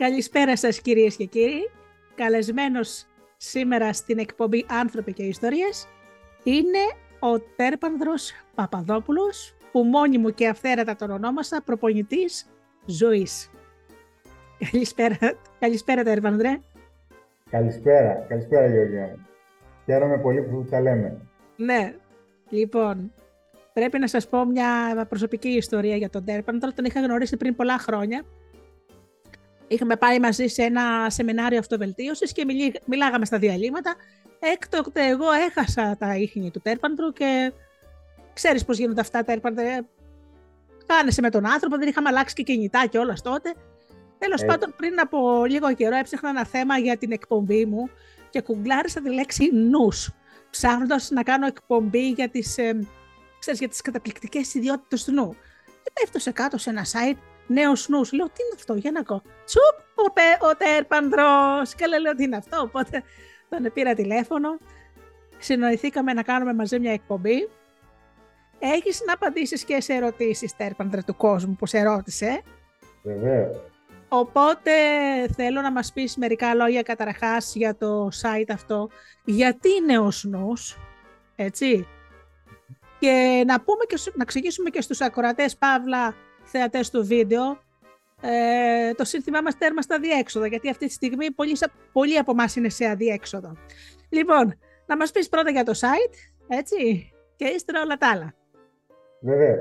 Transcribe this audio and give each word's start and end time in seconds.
Καλησπέρα 0.00 0.56
σας 0.56 0.80
κυρίες 0.80 1.16
και 1.16 1.24
κύριοι. 1.24 1.70
Καλεσμένος 2.14 3.06
σήμερα 3.36 3.92
στην 3.92 4.18
εκπομπή 4.18 4.66
«Άνθρωποι 4.68 5.12
και 5.12 5.22
Ιστορίες» 5.22 5.86
είναι 6.42 6.78
ο 7.20 7.40
Τέρπανδρος 7.40 8.32
Παπαδόπουλος, 8.54 9.56
που 9.72 9.82
μόνη 9.82 10.18
μου 10.18 10.30
και 10.30 10.48
αυθαίρετα 10.48 10.96
τον 10.96 11.10
ονόμασα 11.10 11.62
προπονητής 11.64 12.46
ζωής. 12.86 13.50
Καλησπέρα, 14.70 15.16
καλησπέρα 15.58 16.02
Τέρπανδρε. 16.02 16.60
Καλησπέρα, 17.50 18.26
καλησπέρα 18.28 18.66
Γεωργία. 18.66 19.16
Χαίρομαι 19.84 20.18
πολύ 20.18 20.42
που 20.42 20.66
τα 20.70 20.80
λέμε. 20.80 21.20
Ναι, 21.56 21.94
λοιπόν, 22.48 23.12
πρέπει 23.72 23.98
να 23.98 24.06
σας 24.06 24.28
πω 24.28 24.44
μια 24.44 25.06
προσωπική 25.08 25.48
ιστορία 25.48 25.96
για 25.96 26.10
τον 26.10 26.24
Τέρπανδρο. 26.24 26.72
Τον 26.72 26.84
είχα 26.84 27.00
γνωρίσει 27.00 27.36
πριν 27.36 27.56
πολλά 27.56 27.78
χρόνια 27.78 28.24
είχαμε 29.70 29.96
πάει 29.96 30.20
μαζί 30.20 30.46
σε 30.46 30.62
ένα 30.62 31.10
σεμινάριο 31.10 31.58
αυτοβελτίωσης 31.58 32.32
και 32.32 32.44
μιλάγαμε 32.86 33.24
στα 33.24 33.38
διαλύματα. 33.38 33.94
Έκτοτε 34.38 35.06
εγώ 35.06 35.30
έχασα 35.32 35.96
τα 35.98 36.16
ίχνη 36.16 36.50
του 36.50 36.60
τέρπαντρου 36.60 37.12
και 37.12 37.52
ξέρεις 38.32 38.64
πώς 38.64 38.78
γίνονται 38.78 39.00
αυτά 39.00 39.18
τα 39.18 39.24
τέρπαντρα. 39.24 39.86
Κάνεσαι 40.86 41.20
με 41.20 41.30
τον 41.30 41.46
άνθρωπο, 41.46 41.76
δεν 41.76 41.88
είχαμε 41.88 42.08
αλλάξει 42.08 42.34
και 42.34 42.42
κινητά 42.42 42.86
και 42.86 42.98
όλας 42.98 43.22
τότε. 43.22 43.54
Τέλος 44.18 44.42
ε. 44.42 44.46
πάντων, 44.46 44.74
πριν 44.76 45.00
από 45.00 45.44
λίγο 45.44 45.74
καιρό 45.74 45.96
έψαχνα 45.96 46.28
ένα 46.28 46.46
θέμα 46.46 46.78
για 46.78 46.96
την 46.96 47.12
εκπομπή 47.12 47.64
μου 47.66 47.90
και 48.30 48.40
κουγκλάρισα 48.40 49.02
τη 49.02 49.14
λέξη 49.14 49.50
νους, 49.54 50.10
ψάχνοντας 50.50 51.10
να 51.10 51.22
κάνω 51.22 51.46
εκπομπή 51.46 52.08
για 52.08 52.28
τις, 52.28 52.58
ε, 52.58 52.86
ξέρεις, 53.38 53.58
για 53.58 53.68
τις 53.68 53.80
καταπληκτικές 53.80 54.54
ιδιότητες 54.54 55.04
του 55.04 55.12
νου. 55.12 55.36
Και 55.82 55.92
έφτασε 56.04 56.30
κάτω 56.30 56.58
σε 56.58 56.70
ένα 56.70 56.84
site 56.84 57.18
νέο 57.50 57.72
νου. 57.88 58.00
Λέω, 58.12 58.26
τι 58.26 58.42
είναι 58.42 58.54
αυτό, 58.54 58.74
για 58.74 58.90
να 58.90 59.02
κο. 59.02 59.22
Τσουπ, 59.44 59.76
ο, 59.94 60.12
πε, 60.12 60.46
ο 60.50 60.56
τέρπανδρο. 60.56 61.26
Και 61.76 61.86
λέω, 61.86 62.14
τι 62.14 62.22
είναι 62.22 62.36
αυτό. 62.36 62.60
Οπότε 62.60 63.02
τον 63.48 63.72
πήρα 63.72 63.94
τηλέφωνο. 63.94 64.58
Συνοηθήκαμε 65.38 66.12
να 66.12 66.22
κάνουμε 66.22 66.54
μαζί 66.54 66.78
μια 66.78 66.92
εκπομπή. 66.92 67.48
Έχεις 68.58 69.02
να 69.06 69.12
απαντήσεις 69.12 69.64
και 69.64 69.80
σε 69.80 69.92
ερωτήσεις, 69.92 70.56
τέρπανδρε 70.56 71.02
του 71.02 71.16
κόσμου, 71.16 71.56
που 71.56 71.66
σε 71.66 71.82
ρώτησε. 71.82 72.42
Βεβαίως. 73.02 73.62
Οπότε 74.08 74.72
θέλω 75.36 75.60
να 75.60 75.72
μας 75.72 75.92
πεις 75.92 76.16
μερικά 76.16 76.54
λόγια 76.54 76.82
καταρχάς 76.82 77.54
για 77.54 77.76
το 77.76 78.08
site 78.22 78.50
αυτό. 78.52 78.88
Γιατί 79.24 79.68
νέος 79.86 80.24
νους, 80.24 80.78
έτσι. 81.36 81.86
Και 82.98 83.44
να, 83.46 83.60
πούμε 83.60 83.84
και, 83.86 83.96
να 84.14 84.22
εξηγήσουμε 84.22 84.70
και 84.70 84.80
στους 84.80 85.00
ακροατές, 85.00 85.56
Παύλα, 85.56 86.14
θεατές 86.50 86.90
του 86.90 87.06
βίντεο, 87.06 87.58
ε, 88.22 88.92
το 88.94 89.04
σύνθημά 89.04 89.42
μας 89.42 89.58
τέρμα 89.58 89.82
στα 89.82 89.98
διέξοδα, 89.98 90.46
γιατί 90.46 90.70
αυτή 90.70 90.86
τη 90.86 90.92
στιγμή 90.92 91.30
πολλοί, 91.30 91.56
πολλοί 91.92 92.18
από 92.18 92.30
εμάς 92.30 92.56
είναι 92.56 92.68
σε 92.68 92.86
αδιέξοδο. 92.86 93.56
Λοιπόν, 94.08 94.58
να 94.86 94.96
μας 94.96 95.10
πεις 95.10 95.28
πρώτα 95.28 95.50
για 95.50 95.64
το 95.64 95.72
site, 95.74 96.14
έτσι, 96.48 97.10
και 97.36 97.44
ύστερα 97.44 97.80
όλα 97.82 97.96
τα 97.96 98.10
άλλα. 98.10 98.34
Βέβαια. 99.20 99.56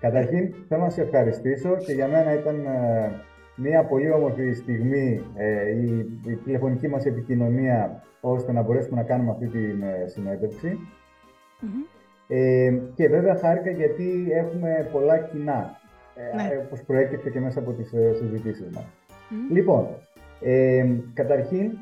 Καταρχήν, 0.00 0.54
θέλω 0.68 0.82
να 0.82 0.90
σε 0.90 1.02
ευχαριστήσω 1.02 1.76
και 1.76 1.92
για 1.92 2.08
μένα 2.08 2.32
ήταν 2.32 2.66
ε, 2.66 3.24
μια 3.56 3.84
πολύ 3.84 4.10
όμορφη 4.10 4.52
στιγμή 4.52 5.24
ε, 5.34 5.70
η, 5.70 5.98
η, 6.26 6.36
τηλεφωνική 6.36 6.88
μας 6.88 7.04
επικοινωνία 7.04 8.02
ώστε 8.20 8.52
να 8.52 8.62
μπορέσουμε 8.62 9.00
να 9.00 9.06
κάνουμε 9.06 9.30
αυτή 9.30 9.46
τη 9.46 9.58
ε, 9.58 10.06
συνεντευξη 10.06 10.78
Ε, 12.28 12.72
και 12.94 13.08
βέβαια 13.08 13.36
χάρηκα 13.36 13.70
γιατί 13.70 14.26
έχουμε 14.30 14.88
πολλά 14.92 15.18
κοινά 15.18 15.80
ναι. 16.36 16.54
Ε, 16.54 16.56
όπως 16.56 16.82
προέκυψε 16.82 17.30
και 17.30 17.40
μέσα 17.40 17.58
από 17.58 17.72
τις 17.72 17.92
ε, 17.92 18.12
συζητήσεις 18.14 18.70
μας. 18.74 18.84
Λοιπόν, 19.50 19.86
ε, 20.40 20.86
καταρχήν 21.14 21.72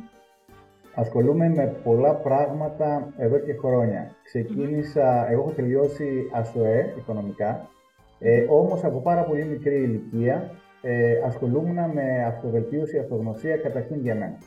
ασχολούμαι 0.94 1.48
με 1.48 1.76
πολλά 1.84 2.14
πράγματα 2.14 3.12
εδώ 3.16 3.38
και 3.38 3.52
χρόνια. 3.52 4.10
Ξεκίνησα, 4.24 5.30
εγώ 5.30 5.40
έχω 5.40 5.50
τελειώσει 5.50 6.30
ΑΣΟΕ 6.32 6.94
οικονομικά, 6.98 7.68
ε, 8.18 8.46
όμως 8.48 8.84
από 8.84 9.00
πάρα 9.00 9.22
πολύ 9.22 9.44
μικρή 9.44 9.74
ηλικία 9.74 10.50
ε, 10.82 11.20
ασχολούμουν 11.24 11.90
με 11.92 12.24
αυτοβελτίωση, 12.26 12.98
αυτογνωσία 12.98 13.56
καταρχήν 13.56 14.00
για 14.00 14.14
μένα. 14.14 14.38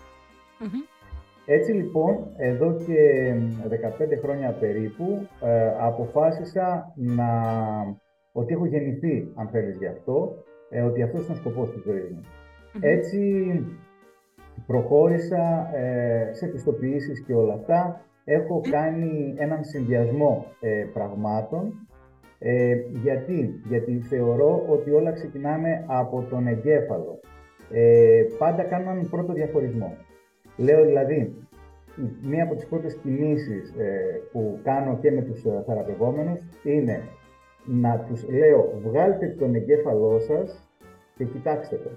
Έτσι 1.46 1.72
λοιπόν, 1.72 2.28
εδώ 2.38 2.74
και 2.74 3.34
15 3.70 4.20
χρόνια 4.22 4.52
περίπου, 4.52 5.28
ε, 5.42 5.74
αποφάσισα 5.80 6.94
να 6.96 7.28
ότι 8.38 8.54
έχω 8.54 8.66
γεννηθεί, 8.66 9.32
αν 9.36 9.48
θέλεις 9.48 9.78
γι' 9.78 9.88
αυτό, 9.88 10.44
ε, 10.70 10.82
ότι 10.82 11.02
αυτός 11.02 11.24
είναι 11.26 11.34
ο 11.34 11.36
σκοπός 11.36 11.72
της 11.72 11.82
ζωής 11.82 12.10
μου. 12.12 12.22
Έτσι 12.80 13.20
προχώρησα 14.68 15.70
ε, 15.76 16.34
σε 16.34 16.48
πιστοποιήσεις 16.48 17.22
και 17.22 17.34
όλα 17.34 17.54
αυτά. 17.54 18.02
Έχω 18.26 18.62
κάνει 18.70 19.34
έναν 19.38 19.64
συνδυασμό 19.64 20.46
ε, 20.60 20.86
πραγμάτων. 20.94 21.88
Ε, 22.40 22.76
γιατί; 23.04 23.62
γιατί 23.68 24.00
θεωρώ 24.00 24.66
ότι 24.70 24.92
όλα 24.92 25.12
ξεκινάνε 25.12 25.84
από 25.88 26.26
τον 26.30 26.48
εγκέφαλο. 26.48 27.20
Ε, 27.72 28.24
πάντα 28.38 28.64
κάνω 28.64 28.90
έναν 28.90 29.10
πρώτο 29.10 29.34
διαχωρισμό. 29.34 29.98
Λέω 30.58 30.86
δηλαδή, 30.86 31.36
μία 32.22 32.44
από 32.44 32.56
τις 32.56 32.68
πρώτες 32.68 32.96
κινήσεις 32.96 33.74
που 34.32 34.60
κάνω 34.64 34.98
και 35.02 35.12
με 35.12 35.22
τους 35.22 35.46
θεραπευόμενους 35.66 36.40
είναι 36.64 37.02
να 37.66 38.00
τους 38.00 38.30
λέω 38.30 38.80
βγάλτε 38.84 39.28
τον 39.28 39.56
εγκέφαλό 39.56 40.20
σας 40.20 40.70
και 41.16 41.24
κοιτάξτε 41.24 41.76
το. 41.76 41.90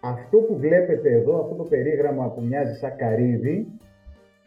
Αυτό 0.00 0.38
που 0.38 0.56
βλέπετε 0.56 1.10
εδώ, 1.12 1.40
αυτό 1.40 1.54
το 1.54 1.62
περίγραμμα 1.62 2.30
που 2.30 2.42
μοιάζει 2.42 2.74
σαν 2.74 2.96
καρυδι 2.96 3.68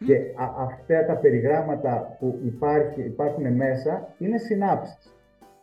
και 0.06 0.20
αυτά 0.56 1.04
τα 1.06 1.16
περιγράμματα 1.16 2.16
που 2.18 2.38
υπάρχει, 2.44 3.02
υπάρχουν 3.02 3.52
μέσα 3.52 4.14
είναι 4.18 4.38
συνάψεις. 4.38 5.14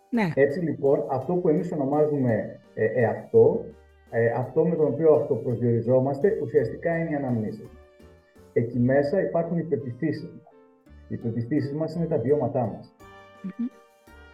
Ναι. 0.10 0.32
Έτσι 0.36 0.60
λοιπόν, 0.60 1.06
αυτό 1.10 1.34
που 1.34 1.50
εμείς 1.50 1.72
ονομάζουμε 1.72 2.60
ε, 2.74 2.86
εαυτό, 2.86 3.66
ε, 4.10 4.28
αυτό 4.28 4.66
με 4.66 4.76
τον 4.76 4.86
οποίο 4.86 5.14
αυτοπροσδιοριζόμαστε, 5.14 6.40
ουσιαστικά 6.42 6.98
είναι 6.98 7.10
οι 7.12 7.16
αναμνήσεις. 7.16 7.70
Εκεί 8.54 8.80
μέσα 8.80 9.22
υπάρχουν 9.22 9.58
οι 9.58 9.64
πεπιθήσεις 9.64 10.30
μας. 10.30 10.54
Οι 11.08 11.18
πεπιθήσεις 11.18 11.74
μας 11.74 11.96
είναι 11.96 12.06
τα 12.06 12.18
βιώματά 12.18 12.66
μας. 12.66 12.96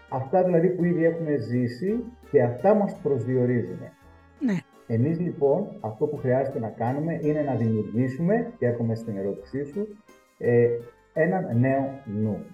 Αυτά 0.09 0.43
δηλαδή 0.43 0.69
που 0.69 0.83
ήδη 0.83 1.05
έχουμε 1.05 1.37
ζήσει 1.37 2.03
και 2.31 2.43
αυτά 2.43 2.73
μας 2.73 2.99
προσδιορίζουν. 3.03 3.79
Ναι. 4.39 4.57
Εμείς 4.87 5.19
λοιπόν 5.19 5.67
αυτό 5.79 6.05
που 6.05 6.17
χρειάζεται 6.17 6.59
να 6.59 6.69
κάνουμε 6.69 7.19
είναι 7.21 7.41
να 7.41 7.55
δημιουργήσουμε, 7.55 8.53
και 8.57 8.65
έρχομαι 8.65 8.95
στην 8.95 9.17
ερώτησή 9.17 9.63
σου, 9.63 9.87
ε, 10.37 10.67
έναν 11.13 11.59
νέο 11.59 11.99
νου. 12.05 12.45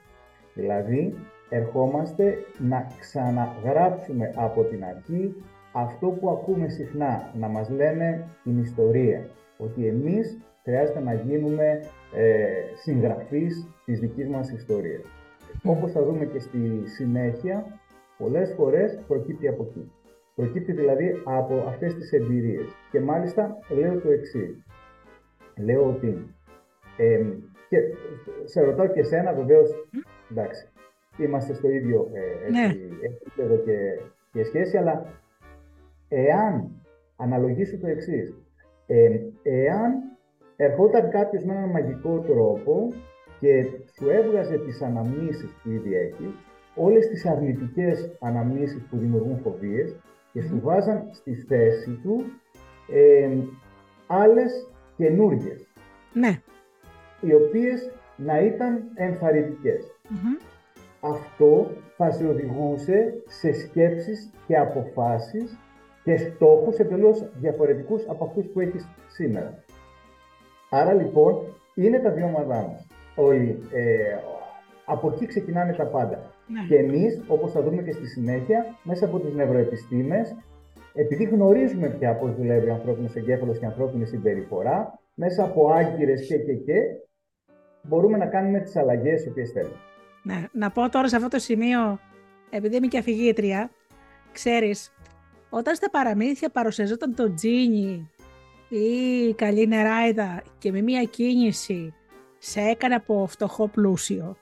Δηλαδή 0.53 1.13
ερχόμαστε 1.49 2.37
να 2.57 2.87
ξαναγράψουμε 2.99 4.33
από 4.35 4.63
την 4.63 4.83
αρχή 4.83 5.35
αυτό 5.71 6.07
που 6.07 6.29
ακούμε 6.29 6.67
συχνά, 6.67 7.31
να 7.39 7.47
μας 7.47 7.69
λένε 7.69 8.27
την 8.43 8.59
ιστορία. 8.59 9.29
Ότι 9.57 9.87
εμείς 9.87 10.37
χρειάζεται 10.63 10.99
να 10.99 11.13
γίνουμε 11.13 11.79
ε, 12.15 12.45
συγγραφείς 12.81 13.67
της 13.85 13.99
δικής 13.99 14.27
μας 14.27 14.51
ιστορίας. 14.51 15.01
Όπως 15.63 15.91
θα 15.91 16.03
δούμε 16.03 16.25
και 16.25 16.39
στη 16.39 16.81
συνέχεια, 16.85 17.65
πολλές 18.17 18.53
φορές 18.57 18.99
προκύπτει 19.07 19.47
από 19.47 19.63
εκεί. 19.63 19.91
Προκύπτει 20.35 20.71
δηλαδή 20.71 21.21
από 21.25 21.63
αυτές 21.67 21.95
τις 21.95 22.11
εμπειρίες. 22.11 22.67
Και 22.91 22.99
μάλιστα 22.99 23.57
λέω 23.69 23.99
το 23.99 24.11
εξής. 24.11 24.65
Λέω 25.55 25.85
ότι, 25.85 26.35
ε, 26.97 27.21
και 27.69 27.77
σε 28.43 28.61
ρωτάω 28.61 28.87
και 28.87 28.99
εσένα 28.99 29.33
βεβαίως, 29.33 29.87
εντάξει, 30.31 30.67
είμαστε 31.17 31.53
στο 31.53 31.69
ίδιο 31.69 32.09
ε, 32.13 32.49
ναι. 32.49 32.73
επίπεδο 33.05 33.55
και, 33.55 33.99
και 34.31 34.43
σχέση, 34.43 34.77
αλλά 34.77 35.05
εάν 36.09 36.71
αναλογήσω 37.15 37.77
το 37.77 37.87
εξής, 37.87 38.35
ε, 38.87 39.19
εάν 39.43 39.93
ερχόταν 40.55 41.09
κάποιος 41.09 41.43
με 41.43 41.53
έναν 41.53 41.69
μαγικό 41.69 42.19
τρόπο 42.19 42.93
και 43.39 43.65
σου 43.95 44.09
έβγαζε 44.09 44.57
τις 44.57 44.81
αναμνήσεις 44.81 45.51
που 45.63 45.69
ήδη 45.69 45.95
έχεις, 45.95 46.33
όλες 46.75 47.07
τις 47.07 47.25
αρνητικές 47.25 48.11
αναμνήσεις 48.19 48.81
που 48.89 48.97
δημιουργούν 48.97 49.39
φοβίες 49.39 49.95
και 50.33 50.41
σου 50.41 50.59
βάζαν 50.63 51.09
στη 51.11 51.33
θέση 51.33 51.99
του 52.03 52.25
ε, 52.91 53.29
άλλες 54.07 54.67
καινούργιες. 54.97 55.67
Ναι. 56.13 56.41
Οι 57.21 57.33
οποίες 57.33 57.91
να 58.15 58.39
ήταν 58.39 58.83
ενθαρρυντικές. 58.95 59.85
Αυτό 60.99 61.71
θα 61.97 62.11
σε 62.11 62.27
οδηγούσε 62.27 63.13
σε 63.27 63.51
σκέψεις 63.51 64.31
και 64.47 64.57
αποφάσεις 64.57 65.57
και 66.03 66.17
στόχους 66.17 66.77
εντελώς 66.77 67.29
διαφορετικούς 67.33 68.05
από 68.07 68.23
αυτούς 68.25 68.45
που 68.45 68.59
έχεις 68.59 68.87
σήμερα. 69.07 69.63
Άρα 70.69 70.93
λοιπόν 70.93 71.35
είναι 71.75 71.99
τα 71.99 72.11
βιώματά 72.11 72.67
μας 72.67 72.87
όλοι. 73.19 73.59
Ε, 73.71 74.17
από 74.85 75.11
εκεί 75.13 75.25
ξεκινάνε 75.25 75.73
τα 75.73 75.85
πάντα. 75.85 76.33
Ναι. 76.47 76.59
Και 76.67 76.75
εμείς, 76.75 77.21
όπως 77.27 77.51
θα 77.51 77.61
δούμε 77.61 77.81
και 77.81 77.91
στη 77.91 78.07
συνέχεια, 78.07 78.65
μέσα 78.83 79.05
από 79.05 79.19
τις 79.19 79.33
νευροεπιστήμες, 79.33 80.35
επειδή 80.93 81.23
γνωρίζουμε 81.23 81.89
πια 81.89 82.15
πώς 82.15 82.35
δουλεύει 82.35 82.69
ο 82.69 82.73
ανθρώπινος 82.73 83.15
εγκέφαλος 83.15 83.57
και 83.57 83.65
η 83.65 83.67
ανθρώπινη 83.67 84.05
συμπεριφορά, 84.05 84.99
μέσα 85.13 85.43
από 85.43 85.71
άγκυρες 85.71 86.27
και 86.27 86.37
και 86.37 86.53
και, 86.53 86.81
μπορούμε 87.81 88.17
να 88.17 88.25
κάνουμε 88.25 88.59
τις 88.59 88.75
αλλαγές 88.75 89.25
οι 89.25 89.29
οποίες 89.29 89.51
θέλουμε. 89.51 89.75
Ναι, 90.23 90.45
να 90.51 90.71
πω 90.71 90.89
τώρα 90.89 91.07
σε 91.07 91.15
αυτό 91.15 91.27
το 91.27 91.39
σημείο, 91.39 91.99
επειδή 92.49 92.75
είμαι 92.75 92.87
και 92.87 92.97
αφηγήτρια, 92.97 93.69
ξέρεις, 94.31 94.93
όταν 95.49 95.75
στα 95.75 95.89
παραμύθια 95.89 96.49
παρουσιαζόταν 96.49 97.15
το 97.15 97.33
τζίνι 97.33 98.09
ή 98.69 98.77
η 99.27 99.33
καλή 99.33 99.67
νεράιδα 99.67 100.43
και 100.57 100.71
με 100.71 100.81
μία 100.81 101.03
κίνηση 101.03 101.93
σε 102.39 102.59
έκανε 102.59 102.95
από 102.95 103.27
φτωχό 103.29 103.67
πλούσιο, 103.67 104.37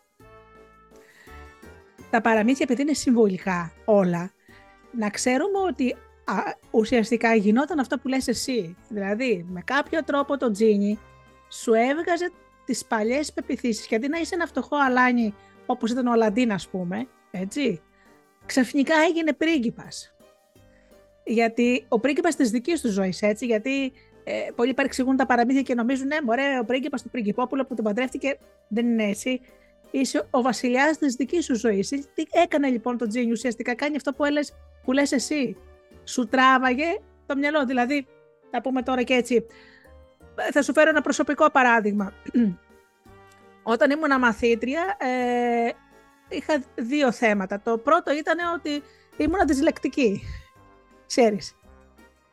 τα 2.09 2.21
παραμύθια 2.21 2.65
επειδή 2.69 2.81
είναι 2.81 2.93
συμβολικά 2.93 3.71
όλα, 3.85 4.31
να 4.97 5.09
ξέρουμε 5.09 5.59
ότι 5.67 5.95
ουσιαστικά 6.71 7.35
γινόταν 7.35 7.79
αυτό 7.79 7.97
που 7.97 8.07
λες 8.07 8.27
εσύ. 8.27 8.75
Δηλαδή, 8.89 9.45
με 9.49 9.61
κάποιο 9.65 10.03
τρόπο 10.03 10.37
το 10.37 10.51
τζίνι 10.51 10.99
σου 11.49 11.73
έβγαζε 11.73 12.31
τις 12.65 12.85
παλιές 12.85 13.33
πεπιθήσεις. 13.33 13.87
Γιατί 13.87 14.07
να 14.07 14.19
είσαι 14.19 14.35
ένα 14.35 14.45
φτωχό 14.47 14.75
αλάνι 14.77 15.33
όπως 15.65 15.91
ήταν 15.91 16.07
ο 16.07 16.11
Αλαντίν 16.11 16.51
ας 16.51 16.67
πούμε, 16.67 17.07
έτσι, 17.31 17.81
ξαφνικά 18.45 18.95
έγινε 19.09 19.33
πρίγκιπας. 19.33 20.15
Γιατί 21.23 21.85
ο 21.87 21.99
πρίγκιπας 21.99 22.35
της 22.35 22.49
δικής 22.49 22.81
του 22.81 22.91
ζωής, 22.91 23.21
έτσι, 23.21 23.45
γιατί 23.45 23.91
ε, 24.29 24.51
πολλοί 24.55 24.73
παρεξηγούν 24.73 25.15
τα 25.15 25.25
παραμύθια 25.25 25.61
και 25.61 25.73
νομίζουν, 25.73 26.07
ναι, 26.07 26.17
μωρέ, 26.23 26.59
ο 26.59 26.65
πρίγκιπας 26.65 27.01
του 27.01 27.09
πριγκιπόπουλο 27.09 27.65
που 27.65 27.75
τον 27.75 27.83
παντρεύτηκε 27.85 28.37
δεν 28.67 28.85
είναι 28.85 29.03
έτσι. 29.03 29.41
Είσαι 29.91 30.27
ο 30.29 30.41
βασιλιάς 30.41 30.97
της 30.97 31.15
δικής 31.15 31.45
σου 31.45 31.55
ζωής. 31.55 31.89
Τι 31.89 32.23
έκανε 32.43 32.67
λοιπόν 32.67 32.97
το 32.97 33.07
Τζίνι 33.07 33.31
ουσιαστικά, 33.31 33.75
κάνει 33.75 33.95
αυτό 33.95 34.13
που, 34.13 34.25
έλες, 34.25 34.53
που 34.83 34.91
λες 34.91 35.11
εσύ. 35.11 35.57
Σου 36.03 36.27
τράβαγε 36.27 36.99
το 37.25 37.37
μυαλό, 37.37 37.65
δηλαδή, 37.65 38.07
θα 38.51 38.61
πούμε 38.61 38.81
τώρα 38.81 39.03
και 39.03 39.13
έτσι, 39.13 39.45
θα 40.51 40.61
σου 40.61 40.73
φέρω 40.73 40.89
ένα 40.89 41.01
προσωπικό 41.01 41.51
παράδειγμα. 41.51 42.13
Όταν 43.73 43.91
ήμουν 43.91 44.19
μαθήτρια, 44.19 44.97
ε, 44.99 45.69
είχα 46.29 46.63
δύο 46.75 47.11
θέματα. 47.11 47.61
Το 47.61 47.77
πρώτο 47.77 48.13
ήταν 48.13 48.37
ότι 48.55 48.81
ήμουν 49.17 49.47
δυσλεκτική. 49.47 50.21
Ξέρεις. 51.05 51.55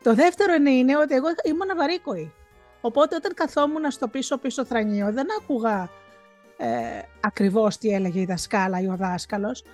Το 0.04 0.14
δεύτερο 0.14 0.54
είναι 0.54 0.96
ότι 0.96 1.14
εγώ 1.14 1.26
ήμουν 1.44 1.76
βαρύκοη. 1.76 2.32
Οπότε 2.80 3.16
όταν 3.16 3.34
καθόμουν 3.34 3.90
στο 3.90 4.08
πίσω-πίσω 4.08 4.64
θρανείο 4.64 5.12
δεν 5.12 5.26
άκουγα 5.40 5.88
ε, 6.56 6.68
ακριβώς 7.20 7.78
τι 7.78 7.88
έλεγε 7.88 8.20
η 8.20 8.24
δασκάλα 8.24 8.80
ή 8.80 8.86
ο 8.86 8.96
δάσκαλος. 8.96 9.64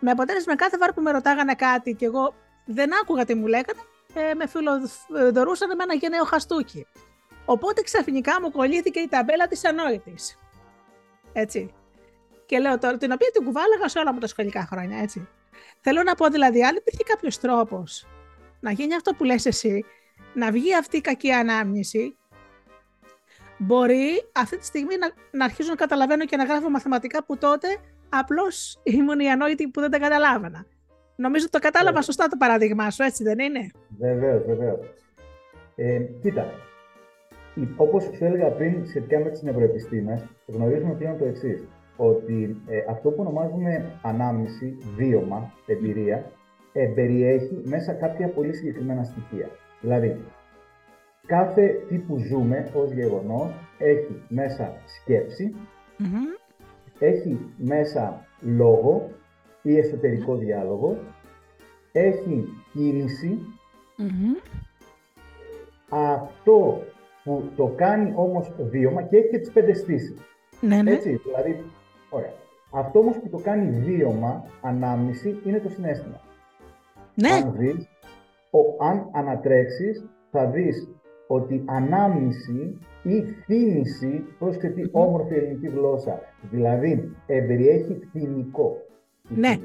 Με 0.00 0.10
αποτέλεσμα 0.10 0.56
κάθε 0.56 0.76
φορά 0.76 0.92
που 0.92 1.00
με 1.00 1.10
ρωτάγανε 1.10 1.54
κάτι 1.54 1.94
και 1.94 2.04
εγώ 2.04 2.34
δεν 2.64 2.90
άκουγα 3.02 3.24
τι 3.24 3.34
μου 3.34 3.46
λέγανε, 3.46 3.80
ε, 4.14 4.34
με 4.34 4.46
φιλοδορούσαν 4.46 5.76
με 5.76 5.82
ένα 5.82 5.94
γενναίο 5.94 6.24
χαστούκι. 6.24 6.86
Οπότε 7.44 7.82
ξαφνικά 7.82 8.40
μου 8.40 8.50
κολλήθηκε 8.50 9.00
η 9.00 9.08
ταμπέλα 9.08 9.46
της 9.46 9.64
ανόητης. 9.64 10.38
Έτσι. 11.32 11.74
Και 12.46 12.58
λέω 12.58 12.78
τώρα, 12.78 12.96
την 12.96 13.12
οποία 13.12 13.30
την 13.32 13.44
κουβάλαγα 13.44 13.88
σε 13.88 13.98
όλα 13.98 14.12
μου 14.12 14.18
τα 14.18 14.26
σχολικά 14.26 14.66
χρόνια, 14.70 14.98
έτσι. 14.98 15.28
Θέλω 15.80 16.02
να 16.02 16.14
πω 16.14 16.28
δηλαδή, 16.28 16.64
αν 16.64 16.76
υπήρχε 16.76 17.02
κάποιος 17.02 17.38
τρόπος 17.38 18.06
να 18.64 18.70
γίνει 18.70 18.94
αυτό 18.94 19.12
που 19.14 19.24
λες 19.24 19.46
εσύ, 19.46 19.84
να 20.34 20.50
βγει 20.50 20.74
αυτή 20.76 20.96
η 20.96 21.00
κακή 21.00 21.30
ανάμνηση, 21.32 22.16
μπορεί 23.58 24.10
αυτή 24.32 24.58
τη 24.58 24.64
στιγμή 24.64 24.96
να, 24.96 25.08
να 25.38 25.44
αρχίζω 25.44 25.68
να 25.68 25.74
καταλαβαίνω 25.74 26.24
και 26.24 26.36
να 26.36 26.44
γράφω 26.44 26.70
μαθηματικά 26.70 27.24
που 27.24 27.38
τότε 27.38 27.68
απλώς 28.08 28.80
ήμουν 28.82 29.20
η 29.20 29.30
ανόητη 29.30 29.68
που 29.68 29.80
δεν 29.80 29.90
τα 29.90 29.98
καταλάβανα. 29.98 30.66
Νομίζω 31.16 31.50
το 31.50 31.58
κατάλαβα 31.58 32.02
σωστά 32.02 32.28
το 32.28 32.36
παράδειγμά 32.38 32.90
σου, 32.90 33.02
έτσι 33.02 33.22
δεν 33.22 33.38
είναι; 33.38 33.70
Βεβαίως, 33.98 34.44
βεβαίως. 34.44 34.86
Ε, 35.76 35.98
κοίτα, 36.22 36.52
Όπως 37.76 38.02
σου 38.02 38.24
έλεγα 38.24 38.48
πριν, 38.48 38.86
σχετικά 38.86 39.18
με 39.18 39.30
τις 39.30 39.42
νευροεπιστήμες, 39.42 40.24
γνωρίζουμε 40.46 40.94
πλέον 40.94 41.18
το 41.18 41.24
εξής. 41.24 41.64
Ότι 41.96 42.62
ε, 42.66 42.78
αυτό 42.90 43.10
που 43.10 43.20
ονομάζουμε 43.20 43.98
ανάμνηση, 44.02 44.76
βίωμα, 44.96 45.52
εμπειρία, 45.66 46.32
ε, 46.76 46.86
περιέχει 46.86 47.60
μέσα 47.64 47.92
κάποια 47.92 48.28
πολύ 48.28 48.54
συγκεκριμένα 48.54 49.02
στοιχεία. 49.02 49.48
Δηλαδή, 49.80 50.24
κάθε 51.26 51.66
τι 51.88 51.98
που 51.98 52.18
ζούμε 52.18 52.70
ως 52.74 52.92
γεγονός 52.92 53.52
έχει 53.78 54.22
μέσα 54.28 54.72
έχει 56.98 57.38
μέσα 57.56 58.26
λόγο 58.40 59.10
ή 59.62 59.78
εσωτερικό 59.78 60.36
διάλογο, 60.36 60.98
έχει 61.92 62.48
Αυτό 65.88 66.82
που 67.24 67.50
το 67.56 67.72
κάνει 67.76 68.12
όμως 68.16 68.52
βίωμα 68.58 69.02
και 69.02 69.16
έχει 69.16 69.28
και 69.28 69.38
τις 69.38 69.52
πέντε 69.52 69.72
στήσεις. 69.72 70.16
Ναι, 70.60 70.82
ναι. 70.82 70.92
Έτσι, 70.92 71.20
δηλαδή, 71.24 71.64
ωραία. 72.10 72.32
Αυτό 72.70 72.98
όμως 72.98 73.18
που 73.18 73.28
το 73.28 73.38
κάνει 73.38 73.80
βίωμα, 73.80 74.44
ανάμνηση, 74.62 75.40
είναι 75.44 75.58
το 75.58 75.68
συνέστημα. 75.68 76.20
Ναι. 77.14 77.28
Αν 77.28 77.54
δεις, 77.56 77.88
ο, 78.50 78.84
αν 78.84 79.08
ανατρέξεις, 79.12 80.08
θα 80.30 80.46
δεις 80.46 80.88
ότι 81.26 81.64
ανάμνηση 81.66 82.78
ή 83.02 83.22
θύμηση, 83.22 84.24
πρόσεχε 84.38 84.68
τι 84.68 84.82
όμορφη 84.92 85.34
ελληνική 85.34 85.68
γλώσσα, 85.68 86.20
δηλαδή 86.50 87.16
εμπεριέχει 87.26 88.08
θυμικό. 88.10 88.76
Ναι. 89.28 89.58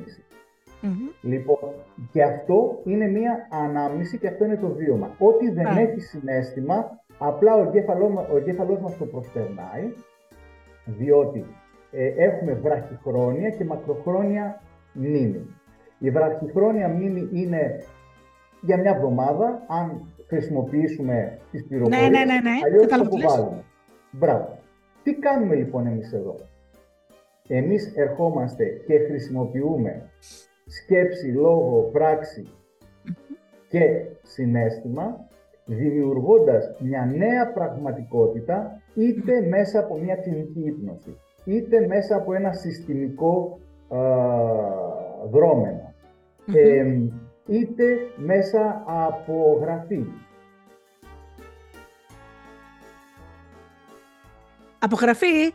Λοιπόν, 1.22 1.60
και 2.12 2.24
αυτό 2.24 2.82
είναι 2.84 3.08
μία 3.08 3.48
ανάμνηση 3.52 4.18
και 4.18 4.28
αυτό 4.28 4.46
είναι 4.46 4.58
το 4.58 4.68
βίωμα. 4.68 5.16
Ό,τι 5.18 5.50
δεν 5.50 5.66
έχει 5.66 6.00
συνέστημα, 6.00 7.00
Απλά 7.20 7.56
ο 7.56 7.62
εγκέφαλός, 7.62 8.28
ο 8.32 8.38
εγκέφαλός 8.38 8.80
μας 8.80 8.98
το 8.98 9.06
προσπερνάει, 9.06 9.94
διότι 10.86 11.46
ε, 11.92 12.08
έχουμε 12.08 12.54
βραχυχρόνια 12.54 13.50
και 13.50 13.66
μακροχρόνια 13.66 14.62
μνήμη. 14.94 15.48
Η 16.00 16.10
βραχυχρόνια 16.10 16.88
μνήμη 16.88 17.30
είναι 17.32 17.84
για 18.62 18.78
μια 18.78 18.92
εβδομάδα, 18.92 19.64
αν 19.68 20.14
χρησιμοποιήσουμε 20.28 21.40
τις 21.52 21.66
πληροφορίες, 21.68 22.10
ναι, 22.10 22.18
ναι, 22.18 22.26
ναι, 22.26 22.40
ναι. 22.40 22.58
αλλιώς 22.66 22.88
το 22.88 22.96
αποβάλλουμε. 22.96 23.64
Μπράβο. 24.12 24.58
Τι 25.04 25.14
κάνουμε 25.14 25.56
λοιπόν 25.56 25.88
εμείς 25.88 26.14
εδώ; 26.14 26.36
Εμείς 27.48 27.94
ερχόμαστε 27.96 28.66
και 28.66 29.00
χρησιμοποιούμε 29.00 30.10
σκέψη, 30.66 31.28
λόγο, 31.28 31.90
πράξη 31.92 32.48
και 33.70 34.06
συνέστημα 34.22 35.28
δημιουργώντας 35.66 36.76
μια 36.80 37.06
νέα 37.16 37.52
πραγματικότητα 37.52 38.82
είτε 38.96 39.42
μέσα 39.42 39.80
από 39.80 39.98
μια 39.98 40.16
κλινική 40.16 40.60
ύπνωση, 40.66 41.18
είτε 41.46 41.88
μέσα 41.88 42.16
από 42.16 42.34
ένα 42.34 42.54
συστημικό 42.54 43.60
δρομενο 46.52 47.12
είτε 47.46 47.98
μέσα 48.16 48.84
από 48.86 49.60
γραφή. 49.62 50.06
Από 54.80 54.96
γραφή; 54.96 55.54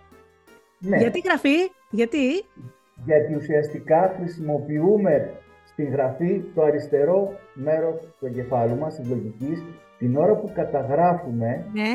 Ναι. 0.78 0.96
Γιατί 0.96 1.20
γραφή; 1.24 1.56
Γιατί; 1.90 2.44
Γιατί 3.04 3.34
ουσιαστικά 3.34 4.14
χρησιμοποιούμε 4.16 5.30
στην 5.64 5.90
γραφή 5.90 6.40
το 6.54 6.62
αριστερό 6.62 7.38
μέρος 7.54 8.00
του 8.18 8.26
εγκεφάλου 8.26 8.76
μας, 8.76 8.96
της 8.96 9.08
λογικής, 9.08 9.64
την 9.98 10.16
ώρα 10.16 10.36
που 10.36 10.50
καταγράφουμε, 10.54 11.66
ναι. 11.72 11.94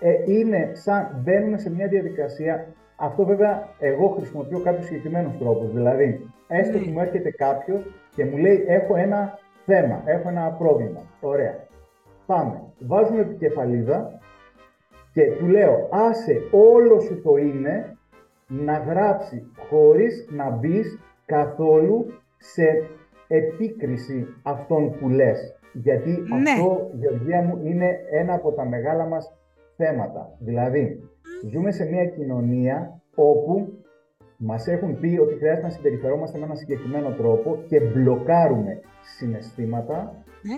ε, 0.00 0.32
είναι 0.32 0.70
σαν 0.74 1.20
μπαίνουμε 1.22 1.58
σε 1.58 1.70
μια 1.70 1.88
διαδικασία. 1.88 2.74
Αυτό 2.96 3.24
βέβαια 3.24 3.68
εγώ 3.78 4.08
χρησιμοποιώ 4.08 4.60
κάποιους 4.60 4.86
συγκεκριμένους 4.86 5.38
τρόπους. 5.38 5.72
Δηλαδή, 5.72 6.30
έστω 6.48 6.78
ναι. 6.78 6.84
που 6.84 6.90
μου 6.90 7.00
έρχεται 7.00 7.30
κάποιος 7.30 7.82
και 8.14 8.24
μου 8.24 8.36
λέει: 8.36 8.64
Έχω 8.66 8.96
ένα 8.96 9.38
θέμα, 9.64 10.02
έχω 10.04 10.28
ένα 10.28 10.50
πρόβλημα. 10.58 11.00
Ωραία. 11.20 11.54
Πάμε. 12.26 12.62
Βάζουμε 12.78 13.20
επικεφαλίδα 13.20 14.20
και 15.12 15.22
του 15.38 15.46
λέω: 15.46 15.88
Άσε 15.90 16.40
όλο 16.50 17.00
σου 17.00 17.22
το 17.22 17.36
είναι 17.36 17.96
να 18.46 18.78
γράψει 18.78 19.42
χωρίς 19.68 20.28
να 20.30 20.50
μπεις 20.50 20.98
καθόλου 21.26 22.06
σε 22.38 22.88
επίκριση 23.28 24.26
αυτών 24.42 24.98
που 24.98 25.08
λες. 25.08 25.56
Γιατί 25.72 26.10
ναι. 26.10 26.50
αυτό, 26.50 26.90
Γεωργία 26.92 27.42
μου, 27.42 27.60
είναι 27.64 27.98
ένα 28.10 28.34
από 28.34 28.52
τα 28.52 28.64
μεγάλα 28.64 29.04
μας 29.04 29.32
θέματα. 29.76 30.36
Δηλαδή, 30.38 31.10
ζούμε 31.50 31.70
σε 31.70 31.84
μια 31.84 32.06
κοινωνία 32.06 33.00
όπου 33.14 33.82
μας 34.36 34.66
έχουν 34.66 34.98
πει 35.00 35.18
ότι 35.22 35.34
χρειάζεται 35.34 35.66
να 35.66 35.72
συμπεριφερόμαστε 35.72 36.38
με 36.38 36.44
ένα 36.44 36.54
συγκεκριμένο 36.54 37.10
τρόπο 37.10 37.62
και 37.66 37.80
μπλοκάρουμε 37.80 38.80
συναισθήματα 39.00 40.24
ναι. 40.42 40.56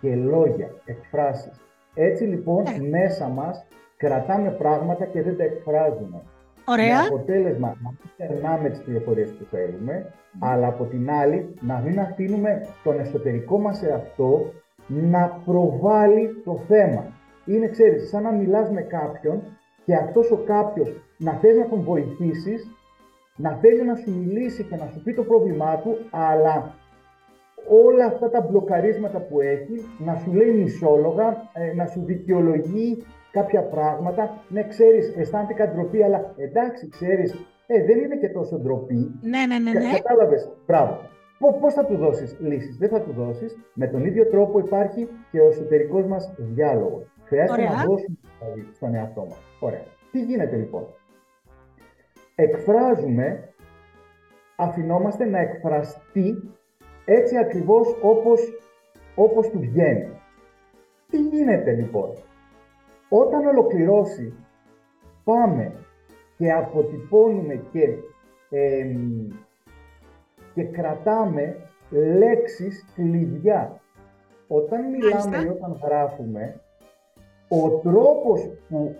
και 0.00 0.16
λόγια, 0.16 0.70
εκφράσεις. 0.84 1.60
Έτσι 1.94 2.24
λοιπόν, 2.24 2.62
ναι. 2.62 2.88
μέσα 2.88 3.28
μας 3.28 3.66
κρατάμε 3.96 4.50
πράγματα 4.50 5.04
και 5.04 5.22
δεν 5.22 5.36
τα 5.36 5.44
εκφράζουμε. 5.44 6.22
Ωραία. 6.64 7.00
Με 7.00 7.06
αποτέλεσμα 7.06 7.76
να 7.82 7.90
μην 7.90 8.10
περνάμε 8.16 8.68
τις 8.68 8.80
πληροφορίες 8.80 9.30
που 9.30 9.44
θέλουμε, 9.50 10.12
αλλά 10.38 10.66
από 10.66 10.84
την 10.84 11.10
άλλη 11.10 11.54
να 11.60 11.78
μην 11.78 12.00
αφήνουμε 12.00 12.66
τον 12.84 13.00
εσωτερικό 13.00 13.58
μας 13.58 13.82
εαυτό 13.82 14.52
να 14.86 15.40
προβάλλει 15.44 16.42
το 16.44 16.56
θέμα. 16.68 17.06
Είναι, 17.46 17.68
ξέρεις, 17.68 18.08
σαν 18.08 18.22
να 18.22 18.32
μιλάς 18.32 18.70
με 18.70 18.80
κάποιον 18.80 19.42
και 19.84 19.94
αυτός 19.94 20.30
ο 20.30 20.36
κάποιος 20.36 20.92
να 21.18 21.32
θες 21.32 21.56
να 21.56 21.68
τον 21.68 21.82
βοηθήσεις, 21.82 22.70
να 23.36 23.50
θέλει 23.50 23.84
να 23.84 23.94
σου 23.94 24.10
μιλήσει 24.10 24.62
και 24.62 24.76
να 24.76 24.86
σου 24.86 25.02
πει 25.02 25.14
το 25.14 25.22
πρόβλημά 25.22 25.76
του, 25.76 25.96
αλλά 26.10 26.74
όλα 27.68 28.04
αυτά 28.04 28.30
τα 28.30 28.40
μπλοκαρίσματα 28.40 29.18
που 29.18 29.40
έχει, 29.40 29.74
να 29.98 30.14
σου 30.14 30.32
λέει 30.32 30.50
μισόλογα, 30.50 31.50
ε, 31.52 31.74
να 31.74 31.86
σου 31.86 32.02
δικαιολογεί 32.04 33.04
κάποια 33.32 33.62
πράγματα. 33.62 34.44
Ναι, 34.48 34.68
ξέρεις, 34.68 35.14
αισθάνεται 35.16 35.72
ντροπή, 35.74 36.02
αλλά 36.02 36.34
εντάξει, 36.36 36.88
ξέρεις, 36.88 37.34
ε, 37.66 37.84
δεν 37.84 37.98
είναι 37.98 38.16
και 38.16 38.28
τόσο 38.28 38.58
ντροπή. 38.58 39.20
Ναι, 39.22 39.46
ναι, 39.46 39.58
ναι. 39.58 39.78
ναι. 39.78 39.90
Κατάλαβες, 39.92 40.50
μπράβο. 40.66 41.10
Πώς 41.60 41.74
θα 41.74 41.84
του 41.84 41.96
δώσεις 41.96 42.36
λύσεις, 42.40 42.76
Δεν 42.76 42.88
θα 42.88 43.00
του 43.00 43.12
δώσεις. 43.12 43.56
Με 43.74 43.86
τον 43.86 44.04
ίδιο 44.04 44.26
τρόπο 44.26 44.58
υπάρχει 44.58 45.08
και 45.30 45.40
ο 45.40 45.46
εσωτερικός 45.46 46.06
μας 46.06 46.34
διάλογος. 46.36 47.12
Χρειάζεται 47.32 47.62
να 47.62 47.84
δώσουμε 47.84 48.16
δηλαδή 48.38 48.68
στον 48.74 48.94
εαυτό 48.94 49.20
μας. 49.24 49.40
Ωραία. 49.60 49.84
Τι 50.10 50.20
γίνεται 50.24 50.56
λοιπόν; 50.56 50.86
Εκφράζουμε, 52.34 53.48
αφινόμαστε 54.56 55.24
να 55.24 55.38
εκφραστεί 55.38 56.52
έτσι 57.04 57.36
ακριβώς 57.36 57.96
όπως, 58.02 58.40
όπως 59.14 59.48
του 59.48 59.58
βγαίνει. 59.58 60.08
Τι 61.08 61.22
γίνεται 61.22 61.72
λοιπόν; 61.72 62.10
Όταν 63.08 63.46
ολοκληρώσει, 63.46 64.34
πάμε 65.24 65.72
και 66.36 66.52
αποτυπώνουμε 66.52 67.54
και, 67.72 67.88
και 70.54 70.64
κρατάμε 70.64 71.56
λέξεις 71.90 72.84
κλειδιά. 72.94 73.80
Όταν 74.48 74.90
μιλάμε 74.90 75.36
ή 75.36 75.48
όταν 75.48 75.80
γράφουμε, 75.82 76.60
ο 77.60 77.68
τρόπος 77.70 78.50
που 78.68 78.96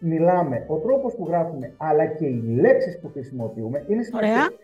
μιλάμε, 0.00 0.64
ο 0.68 0.76
τρόπος 0.76 1.14
που 1.14 1.26
γράφουμε, 1.26 1.74
αλλά 1.76 2.06
και 2.06 2.26
οι 2.26 2.42
λέξεις 2.42 3.00
που 3.00 3.10
χρησιμοποιούμε 3.12 3.84
είναι 3.88 4.02
σημαντικές. 4.02 4.56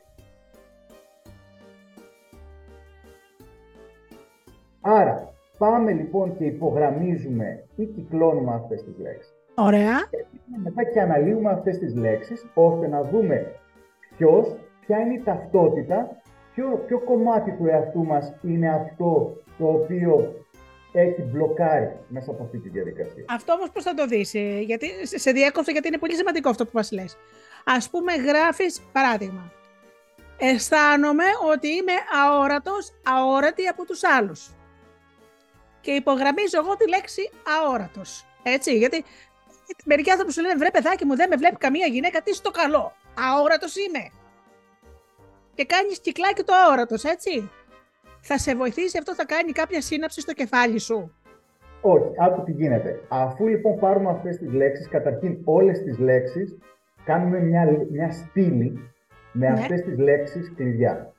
Άρα, 4.81 5.33
πάμε 5.59 5.93
λοιπόν 5.93 6.37
και 6.37 6.45
υπογραμμίζουμε 6.45 7.65
ή 7.77 7.85
κυκλώνουμε 7.87 8.55
αυτές 8.55 8.83
τις 8.83 8.99
λέξεις. 8.99 9.35
Ωραία. 9.55 9.97
Και 10.11 10.57
μετά 10.63 10.85
και 10.85 11.01
αναλύουμε 11.01 11.51
αυτές 11.51 11.79
τις 11.79 11.95
λέξεις, 11.95 12.47
ώστε 12.55 12.89
να 12.89 13.03
δούμε 13.03 13.47
ποιος, 14.17 14.57
ποια 14.87 14.99
είναι 14.99 15.15
η 15.15 15.23
ταυτότητα, 15.25 16.23
ποιο, 16.55 16.83
ποιο 16.87 17.01
κομμάτι 17.01 17.53
του 17.53 17.67
εαυτού 17.67 18.05
μας 18.05 18.35
είναι 18.43 18.69
αυτό 18.69 19.37
το 19.59 19.67
οποίο 19.67 20.44
έχει 20.95 21.23
μπλοκάρει 21.23 21.97
μέσα 22.09 22.31
από 22.31 22.43
αυτή 22.43 22.59
τη 22.59 22.69
διαδικασία. 22.69 23.25
Αυτό 23.29 23.53
όμως 23.53 23.71
πώς 23.71 23.83
θα 23.83 23.95
το 23.95 24.07
δεις, 24.07 24.35
ε, 24.35 24.59
γιατί 24.61 24.91
σε 25.19 25.31
διέκοψε 25.31 25.71
γιατί 25.71 25.89
είναι 25.89 25.99
πολύ 25.99 26.15
σημαντικό 26.15 26.49
αυτό 26.49 26.65
που 26.65 26.71
μας 26.75 26.93
λες. 26.93 27.17
Ας 27.65 27.91
πούμε 27.91 28.15
γράφεις 28.15 28.81
παράδειγμα. 28.93 29.53
Αισθάνομαι 30.39 31.25
ότι 31.53 31.69
είμαι 31.69 31.93
αόρατος, 32.25 32.93
αόρατη 33.03 33.67
από 33.67 33.85
τους 33.85 34.05
άλλους 34.05 34.55
και 35.81 35.91
υπογραμμίζω 35.91 36.59
εγώ 36.59 36.77
τη 36.77 36.89
λέξη 36.89 37.31
αόρατος. 37.59 38.25
Έτσι, 38.43 38.77
γιατί 38.77 39.05
μερικοί 39.85 40.11
άνθρωποι 40.11 40.33
σου 40.33 40.41
λένε 40.41 40.55
βρε 40.55 40.71
παιδάκι 40.71 41.05
μου, 41.05 41.17
δεν 41.17 41.29
με 41.29 41.37
βλέπει 41.37 41.57
καμία 41.57 41.87
γυναίκα, 41.87 42.23
τι 42.23 42.35
στο 42.35 42.51
καλό. 42.51 42.93
Αόρατος 43.19 43.77
είμαι. 43.77 44.11
Και 45.55 45.65
κάνεις 45.65 46.01
κυκλάκι 46.01 46.43
το 46.43 46.53
αόρατος, 46.55 47.05
έτσι. 47.05 47.51
Θα 48.27 48.39
σε 48.39 48.55
βοηθήσει 48.55 48.99
αυτό, 48.99 49.15
θα 49.15 49.25
κάνει 49.25 49.53
κάποια 49.53 49.81
σύναψη 49.81 50.21
στο 50.21 50.33
κεφάλι 50.33 50.79
σου. 50.79 51.15
Όχι, 51.81 52.09
άκου 52.19 52.43
τι 52.43 52.53
γίνεται. 52.53 53.01
Αφού 53.09 53.49
λοιπόν 53.49 53.79
πάρουμε 53.79 54.11
αυτές 54.11 54.37
τις 54.37 54.53
λέξεις, 54.53 54.89
καταρχήν 54.89 55.41
όλες 55.45 55.83
τις 55.83 55.99
λέξεις, 55.99 56.59
κάνουμε 57.05 57.41
μια, 57.41 57.87
μια 57.91 58.11
στήλη 58.11 58.93
με 59.33 59.49
ναι. 59.49 59.53
αυτές 59.53 59.83
τις 59.83 59.99
λέξεις 59.99 60.53
κλειδιά. 60.57 61.13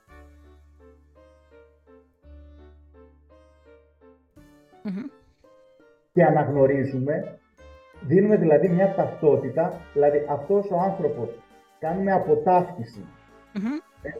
Και 6.12 6.24
αναγνωρίζουμε, 6.24 7.38
δίνουμε 8.00 8.36
δηλαδή 8.36 8.68
μια 8.68 8.94
ταυτότητα, 8.94 9.80
δηλαδή 9.92 10.26
αυτός 10.28 10.70
ο 10.70 10.78
άνθρωπος 10.80 11.28
κάνουμε 11.78 12.12
αποταύτιση. 12.12 13.06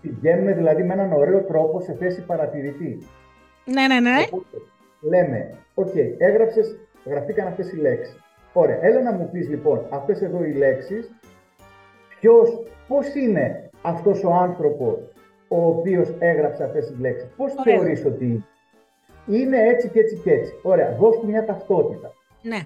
Βγαίνουμε 0.03 0.53
δηλαδή 0.53 0.83
με 0.83 0.93
έναν 0.93 1.13
ωραίο 1.13 1.43
τρόπο 1.43 1.81
σε 1.81 1.95
θέση 1.95 2.25
παρατηρητή. 2.25 2.99
Ναι, 3.65 3.87
ναι, 3.87 4.01
ναι. 4.01 4.17
λέμε, 5.01 5.55
OK, 5.75 5.87
okay, 5.87 6.15
έγραψες, 6.19 6.79
γραφτήκαν 7.05 7.47
αυτές 7.47 7.73
οι 7.73 7.77
λέξεις. 7.77 8.21
Ωραία, 8.53 8.79
έλα 8.81 9.03
να 9.03 9.13
μου 9.13 9.29
πεις 9.33 9.49
λοιπόν 9.49 9.87
αυτές 9.91 10.23
εδώ 10.23 10.45
οι 10.45 10.53
λέξεις, 10.53 11.11
ποιος, 12.21 12.63
πώς 12.89 13.15
είναι 13.15 13.71
αυτός 13.83 14.25
ο 14.25 14.33
άνθρωπος 14.33 14.99
ο 15.49 15.67
οποίος 15.67 16.15
έγραψε 16.19 16.65
αυτές 16.65 16.87
τις 16.87 16.99
λέξεις. 16.99 17.29
Πώς 17.37 17.55
θεωρείς 17.65 18.05
ότι 18.05 18.45
είναι 19.27 19.69
έτσι 19.69 19.89
και 19.89 20.01
έτσι 20.01 20.17
και 20.17 20.33
έτσι. 20.33 20.53
Ωραία, 20.63 20.97
δώσ' 20.99 21.19
του 21.21 21.27
μια 21.27 21.45
ταυτότητα. 21.45 22.13
Ναι. 22.43 22.59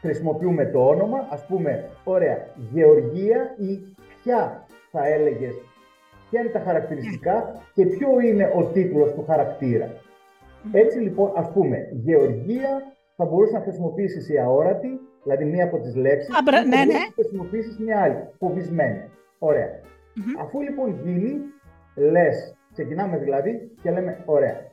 Χρησιμοποιούμε 0.00 0.66
το 0.66 0.86
όνομα, 0.86 1.26
ας 1.30 1.46
πούμε, 1.46 1.90
ωραία, 2.04 2.46
Γεωργία 2.72 3.54
ή 3.58 3.78
ποια 4.22 4.66
θα 4.90 5.06
έλεγες, 5.06 5.54
ποια 6.30 6.40
είναι 6.40 6.50
τα 6.50 6.60
χαρακτηριστικά 6.60 7.34
ναι. 7.34 7.60
και 7.74 7.86
ποιο 7.86 8.20
είναι 8.20 8.52
ο 8.56 8.64
τίτλος 8.64 9.12
του 9.12 9.24
χαρακτήρα. 9.26 9.90
Έτσι 10.72 10.98
λοιπόν, 10.98 11.32
ας 11.36 11.50
πούμε, 11.52 11.88
Γεωργία 11.92 12.82
θα 13.16 13.24
μπορούσε 13.24 13.52
να 13.52 13.60
χρησιμοποιήσεις 13.60 14.28
η 14.28 14.38
αόρατη, 14.38 15.00
δηλαδή 15.22 15.44
μία 15.44 15.64
από 15.64 15.78
τις 15.78 15.96
λέξεις, 15.96 16.34
Α, 16.34 16.42
ναι, 16.42 16.84
ναι. 16.84 16.92
να 16.92 17.12
χρησιμοποιήσεις 17.14 17.78
μια 17.78 18.00
άλλη, 18.02 18.16
φοβισμένη. 18.38 19.02
Αφού 20.40 20.60
λοιπόν 20.60 21.00
γίνει, 21.04 21.40
λες, 21.96 22.56
ξεκινάμε 22.72 23.16
δηλαδή 23.18 23.70
και 23.82 23.90
λέμε, 23.90 24.22
ωραία, 24.24 24.68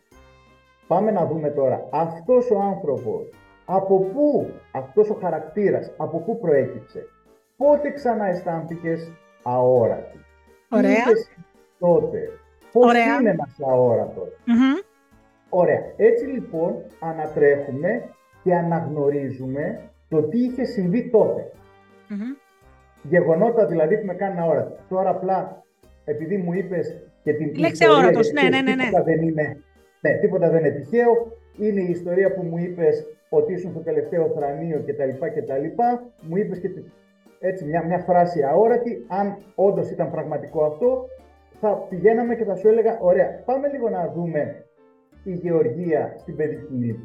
Πάμε 0.88 1.12
να 1.12 1.26
δούμε 1.26 1.50
τώρα 1.50 1.88
αυτός 1.92 2.52
ο 2.52 2.60
άνθρωπος, 2.60 3.30
από 3.66 4.00
πού 4.00 4.54
αυτός 4.72 5.10
ο 5.10 5.14
χαρακτήρας, 5.14 5.92
από 5.98 6.20
πού 6.20 6.40
προέκυψε, 6.40 7.06
πότε 7.58 7.92
ξανααισθάνθηκες 7.92 9.12
αόρατη. 9.44 10.20
Ωραία. 10.70 11.04
Τι 11.04 11.35
τότε, 11.86 12.20
πώς 12.72 12.86
Ωραία. 12.90 13.20
είναι 13.20 13.30
ένας 13.30 13.58
αόρατος. 13.68 14.30
Ωραία. 15.50 15.82
Έτσι 15.98 16.26
λοιπόν 16.26 16.76
ανατρέχουμε 17.00 18.04
και 18.44 18.56
αναγνωρίζουμε 18.56 19.82
το 20.10 20.22
τι 20.22 20.40
είχε 20.40 20.64
συμβεί 20.64 21.10
τότε. 21.10 21.52
Γεγονότα 23.04 23.66
δηλαδή 23.66 23.98
που 23.98 24.06
με 24.06 24.14
κάνουν 24.14 24.40
αόρατη. 24.40 24.74
Τώρα 24.90 25.10
απλά 25.10 25.64
επειδή 26.06 26.38
μου 26.38 26.54
είπες 26.54 27.02
και 27.24 27.34
την 27.34 27.56
Λέξη 27.56 27.86
αόρατος, 27.86 28.32
ναι, 28.32 28.42
ναι, 28.42 28.62
ναι, 28.62 28.76
ναι. 28.76 28.90
δεν 29.04 29.22
είναι 29.22 29.58
ναι, 30.02 30.18
τίποτα 30.22 30.50
δεν 30.50 30.60
είναι 30.60 30.70
τυχαίο. 30.70 31.38
Είναι 31.58 31.82
η 31.82 31.90
ιστορία 31.90 32.34
που 32.34 32.42
μου 32.42 32.58
είπες 32.58 33.06
ότι 33.30 33.54
ήσουν 33.54 33.72
στο 33.72 33.80
τελευταίο 33.80 34.32
θρανείο 34.36 34.84
κτλ. 34.86 35.26
κτλ. 35.26 35.84
Μου 36.22 36.38
είπες 36.38 36.60
και 36.60 36.70
έτσι 37.40 37.66
μια, 37.66 37.86
μια 37.86 38.00
φράση 38.00 38.44
αόρατη. 38.44 39.06
Αν 39.08 39.38
όντως 39.56 39.90
ήταν 39.92 40.12
πραγματικό 40.12 40.64
αυτό, 40.64 41.08
θα 41.60 41.70
πηγαίναμε 41.90 42.36
και 42.36 42.44
θα 42.44 42.56
σου 42.56 42.68
έλεγα: 42.68 43.00
Ωραία, 43.00 43.44
πάμε 43.46 43.68
λίγο 43.68 43.90
να 43.90 44.12
δούμε 44.16 44.66
η 45.24 45.34
γεωργία 45.34 46.16
στην 46.18 46.36
παιδική 46.36 46.96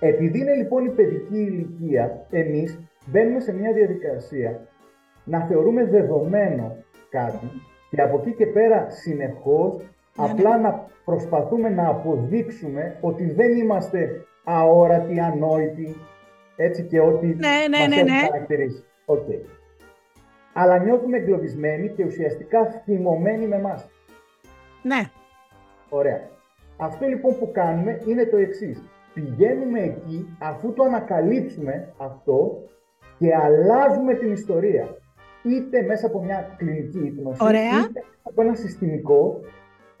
Επειδή 0.00 0.38
είναι 0.38 0.54
λοιπόν 0.54 0.84
η 0.84 0.90
παιδική 0.90 1.38
ηλικία, 1.38 2.26
εμείς 2.30 2.78
μπαίνουμε 3.06 3.40
σε 3.40 3.52
μια 3.52 3.72
διαδικασία 3.72 4.60
να 5.24 5.40
θεωρούμε 5.40 5.84
δεδομένο 5.84 6.76
κάτι 7.10 7.50
και 7.90 8.02
από 8.02 8.18
εκεί 8.18 8.34
και 8.34 8.46
πέρα 8.46 8.90
συνεχώς 8.90 9.76
ναι, 9.76 9.84
απλά 10.24 10.56
ναι. 10.56 10.62
να 10.62 10.86
προσπαθούμε 11.04 11.68
να 11.68 11.88
αποδείξουμε 11.88 12.98
ότι 13.00 13.30
δεν 13.30 13.56
είμαστε 13.56 14.24
αόρατοι, 14.44 15.20
ανόητοι, 15.20 15.96
έτσι 16.56 16.82
και 16.82 17.00
ότι 17.00 17.26
ναι, 17.26 17.78
ναι, 17.78 17.96
ναι, 17.96 18.02
ναι. 18.02 18.18
χαρακτηρίσει. 18.18 18.84
Okay. 19.06 19.61
Αλλά 20.52 20.78
νιώθουμε 20.78 21.16
εγκλωβισμένοι 21.16 21.88
και 21.88 22.04
ουσιαστικά 22.04 22.82
θυμωμένοι 22.84 23.46
με 23.46 23.56
εμάς. 23.56 23.88
Ναι. 24.82 25.00
Ωραία. 25.88 26.20
Αυτό 26.76 27.06
λοιπόν 27.06 27.38
που 27.38 27.50
κάνουμε 27.52 28.00
είναι 28.06 28.24
το 28.24 28.36
εξής. 28.36 28.82
Πηγαίνουμε 29.14 29.80
εκεί 29.80 30.36
αφού 30.38 30.72
το 30.72 30.82
ανακαλύψουμε 30.82 31.92
αυτό 31.96 32.68
και 33.18 33.34
αλλάζουμε 33.34 34.14
την 34.14 34.32
ιστορία. 34.32 34.96
Είτε 35.42 35.82
μέσα 35.82 36.06
από 36.06 36.22
μια 36.22 36.54
κλινική 36.56 36.98
ύπνωση, 36.98 37.44
είτε 37.44 38.04
από 38.22 38.42
ένα 38.42 38.54
συστημικό 38.54 39.40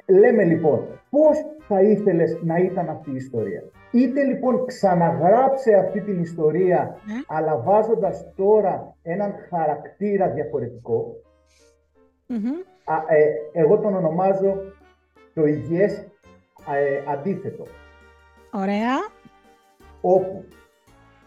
Λέμε 0.06 0.44
λοιπόν, 0.44 1.00
πώς 1.10 1.36
θα 1.68 1.82
ήθελες 1.82 2.38
να 2.42 2.56
ήταν 2.56 2.88
αυτή 2.88 3.10
η 3.10 3.14
ιστορία. 3.14 3.62
Είτε 3.92 4.22
λοιπόν 4.24 4.66
ξαναγράψε 4.66 5.74
αυτή 5.74 6.00
την 6.00 6.20
ιστορία, 6.20 6.96
Ναι. 7.06 7.14
αλλά 7.26 7.56
βάζοντας 7.58 8.32
τώρα 8.36 8.96
έναν 9.02 9.34
χαρακτήρα 9.48 10.28
διαφορετικό. 10.28 11.14
Μμμ. 12.26 12.46
Α, 12.84 12.94
ε, 13.14 13.32
εγώ 13.52 13.78
τον 13.78 13.94
ονομάζω 13.94 14.54
το 15.34 15.46
υγιές 15.46 15.92
ε, 16.74 17.12
αντίθετο, 17.12 17.66
Ωραία. 18.52 18.96
όπου 20.00 20.44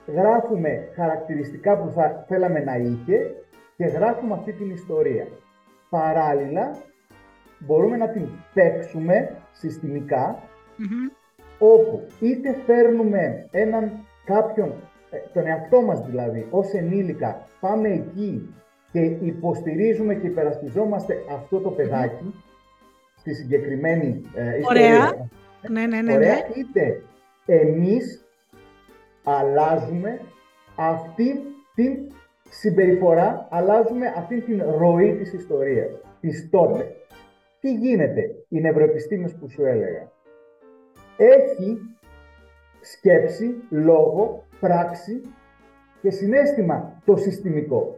γράφουμε 0.08 0.90
χαρακτηριστικά 0.96 1.78
που 1.78 1.90
θα 1.92 2.26
θέλαμε 2.28 2.60
να 2.60 2.76
είχε 2.76 3.36
και 3.78 3.86
γράφουμε 3.86 4.34
αυτή 4.34 4.54
την 4.54 4.70
ιστορία. 4.70 5.28
Παράλληλα, 5.90 6.76
μπορούμε 7.60 7.98
να 7.98 8.10
την 8.10 8.28
παίξουμε 8.54 9.38
συστημικά, 9.52 10.40
Μμμ. 10.78 11.10
Όπου 11.60 12.08
είτε 12.20 12.56
φέρνουμε 12.66 13.48
έναν 13.52 13.92
κάποιον, 14.26 14.74
ε, 15.10 15.18
τον 15.34 15.48
εαυτό 15.48 15.82
μας 15.82 16.06
δηλαδή, 16.06 16.48
ως 16.50 16.74
ενήλικα, 16.74 17.48
πάμε 17.60 17.90
εκεί 17.90 18.54
και 18.92 19.00
υποστηρίζουμε 19.02 20.16
και 20.16 20.28
υπερασπιζόμαστε 20.28 21.24
αυτό 21.32 21.60
το 21.60 21.70
παιδάκι 21.70 22.34
στη 23.16 23.34
συγκεκριμένη 23.34 24.22
ε, 24.36 24.58
ιστορία. 24.58 24.88
Ωραία. 24.88 25.30
Ναι, 25.70 25.86
ναι, 25.86 26.02
ναι. 26.02 26.14
Ωραία. 26.14 26.34
ναι. 26.34 26.48
Είτε 26.56 27.02
εμείς 27.46 28.26
αλλάζουμε 29.24 30.20
αυτή 30.76 31.42
την 31.76 31.98
συμπεριφορά, 32.50 33.48
αλλάζουμε 33.52 34.14
αυτή 34.18 34.42
την 34.42 34.64
ροή 34.78 35.16
της 35.16 35.34
ιστορίας, 35.34 35.92
της 36.22 36.50
τότε. 36.50 36.96
Τι 37.60 37.74
γίνεται, 37.74 38.36
οι 38.50 38.60
νευροεπιστήμες 38.60 39.36
που 39.36 39.50
σου 39.50 39.66
έλεγα. 39.66 40.12
Έχει 41.18 41.82
σκέψη, 42.82 43.56
λόγο, 43.70 44.44
πράξη 44.60 45.22
και 46.02 46.10
συνέστημα 46.10 47.02
το 47.06 47.16
συστημικό. 47.16 47.96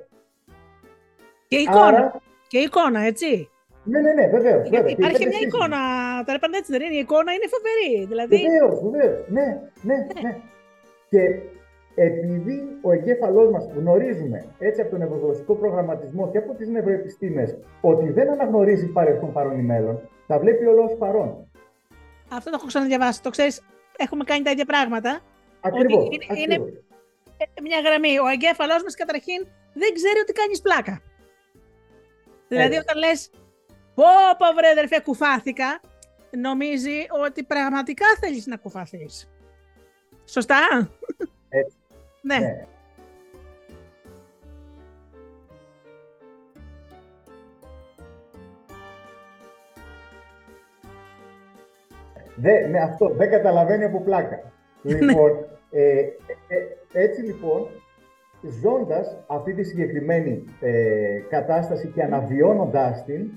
Και 1.48 1.58
εικόνα. 1.58 1.86
Άρα, 1.86 2.22
Και 2.48 2.58
εικόνα, 2.58 3.00
έτσι. 3.02 3.50
ναι, 3.84 4.00
ναι, 4.00 4.14
ναι, 4.14 4.28
βεβαίως. 4.28 4.70
Γιατί 4.70 4.76
βέβαια. 4.76 4.94
Και 4.94 5.02
υπάρχει 5.02 5.24
η 5.24 5.28
μια 5.28 5.38
πέντε 5.40 5.48
εικόνα. 5.48 5.78
Τα 6.26 6.34
είπαν 6.34 6.54
έτσι 6.54 6.72
δεν 6.72 6.82
είναι. 6.82 6.96
Η 6.96 6.98
εικόνα 7.00 7.32
είναι 7.34 7.48
φοβερή. 7.56 8.06
Δηλαδή. 8.06 8.38
Βεβαίως, 8.38 8.82
βεβαίως. 8.90 9.26
Ναι, 9.30 9.62
ναι, 9.82 10.08
ναι. 10.22 10.38
Και 11.10 11.40
επειδή 11.96 12.78
ο 12.82 12.92
εγκέφαλός 12.92 13.52
μας 13.52 13.70
γνωρίζουμε 13.76 14.46
έτσι 14.60 14.82
από 14.82 14.90
τον 14.90 15.00
νευρογλωσσικό 15.00 15.56
προγραμματισμό 15.56 16.30
και 16.32 16.38
από 16.38 16.54
τις 16.54 16.68
νευροεπιστήμες 16.70 17.58
ότι 17.82 18.12
δεν 18.12 18.30
αναγνωρίζει 18.30 18.88
παρελθόν, 18.88 19.32
παρόν 19.32 19.60
ή 19.60 19.64
μέλλον, 19.64 20.00
τα 20.28 20.40
βλέπει 20.40 20.66
όλο 20.66 20.84
ω 20.84 20.96
παρόν. 20.96 21.47
Αυτό 22.30 22.50
το 22.50 22.56
έχω 22.60 22.68
ξαναδιαβάσει. 22.68 23.22
Το 23.22 23.30
ξέρεις. 23.30 23.62
Έχουμε 23.98 24.24
κάνει 24.24 24.44
τα 24.44 24.52
ίδια 24.52 24.66
πράγματα. 24.66 25.20
Ακριβώς. 25.62 26.08
είναι- 26.12 26.40
είναι- 26.56 26.82
Ε, 27.38 27.62
Μια 27.62 27.80
γραμμή. 27.80 28.20
Ο 28.20 28.28
εγκέφαλός 28.28 28.84
μας 28.84 28.96
καταρχήν 28.96 29.48
δεν 29.74 29.94
ξέρει 29.94 30.20
ότι 30.20 30.34
κάνεις 30.34 30.62
πλάκα. 30.62 31.02
Δηλαδή, 32.48 32.68
Έτσι. 32.76 32.80
όταν 32.80 32.98
λες, 32.98 33.30
Πω, 33.96 34.04
πω, 34.38 34.54
βρε 34.56 34.68
αδερφέ, 34.70 35.00
κουφάθηκα, 35.00 35.80
νομίζει 36.32 37.06
ότι 37.24 37.44
πραγματικά 37.44 38.06
θέλεις 38.20 38.46
να 38.46 38.58
κουφαθείς. 38.58 39.30
Σωστά; 40.26 40.90
Έτσι. 41.50 41.76
ναι. 42.22 42.38
Ναι. 42.40 42.66
Δε, 52.40 52.68
ναι, 52.68 52.80
αυτό 52.80 53.10
δεν 53.18 53.30
καταλαβαίνει 53.30 53.84
από 53.84 54.02
πλάκα. 54.02 54.40
Λοιπόν, 54.82 55.32
ε, 55.72 56.00
ε, 56.00 56.08
ε, 56.48 57.04
έτσι 57.04 57.22
λοιπόν, 57.22 57.68
ζώντας 58.62 59.18
αυτή 59.28 59.54
τη 59.54 59.64
συγκεκριμένη 59.64 60.44
ε, 60.62 61.20
κατάσταση 61.30 61.88
και 61.88 62.04
αναβιώνοντάς 62.04 63.04
την, 63.04 63.32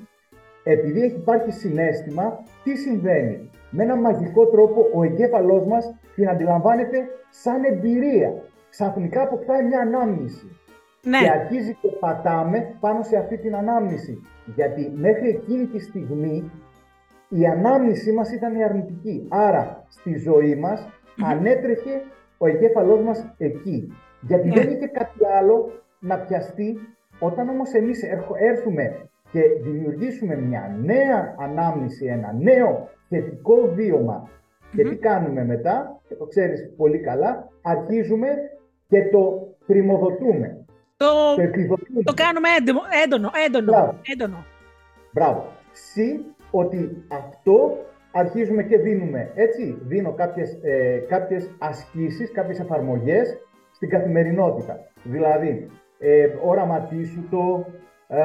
επειδή 0.62 1.02
έχει 1.02 1.14
υπάρχει 1.14 1.50
συνέστημα, 1.50 2.42
τι 2.64 2.76
συμβαίνει; 2.76 3.50
Με 3.70 3.82
ένα 3.82 3.96
μαγικό 3.96 4.46
τρόπο 4.46 4.86
ο 4.94 5.02
εγκέφαλός 5.02 5.66
μας 5.66 5.94
την 6.14 6.28
αντιλαμβάνεται 6.28 7.08
σαν 7.30 7.64
εμπειρία. 7.64 8.42
Ξαφνικά 8.70 9.22
αποκτάει 9.22 9.64
μια 9.64 9.80
ανάμνηση 9.80 10.56
ναι. 11.02 11.18
και 11.18 11.30
αρχίζει 11.30 11.76
και 11.80 11.88
πατάμε 11.88 12.76
πάνω 12.80 13.02
σε 13.02 13.16
αυτή 13.16 13.38
την 13.38 13.56
ανάμνηση. 13.56 14.20
Γιατί 14.54 14.92
μέχρι 14.94 15.28
εκείνη 15.28 15.66
τη 15.66 15.78
στιγμή 15.78 16.50
η 17.32 17.46
ανάμνησή 17.46 18.12
μας 18.12 18.32
ήταν 18.32 18.54
η 18.56 18.64
αρνητική. 18.64 19.26
Άρα 19.28 19.84
στη 19.88 20.16
ζωή 20.18 20.54
μας 20.54 20.88
ανέτρεχε 21.24 22.02
ο 22.38 22.46
εγκέφαλός 22.46 23.00
μας 23.02 23.34
εκεί. 23.38 23.92
Γιατί 24.20 24.48
Ναι. 24.48 24.54
δεν 24.54 24.70
είχε 24.70 24.86
κάτι 24.86 25.24
άλλο 25.38 25.70
να 25.98 26.18
πιαστεί. 26.18 26.78
Όταν 27.18 27.48
όμως 27.48 27.72
εμείς 27.72 28.02
έρχο- 28.02 28.34
έρθουμε 28.38 28.96
και 29.32 29.40
δημιουργήσουμε 29.62 30.36
μια 30.36 30.76
νέα 30.84 31.34
ανάμνηση, 31.38 32.06
ένα 32.06 32.32
νέο 32.38 32.88
θετικό 33.08 33.70
βίωμα 33.74 34.28
και 34.76 34.82
τι 34.84 34.96
κάνουμε 34.96 35.44
μετά, 35.44 36.00
και 36.08 36.14
το 36.14 36.24
ξέρεις 36.26 36.72
πολύ 36.76 36.98
καλά, 36.98 37.48
αρχίζουμε 37.62 38.28
και 38.88 39.08
το 39.12 39.48
πρημοδοτούμε. 39.66 40.64
Το, 40.96 41.34
Το 41.36 41.42
επιδοτούμε. 41.42 42.02
το 42.02 42.12
κάνουμε 42.14 42.48
έντονο, 42.58 42.80
έντονο, 43.04 43.30
έντονο, 43.46 43.72
Μπράβο. 43.72 43.94
έντονο. 44.12 44.44
Μπράβο. 45.12 45.46
Συ 45.72 46.20
ότι 46.50 47.04
αυτό 47.08 47.76
αρχίζουμε 48.12 48.62
και 48.62 48.78
δίνουμε, 48.78 49.30
έτσι, 49.34 49.78
δίνω 49.82 50.12
κάποιες, 50.12 50.58
ε, 50.62 50.98
κάποιες 51.08 51.50
ασκήσεις, 51.58 52.32
κάποιες 52.32 52.60
εφαρμογές 52.60 53.38
στην 53.72 53.88
καθημερινότητα. 53.88 54.78
Δηλαδή, 55.02 55.70
ε, 55.98 56.28
οραματίσου 56.44 57.28
το, 57.30 57.66
ε, 58.08 58.20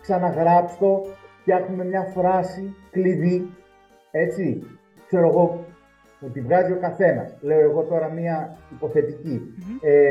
ξαναγράψ' 0.00 0.78
το, 0.78 1.04
φτιάχνουμε 1.40 1.84
μια 1.84 2.02
φράση 2.02 2.74
κλειδί, 2.90 3.50
έτσι, 4.10 4.62
ξέρω 5.06 5.28
εγώ, 5.28 5.64
που 6.20 6.30
τη 6.30 6.40
βγάζει 6.40 6.72
ο 6.72 6.78
καθένας. 6.80 7.36
Λέω 7.40 7.60
εγώ 7.60 7.82
τώρα 7.82 8.08
μια 8.08 8.56
υποθετική. 8.72 9.54
Μμμ. 9.56 9.78
Ε, 9.82 10.08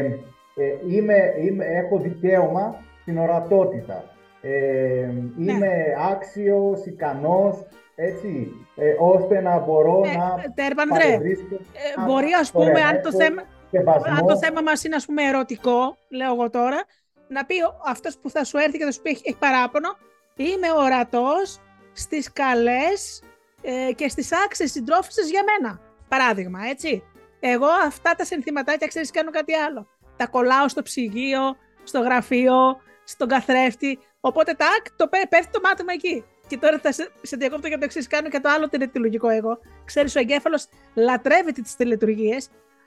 ε, 0.56 0.96
είμαι, 0.96 1.34
είμαι, 1.42 1.66
έχω 1.66 1.98
δικαίωμα 2.00 2.76
στην 3.02 3.18
ορατότητα. 3.18 4.04
Ε, 4.42 5.10
είμαι 5.38 5.70
άξιος, 6.12 6.86
ικανός, 6.86 7.66
έτσι, 7.96 8.52
ε, 8.76 8.96
ώστε 9.00 9.42
να 9.42 9.60
μπορώ 9.60 10.02
Ε, 10.06 10.16
να 10.18 10.36
Τέρπαντρε, 10.56 11.00
παρευρίσκω 11.00 11.56
ε, 11.56 12.00
να 12.00 12.06
μπορεί 12.06 12.30
ας 12.40 12.52
πούμε, 12.52 12.66
τον 12.72 12.82
αν 12.82 13.02
το, 13.02 13.10
έχω 13.14 13.18
θέμα, 13.18 13.44
σεβασμό. 13.72 14.14
αν 14.20 14.26
το 14.26 14.38
θέμα 14.38 14.62
μας 14.62 14.84
είναι 14.84 14.96
ας 14.96 15.06
πούμε 15.06 15.24
ερωτικό, 15.24 15.98
λέω 16.10 16.34
εγώ 16.34 16.50
τώρα, 16.50 16.84
να 17.28 17.46
πει 17.46 17.62
ο- 17.62 17.82
αυτός 17.86 18.18
που 18.18 18.30
θα 18.30 18.44
σου 18.44 18.58
έρθει 18.58 18.78
και 18.78 18.84
θα 18.86 18.92
σου 18.92 19.02
πει 19.02 19.10
έχει, 19.10 19.22
έχει 19.26 19.38
παράπονο, 19.38 19.90
είμαι 20.36 20.72
ορατός 20.78 21.60
στις 21.94 22.34
καλές 22.34 23.24
ε, 23.62 23.94
και 23.94 24.08
στις 24.08 24.30
άξιες 24.46 24.72
συντρόφισσες 24.72 25.30
για 25.30 25.42
μένα. 25.44 25.80
Παράδειγμα, 26.08 26.60
έτσι. 26.70 27.04
Εγώ 27.40 27.66
αυτά 27.86 28.16
τα 28.16 28.26
συνθηματάκια 28.26 28.88
ξέρεις 28.88 29.12
κάνω 29.12 29.32
κάτι 29.32 29.54
άλλο. 29.54 29.88
Τα 30.18 30.28
κολλάω 30.28 30.68
στο 30.68 30.82
ψυγείο, 30.82 31.56
στο 31.84 32.00
γραφείο, 32.00 32.56
στον 33.04 33.28
καθρέφτη. 33.28 34.00
Οπότε 34.22 34.54
τάκ, 34.54 34.86
το 34.96 35.08
πέ- 35.08 35.28
πέφτει 35.28 35.52
το 35.52 35.60
μάθημα 35.64 35.94
εκεί. 35.94 36.26
Και 36.48 36.58
τώρα 36.58 36.80
θα 36.80 36.92
σε, 36.92 37.12
σε 37.22 37.36
διακόπτω 37.36 37.68
για 37.68 37.78
το 37.78 37.84
εξής. 37.84 38.08
Κάνω 38.08 38.30
και 38.30 38.40
το 38.40 38.50
άλλο 38.50 38.70
τελετουργικό 38.70 39.30
εγώ. 39.30 39.60
Ξέρεις, 39.86 40.16
ο 40.16 40.20
εγκέφαλος 40.20 40.68
λατρεύεται 40.94 41.62
τις 41.62 41.76
τελετουργίε. 41.76 42.38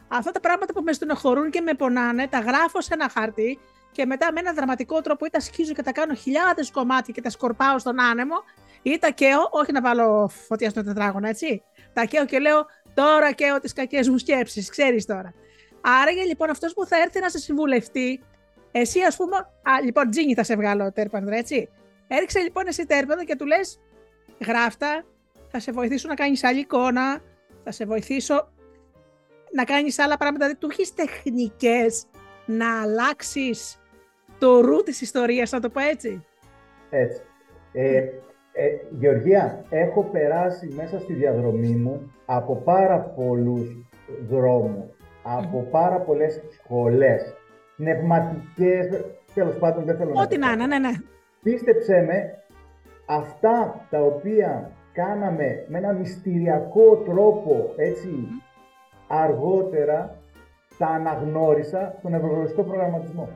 Αυτά 0.08 0.30
τα 0.30 0.40
πράγματα 0.40 0.72
που 0.72 0.82
με 0.82 0.92
στενοχωρούν 0.92 1.50
και 1.50 1.60
με 1.60 1.74
πονάνε, 1.74 2.28
τα 2.28 2.38
γράφω 2.38 2.80
σε 2.80 2.94
ένα 2.94 3.08
χαρτί 3.08 3.58
και 3.92 4.06
μετά 4.06 4.32
με 4.32 4.40
ένα 4.40 4.52
δραματικό 4.52 5.00
τρόπο 5.00 5.26
ή 5.26 5.30
τα 5.30 5.40
σκίζω 5.40 5.72
και 5.72 5.82
τα 5.82 5.92
κάνω 5.92 6.14
χιλιάδες 6.14 6.70
κομμάτια 6.70 7.14
και 7.14 7.20
τα 7.20 7.30
σκορπάω 7.30 7.78
στον 7.78 8.00
άνεμο, 8.00 8.34
ή 8.82 8.98
τα 8.98 9.10
καίω, 9.10 9.48
όχι 9.50 9.72
να 9.72 9.80
βάλω 9.80 10.30
φωτιά 10.46 10.70
στο 10.70 10.84
τετράγωνο, 10.84 11.28
έτσι. 11.28 11.62
Τα 11.92 12.04
καίω 12.04 12.24
και 12.24 12.38
λέω 12.38 12.66
τώρα 12.94 13.32
καίω 13.32 13.60
τις 13.60 13.72
κακές 13.72 14.08
μου 14.08 14.18
σκέψεις, 14.18 14.70
ξέρεις 14.70 15.04
τώρα. 15.04 15.34
Άραγε 15.80 16.22
λοιπόν 16.22 16.50
αυτός 16.50 16.74
που 16.74 16.86
θα 16.86 16.96
έρθει 16.96 17.20
να 17.20 17.28
σε 17.28 17.38
συμβουλευτεί, 17.38 18.22
εσύ 18.76 19.00
ας 19.00 19.16
πούμε. 19.16 19.36
Α, 19.36 19.80
λοιπόν, 19.84 20.10
Τζίνι 20.10 20.34
θα 20.34 20.42
σε 20.42 20.56
βγάλω 20.56 20.92
τέρπανδρα, 20.92 21.36
έτσι. 21.36 21.68
Έριξε 22.08 22.38
λοιπόν 22.38 22.66
εσύ 22.66 22.86
τέρπανδρα 22.86 23.24
και 23.24 23.36
του 23.36 23.46
λες: 23.46 23.80
Γράφτα, 24.46 25.04
θα 25.48 25.58
σε 25.58 25.72
βοηθήσω 25.72 26.08
να 26.08 26.14
κάνεις 26.14 26.44
άλλη 26.44 26.60
εικόνα, 26.60 27.20
θα 27.64 27.70
σε 27.70 27.84
βοηθήσω 27.84 28.48
να 29.52 29.64
κάνεις 29.64 29.98
άλλα 29.98 30.16
πράγματα. 30.16 30.44
Δηλαδή, 30.44 30.60
του 30.60 30.68
έχεις 30.70 30.94
τεχνικές 30.94 32.06
να 32.46 32.82
αλλάξεις 32.82 33.78
το 34.38 34.60
ρου 34.60 34.82
της 34.82 35.00
ιστορίας, 35.00 35.50
να 35.50 35.60
το 35.60 35.68
πω 35.68 35.80
έτσι. 35.80 36.24
Έτσι. 36.90 37.20
Ε, 37.72 37.96
ε, 38.52 38.68
Γεωργία, 38.98 39.64
έχω 39.70 40.02
περάσει 40.02 40.66
μέσα 40.74 40.98
στη 40.98 41.12
διαδρομή 41.12 41.74
μου 41.74 42.14
από 42.26 42.56
πάρα 42.56 42.98
πολλούς 42.98 43.86
δρόμους, 44.28 44.84
από 45.22 45.68
πάρα 45.70 45.96
πολλές 46.00 46.40
σχολές, 46.50 47.34
πνευματικές, 47.76 49.04
τέλος 49.34 49.56
πάντων 49.56 49.84
δεν 49.84 49.96
θέλω 49.96 50.12
να 50.12 50.22
Ό,τι 50.22 50.34
το 50.34 50.40
να 50.40 50.46
πω. 50.46 50.52
είναι, 50.52 50.66
ναι, 50.66 50.78
ναι. 50.78 50.92
Πίστεψέ 51.42 52.00
με, 52.00 52.38
αυτά 53.06 53.86
τα 53.90 54.00
οποία 54.00 54.70
κάναμε 54.92 55.64
με 55.68 55.78
ένα 55.78 55.92
μυστηριακό 55.92 56.96
τρόπο, 56.96 57.72
έτσι, 57.76 58.28
αργότερα 59.08 60.18
τα 60.78 60.86
αναγνώρισα 60.86 61.94
στον 61.98 62.14
ευρωγνωστικό 62.14 62.62
προγραμματισμό. 62.62 63.28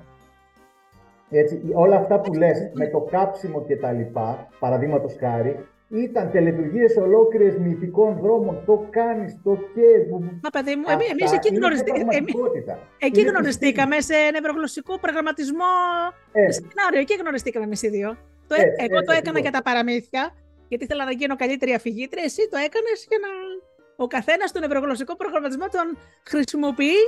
Έτσι, 1.30 1.62
όλα 1.74 1.96
αυτά 1.96 2.20
που 2.20 2.34
λες 2.34 2.70
με 2.74 2.86
το 2.86 3.00
κάψιμο 3.00 3.64
και 3.64 3.76
τα 3.76 3.92
λοιπά, 3.92 4.48
παραδείγματος 4.58 5.16
χάρη, 5.18 5.66
ήταν 5.88 6.30
τελετουργίες 6.30 6.96
ολόκληρες 6.96 7.56
μυθικών 7.56 8.18
δρόμων, 8.22 8.62
το 8.66 8.86
κάνεις, 8.90 9.40
το 9.42 9.52
και... 9.74 9.86
Μα 10.42 10.50
παιδί 10.50 10.76
μου, 10.76 10.84
εμείς, 10.88 11.10
εμείς 11.10 11.32
εκεί, 11.32 11.54
γνωριστήκαμε, 11.54 12.14
εκεί 12.98 13.22
γνωριστήκαμε 13.22 14.00
σε 14.00 14.14
νευρογλωσσικό 14.32 14.98
προγραμματισμό 14.98 15.72
ε. 16.32 16.50
σεμινάριο, 16.50 17.00
εκεί 17.00 17.14
γνωριστήκαμε 17.20 17.64
εμείς 17.64 17.82
οι 17.82 17.88
δύο. 17.88 18.16
Το, 18.48 18.54
ε, 18.54 18.84
εγώ 18.86 18.98
το 19.08 19.12
έκανα 19.12 19.38
λοιπόν. 19.38 19.42
για 19.42 19.50
τα 19.50 19.62
παραμύθια, 19.62 20.34
γιατί 20.68 20.84
ήθελα 20.84 21.04
να 21.04 21.10
γίνω 21.10 21.36
καλύτερη 21.36 21.72
αφηγήτρια, 21.72 22.22
εσύ 22.26 22.48
το 22.52 22.56
έκανες 22.66 23.06
για 23.08 23.18
να... 23.24 23.28
Ο 24.04 24.06
καθένας 24.06 24.52
τον 24.52 24.62
ευρωγλωσσικό 24.62 25.16
προγραμματισμό 25.16 25.66
τον 25.76 25.98
χρησιμοποιεί 26.30 27.00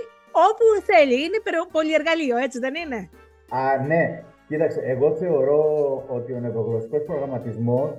όπου 0.49 0.65
θέλει. 0.89 1.15
Είναι 1.25 1.39
πολυεργαλείο, 1.73 2.37
έτσι 2.37 2.59
δεν 2.59 2.75
είναι; 2.75 3.11
Α, 3.51 3.87
ναι. 3.87 4.23
Κοίταξε, 4.49 4.81
εγώ 4.85 5.17
θεωρώ 5.17 5.63
ότι 6.09 6.33
ο 6.33 6.39
νευρογλωσσικός 6.41 7.03
προγραμματισμός 7.05 7.91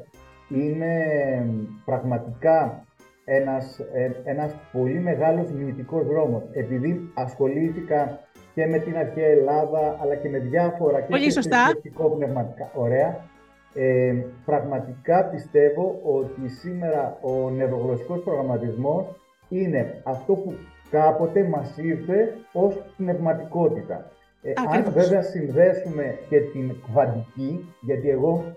είναι 0.53 0.95
πραγματικά 1.85 2.85
ένας, 3.25 3.79
ε, 3.93 4.11
ένας 4.23 4.55
πολύ 4.71 4.99
μεγάλος 4.99 5.51
μυθικός 5.51 6.05
δρόμος. 6.05 6.43
Επειδή 6.53 7.11
ασχολήθηκα 7.13 8.19
και 8.53 8.65
με 8.65 8.79
την 8.79 8.97
αρχαία 8.97 9.27
Ελλάδα, 9.27 9.97
αλλά 10.01 10.15
και 10.15 10.29
με 10.29 10.37
διάφορα 10.37 11.01
και 11.01 11.09
πολύ 11.09 11.31
σωστά. 11.31 11.71
πνευματικά. 12.15 12.71
Ωραία. 12.75 13.29
Ε, 13.73 14.15
πραγματικά 14.45 15.25
πιστεύω 15.25 15.99
ότι 16.03 16.49
σήμερα 16.49 17.17
ο 17.21 17.49
νευρογλωσσικός 17.49 18.23
προγραμματισμός 18.23 19.05
είναι 19.49 20.01
αυτό 20.03 20.33
που 20.33 20.53
κάποτε 20.89 21.43
μας 21.43 21.77
ήρθε 21.77 22.33
ως 22.53 22.83
πνευματικότητα. 22.97 24.11
Ε, 24.41 24.53
αν 24.73 24.91
βέβαια 24.91 25.21
συνδέσουμε 25.21 26.17
και 26.29 26.39
την 26.39 26.75
κβαντική, 26.87 27.73
γιατί 27.81 28.09
εγώ 28.09 28.55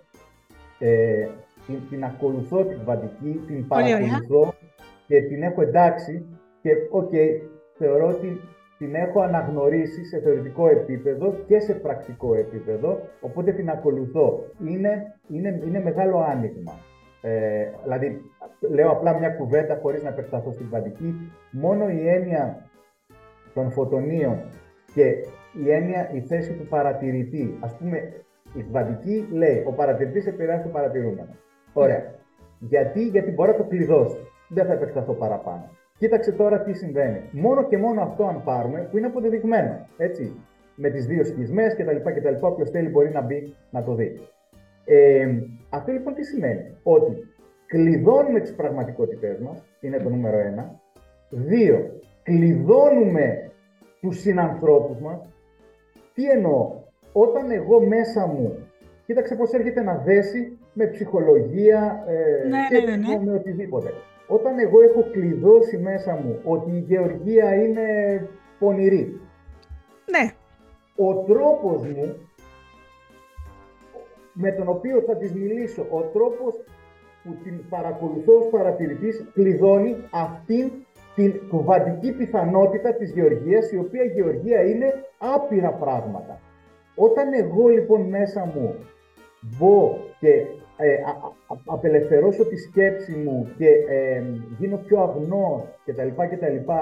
ε, 0.78 1.28
την, 1.66 1.78
την 1.90 2.04
ακολουθώ 2.04 2.64
την 2.64 2.78
κβαντική, 2.78 3.40
την 3.46 3.66
παρακολουθώ 3.66 4.54
και 5.06 5.22
την 5.22 5.42
έχω 5.42 5.62
εντάξει 5.62 6.26
και 6.60 6.70
οκ, 6.90 7.10
θεωρώ 7.72 8.08
ότι 8.08 8.40
την 8.78 8.94
έχω 8.94 9.20
αναγνωρίσει 9.20 10.04
σε 10.04 10.20
θεωρητικό 10.20 10.68
επίπεδο 10.68 11.34
και 11.46 11.60
σε 11.60 11.74
πρακτικό 11.74 12.34
επίπεδο, 12.34 13.00
οπότε 13.20 13.52
την 13.52 13.70
ακολουθώ. 13.70 14.44
Είναι, 14.66 15.18
είναι, 15.28 15.60
είναι 15.66 15.80
μεγάλο 15.80 16.18
άνοιγμα. 16.18 16.72
Ε, 17.22 17.70
δηλαδή, 17.82 18.20
λέω 18.60 18.90
απλά 18.90 19.18
μια 19.18 19.28
κουβέντα 19.28 19.78
χωρίς 19.82 20.02
να 20.02 20.08
επεκταθώ 20.08 20.52
στην 20.52 20.66
κβαντική. 20.66 21.32
Μόνο 21.50 21.88
η 21.88 22.08
έννοια 22.08 22.70
των 23.54 23.70
φωτονίων 23.70 24.38
και 24.94 25.04
η 25.64 25.70
έννοια, 25.70 26.10
η 26.12 26.20
θέση 26.20 26.52
του 26.52 26.66
παρατηρητή. 26.66 27.58
Ας 27.60 27.76
πούμε, 27.76 28.12
η 28.54 28.62
κβαντική 28.62 29.28
λέει, 29.32 29.64
ο 29.66 29.72
παρατηρητής 29.72 30.26
επηρεάζει 30.26 30.62
το 30.62 30.68
παρατηρούμενο. 30.68 31.36
Ωραία. 31.74 32.14
Γιατί, 32.58 33.06
γιατί 33.06 33.30
μπορεί 33.30 33.50
να 33.50 33.56
το 33.56 33.64
κλειδώσει. 33.64 34.16
Δεν 34.48 34.66
θα 34.66 34.72
επεκταθώ 34.72 35.12
παραπάνω. 35.12 35.70
Κοίταξε 35.98 36.32
τώρα 36.32 36.60
τι 36.60 36.72
συμβαίνει. 36.72 37.20
Μόνο 37.30 37.64
και 37.64 37.78
μόνο 37.78 38.02
αυτό 38.02 38.26
αν 38.26 38.42
πάρουμε, 38.44 38.88
που 38.90 38.96
είναι 38.98 39.06
αποδεδειγμένο, 39.06 39.86
έτσι, 39.96 40.36
με 40.74 40.90
τις 40.90 41.06
δύο 41.06 41.24
σχισμές 41.24 41.74
κτλ. 41.74 41.96
κτλ. 41.96 42.34
Όποιος 42.40 42.70
θέλει 42.70 42.88
μπορεί 42.88 43.10
να 43.10 43.20
μπει 43.20 43.54
να 43.70 43.82
το 43.82 43.94
δει. 43.94 44.20
Ε, 44.84 45.28
αυτό 45.70 45.92
λοιπόν 45.92 46.14
τι 46.14 46.24
σημαίνει; 46.24 46.76
Ότι 46.82 47.16
κλειδώνουμε 47.66 48.40
τις 48.40 48.54
πραγματικότητές 48.54 49.38
μας, 49.38 49.64
είναι 49.80 49.98
το 49.98 50.08
νούμερο 50.08 50.38
ένα. 50.38 50.80
Δύο, 51.30 52.00
κλειδώνουμε 52.22 53.50
τους 54.00 54.20
συνανθρώπους 54.20 54.98
μας. 54.98 55.28
Τι 56.14 56.30
εννοώ; 56.30 56.82
Όταν 57.12 57.50
εγώ 57.50 57.80
μέσα 57.80 58.26
μου, 58.26 58.58
κοίταξε 59.06 59.34
πώς 59.34 59.52
έρχεται 59.52 59.82
να 59.82 59.96
δέσει 59.96 60.58
με 60.74 60.86
ψυχολογία 60.86 62.04
ε, 62.06 62.48
ναι, 62.48 62.58
και 62.68 62.86
ναι, 62.86 62.96
ναι, 62.96 63.16
ναι. 63.16 63.24
με 63.24 63.32
οτιδήποτε. 63.32 63.92
Όταν 64.26 64.58
εγώ 64.58 64.82
έχω 64.82 65.08
κλειδώσει 65.12 65.78
μέσα 65.78 66.14
μου 66.24 66.40
ότι 66.44 66.70
η 66.70 66.78
γεωργία 66.78 67.54
είναι 67.54 67.86
πονηρή, 68.58 69.20
ναι. 70.10 70.32
ο 70.96 71.14
τρόπος 71.14 71.82
μου 71.86 72.16
με 74.32 74.52
τον 74.52 74.68
οποίο 74.68 75.00
θα 75.00 75.16
της 75.16 75.32
μιλήσω, 75.34 75.86
ο 75.90 76.00
τρόπος 76.00 76.54
που 77.22 77.36
την 77.42 77.68
παρακολουθώ 77.68 78.34
ως 78.34 78.48
παρατηρητής 78.50 79.24
κλειδώνει 79.32 79.96
αυτήν 80.10 80.70
την 81.14 81.48
κουβαντική 81.48 82.12
πιθανότητα 82.12 82.94
της 82.94 83.10
γεωργίας, 83.12 83.72
η 83.72 83.78
οποία 83.78 84.04
η 84.04 84.08
γεωργία 84.08 84.62
είναι 84.62 84.92
άπειρα 85.18 85.72
πράγματα. 85.72 86.40
Όταν 86.94 87.32
εγώ 87.32 87.68
λοιπόν 87.68 88.00
μέσα 88.00 88.52
μου 88.54 88.74
μπω 89.40 89.96
και 90.18 90.46
ε, 90.76 90.96
απελευθερώσω 91.66 92.46
τη 92.46 92.56
σκέψη 92.56 93.16
μου 93.16 93.48
και 93.56 93.68
ε, 93.88 94.22
γίνω 94.58 94.76
πιο 94.76 95.00
αγνός 95.00 95.62
κτλ. 95.84 96.08
κτλ 96.08 96.72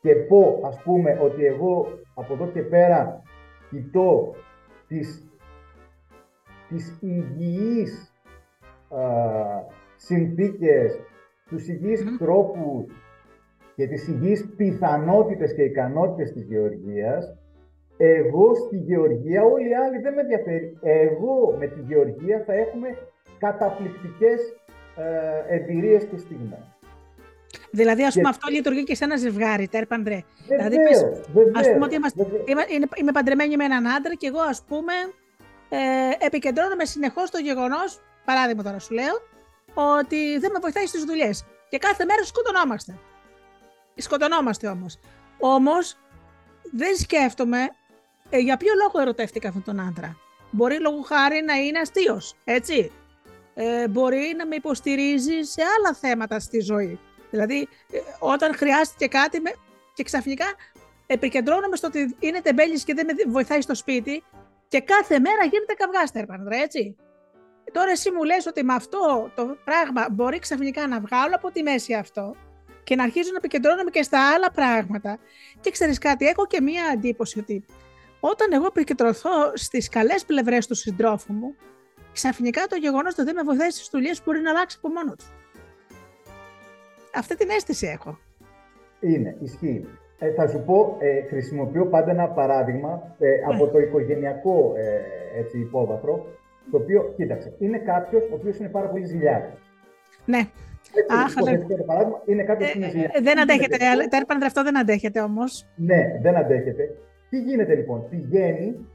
και 0.00 0.14
πω 0.14 0.60
ας 0.64 0.82
πούμε 0.82 1.18
ότι 1.22 1.44
εγώ 1.44 1.86
από 2.14 2.34
εδώ 2.34 2.46
και 2.46 2.62
πέρα 2.62 3.22
κοιτώ 3.70 4.34
τις, 4.88 5.28
τις 6.68 6.98
υγιείς 7.00 8.12
α, 8.88 9.00
συνθήκες, 9.96 11.00
τους 11.46 11.68
υγιείς 11.68 12.02
mm. 12.02 12.18
τρόπους 12.18 12.92
και 13.74 13.86
τις 13.86 14.08
υγιείς 14.08 14.54
πιθανότητες 14.56 15.54
και 15.54 15.62
ικανότητες 15.62 16.32
της 16.32 16.42
γεωργίας, 16.42 17.37
εγώ 17.98 18.54
στη 18.54 18.76
Γεωργία, 18.76 19.42
όλοι 19.44 19.68
οι 19.68 19.74
άλλοι 19.74 19.98
δεν 19.98 20.14
με 20.14 20.20
ενδιαφέρει. 20.20 20.78
Εγώ 20.82 21.56
με 21.58 21.66
τη 21.66 21.80
Γεωργία 21.80 22.42
θα 22.46 22.52
έχουμε 22.52 22.98
καταπληκτικές 23.38 24.40
ε, 24.96 25.54
εμπειρίες 25.54 26.04
και 26.04 26.16
στιγμές. 26.16 26.78
Δηλαδή, 27.70 28.04
ας 28.04 28.14
πούμε, 28.14 28.28
αυτό 28.28 28.50
λειτουργεί 28.50 28.84
και 28.84 28.94
σε 28.94 29.04
ένα 29.04 29.16
ζευγάρι, 29.16 29.68
τέρ 29.68 29.86
παντρέ. 29.86 30.20
Δηλαδή, 30.48 30.76
πες, 30.76 31.04
ας 31.54 31.70
πούμε 31.70 31.84
ότι 31.84 31.94
είμαστε, 31.94 32.26
είμαι, 32.46 32.64
είμαι 32.96 33.12
παντρεμένη 33.12 33.56
με 33.56 33.64
έναν 33.64 33.86
άντρα 33.86 34.14
και 34.14 34.26
εγώ, 34.26 34.40
ας 34.40 34.62
πούμε, 34.68 34.92
ε, 35.68 35.78
επικεντρώνομαι 36.26 36.84
συνεχώς 36.84 37.28
στο 37.28 37.38
γεγονός, 37.38 38.00
παράδειγμα 38.24 38.62
τώρα 38.62 38.78
σου 38.78 38.94
λέω, 38.94 39.14
ότι 39.74 40.38
δεν 40.38 40.50
με 40.52 40.58
βοηθάει 40.60 40.86
στις 40.86 41.04
δουλειές. 41.04 41.44
Και 41.68 41.78
κάθε 41.78 42.04
μέρα 42.04 42.24
σκοτωνόμαστε. 42.24 42.98
Σκοτωνόμαστε 43.94 44.68
όμως. 44.68 44.98
Όμως, 45.38 45.96
δεν 46.72 46.96
σκέφτομαι 46.96 47.58
ε, 48.30 48.38
για 48.38 48.56
ποιο 48.56 48.72
λόγο 48.82 49.00
ερωτεύτηκα 49.00 49.48
αυτόν 49.48 49.62
τον 49.64 49.80
άντρα; 49.80 50.16
Μπορεί 50.50 50.80
λόγω 50.80 51.00
χάρη 51.00 51.42
να 51.46 51.54
είναι 51.54 51.78
αστείος, 51.78 52.34
έτσι; 52.44 52.92
Ε, 53.54 53.88
μπορεί 53.88 54.34
να 54.36 54.46
με 54.46 54.54
υποστηρίζει 54.54 55.42
σε 55.42 55.62
άλλα 55.76 55.94
θέματα 55.94 56.38
στη 56.40 56.60
ζωή. 56.60 56.98
Δηλαδή, 57.30 57.68
ε, 57.92 57.98
όταν 58.18 58.54
χρειάστηκε 58.54 59.06
κάτι 59.06 59.40
με... 59.40 59.52
και 59.94 60.02
ξαφνικά 60.02 60.46
επικεντρώνομαι 61.06 61.76
στο 61.76 61.86
ότι 61.86 62.16
είναι 62.18 62.40
τεμπέλης 62.40 62.84
και 62.84 62.94
δεν 62.94 63.06
με 63.06 63.30
βοηθάει 63.30 63.60
στο 63.60 63.74
σπίτι 63.74 64.24
και 64.68 64.80
κάθε 64.80 65.18
μέρα 65.18 65.44
γίνεται 65.44 65.74
καυγάστερ, 65.74 66.26
πανδρέ, 66.26 66.56
έτσι; 66.56 66.96
Τώρα 67.72 67.90
εσύ 67.90 68.10
μου 68.10 68.24
λες 68.24 68.46
ότι 68.46 68.64
με 68.64 68.74
αυτό 68.74 69.30
το 69.34 69.56
πράγμα 69.64 70.06
μπορεί 70.10 70.38
ξαφνικά 70.38 70.86
να 70.86 71.00
βγάλω 71.00 71.34
από 71.34 71.50
τη 71.50 71.62
μέση 71.62 71.94
αυτό 71.94 72.34
και 72.84 72.96
να 72.96 73.02
αρχίζω 73.02 73.30
να 73.30 73.36
επικεντρώνομαι 73.36 73.90
και 73.90 74.02
στα 74.02 74.34
άλλα 74.34 74.50
πράγματα. 74.50 75.18
Και 75.60 75.70
ξέρεις 75.70 75.98
κάτι, 75.98 76.26
έχω 76.26 76.46
και 76.46 76.60
μία 76.60 76.82
εντύπωση 76.92 77.38
ότι 77.38 77.64
όταν 78.20 78.52
εγώ 78.52 78.66
επικεντρωθώ 78.66 79.30
στις 79.54 79.88
καλές 79.88 80.24
πλευρές 80.24 80.66
του 80.66 80.74
συντρόφου 80.74 81.32
μου, 81.32 81.54
ξαφνικά 82.12 82.66
το 82.68 82.76
γεγονός 82.76 83.12
ότι 83.12 83.22
δεν 83.22 83.34
με 83.34 83.42
βοηθάει 83.42 83.70
στις 83.70 83.88
δουλειές 83.92 84.22
μπορεί 84.24 84.40
να 84.40 84.50
αλλάξει 84.50 84.76
από 84.82 84.92
μόνος 84.94 85.14
του. 85.16 85.24
Αυτή 87.14 87.36
την 87.36 87.50
αίσθηση 87.50 87.86
έχω. 87.86 88.18
Είναι, 89.00 89.36
ισχύει. 89.40 89.88
Ε, 90.18 90.32
θα 90.32 90.48
σου 90.48 90.62
πω, 90.66 90.96
ε, 91.00 91.22
χρησιμοποιώ 91.22 91.86
πάντα 91.86 92.10
ένα 92.10 92.28
παράδειγμα 92.28 93.14
ε, 93.18 93.28
από 93.48 93.68
το 93.68 93.78
οικογενειακό 93.78 94.72
ε, 94.76 95.38
έτσι, 95.38 95.58
υπόβαθρο, 95.58 96.26
το 96.70 96.76
οποίο, 96.76 97.12
κοίταξε, 97.16 97.54
είναι 97.58 97.78
κάποιος 97.78 98.22
ο 98.22 98.34
οποίος 98.34 98.58
είναι 98.58 98.68
πάρα 98.68 98.88
πολύ 98.88 99.04
ζηλιάρης. 99.04 99.54
Ναι. 100.24 100.48
Αχ, 101.08 101.36
αλλά... 101.36 101.58
το 101.58 101.84
παράδειγμα, 101.86 102.22
είναι 102.24 102.42
κάποιος 102.42 102.72
που 102.72 102.78
είναι 102.78 102.88
ζηλιάρης. 102.88 103.16
Ε, 103.16 103.20
δεν 103.22 103.40
αντέχετε, 103.40 103.76
τέρπαντρε 104.08 104.46
αυτό 104.46 104.62
δεν 104.62 104.78
αντέχετε 104.78 105.20
όμως. 105.20 105.66
Ναι, 105.76 106.18
δεν 106.22 106.36
αντέχετε. 106.36 106.96
Τι 107.30 107.40
γίνεται 107.40 107.74
λοιπόν, 107.74 108.08
πηγαίνει 108.08 108.86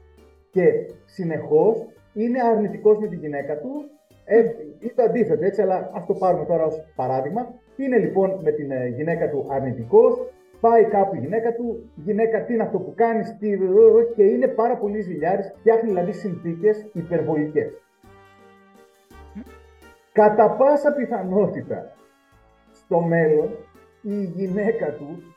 και 0.50 0.62
συνεχώς 1.04 1.86
είναι 2.12 2.42
αρνητικός 2.42 2.98
με 2.98 3.06
τη 3.06 3.16
γυναίκα 3.16 3.58
του 3.58 3.90
ε, 4.24 4.44
ή 4.78 4.92
το 4.94 5.02
αντίθετο, 5.02 5.44
έτσι, 5.44 5.62
αλλά 5.62 5.90
ας 5.94 6.06
το 6.06 6.14
πάρουμε 6.14 6.44
τώρα 6.44 6.64
ως 6.64 6.84
παράδειγμα. 6.94 7.54
Είναι 7.76 7.98
λοιπόν 7.98 8.40
με 8.42 8.50
την 8.50 8.70
ε, 8.70 8.86
γυναίκα 8.86 9.30
του 9.30 9.46
αρνητικός, 9.50 10.18
πάει 10.60 10.84
κάπου 10.84 11.14
η 11.14 11.18
γυναίκα 11.18 11.54
του, 11.54 11.90
η 11.96 12.00
γυναίκα 12.00 12.44
τι 12.44 12.52
είναι 12.52 12.62
αυτό 12.62 12.78
που 12.78 12.92
κάνεις, 12.94 13.36
τι, 13.38 13.58
και 14.14 14.22
είναι 14.22 14.48
πάρα 14.48 14.76
πολύ 14.76 15.00
ζηλιάρης, 15.00 15.52
φτιάχνει 15.58 15.88
δηλαδή 15.88 16.12
συνθήκες 16.12 16.86
υπερβολικές. 16.92 17.82
Κατά 20.12 20.50
πάσα 20.50 20.92
πιθανότητα, 20.92 21.92
στο 22.72 23.00
μέλλον, 23.00 23.48
η 24.02 24.22
γυναίκα 24.22 24.92
του 24.92 25.33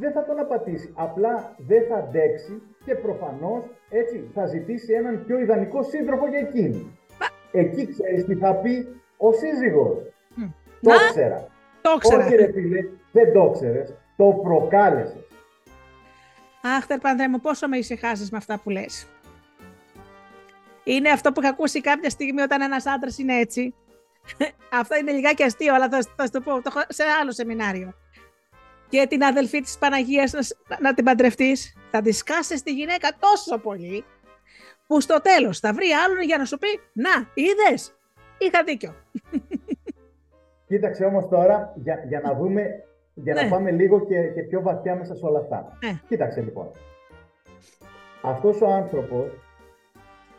δεν 0.00 0.12
θα 0.12 0.24
τον 0.24 0.38
απατήσει. 0.38 0.92
Απλά 0.94 1.54
δεν 1.58 1.82
θα 1.88 1.96
αντέξει 1.96 2.62
και 2.84 2.94
προφανώς 2.94 3.64
έτσι 3.90 4.30
θα 4.34 4.46
ζητήσει 4.46 4.92
έναν 4.92 5.24
πιο 5.26 5.38
ιδανικό 5.38 5.82
σύντροφο 5.82 6.26
για 6.28 6.38
εκείνη. 6.38 6.98
Εκεί 7.52 7.86
ξέρεις 7.86 8.24
τι 8.24 8.34
θα 8.34 8.54
πει 8.54 9.02
ο 9.16 9.32
σύζυγος. 9.32 9.98
Το 10.80 10.90
ήξερα. 10.94 11.46
Το 11.82 11.90
ήξερα. 11.96 12.24
Όχι 12.24 12.34
ρε 12.34 12.52
φίλε, 12.52 12.88
δεν 13.12 13.32
το 13.32 13.50
ξέρεις. 13.50 13.94
Το 14.16 14.40
προκάλεσες. 14.42 15.24
Αχ, 16.62 16.86
Τερπανδρέ 16.86 17.28
μου, 17.28 17.40
πόσο 17.40 17.68
με 17.68 17.76
ησυχάζεις 17.76 18.30
με 18.30 18.36
αυτά 18.36 18.60
που 18.62 18.70
λες. 18.70 19.06
Είναι 20.84 21.10
αυτό 21.10 21.32
που 21.32 21.40
είχα 21.40 21.50
ακούσει 21.50 21.80
κάποια 21.80 22.10
στιγμή 22.10 22.40
όταν 22.40 22.60
ένας 22.60 22.86
άντρας 22.86 23.18
είναι 23.18 23.38
έτσι. 23.38 23.74
αυτό 24.80 24.96
είναι 24.96 25.12
λιγάκι 25.12 25.42
αστείο, 25.42 25.74
αλλά 25.74 25.88
θα, 25.88 25.98
θα 26.16 26.24
σου 26.24 26.30
το 26.30 26.40
πω 26.40 26.62
το 26.62 26.72
έχω 26.74 26.80
σε 26.88 27.02
άλλο 27.20 27.32
σεμινάριο. 27.32 27.94
Και 28.90 29.06
την 29.08 29.22
αδελφή 29.24 29.60
της 29.60 29.78
Παναγίας 29.78 30.32
να, 30.32 30.40
να 30.80 30.94
την 30.94 31.04
παντρευτείς, 31.04 31.76
θα 31.90 32.00
τη 32.02 32.12
σκάσεις 32.12 32.62
τη 32.62 32.72
γυναίκα 32.72 33.08
τόσο 33.18 33.58
πολύ, 33.58 34.04
που 34.86 35.00
στο 35.00 35.20
τέλος 35.22 35.58
θα 35.58 35.72
βρει 35.72 35.86
άλλον 36.04 36.22
για 36.24 36.38
να 36.38 36.44
σου 36.44 36.58
πει 36.58 36.66
«Να, 36.92 37.10
είδες, 37.34 37.94
είχα 38.38 38.62
δίκιο». 38.64 38.94
Κοίταξε 40.68 41.04
όμως 41.04 41.28
τώρα, 41.28 41.72
για, 41.76 42.04
για 42.08 42.20
να 42.20 42.34
δούμε, 42.34 42.84
για 43.14 43.34
να 43.34 43.42
Ναι. 43.42 43.48
πάμε 43.48 43.70
λίγο 43.70 44.06
και, 44.06 44.22
και 44.22 44.42
πιο 44.42 44.62
βαθιά 44.62 44.96
μέσα 44.96 45.14
σε 45.14 45.26
όλα 45.26 45.38
αυτά. 45.38 45.78
Ναι. 45.84 46.00
Κοίταξε 46.08 46.40
λοιπόν. 46.40 46.70
Αυτός 48.22 48.60
ο 48.60 48.66
άνθρωπος, 48.66 49.26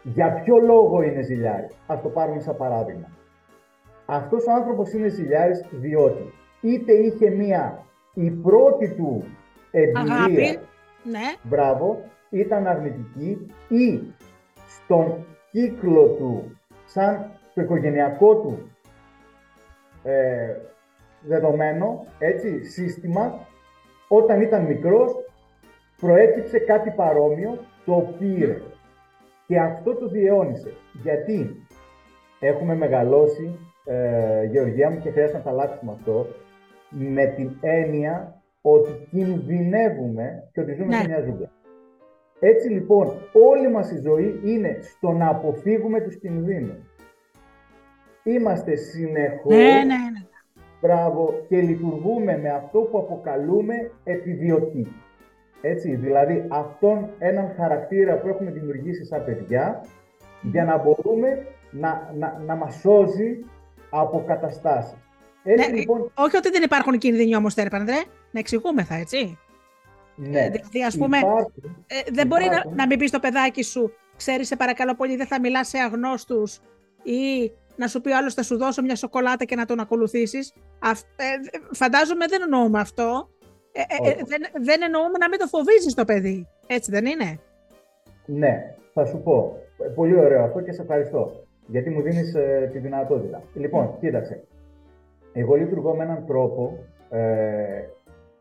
για 0.03 0.33
ποιο 0.33 0.57
λόγο 0.57 1.01
είναι 1.01 1.21
ζηλιάρης; 1.21 1.75
Ας 1.87 2.01
το 2.01 2.09
πάρουμε 2.09 2.39
σαν 2.39 2.57
παράδειγμα. 2.57 3.07
Αυτός 4.05 4.45
ο 4.47 4.51
άνθρωπος 4.51 4.93
είναι 4.93 5.07
ζηλιάρης 5.07 5.65
διότι 5.71 6.33
είτε 6.61 6.93
είχε 6.93 7.29
μία 7.29 7.85
η 8.13 8.29
πρώτη 8.29 8.93
του 8.95 9.23
εμπειρία, 9.71 10.13
Αγάπη. 10.13 10.59
Ναι, 11.03 11.35
μπράβο, 11.43 12.03
ήταν 12.29 12.67
αρνητική 12.67 13.47
ή 13.67 14.01
στον 14.67 15.25
κύκλο 15.51 16.07
του, 16.07 16.57
σαν 16.85 17.31
το 17.53 17.61
οικογενειακό 17.61 18.35
του 18.35 18.71
ε, 20.03 20.55
δεδομένο, 21.21 22.05
έτσι, 22.19 22.63
σύστημα, 22.63 23.47
όταν 24.07 24.41
ήταν 24.41 24.65
μικρός, 24.65 25.11
προέκυψε 25.99 26.59
κάτι 26.59 26.89
παρόμοιο, 26.89 27.59
το 27.85 28.15
πήρε. 28.19 28.61
Και 29.47 29.59
αυτό 29.59 29.95
το 29.95 30.07
διαιώνισε. 30.07 30.73
Γιατί; 31.01 31.65
Έχουμε 32.43 32.75
μεγαλώσει, 32.75 33.59
ε, 33.85 34.43
Γεωργία 34.43 34.89
μου, 34.89 34.99
και 34.99 35.11
χρειάζεται 35.11 35.37
να 35.37 35.43
τα 35.43 35.49
αλλάξουμε 35.49 35.91
αυτό, 35.91 36.27
με 36.91 37.25
την 37.25 37.51
έννοια 37.61 38.41
ότι 38.61 39.07
κινδυνεύουμε 39.09 40.49
και 40.53 40.61
ότι 40.61 40.73
ζούμε 40.73 40.87
Ναι. 40.87 40.95
σε 41.01 41.07
μια 41.07 41.21
ζούγκλα. 41.21 41.51
Έτσι 42.39 42.69
λοιπόν, 42.69 43.11
όλη 43.33 43.69
μας 43.69 43.91
η 43.91 43.99
ζωή 43.99 44.39
είναι 44.43 44.77
στο 44.81 45.11
να 45.11 45.27
αποφύγουμε 45.27 46.01
τους 46.01 46.17
κινδύνους. 46.19 46.89
Είμαστε 48.23 48.75
συνεχώς, 48.75 49.53
ναι, 49.55 49.63
ναι, 49.63 49.83
ναι. 49.83 50.25
μπράβο, 50.81 51.33
και 51.47 51.61
λειτουργούμε 51.61 52.37
με 52.37 52.49
αυτό 52.49 52.79
που 52.79 52.97
αποκαλούμε 52.97 53.91
επιδιωτή. 54.03 54.87
Έτσι, 55.61 55.95
δηλαδή 55.95 56.45
αυτόν 56.49 57.09
έναν 57.19 57.53
χαρακτήρα 57.55 58.17
που 58.19 58.27
έχουμε 58.27 58.51
δημιουργήσει 58.51 59.05
σαν 59.05 59.25
παιδιά, 59.25 59.85
για 60.41 60.63
να 60.65 60.77
μπορούμε 60.77 61.45
να, 61.71 62.11
να, 62.17 62.41
να 62.45 62.55
μας 62.55 62.75
σώζει 62.75 63.45
από 63.89 64.23
καταστάσεις. 64.27 65.00
Έτσι 65.43 65.71
Ναι, 65.71 65.77
λοιπόν, 65.77 66.11
Όχι 66.15 66.37
ότι 66.37 66.49
δεν 66.49 66.63
υπάρχουν 66.63 66.97
κίνδυνοι 66.97 67.35
όμως, 67.35 67.53
Τερπανδρέ, 67.53 67.95
να 68.31 68.39
εξηγούμεθα, 68.39 68.95
έτσι. 68.95 69.37
ναι, 70.15 70.49
δηλαδή, 70.49 70.83
ας 70.83 70.97
πούμε, 70.97 71.17
υπάρχουν, 71.17 71.85
Ε, 71.87 72.11
δεν 72.11 72.27
μπορεί 72.27 72.45
να, 72.45 72.51
Υπάρχουν. 72.51 72.75
να 72.75 72.85
μην 72.85 72.97
πεις 72.99 73.09
στο 73.09 73.19
παιδάκι 73.19 73.63
σου, 73.63 73.93
ξέρει, 74.17 74.45
σε 74.45 74.55
παρακαλώ 74.55 74.95
πολύ, 74.95 75.15
δεν 75.15 75.27
θα 75.27 75.39
μιλάς 75.39 75.67
σε 75.67 75.77
αγνώστους 75.77 76.59
ή 77.03 77.51
να 77.75 77.87
σου 77.87 78.01
πει 78.01 78.09
ο 78.11 78.17
άλλος 78.17 78.33
θα 78.33 78.43
σου 78.43 78.57
δώσω 78.57 78.81
μια 78.81 78.95
σοκολάτα 78.95 79.45
και 79.45 79.55
να 79.55 79.65
τον 79.65 79.79
ακολουθήσεις. 79.79 80.53
Ε, 81.15 81.25
φαντάζομαι 81.71 82.25
δεν 82.29 82.41
εννοούμε 82.41 82.79
αυτό. 82.79 83.29
Ε, 83.71 83.79
ε, 83.81 84.09
ε, 84.09 84.11
Όχι. 84.13 84.23
δεν, 84.25 84.41
δεν 84.63 84.81
εννοούμε 84.81 85.17
να 85.19 85.29
μην 85.29 85.39
το 85.39 85.47
φοβίζεις 85.47 85.93
το 85.93 86.05
παιδί. 86.05 86.47
Έτσι 86.67 86.91
δεν 86.91 87.05
είναι; 87.05 87.39
Ναι, 88.25 88.75
θα 88.93 89.05
σου 89.05 89.21
πω. 89.23 89.57
Ε, 89.77 89.87
Πολύ 89.87 90.15
ωραίο 90.19 90.43
αυτό 90.43 90.61
και 90.61 90.71
σε 90.71 90.81
ευχαριστώ. 90.81 91.45
Γιατί 91.67 91.89
μου 91.89 92.01
δίνεις 92.01 92.35
ε, 92.35 92.69
τη 92.71 92.79
δυνατότητα. 92.79 93.43
Λοιπόν, 93.53 93.97
κοίταξε. 93.99 94.43
Εγώ 95.33 95.55
λειτουργώ 95.55 95.95
με 95.95 96.03
έναν 96.03 96.25
τρόπο 96.25 96.77
ε, 97.09 97.83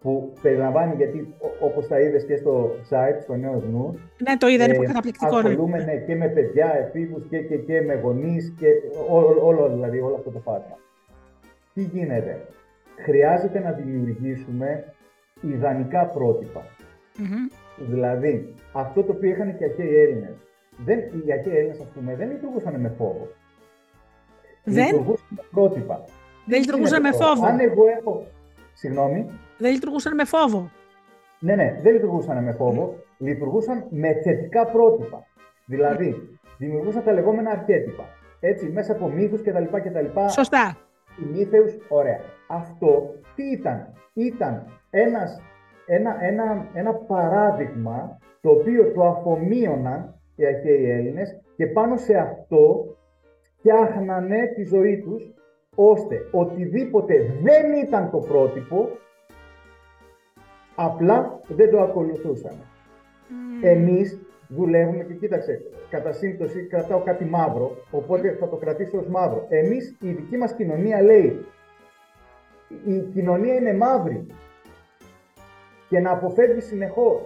που 0.00 0.32
περιλαμβάνει, 0.42 0.94
γιατί 0.96 1.34
ό- 1.38 1.64
όπως 1.66 1.86
τα 1.88 2.00
είδες 2.00 2.24
και 2.24 2.36
στο 2.36 2.70
site, 2.90 3.18
στο 3.22 3.34
Νέος 3.36 3.64
Νους, 3.64 4.00
Ναι, 4.28 4.36
το 4.36 4.46
είδα, 4.48 4.64
είναι 4.64 4.72
Ε, 4.72 4.76
πολύ 4.76 4.86
καταπληκτικό. 4.86 5.40
ναι. 5.40 5.48
ασχολούμαι 5.48 5.84
ναι, 5.84 5.96
και 5.96 6.14
με 6.16 6.28
παιδιά, 6.28 6.74
εφήβους 6.78 7.26
και, 7.28 7.38
και, 7.38 7.56
και 7.56 7.80
με 7.80 7.94
γονείς 7.94 8.54
και 8.58 8.66
όλο, 9.08 9.46
όλο, 9.46 9.68
δηλαδή, 9.68 10.00
όλο 10.00 10.14
αυτό 10.14 10.30
το 10.30 10.38
φάσμα. 10.38 10.76
Τι 11.74 11.82
γίνεται; 11.82 12.46
Χρειάζεται 13.04 13.58
να 13.58 13.72
δημιουργήσουμε 13.72 14.84
ιδανικά 15.40 16.06
πρότυπα. 16.06 16.62
Μμμ. 17.18 17.88
Δηλαδή, 17.90 18.54
αυτό 18.72 19.02
το 19.02 19.12
οποίο 19.12 19.30
είχαν 19.30 19.56
και 19.56 19.64
οι 19.64 19.66
αρχαίοι 19.68 19.94
Έλληνες. 19.96 20.36
Δεν, 20.84 20.98
οι 21.26 21.32
αρχαίοι 21.32 21.56
Έλληνες, 21.56 21.80
ας 21.80 21.88
πούμε, 21.94 22.14
δεν 22.16 22.30
λειτουργούσαν 22.30 22.80
με 22.80 22.88
φόβο. 22.98 23.28
Δεν, 24.64 24.84
Λειτουργούσαν 24.84 25.26
με 25.30 25.42
πρότυπα. 25.50 26.04
Δεν 26.50 26.60
λειτουργούσαν 26.60 27.00
με 27.02 27.08
Είναι 27.08 27.16
αυτό. 27.16 27.26
φόβο. 27.26 27.46
Αν 27.46 27.60
εγώ 27.60 27.82
έχω... 27.98 28.26
Συγγνώμη. 28.72 29.30
Δεν 29.58 29.72
λειτουργούσαν 29.72 30.14
με 30.14 30.24
φόβο. 30.24 30.70
Ναι, 31.40 31.54
ναι, 31.54 31.78
δεν 31.82 31.92
λειτουργούσαν 31.92 32.44
με 32.44 32.52
φόβο. 32.52 32.94
Λειτουργούσαν 33.18 33.86
με 33.90 34.12
θετικά 34.24 34.64
πρότυπα. 34.66 35.26
Δηλαδή, 35.66 36.38
δημιουργούσαν 36.58 37.04
τα 37.04 37.12
λεγόμενα 37.12 37.50
αρχέτυπα. 37.50 38.04
Έτσι, 38.40 38.66
μέσα 38.66 38.92
από 38.92 39.08
μύθους 39.08 39.42
κτλ. 39.42 39.64
κτλ. 39.64 40.06
Σωστά. 40.28 40.76
Μύθεους, 41.32 41.76
ωραία. 41.88 42.20
Αυτό 42.48 43.14
τι 43.34 43.42
ήταν; 43.42 43.92
Ήταν 44.12 44.66
ένας, 44.90 45.40
ένα, 45.86 46.16
ένα, 46.24 46.66
ένα 46.74 46.94
παράδειγμα 46.94 48.18
το 48.40 48.50
οποίο 48.50 48.92
το 48.94 49.06
αφομοίωναν 49.06 50.14
οι 50.36 50.46
αρχαίοι 50.46 50.90
Έλληνες 50.90 51.40
και 51.56 51.66
πάνω 51.66 51.96
σε 51.96 52.14
αυτό 52.16 52.84
φτιάχνανε 53.58 54.46
τη 54.54 54.62
ζωή 54.64 54.98
τους 54.98 55.34
ώστε 55.74 56.28
οτιδήποτε 56.30 57.38
δεν 57.42 57.72
ήταν 57.72 58.10
το 58.10 58.18
πρότυπο 58.18 58.88
απλά 60.74 61.40
δεν 61.48 61.70
το 61.70 61.80
ακολουθούσαν. 61.80 62.56
Εμείς 63.62 64.18
δουλεύουμε 64.48 65.04
και 65.04 65.14
κοίταξε, 65.14 65.62
κατά 65.90 66.12
σύμπτωση 66.12 66.66
κρατάω 66.66 67.02
κάτι 67.02 67.24
μαύρο, 67.24 67.76
οπότε 67.90 68.36
θα 68.40 68.48
το 68.48 68.56
κρατήσω 68.56 68.98
ως 68.98 69.06
μαύρο. 69.06 69.46
Εμείς, 69.48 69.96
η 70.00 70.10
δική 70.10 70.36
μας 70.36 70.54
κοινωνία 70.54 71.02
λέει, 71.02 71.46
η 72.84 72.98
κοινωνία 73.00 73.54
είναι 73.54 73.74
μαύρη 73.74 74.26
και 75.88 75.98
να 75.98 76.10
αποφεύγει 76.10 76.60
συνεχώς. 76.60 77.20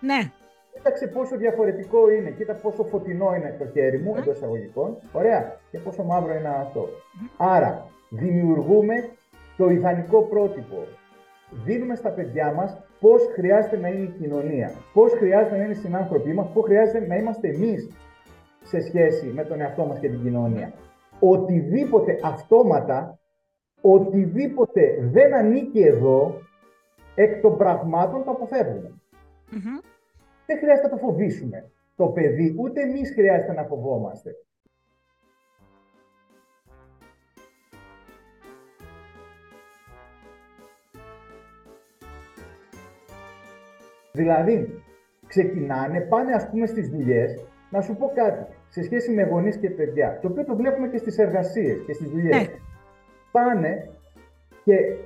Ναι. 0.00 0.32
Κοίταξε 0.78 1.06
πόσο 1.06 1.36
διαφορετικό 1.36 2.10
είναι, 2.10 2.30
κοίτα 2.30 2.54
πόσο 2.54 2.84
φωτεινό 2.84 3.34
είναι 3.34 3.56
το 3.58 3.66
χέρι 3.66 3.98
μου, 3.98 4.14
εντός 4.16 4.36
εισαγωγικών. 4.36 4.96
Ωραία. 5.12 5.60
Και 5.70 5.78
πόσο 5.78 6.02
μαύρο 6.02 6.34
είναι 6.34 6.48
αυτό. 6.48 6.88
Άρα, 7.36 7.86
δημιουργούμε 8.08 8.94
το 9.56 9.68
ιδανικό 9.68 10.22
πρότυπο. 10.22 10.76
Δίνουμε 11.64 11.94
στα 11.94 12.10
παιδιά 12.10 12.52
μας 12.52 12.80
πώς 13.00 13.28
χρειάζεται 13.34 13.76
να 13.76 13.88
είναι 13.88 14.02
η 14.02 14.14
κοινωνία, 14.18 14.70
πώς 14.92 15.12
χρειάζεται 15.12 15.56
να 15.56 15.62
είναι 15.62 15.72
οι 15.72 15.76
συνάνθρωποι 15.76 16.32
μας, 16.32 16.50
πώς 16.52 16.64
χρειάζεται 16.64 17.06
να 17.06 17.16
είμαστε 17.16 17.48
εμείς 17.48 17.90
σε 18.62 18.80
σχέση 18.80 19.26
με 19.26 19.44
τον 19.44 19.60
εαυτό 19.60 19.84
μας 19.84 19.98
και 19.98 20.08
την 20.08 20.22
κοινωνία. 20.22 20.72
Οτιδήποτε 21.20 22.18
αυτόματα, 22.22 23.18
οτιδήποτε 23.80 24.98
δεν 25.00 25.34
ανήκει 25.34 25.80
εδώ, 25.80 26.40
εκ 27.14 27.40
των 27.40 27.56
πραγμάτων 27.56 28.24
το 28.24 28.30
αποφεύγουμε. 28.30 28.92
Μμμ. 29.50 29.78
Δεν 30.48 30.58
χρειάζεται 30.58 30.88
να 30.88 30.92
το 30.92 30.98
φοβήσουμε 31.06 31.70
το 31.96 32.06
παιδί, 32.06 32.54
ούτε 32.58 32.80
εμείς 32.80 33.12
χρειάζεται 33.12 33.52
να 33.52 33.64
φοβόμαστε. 33.64 34.30
Δηλαδή, 44.12 44.82
ξεκινάνε, 45.26 46.00
πάνε 46.00 46.32
ας 46.32 46.48
πούμε 46.50 46.66
στις 46.66 46.88
δουλειές, 46.88 47.44
να 47.70 47.80
σου 47.80 47.96
πω 47.96 48.12
κάτι, 48.14 48.52
σε 48.68 48.82
σχέση 48.82 49.12
με 49.12 49.22
γονείς 49.22 49.56
και 49.56 49.70
παιδιά, 49.70 50.18
το 50.22 50.28
οποίο 50.28 50.44
το 50.44 50.56
βλέπουμε 50.56 50.88
και 50.88 50.98
στις 50.98 51.18
εργασίες 51.18 51.82
και 51.86 51.92
στις 51.92 52.10
δουλειές. 52.10 52.36
Ναι. 52.36 52.54
Πάνε 53.32 53.90
και 54.64 54.96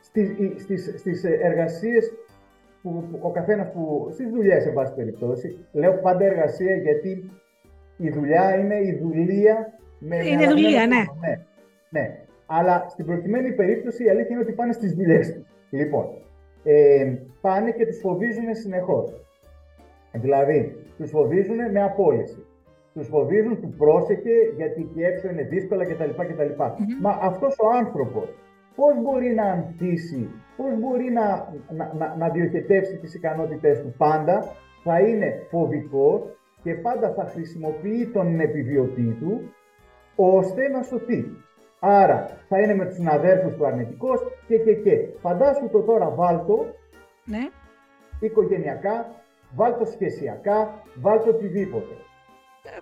στις, 0.00 0.30
στις, 0.62 0.94
στις 0.96 1.24
εργασίες 1.24 2.12
που, 2.82 3.04
που 3.10 3.18
ο 3.22 3.30
καθένας 3.30 3.72
που, 3.72 4.08
στις 4.12 4.30
δουλειές, 4.30 4.62
σε 4.62 4.70
πάση 4.70 4.94
περιπτώσει, 4.94 5.66
λέω 5.72 5.92
πάντα 6.00 6.24
εργασία 6.24 6.74
γιατί 6.76 7.30
η 7.96 8.10
δουλειά 8.10 8.58
είναι 8.58 8.74
η 8.74 8.98
δουλεία 9.02 9.72
με 9.98 10.16
Είναι 10.16 10.46
με 10.46 10.52
δουλεία, 10.52 10.82
αναγνώριση. 10.82 11.10
ναι. 11.20 11.28
ναι. 11.28 11.36
Ναι. 11.90 12.18
Αλλά 12.46 12.86
στην 12.88 13.04
προκειμένη 13.06 13.52
περίπτωση 13.52 14.04
η 14.04 14.08
αλήθεια 14.08 14.28
είναι 14.30 14.40
ότι 14.40 14.52
πάνε 14.52 14.72
στις 14.72 14.92
δουλειές 14.94 15.32
τους. 15.32 15.42
Λοιπόν, 15.70 16.06
ε, 16.64 17.12
πάνε 17.40 17.70
και 17.70 17.86
τους 17.86 17.98
φοβίζουν 17.98 18.54
συνεχώς. 18.54 19.22
Δηλαδή, 20.12 20.76
τους 20.96 21.10
φοβίζουν 21.10 21.70
με 21.72 21.82
απόλυση. 21.82 22.42
Τους 22.94 23.08
φοβίζουν 23.08 23.60
του 23.60 23.74
πρόσεχε 23.78 24.30
γιατί 24.56 24.80
εκεί 24.80 25.02
έξω 25.02 25.28
είναι 25.28 25.42
δύσκολα 25.42 25.84
κτλ. 25.84 26.10
κτλ. 26.22 26.52
Μα 27.00 27.18
αυτός 27.20 27.56
ο 27.58 27.68
άνθρωπος 27.76 28.34
πώς 28.78 29.02
μπορεί 29.02 29.34
να 29.34 29.44
ανθίσει, 29.44 30.30
πώς 30.56 30.78
μπορεί 30.78 31.10
να, 31.10 31.26
να, 31.78 31.94
να, 31.98 32.16
να 32.16 32.28
διοχετεύσει 32.28 32.96
τις 32.96 33.14
ικανότητές 33.14 33.80
του; 33.80 33.94
Πάντα, 33.96 34.44
θα 34.84 35.00
είναι 35.00 35.46
φοβικός 35.50 36.20
και 36.62 36.74
πάντα 36.74 37.12
θα 37.14 37.24
χρησιμοποιεί 37.24 38.10
τον 38.12 38.40
επιβιωτή 38.40 39.16
του 39.20 39.54
ώστε 40.16 40.68
να 40.68 40.82
σωθεί. 40.82 41.24
Άρα 41.80 42.26
θα 42.48 42.60
είναι 42.60 42.74
με 42.74 42.84
τους 42.84 42.94
συναδέρφους 42.94 43.54
του 43.56 43.66
αρνητικός 43.66 44.20
και 44.46 44.58
και 44.58 44.74
και. 44.74 45.08
Φαντάσου 45.20 45.68
το 45.68 45.82
τώρα 45.82 46.10
βάλτο 46.10 46.66
ναι. 47.24 47.48
οικογενειακά, 48.20 49.06
βάλτο 49.54 49.84
σχεσιακά, 49.84 50.82
βάλτο 50.94 51.30
οτιδήποτε. 51.30 51.94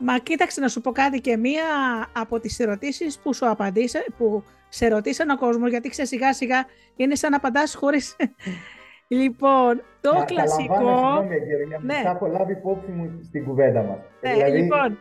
Μα 0.01 0.19
κοίταξε 0.19 0.61
να 0.61 0.69
σου 0.69 0.81
πω 0.81 0.93
κάτι 0.93 1.21
και 1.21 1.37
μία 1.37 1.65
από 2.13 2.41
τις 2.41 2.59
ερωτήσεις 2.59 3.19
που 3.19 3.35
σου 3.35 3.49
απαντήσα, 3.49 4.05
που 4.19 4.45
σε 4.69 4.89
ρωτήσαν 4.89 5.31
ο 5.31 5.37
κόσμος, 5.37 5.71
γιατί 5.71 5.89
ξέρεις 5.89 6.11
σιγά 6.11 6.33
σιγά 6.33 6.65
είναι 6.97 7.15
σαν 7.15 7.31
να 7.31 7.37
απαντάς 7.37 7.75
χωρίς... 7.75 8.17
λοιπόν, 9.09 9.83
το 10.01 10.15
να, 10.15 10.25
κλασικό... 10.25 10.75
Συγγνώμη, 10.75 11.37
ναι. 11.81 12.01
θα 12.03 12.11
έχω 12.11 12.27
λάβει 12.27 12.53
υπόψη 12.53 12.91
μου 12.91 13.21
στην 13.25 13.45
κουβέντα 13.45 13.83
μας. 13.83 13.99
Ναι, 14.21 14.33
δηλαδή, 14.33 14.59
λοιπόν, 14.59 14.99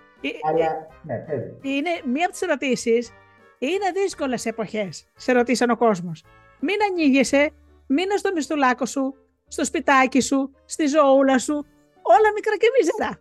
αλλά, 0.49 0.87
ναι, 1.03 1.23
είναι 1.61 1.89
μία 2.05 2.23
από 2.23 2.31
τις 2.31 2.41
ερωτήσεις 2.41 3.11
είναι 3.57 3.91
δύσκολες 3.93 4.45
εποχές, 4.45 5.07
σε 5.15 5.31
ρωτήσαν 5.31 5.69
ο 5.69 5.77
κόσμος. 5.77 6.23
Μην 6.59 6.75
ανοίγεσαι, 6.89 7.51
μείνε 7.87 8.15
στο 8.15 8.31
μισθουλάκο 8.33 8.85
σου, 8.85 9.15
στο 9.47 9.65
σπιτάκι 9.65 10.21
σου, 10.21 10.51
στη 10.65 10.85
ζωούλα 10.85 11.39
σου, 11.39 11.53
όλα 12.01 12.31
μικρά 12.35 12.57
και 12.57 12.67
μίζερα. 12.77 13.19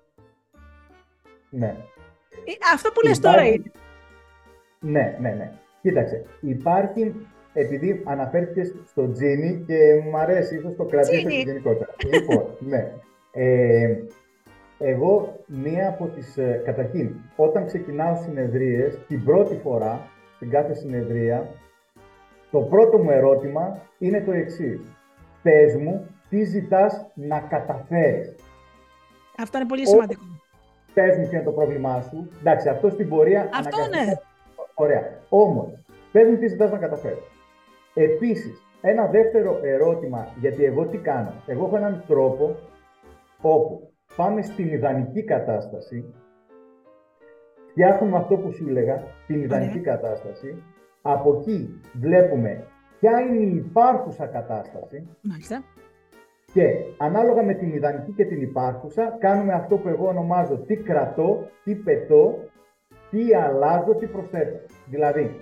Ναι. 1.55 1.77
Ε, 2.45 2.53
αυτό 2.75 2.91
που 2.91 3.01
λες 3.07 3.21
τώρα 3.21 3.47
είναι. 3.47 3.71
Ναι, 4.81 5.17
ναι, 5.21 5.31
ναι. 5.31 5.53
Κοίταξε, 5.81 6.25
υπάρχει, 6.41 7.15
επειδή 7.53 8.03
αναφέρθηκες 8.05 8.75
στο 8.87 9.11
τζίνι 9.11 9.65
και 9.67 10.03
μου 10.05 10.19
αρέσει, 10.19 10.57
ίσως 10.57 10.77
το 10.77 10.85
κρατήσω 10.85 11.29
γενικότερα. 11.29 11.95
λοιπόν, 12.13 12.57
ναι. 12.59 12.93
Ε, 13.33 13.97
εγώ, 14.79 15.45
μία 15.47 15.89
από 15.89 16.07
τις, 16.07 16.37
ε, 16.39 16.63
καταρχήν, 16.65 17.15
όταν 17.37 17.67
ξεκινάω 17.67 18.17
συνεδρίες, 18.17 18.99
την 19.09 19.25
πρώτη 19.25 19.57
φορά, 19.63 20.09
στην 20.35 20.51
κάθε 20.51 20.75
συνεδρία, 20.75 21.49
το 22.51 22.61
πρώτο 22.61 22.99
μου 22.99 23.11
ερώτημα 23.11 23.83
είναι 23.99 24.21
το 24.21 24.33
εξής. 24.33 24.81
Πες 25.43 25.77
μου, 25.77 26.07
τι 26.29 26.45
ζητάς 26.45 27.07
να 27.15 27.41
καταφέρεις; 27.41 28.35
Αυτό 29.39 29.59
είναι 29.59 29.67
πολύ 29.67 29.87
σημαντικό. 29.89 30.34
Πες 30.95 31.17
μου 31.17 31.29
ποιο 31.29 31.37
είναι 31.37 31.45
το 31.45 31.53
πρόβλημά 31.53 32.01
σου. 32.01 32.29
Εντάξει, 32.41 32.69
αυτό 32.69 32.91
στην 32.91 33.09
πορεία... 33.09 33.49
Αυτό 33.53 33.89
ναι. 33.89 34.13
Ωραία. 34.75 35.19
Όμως, 35.29 35.85
πες 36.13 36.29
μου 36.29 36.37
τις 36.37 36.51
ζητάς 36.51 36.71
να 36.71 36.79
καταφέρεις. 36.79 37.31
Επίσης, 37.95 38.63
ένα 38.81 39.07
δεύτερο 39.07 39.59
ερώτημα, 39.63 40.29
γιατί 40.41 40.65
εγώ 40.65 40.87
τι 40.87 40.99
κάνω. 40.99 41.33
Εγώ 41.47 41.65
έχω 41.67 41.77
έναν 41.77 42.05
τρόπο 42.07 42.57
όπου 43.41 43.93
πάμε 44.17 44.43
στην 44.43 44.73
ιδανική 44.73 45.25
κατάσταση 45.25 46.15
φτιάχνουμε 47.75 48.17
αυτό 48.17 48.37
που 48.37 48.53
σου 48.53 48.69
έλεγα, 48.69 49.03
την 49.27 49.43
ιδανική 49.43 49.81
κατάσταση. 49.81 50.63
Από 51.03 51.39
εκεί 51.39 51.81
βλέπουμε 51.93 52.67
ποια 53.01 53.21
είναι 53.21 53.37
η 53.37 53.57
υπάρχουσα 53.57 54.27
κατάσταση. 54.27 55.09
Μάλιστα. 55.23 55.65
Και 56.55 56.75
ανάλογα 56.99 57.43
με 57.43 57.55
την 57.55 57.75
ιδανική 57.75 58.13
και 58.13 58.25
την 58.25 58.43
υπάρχουσα, 58.43 59.17
κάνουμε 59.21 59.53
αυτό 59.53 59.77
που 59.77 59.89
εγώ 59.89 60.09
ονομάζω 60.09 60.57
τι 60.57 60.77
κρατώ, 60.77 61.51
τι 61.65 61.75
πετώ, 61.75 62.39
τι 63.11 63.35
αλλάζω, 63.35 63.95
τι 63.95 64.07
προσθέτω. 64.07 64.59
Δηλαδή. 64.87 65.41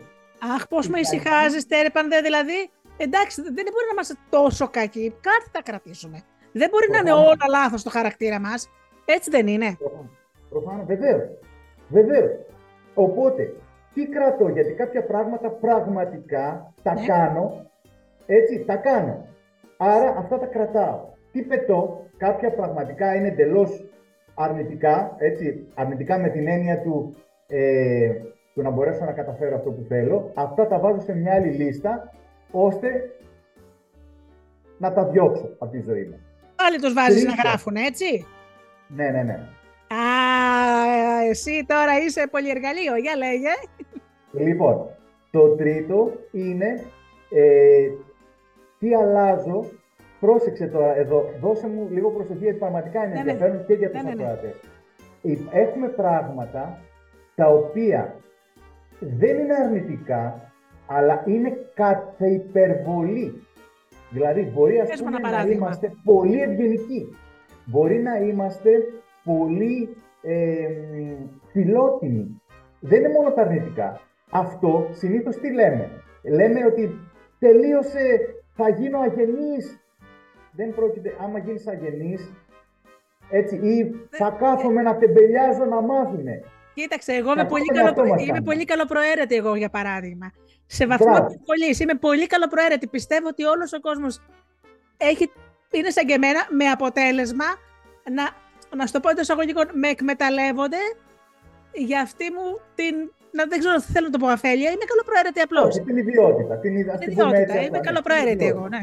Αχ, 0.54 0.68
πώς 0.68 0.88
με 0.88 0.98
ησυχάζεις, 1.00 1.66
Τέρεπανδε, 1.66 2.20
δηλαδή. 2.20 2.70
Εντάξει, 2.96 3.42
δεν 3.42 3.52
μπορεί 3.52 3.86
να 3.86 3.92
είμαστε 3.92 4.14
τόσο 4.30 4.68
κακοί. 4.68 5.14
Κάτι 5.20 5.46
θα 5.52 5.62
κρατήσουμε. 5.62 6.22
Δεν 6.52 6.68
μπορεί 6.70 6.90
να 6.90 6.98
είναι 6.98 7.12
όλα 7.12 7.46
λάθος 7.50 7.82
το 7.82 7.90
χαρακτήρα 7.90 8.40
μας. 8.40 8.68
Έτσι 9.04 9.30
δεν 9.30 9.46
είναι. 9.46 9.76
Προφανώς, 10.48 10.86
βεβαίως. 10.86 11.22
Βεβαίως. 11.88 12.30
Οπότε, 12.94 13.54
τι 13.94 14.06
κρατώ, 14.06 14.48
γιατί 14.48 14.72
κάποια 14.72 15.04
πράγματα 15.04 15.48
πραγματικά 15.50 16.72
τα 16.82 16.94
ναι. 16.94 17.06
κάνω, 17.06 17.70
έτσι, 18.26 18.64
τα 18.66 18.76
κάνω. 18.76 19.26
Άρα 19.84 20.14
αυτά 20.18 20.38
τα 20.38 20.46
κρατάω. 20.46 21.00
Τι 21.32 21.42
πετώ, 21.42 22.06
κάποια 22.16 22.52
πραγματικά 22.52 23.14
είναι 23.14 23.28
εντελώς 23.28 23.84
αρνητικά, 24.34 25.14
έτσι, 25.18 25.66
αρνητικά 25.74 26.18
με 26.18 26.28
την 26.28 26.48
έννοια 26.48 26.80
του, 26.80 27.14
ε, 27.48 28.10
του 28.54 28.62
να 28.62 28.70
μπορέσω 28.70 29.04
να 29.04 29.12
καταφέρω 29.12 29.56
αυτό 29.56 29.70
που 29.70 29.84
θέλω. 29.88 30.30
Αυτά 30.34 30.66
τα 30.66 30.78
βάζω 30.78 31.00
σε 31.00 31.14
μια 31.14 31.34
άλλη 31.34 31.48
λίστα, 31.48 32.12
ώστε 32.50 33.10
να 34.78 34.92
τα 34.92 35.04
διώξω 35.04 35.50
από 35.58 35.70
τη 35.70 35.80
ζωή 35.80 36.04
μου. 36.04 36.20
Πάλι 36.56 36.78
τους 36.80 36.92
βάζεις 36.92 37.24
να 37.24 37.34
γράφουν, 37.34 37.76
έτσι; 37.76 38.26
Ναι, 38.88 39.10
ναι, 39.10 39.22
ναι. 39.22 39.38
Α, 39.94 41.28
εσύ 41.30 41.64
τώρα 41.66 41.98
είσαι 41.98 42.26
πολυεργαλείο, 42.30 42.96
για 42.96 43.16
λέγε. 43.16 43.52
Λοιπόν, 44.32 44.88
το 45.30 45.48
τρίτο 45.48 46.12
είναι 46.32 46.84
ε, 47.30 47.88
τι 48.82 48.94
αλλάζω. 48.94 49.64
Πρόσεξε 50.20 50.66
τώρα 50.66 50.96
εδώ, 50.96 51.30
δώσε 51.40 51.68
μου 51.68 51.88
λίγο 51.90 52.10
προσοχή 52.10 52.42
γιατί 52.42 52.58
πραγματικά 52.58 53.04
είναι 53.04 53.14
ναι, 53.14 53.22
ναι. 53.22 53.30
ενδιαφέρον 53.30 53.64
και 53.66 53.74
για 53.74 53.90
τους 53.90 54.02
ναι, 54.02 54.14
ναι, 54.14 54.24
ναι. 54.24 55.36
Έχουμε 55.52 55.88
πράγματα 55.88 56.78
τα 57.34 57.46
οποία 57.48 58.14
δεν 59.00 59.38
είναι 59.38 59.54
αρνητικά, 59.54 60.52
αλλά 60.86 61.22
είναι 61.26 61.56
κατά 61.74 62.26
υπερβολή. 62.26 63.46
Δηλαδή, 64.10 64.50
μπορεί 64.54 64.80
ας 64.80 65.02
πούμε, 65.02 65.18
να 65.18 65.42
είμαστε 65.42 65.92
πολύ 66.04 66.40
ευγενικοί. 66.40 67.16
Μπορεί 67.64 67.98
να 67.98 68.16
είμαστε 68.16 68.70
πολύ 69.24 69.96
ε, 70.22 70.68
φιλότιμοι. 71.52 72.40
Δεν 72.80 72.98
είναι 72.98 73.12
μόνο 73.12 73.32
τα 73.32 73.40
αρνητικά. 73.40 74.00
Αυτό 74.30 74.88
συνήθως 74.90 75.36
τι 75.36 75.52
λέμε; 75.52 75.90
Λέμε 76.22 76.66
ότι 76.66 76.98
τελείωσε, 77.38 78.34
θα 78.54 78.68
γίνω 78.68 79.00
αγενής. 79.00 79.76
Δεν 80.52 80.74
πρόκειται, 80.74 81.16
άμα 81.20 81.38
γίνεις 81.38 81.66
αγενής, 81.66 82.32
έτσι, 83.30 83.56
ή 83.56 83.94
θα 84.10 84.36
κάθομαι 84.38 84.82
να 84.82 84.96
τεμπελιάζω 84.96 85.64
να 85.64 85.80
μάθουνε. 85.80 86.44
Κοίταξε, 86.74 87.12
εγώ 87.12 87.32
είμαι 87.32 87.44
πολύ, 87.44 87.66
καλο... 87.66 88.14
είμαι 88.26 88.40
πολύ 88.40 88.64
καλοπροαίρετη 88.64 89.34
εγώ, 89.34 89.54
για 89.54 89.68
παράδειγμα. 89.68 90.32
Σε 90.66 90.86
βαθμό 90.86 91.14
πολύ, 91.44 91.76
είμαι 91.80 91.94
πολύ 91.94 92.26
καλοπροαίρετη. 92.26 92.86
Πιστεύω 92.86 93.28
ότι 93.28 93.44
όλος 93.44 93.72
ο 93.72 93.80
κόσμος 93.80 94.20
έχει... 94.96 95.32
είναι 95.70 95.90
σαν 95.90 96.06
και 96.06 96.12
εμένα, 96.12 96.46
με 96.50 96.64
αποτέλεσμα 96.64 97.44
να 98.10 98.30
να 98.76 98.86
σου 98.86 98.92
το 98.92 99.00
πω 99.00 99.08
εντός 99.08 99.22
εισαγωγικών, 99.22 99.68
με 99.72 99.88
εκμεταλλεύονται 99.88 100.76
για 101.72 102.00
αυτή 102.00 102.32
μου 102.32 102.60
την. 102.74 102.94
Να, 103.32 103.44
δεν 103.46 103.58
ξέρω, 103.58 103.80
θέλω 103.80 104.06
να 104.06 104.12
το 104.12 104.18
πω 104.18 104.26
αφέλεια, 104.26 104.70
είμαι 104.70 104.86
καλοπροαίρετη 104.92 105.40
απλώς. 105.40 105.64
Όχι, 105.64 105.80
την 105.80 105.96
ιδιότητα. 105.96 106.56
Την, 106.58 106.76
ιδιότητα. 106.76 107.60
Είμαι 107.60 107.78
καλοπροαίρετη 107.78 108.46
εγώ, 108.46 108.68
ναι. 108.68 108.82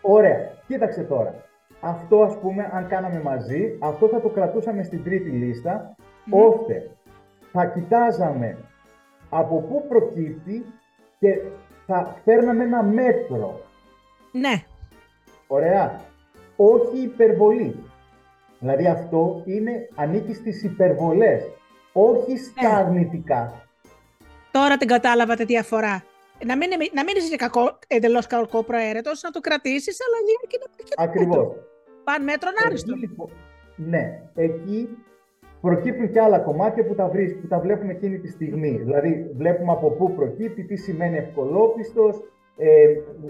Ωραία. 0.00 0.38
Κοίταξε 0.66 1.02
τώρα. 1.02 1.34
Αυτό, 1.80 2.22
ας 2.22 2.38
πούμε, 2.38 2.70
αν 2.72 2.88
κάναμε 2.88 3.20
μαζί, 3.22 3.78
αυτό 3.78 4.08
θα 4.08 4.20
το 4.20 4.28
κρατούσαμε 4.28 4.82
στην 4.82 5.04
τρίτη 5.04 5.30
λίστα, 5.30 5.96
ώστε 6.30 6.90
θα 7.52 7.66
κοιτάζαμε 7.66 8.56
από 9.30 9.60
πού 9.60 9.86
προκύπτει 9.88 10.64
και 11.18 11.40
θα 11.86 12.16
φέρναμε 12.24 12.64
ένα 12.64 12.82
μέτρο. 12.82 13.60
Ναι. 14.32 14.62
Ωραία. 15.46 16.00
Όχι 16.56 16.98
υπερβολή. 17.02 17.84
Δηλαδή 18.58 18.86
αυτό 18.86 19.42
είναι, 19.44 19.88
ανήκει 19.94 20.34
στις 20.34 20.62
υπερβολές, 20.62 21.42
όχι 21.92 22.38
στα 22.38 22.68
ναι. 22.68 22.76
αρνητικά. 22.76 23.65
Τώρα 24.58 24.76
την 24.76 24.88
κατάλαβα 24.88 25.34
τη 25.34 25.44
διαφορά. 25.44 26.04
Να 26.46 26.56
μην, 26.56 26.68
να 26.92 27.04
μην 27.04 27.14
είσαι 27.16 27.36
κακό, 27.36 27.78
εντελώς 27.86 28.26
κακό 28.26 28.62
προαίρετος, 28.62 29.22
να 29.22 29.30
το 29.30 29.40
κρατήσεις, 29.40 29.96
αλλά 30.06 30.18
λίγο 30.28 30.44
και 30.46 30.58
να 30.62 30.66
πει 30.76 30.82
Ακριβώς. 30.96 31.46
Παν 32.04 32.22
μέτρον 32.22 32.52
άριστο. 32.66 32.94
Λοιπόν, 32.94 33.30
ναι, 33.76 34.22
εκεί 34.34 34.88
προκύπτουν 35.60 36.10
και 36.10 36.20
άλλα 36.20 36.38
κομμάτια 36.38 36.84
που 36.86 36.94
τα, 36.94 37.08
βρεις, 37.08 37.36
που 37.40 37.46
τα 37.46 37.58
βλέπουμε 37.58 37.92
εκείνη 37.92 38.18
τη 38.18 38.28
στιγμή. 38.28 38.70
Δηλαδή, 38.84 39.30
βλέπουμε 39.36 39.72
από 39.72 39.90
πού 39.90 40.14
προκύπτει, 40.14 40.64
τι 40.64 40.76
σημαίνει 40.76 41.16
ευκολόπιστος, 41.16 42.22
ε, 42.56 42.86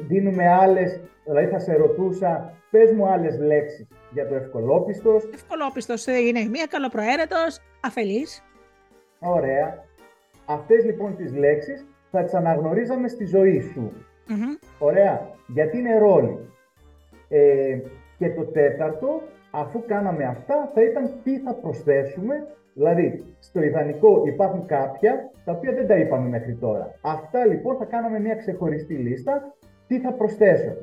δίνουμε 0.07 0.49
άλλες, 0.49 1.01
δηλαδή 1.25 1.47
θα 1.47 1.59
σε 1.59 1.77
ρωτούσα, 1.77 2.53
πες 2.71 2.93
μου 2.93 3.07
άλλες 3.07 3.39
λέξεις 3.39 3.87
για 4.13 4.29
το 4.29 4.35
ευκολόπιστος. 4.35 5.29
Ευκολόπιστος 5.35 6.07
ε, 6.07 6.19
είναι 6.19 6.45
μία 6.45 6.67
καλοπροαίρετος, 6.67 7.59
αφελής. 7.81 8.43
Ωραία. 9.19 9.86
Αυτές 10.47 10.85
λοιπόν 10.85 11.17
τις 11.17 11.35
λέξεις 11.35 11.87
θα 12.11 12.23
τις 12.23 12.35
αναγνωρίζαμε 12.35 13.09
στη 13.09 13.25
ζωή 13.25 13.61
σου. 13.61 13.93
Ωραία. 14.79 15.31
Γιατί 15.47 15.79
είναι 15.79 15.99
ρόλοι. 15.99 16.39
Ε, 17.29 17.79
και 18.19 18.31
το 18.31 18.45
τέταρτο, 18.45 19.23
αφού 19.51 19.83
κάναμε 19.87 20.25
αυτά, 20.25 20.71
θα 20.75 20.83
ήταν 20.83 21.11
τι 21.23 21.39
θα 21.39 21.55
προσθέσουμε. 21.55 22.47
Δηλαδή, 22.75 23.25
στο 23.39 23.63
ιδανικό 23.63 24.23
υπάρχουν 24.27 24.67
κάποια 24.67 25.31
τα 25.45 25.53
οποία 25.53 25.73
δεν 25.73 25.87
τα 25.87 25.97
είπαμε 25.97 26.29
μέχρι 26.29 26.55
τώρα. 26.55 26.95
Αυτά 27.01 27.47
λοιπόν 27.47 27.77
θα 27.77 27.85
κάναμε 27.85 28.21
μια 28.21 28.35
ξεχωριστή 28.35 28.95
λίστα. 28.95 29.55
Τι 29.87 30.01
θα 30.01 30.13
προσθέσω. 30.13 30.77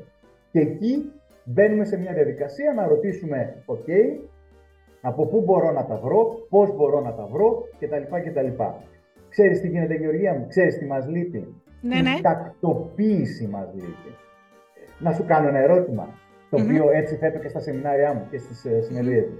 Και 0.50 0.60
εκεί 0.60 1.12
μπαίνουμε 1.44 1.84
σε 1.84 1.98
μια 1.98 2.12
διαδικασία 2.12 2.72
να 2.72 2.86
ρωτήσουμε, 2.86 3.62
OK, 3.66 3.90
από 5.00 5.26
πού 5.26 5.40
μπορώ 5.40 5.72
να 5.72 5.84
τα 5.84 5.96
βρω, 5.96 6.46
πώς 6.48 6.76
μπορώ 6.76 7.00
να 7.00 7.14
τα 7.14 7.26
βρω 7.26 7.68
κτλ. 7.78 8.16
κτλ. 8.28 8.62
Ξέρεις 9.34 9.60
τι 9.60 9.68
γίνεται 9.68 9.94
Γεωργία 9.94 10.34
μου, 10.34 10.46
ξέρεις 10.48 10.78
τι 10.78 10.84
μας 10.84 11.06
λείπει; 11.06 11.54
Ναι, 11.80 12.00
ναι. 12.00 12.10
Η 12.10 12.20
τακτοποίηση 12.20 13.46
μας 13.46 13.68
λείπει. 13.74 14.14
Να 14.98 15.12
σου 15.12 15.24
κάνω 15.24 15.48
ένα 15.48 15.58
ερώτημα, 15.58 16.08
το 16.50 16.62
οποίο 16.62 16.90
έτσι 16.90 17.16
θέτω 17.16 17.38
και 17.38 17.48
στα 17.48 17.60
σεμινάρια 17.60 18.14
μου 18.14 18.26
και 18.30 18.38
στις 18.38 18.64
ε, 18.64 18.80
συνεδρίες 18.80 19.28
μου. 19.28 19.38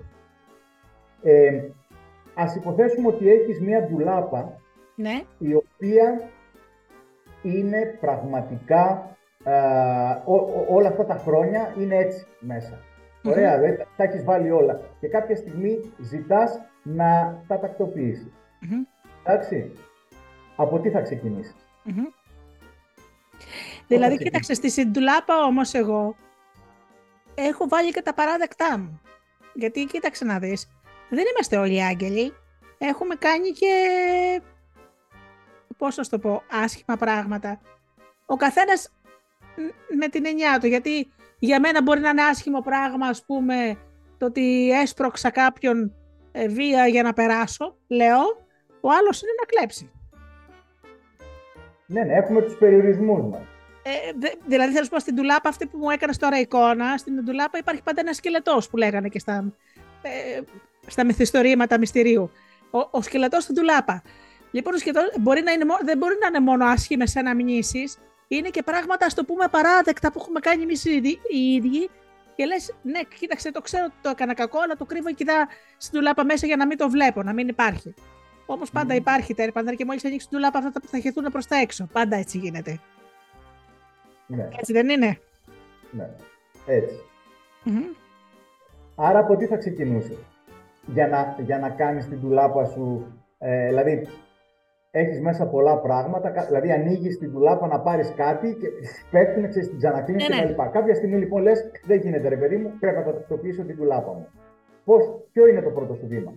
Ε, 1.22 1.62
ας 2.34 2.54
υποθέσουμε 2.56 3.08
ότι 3.08 3.30
έχεις 3.30 3.60
μία 3.60 3.82
ντουλάπα 3.82 4.60
ναι. 4.96 5.22
η 5.38 5.54
οποία 5.54 6.30
είναι 7.42 7.98
πραγματικά 8.00 9.16
όλα 10.68 10.88
αυτά 10.88 11.04
τα 11.04 11.14
χρόνια 11.14 11.74
είναι 11.78 11.96
έτσι 11.96 12.26
μέσα. 12.40 12.78
Ωραία, 13.24 13.58
δεν 13.58 13.76
τα 13.96 14.04
έχεις 14.04 14.24
βάλει 14.24 14.50
όλα. 14.50 14.80
Και 15.00 15.08
κάποια 15.08 15.36
στιγμή 15.36 15.92
ζητάς 15.98 16.60
να 16.82 17.42
τα 17.46 17.58
τακτοποιήσεις. 17.58 18.32
Εντάξει, 19.24 19.72
από 20.56 20.78
τι 20.78 20.90
θα 20.90 21.00
ξεκινήσεις; 21.00 21.54
Δηλαδή, 23.86 24.16
κοίταξε, 24.18 24.54
στη 24.54 24.70
συντουλάπα 24.70 25.44
όμως 25.44 25.74
εγώ 25.74 26.16
έχω 27.34 27.68
βάλει 27.68 27.90
και 27.90 28.02
τα 28.02 28.14
παράδεκτά 28.14 28.78
μου. 28.78 29.00
Γιατί 29.54 29.84
κοίταξε 29.84 30.24
να 30.24 30.38
δεις, 30.38 30.68
δεν 31.08 31.24
είμαστε 31.30 31.56
όλοι 31.56 31.84
άγγελοι. 31.84 32.32
Έχουμε 32.78 33.14
κάνει 33.14 33.50
και, 33.50 33.72
πώς 35.76 35.94
θα 35.94 36.02
το 36.02 36.18
πω, 36.18 36.42
άσχημα 36.50 36.96
πράγματα. 36.96 37.60
Ο 38.26 38.36
καθένας 38.36 38.92
με 39.98 40.08
την 40.08 40.26
εννιά 40.26 40.58
του, 40.60 40.66
γιατί 40.66 41.12
για 41.38 41.60
μένα 41.60 41.82
μπορεί 41.82 42.00
να 42.00 42.08
είναι 42.08 42.22
άσχημο 42.22 42.60
πράγμα, 42.60 43.06
ας 43.06 43.24
πούμε, 43.24 43.78
το 44.18 44.26
ότι 44.26 44.70
έσπρωξα 44.70 45.30
κάποιον 45.30 45.94
ε, 46.32 46.48
βία 46.48 46.86
για 46.86 47.02
να 47.02 47.12
περάσω, 47.12 47.76
λέω, 47.88 48.43
ο 48.86 48.88
άλλος 48.98 49.22
είναι 49.22 49.34
να 49.40 49.46
κλέψει. 49.46 49.90
Ναι, 51.86 52.02
ναι, 52.02 52.12
έχουμε 52.12 52.42
τους 52.42 52.56
περιορισμούς 52.56 53.22
μας. 53.30 53.40
Ε, 53.82 54.12
δηλαδή, 54.46 54.72
θέλω 54.72 54.78
να 54.78 54.82
σου 54.84 54.90
πω 54.90 54.98
στην 54.98 55.16
τουλάπα 55.16 55.48
αυτή 55.48 55.66
που 55.66 55.78
μου 55.78 55.90
έκανες 55.90 56.16
τώρα 56.16 56.40
εικόνα, 56.40 56.96
στην 56.96 57.24
τουλάπα 57.24 57.58
υπάρχει 57.58 57.82
πάντα 57.82 58.00
ένας 58.00 58.16
σκελετός 58.16 58.68
που 58.68 58.76
λέγανε 58.76 59.08
και 59.08 59.18
στα, 59.18 59.52
ε, 60.02 60.40
στα 60.86 61.04
μυθιστορήματα 61.04 61.78
μυστηρίου. 61.78 62.30
Ο, 62.70 62.78
ο 62.90 63.02
σκελετός 63.02 63.42
στην 63.42 63.54
τουλάπα. 63.54 64.02
Λοιπόν, 64.50 64.74
ο 64.74 64.76
σκελετός 64.76 65.10
μπορεί 65.20 65.42
να 65.42 65.52
είναι, 65.52 65.64
δεν 65.84 65.98
μπορεί 65.98 66.16
να 66.20 66.26
είναι 66.26 66.40
μόνο 66.40 66.64
άσχημες 66.64 67.16
αναμνήσει, 67.16 67.92
είναι 68.28 68.48
και 68.48 68.62
πράγματα, 68.62 69.06
ας 69.06 69.14
το 69.14 69.24
πούμε, 69.24 69.48
παράδεκτα 69.50 70.12
που 70.12 70.18
έχουμε 70.20 70.40
κάνει 70.40 70.62
εμείς 70.62 70.84
οι 70.84 71.02
ίδιοι. 71.54 71.90
Και 72.36 72.44
λες, 72.44 72.74
ναι, 72.82 73.00
κοίταξε, 73.18 73.50
το 73.50 73.60
ξέρω 73.60 73.84
ότι 73.84 73.94
το 74.02 74.08
έκανα 74.08 74.34
κακό, 74.34 74.58
αλλά 74.60 74.76
το 74.76 74.84
κρύβω 74.84 75.12
και 75.12 75.24
στην 75.76 75.98
τουλάπα 75.98 76.24
μέσα 76.24 76.46
για 76.46 76.56
να 76.56 76.66
μην 76.66 76.76
το 76.76 76.90
βλέπω, 76.90 77.22
να 77.22 77.32
μην 77.32 77.48
υπάρχει. 77.48 77.94
Όμω 78.46 78.62
πάντα 78.72 78.94
υπάρχει 78.94 79.34
τέρπαντα 79.34 79.74
και 79.74 79.84
μόλις 79.84 80.04
ανοίξει 80.04 80.28
την 80.28 80.36
τουλάπα 80.36 80.58
αυτά 80.58 80.80
που 80.80 80.86
θα 80.86 80.98
χεθούν 80.98 81.24
προς 81.32 81.46
τα 81.46 81.56
έξω. 81.56 81.88
Πάντα 81.92 82.16
έτσι 82.16 82.38
γίνεται. 82.38 82.78
Ναι. 84.26 84.48
Έτσι 84.58 84.72
δεν 84.72 84.88
είναι; 84.88 85.18
Ναι, 85.90 86.10
έτσι. 86.66 86.94
Άρα 88.96 89.18
από 89.18 89.36
τι 89.36 89.46
θα 89.46 89.56
ξεκινούσε; 89.56 90.16
Για 90.86 91.06
να, 91.06 91.36
για 91.38 91.58
να 91.58 91.70
κάνεις 91.70 92.08
την 92.08 92.20
τουλάπα 92.20 92.64
σου, 92.64 93.06
ε, 93.38 93.66
δηλαδή 93.66 94.06
έχεις 94.90 95.20
μέσα 95.20 95.46
πολλά 95.46 95.78
πράγματα, 95.78 96.32
δηλαδή 96.46 96.72
ανοίγεις 96.72 97.18
την 97.18 97.32
τουλάπα 97.32 97.66
να 97.66 97.80
πάρεις 97.80 98.12
κάτι 98.16 98.56
και 98.60 98.68
πέφτουν, 99.10 99.48
ξέρεις, 99.48 99.68
την 99.68 99.78
ξανακλίνεις 99.78 100.28
ναι, 100.28 100.36
ναι. 100.36 100.68
Κάποια 100.72 100.94
στιγμή 100.94 101.16
λοιπόν 101.16 101.42
λες, 101.42 101.70
δεν 101.86 102.00
γίνεται 102.00 102.28
ρε 102.28 102.36
παιδί 102.36 102.56
μου, 102.56 102.72
πρέπει 102.80 102.96
να 102.96 103.04
τακτοποιήσω 103.04 103.62
την 103.62 103.76
τουλάπα 103.76 104.12
μου. 104.12 104.28
Πώς, 104.84 105.02
ποιο 105.32 105.46
είναι 105.46 105.62
το 105.62 105.70
πρώτο 105.70 105.94
σου 105.94 106.06
βήμα; 106.06 106.32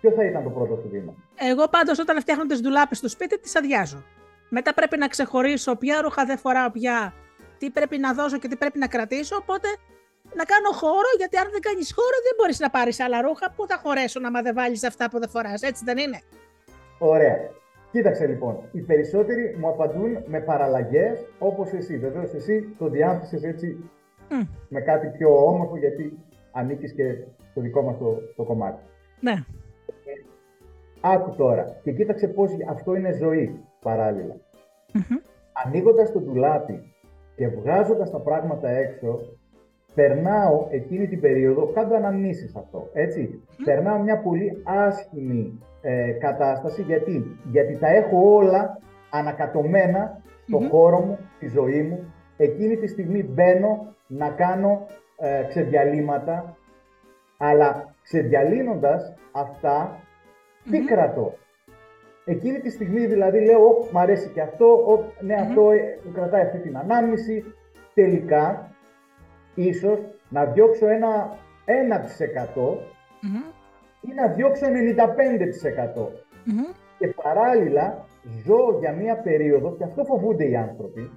Ποιο 0.00 0.10
θα 0.10 0.24
ήταν 0.24 0.42
το 0.42 0.50
πρώτο 0.50 0.76
σου 0.76 0.88
βήμα; 0.90 1.14
Εγώ 1.50 1.68
πάντως 1.68 1.98
όταν 1.98 2.20
φτιάχνω 2.20 2.46
τις 2.46 2.60
ντουλάπες 2.60 2.98
στο 2.98 3.08
σπίτι 3.08 3.38
τις 3.38 3.56
αδειάζω. 3.56 4.04
Μετά 4.48 4.74
πρέπει 4.74 4.96
να 4.98 5.08
ξεχωρίσω 5.08 5.76
ποια 5.76 6.00
ρούχα 6.00 6.24
δεν 6.24 6.38
φοράω 6.38 6.70
πια, 6.70 7.14
τι 7.58 7.70
πρέπει 7.70 7.98
να 7.98 8.12
δώσω 8.12 8.38
και 8.38 8.48
τι 8.48 8.56
πρέπει 8.56 8.78
να 8.78 8.86
κρατήσω. 8.86 9.36
Οπότε 9.36 9.68
να 10.34 10.44
κάνω 10.44 10.70
χώρο, 10.72 11.10
γιατί 11.16 11.36
αν 11.36 11.48
δεν 11.50 11.60
κάνεις 11.60 11.92
χώρο 11.94 12.16
δεν 12.26 12.34
μπορείς 12.38 12.58
να 12.58 12.70
πάρεις 12.70 13.00
άλλα 13.00 13.22
ρούχα. 13.22 13.52
Πού 13.56 13.66
θα 13.66 13.76
χωρέσουν 13.82 14.24
άμα 14.24 14.42
δεν 14.42 14.54
βάλεις 14.54 14.84
αυτά 14.84 15.10
που 15.10 15.18
δεν 15.18 15.28
φοράς, 15.28 15.62
έτσι 15.62 15.84
δεν 15.84 15.98
είναι; 15.98 16.20
Ωραία. 16.98 17.36
Κοίταξε 17.92 18.26
λοιπόν, 18.26 18.58
οι 18.72 18.80
περισσότεροι 18.80 19.56
μου 19.58 19.68
απαντούν 19.68 20.22
με 20.26 20.40
παραλλαγές 20.40 21.26
όπως 21.38 21.72
εσύ. 21.72 21.98
Βεβαίως 21.98 22.32
εσύ 22.34 22.74
το 22.78 22.88
διάθεσε 22.88 23.48
έτσι 23.48 23.90
με 24.68 24.80
κάτι 24.80 25.06
πιο 25.06 25.46
όμορφο, 25.46 25.76
γιατί 25.76 26.18
ανήκεις 26.52 26.92
και 26.92 27.04
στο 27.50 27.60
δικό 27.60 27.82
μας 27.82 27.98
το, 27.98 28.18
το 28.36 28.42
κομμάτι. 28.42 28.82
Ναι. 29.20 29.44
Άκου 31.00 31.34
τώρα 31.36 31.76
και 31.82 31.92
κοίταξε 31.92 32.28
πώς 32.28 32.50
αυτό 32.68 32.94
είναι 32.94 33.12
ζωή 33.12 33.60
παράλληλα. 33.82 34.36
Mm-hmm. 34.94 35.22
Ανοίγοντας 35.64 36.12
το 36.12 36.20
ντουλάπι 36.20 36.92
και 37.36 37.48
βγάζοντας 37.48 38.10
τα 38.10 38.18
πράγματα 38.18 38.68
έξω, 38.68 39.18
περνάω 39.94 40.66
εκείνη 40.70 41.08
την 41.08 41.20
περίοδο, 41.20 41.66
κάτω 41.66 41.94
αναμνήσεις 41.94 42.56
αυτό, 42.56 42.88
έτσι. 42.92 43.42
Περνάω 43.64 43.98
μια 43.98 44.18
πολύ 44.18 44.62
άσχημη 44.64 45.58
ε, 45.82 46.10
κατάσταση, 46.10 46.82
γιατί, 46.82 47.38
γιατί 47.50 47.76
τα 47.76 47.88
έχω 47.88 48.34
όλα 48.34 48.78
ανακατωμένα 49.10 50.22
στο 50.46 50.58
χώρο 50.70 50.98
μου, 50.98 51.18
στη 51.36 51.48
ζωή 51.48 51.82
μου. 51.82 52.12
Εκείνη 52.36 52.76
τη 52.76 52.86
στιγμή 52.86 53.24
μπαίνω 53.24 53.94
να 54.06 54.28
κάνω 54.28 54.86
ε, 55.18 55.42
ξεδιαλύματα, 55.48 56.56
αλλά 57.38 57.94
ξεδιαλύνοντας 58.02 59.14
αυτά, 59.32 60.00
τι 60.70 60.84
κρατώ; 60.84 61.34
Εκείνη 62.24 62.60
τη 62.60 62.70
στιγμή 62.70 63.06
δηλαδή 63.06 63.44
λέω, 63.44 63.64
Ω, 63.66 63.88
μ' 63.92 63.98
αρέσει 63.98 64.28
και 64.28 64.40
αυτό, 64.40 64.66
ο, 64.66 65.12
ναι, 65.20 65.34
αυτό 65.34 65.70
ε, 65.70 65.98
μου 66.04 66.12
κρατάει 66.12 66.42
αυτή 66.42 66.58
την 66.58 66.76
ανάμνηση. 66.76 67.54
Τελικά, 67.94 68.74
ίσως 69.54 70.00
να 70.28 70.44
διώξω 70.44 70.88
ένα 70.88 71.38
1% 71.64 72.78
ή 74.00 74.12
να 74.14 74.28
διώξω 74.28 74.66
95%. 74.66 74.70
Και 76.98 77.06
παράλληλα 77.08 78.04
ζω 78.44 78.78
για 78.78 78.92
μία 78.92 79.16
περίοδο, 79.16 79.76
και 79.76 79.84
αυτό 79.84 80.04
φοβούνται 80.04 80.48
οι 80.48 80.56
άνθρωποι, 80.56 81.10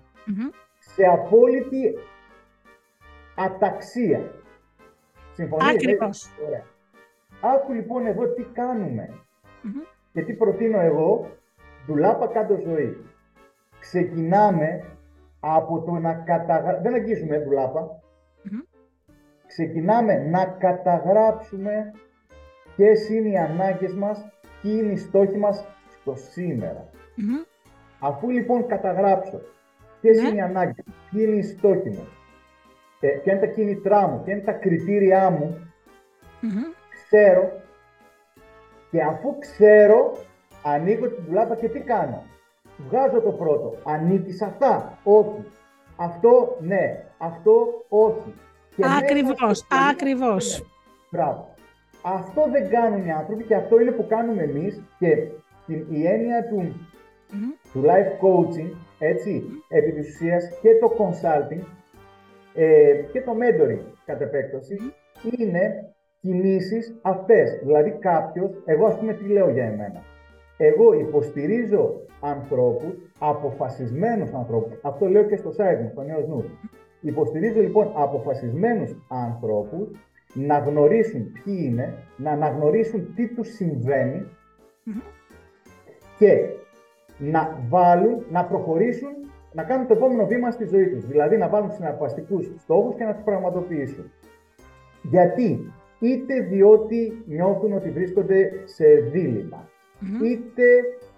σε 0.80 1.04
απόλυτη 1.04 1.94
αταξία. 3.36 4.32
Συμφωνείτε. 5.34 5.72
Ακριβώς. 5.72 6.30
Άκου 7.42 7.74
λοιπόν 7.74 8.06
εδώ 8.06 8.28
τι 8.28 8.44
κάνουμε. 8.44 9.23
Και 10.14 10.22
τι 10.22 10.34
προτείνω 10.34 10.80
εγώ, 10.80 11.30
ντουλάπα 11.86 12.28
κάτω 12.28 12.56
ζωή. 12.56 12.98
Ξεκινάμε 13.80 14.84
από 15.40 15.82
το 15.82 15.92
να 15.92 16.14
καταγράψουμε, 16.14 16.82
δεν 16.82 16.94
αγγίζουμε 16.94 17.38
ξεκινάμε 19.48 20.18
να 20.18 20.46
καταγράψουμε 20.46 21.92
ποιες 22.76 23.10
είναι 23.10 23.30
οι 23.30 23.38
ανάγκες 23.38 23.94
μας, 23.94 24.26
ποιοι 24.62 24.80
είναι 24.84 24.92
οι 24.92 24.98
στόχοι 24.98 25.38
μας 25.38 25.66
στο 26.02 26.16
σημερα 26.16 26.90
Αφού 28.00 28.30
λοιπόν 28.30 28.68
καταγράψω 28.68 29.42
ποιες 30.02 30.22
ναι. 30.22 30.28
είναι 30.28 30.38
οι 30.38 30.42
ανάγκες, 30.42 30.86
ποιοι 31.12 31.26
είναι 31.28 31.36
οι 31.36 31.42
στόχοι 31.42 31.90
μου, 31.90 32.08
ε, 33.00 33.08
ποια 33.08 33.34
είναι 33.34 33.42
τα 33.42 33.48
κίνητρά 33.48 34.08
μου, 34.08 34.22
ποια 34.24 34.34
είναι 34.34 34.44
τα 34.44 34.52
κριτήριά 34.52 35.30
μου, 35.30 35.74
ξέρω 36.92 37.63
και 38.94 39.02
αφού 39.02 39.40
ξέρω, 39.40 40.18
ανοίγω 40.64 41.08
την 41.08 41.26
τουλάπα 41.26 41.56
και 41.56 41.70
τι 41.70 41.80
κάνω. 41.80 42.24
Βγάζω 42.78 43.22
το 43.22 43.32
πρώτο. 43.32 43.76
Ανήκεις 43.84 44.36
σε 44.36 44.46
αυτά; 44.46 44.98
Όχι. 45.04 45.46
Αυτό 45.96 46.58
ναι. 46.60 47.04
Αυτό 47.18 47.86
όχι. 47.90 48.34
ακριβώς, 49.00 49.66
ακριβώς. 49.90 50.60
Ναι. 50.60 50.66
Μπράβο. 51.12 51.56
Αυτό 52.02 52.48
δεν 52.52 52.70
κάνουν 52.70 53.06
οι 53.06 53.12
άνθρωποι 53.12 53.44
και 53.44 53.56
αυτό 53.56 53.80
είναι 53.80 53.92
που 53.92 54.08
κάνουμε 54.08 54.44
εμείς 54.44 54.82
και 55.00 55.08
η 55.90 56.08
έννοια 56.08 56.48
του, 56.48 56.74
του 57.74 57.84
life 57.86 58.26
coaching, 58.26 58.72
έτσι, 59.00 59.44
επί 59.68 59.92
της 59.92 60.10
ουσίας, 60.10 60.44
και 60.62 60.70
το 60.82 60.96
consulting 60.98 61.64
ε, 62.54 62.94
και 63.12 63.22
το 63.22 63.32
mentoring 63.32 63.80
κατ' 64.06 64.22
επέκταση, 64.22 64.94
είναι 65.38 65.93
κινήσεις 66.24 66.96
αυτές. 67.02 67.60
Δηλαδή 67.64 67.92
κάποιος, 67.92 68.52
εγώ 68.66 68.86
ας 68.86 68.98
πούμε 68.98 69.14
τι 69.14 69.26
λέω 69.26 69.50
για 69.50 69.64
εμένα. 69.64 70.02
Εγώ 70.58 70.94
υποστηρίζω 70.94 72.02
ανθρώπους, 72.20 72.94
αποφασισμένους 73.20 74.32
ανθρώπους. 74.34 74.80
Αυτό 74.82 75.08
λέω 75.08 75.24
και 75.24 75.36
στο 75.36 75.50
site 75.50 75.82
μου, 75.82 75.90
στο 75.92 76.02
Νέος 76.02 76.28
Νους. 76.28 76.46
Υποστηρίζω 77.02 77.60
λοιπόν 77.60 77.92
αποφασισμένους 77.96 78.96
ανθρώπους 79.08 79.88
να 80.34 80.58
γνωρίσουν 80.58 81.32
ποιοι 81.32 81.58
είναι, 81.70 81.94
να 82.18 82.32
αναγνωρίσουν 82.32 83.14
τι 83.16 83.28
τους 83.28 83.48
συμβαινει 83.48 84.26
και 86.18 86.46
να 87.18 87.60
βάλουν, 87.70 88.26
να 88.30 88.46
προχωρήσουν, 88.46 89.10
να 89.54 89.64
κάνουν 89.64 89.88
το 89.88 89.94
επόμενο 89.94 90.26
βήμα 90.26 90.52
στη 90.52 90.66
ζωή 90.66 90.88
τους. 90.88 91.06
Δηλαδή 91.06 91.38
να 91.38 91.50
βάλουν 91.50 91.72
συναρπαστικούς 91.72 92.52
στόχους 92.58 92.96
και 92.96 93.04
να 93.04 93.14
τους 93.14 93.24
πραγματοποιήσουν. 93.24 94.12
Γιατί; 95.02 95.74
Είτε 96.04 96.40
διότι 96.40 97.24
νιώθουν 97.28 97.74
ότι 97.74 97.90
βρίσκονται 97.90 98.52
σε 98.64 98.86
διλημα 98.86 99.70
είτε 100.24 100.64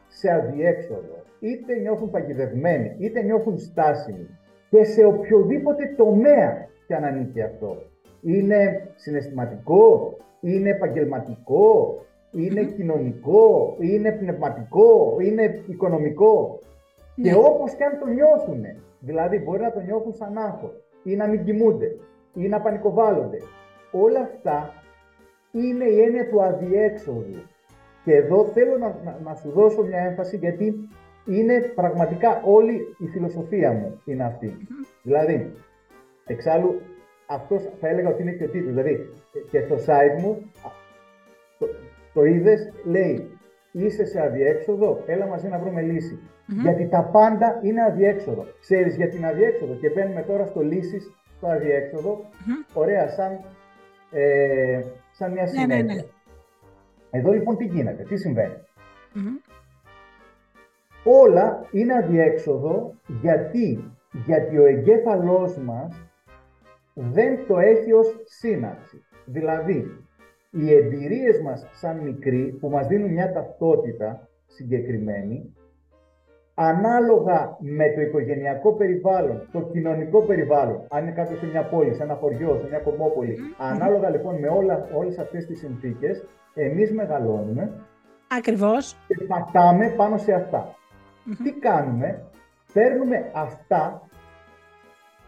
σε 0.07 0.31
αδιέξοδο, 0.31 1.23
είτε 1.39 1.75
νιώθουν 1.75 2.09
παγιδευμένοι, 2.09 2.95
είτε 2.99 3.21
νιώθουν 3.21 3.57
στάσιμοι 3.57 4.27
και 4.69 4.83
σε 4.83 5.05
οποιοδήποτε 5.05 5.93
τομέα 5.97 6.67
και 6.87 6.95
αν 6.95 7.03
ανήκει 7.03 7.41
αυτό. 7.41 7.77
Είναι 8.21 8.91
συναισθηματικό, 8.95 10.17
είναι 10.41 10.69
επαγγελματικό, 10.69 11.99
είναι 12.31 12.63
κοινωνικό, 12.63 13.75
είναι 13.79 14.11
πνευματικό, 14.11 15.17
είναι 15.19 15.63
οικονομικό. 15.67 16.59
Και 17.15 17.31
ναι. 17.31 17.37
όπως 17.37 17.73
και 17.73 17.83
αν 17.83 17.99
το 17.99 18.07
νιώθουν, 18.07 18.63
δηλαδή 18.99 19.39
μπορεί 19.39 19.61
να 19.61 19.71
το 19.71 19.79
νιώθουν 19.79 20.13
σαν 20.13 20.37
άγχος 20.37 20.83
ή 21.03 21.15
να 21.15 21.27
μην 21.27 21.43
κοιμούνται 21.43 21.95
ή 22.33 22.47
να 22.47 22.61
πανικοβάλλονται. 22.61 23.37
Όλα 23.91 24.19
αυτά 24.19 24.73
είναι 25.51 25.83
η 25.83 26.01
έννοια 26.01 26.29
του 26.29 26.43
αδιέξοδου. 26.43 27.43
Και 28.03 28.15
εδώ 28.15 28.45
θέλω 28.45 28.77
να, 28.77 29.19
να, 29.23 29.35
σου 29.35 29.51
δώσω 29.51 29.83
μια 29.83 29.99
έμφαση 29.99 30.37
γιατί 30.37 30.89
είναι 31.25 31.59
πραγματικά 31.59 32.41
όλη 32.43 32.95
η 32.97 33.07
φιλοσοφία 33.07 33.71
μου 33.71 34.01
είναι 34.05 34.23
Δηλαδή, 35.03 35.53
εξάλλου 36.25 36.81
αυτός 37.27 37.69
θα 37.79 37.87
έλεγα 37.87 38.09
ότι 38.09 38.21
είναι 38.21 38.31
και 38.31 38.43
ο 38.43 38.49
τίτλος. 38.49 38.73
Δηλαδή, 38.73 39.09
και 39.51 39.59
στο 39.59 39.75
site 39.75 40.21
μου, 40.21 40.51
το, 41.59 41.67
το 42.13 42.23
είδες, 42.23 42.73
λέει, 42.83 43.29
είσαι 43.71 44.05
σε 44.05 44.21
αδιέξοδο, 44.21 45.03
έλα 45.05 45.27
μαζί 45.27 45.47
να 45.47 45.59
βρούμε 45.59 45.81
Γιατί 46.61 46.87
τα 46.87 47.03
πάντα 47.03 47.59
είναι 47.61 47.83
αδιέξοδο. 47.83 48.45
Ξέρεις 48.59 48.95
για 48.95 49.09
την 49.09 49.25
αδιέξοδο 49.25 49.73
και 49.73 49.89
μπαίνουμε 49.89 50.21
τώρα 50.21 50.45
στο 50.45 50.61
λύσεις 50.61 51.11
στο 51.37 51.47
αδιεξοδο 51.47 52.25
Ωραία, 52.73 53.09
σαν, 53.09 53.39
ε, 54.17 54.81
σαν 55.11 55.31
μια 55.31 55.47
συνέχεια. 55.47 55.75
Ναι, 55.75 55.81
ναι, 55.81 55.93
ναι. 55.93 56.05
Εδώ 57.09 57.31
λοιπόν 57.31 57.57
τι 57.57 57.65
γίνεται, 57.65 58.03
τι 58.03 58.17
συμβαινει 58.17 58.55
Όλα 61.03 61.67
είναι 61.71 61.93
αδιέξοδο 61.93 62.93
γιατί, 63.21 63.91
γιατί 64.25 64.57
ο 64.57 64.65
εγκέφαλός 64.65 65.57
μας 65.57 66.01
δεν 66.93 67.47
το 67.47 67.57
έχει 67.57 67.93
ως 67.93 68.21
σύναξη. 68.23 69.03
Δηλαδή, 69.25 70.05
οι 70.51 70.73
εμπειρίες 70.73 71.41
μας 71.41 71.67
σαν 71.71 71.99
μικροί 71.99 72.57
που 72.59 72.69
μας 72.69 72.87
δίνουν 72.87 73.11
μια 73.11 73.31
ταυτότητα 73.31 74.29
συγκεκριμένη, 74.45 75.54
ανάλογα 76.55 77.57
με 77.59 77.89
το 77.95 78.01
οικογενειακό 78.01 78.73
περιβάλλον, 78.73 79.47
το 79.51 79.61
κοινωνικό 79.61 80.21
περιβάλλον, 80.21 80.87
αν 80.89 81.03
είναι 81.03 81.11
κάποιος 81.11 81.39
σε 81.39 81.45
μια 81.45 81.63
πόλη, 81.63 81.93
σε 81.93 82.03
ένα 82.03 82.13
χωριό, 82.15 82.57
σε 82.61 82.67
μια 82.67 82.79
κομμόπολη, 82.79 83.37
ανάλογα 83.57 84.09
λοιπόν 84.09 84.39
με 84.39 84.47
όλα, 84.47 84.87
όλες 84.93 85.17
αυτές 85.19 85.45
τις 85.45 85.59
συνθήκες, 85.59 86.25
εμείς 86.53 86.91
μεγαλώνουμε 86.91 87.71
Ακριβώς. 88.27 88.95
και 89.07 89.17
πατάμε 89.27 89.89
πάνω 89.89 90.17
σε 90.17 90.33
αυτα 90.33 90.75
Τι 91.43 91.51
κάνουμε, 91.51 92.23
παίρνουμε 92.73 93.31
αυτά 93.33 94.01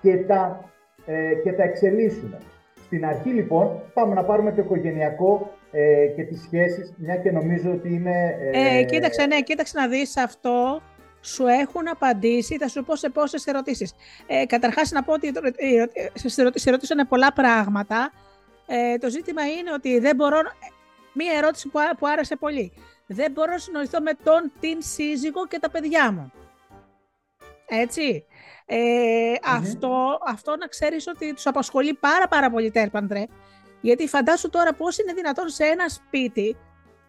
και 0.01 0.17
τα 0.17 0.69
ε, 1.05 1.33
και 1.43 1.51
τα 1.51 1.63
εξελίσσουμε. 1.63 2.37
Στην 2.85 3.05
αρχή 3.05 3.29
λοιπόν 3.29 3.81
πάμε 3.93 4.13
να 4.13 4.23
πάρουμε 4.23 4.51
το 4.51 4.61
οικογενειακό 4.61 5.51
ε, 5.71 6.05
και 6.15 6.23
τις 6.23 6.41
σχέσεις, 6.41 6.93
μια 6.97 7.15
και 7.15 7.31
νομίζω 7.31 7.71
ότι 7.71 7.93
είναι... 7.93 8.37
Ε, 8.53 8.77
ε, 8.77 8.83
κοίταξε, 8.83 9.25
ναι, 9.25 9.41
κοίταξε 9.41 9.79
να 9.79 9.87
δεις 9.87 10.17
αυτό 10.17 10.81
σου 11.21 11.47
έχουν 11.47 11.87
απαντήσει, 11.87 12.57
θα 12.57 12.67
σου 12.67 12.83
πω 12.83 12.95
σε 12.95 13.09
πόσες 13.09 13.45
ερωτήσεις. 13.45 13.93
Ε, 14.27 14.45
καταρχάς 14.45 14.91
να 14.91 15.03
πω 15.03 15.13
ότι 15.13 15.33
σε 16.53 16.71
ρωτήσανε 16.71 17.05
πολλά 17.05 17.33
πράγματα. 17.33 18.11
Ε, 18.67 18.97
το 18.97 19.09
ζήτημα 19.09 19.47
είναι 19.47 19.73
ότι 19.73 19.99
δεν 19.99 20.15
μπορώ, 20.15 20.39
μία 21.13 21.31
ερώτηση 21.37 21.69
που, 21.69 21.79
που 21.99 22.07
άρεσε 22.07 22.35
πολύ. 22.35 22.73
Δεν 23.07 23.31
μπορώ 23.31 23.51
να 23.51 23.57
συνοηθώ 23.57 24.01
με 24.01 24.11
τον 24.23 24.51
την 24.59 24.77
σύζυγο 24.81 25.47
και 25.47 25.59
τα 25.59 25.69
παιδιά 25.69 26.11
μου. 26.11 26.31
Έτσι. 27.67 28.25
Ε, 28.65 29.33
αυτό, 29.43 30.19
αυτό 30.25 30.57
να 30.57 30.67
ξέρεις 30.67 31.07
ότι 31.07 31.33
τους 31.33 31.45
απασχολεί 31.45 31.93
πάρα 31.93 32.27
πάρα 32.27 32.49
πολύ 32.49 32.71
τέρπαντρε. 32.71 33.25
Γιατί 33.81 34.07
φαντάσου 34.07 34.49
τώρα 34.49 34.73
πώς 34.73 34.97
είναι 34.97 35.13
δυνατόν 35.13 35.49
σε 35.49 35.63
ένα 35.63 35.89
σπίτι 35.89 36.57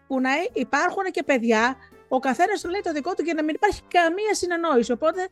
που 0.07 0.19
να 0.19 0.29
υπάρχουν 0.53 1.03
και 1.11 1.23
παιδιά, 1.23 1.75
ο 2.09 2.19
καθένας 2.19 2.63
λέει 2.63 2.81
το 2.83 2.91
δικό 2.91 3.13
του 3.13 3.23
και 3.23 3.33
να 3.33 3.43
μην 3.43 3.55
υπάρχει 3.55 3.81
καμία 3.87 4.33
συνεννόηση. 4.33 4.91
Οπότε 4.91 5.27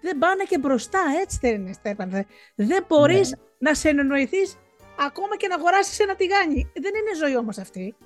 δεν 0.00 0.18
πάνε 0.18 0.44
και 0.48 0.58
μπροστά, 0.58 1.00
έτσι 1.22 1.38
δεν 1.40 1.54
είναι 1.54 1.74
τέρπαντρε. 1.82 2.24
Δεν 2.54 2.84
μπορείς 2.88 3.30
ναι. 3.30 3.38
να 3.58 3.74
συνεννοηθείς 3.74 4.58
ακόμα 5.06 5.36
και 5.36 5.48
να 5.48 5.54
αγοράσεις 5.54 5.98
ένα 5.98 6.14
τηγάνι. 6.14 6.70
Δεν 6.74 6.92
είναι 6.98 7.14
ζωή 7.24 7.36
όμως 7.36 7.58
αυτή. 7.58 7.96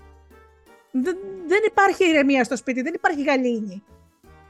Δεν, 0.91 1.17
δεν 1.47 1.61
υπάρχει 1.67 2.09
ηρεμία 2.09 2.45
στο 2.45 2.57
σπίτι, 2.57 2.83
δεν 2.83 2.95
υπάρχει 2.95 3.23
γαλήνη. 3.23 3.83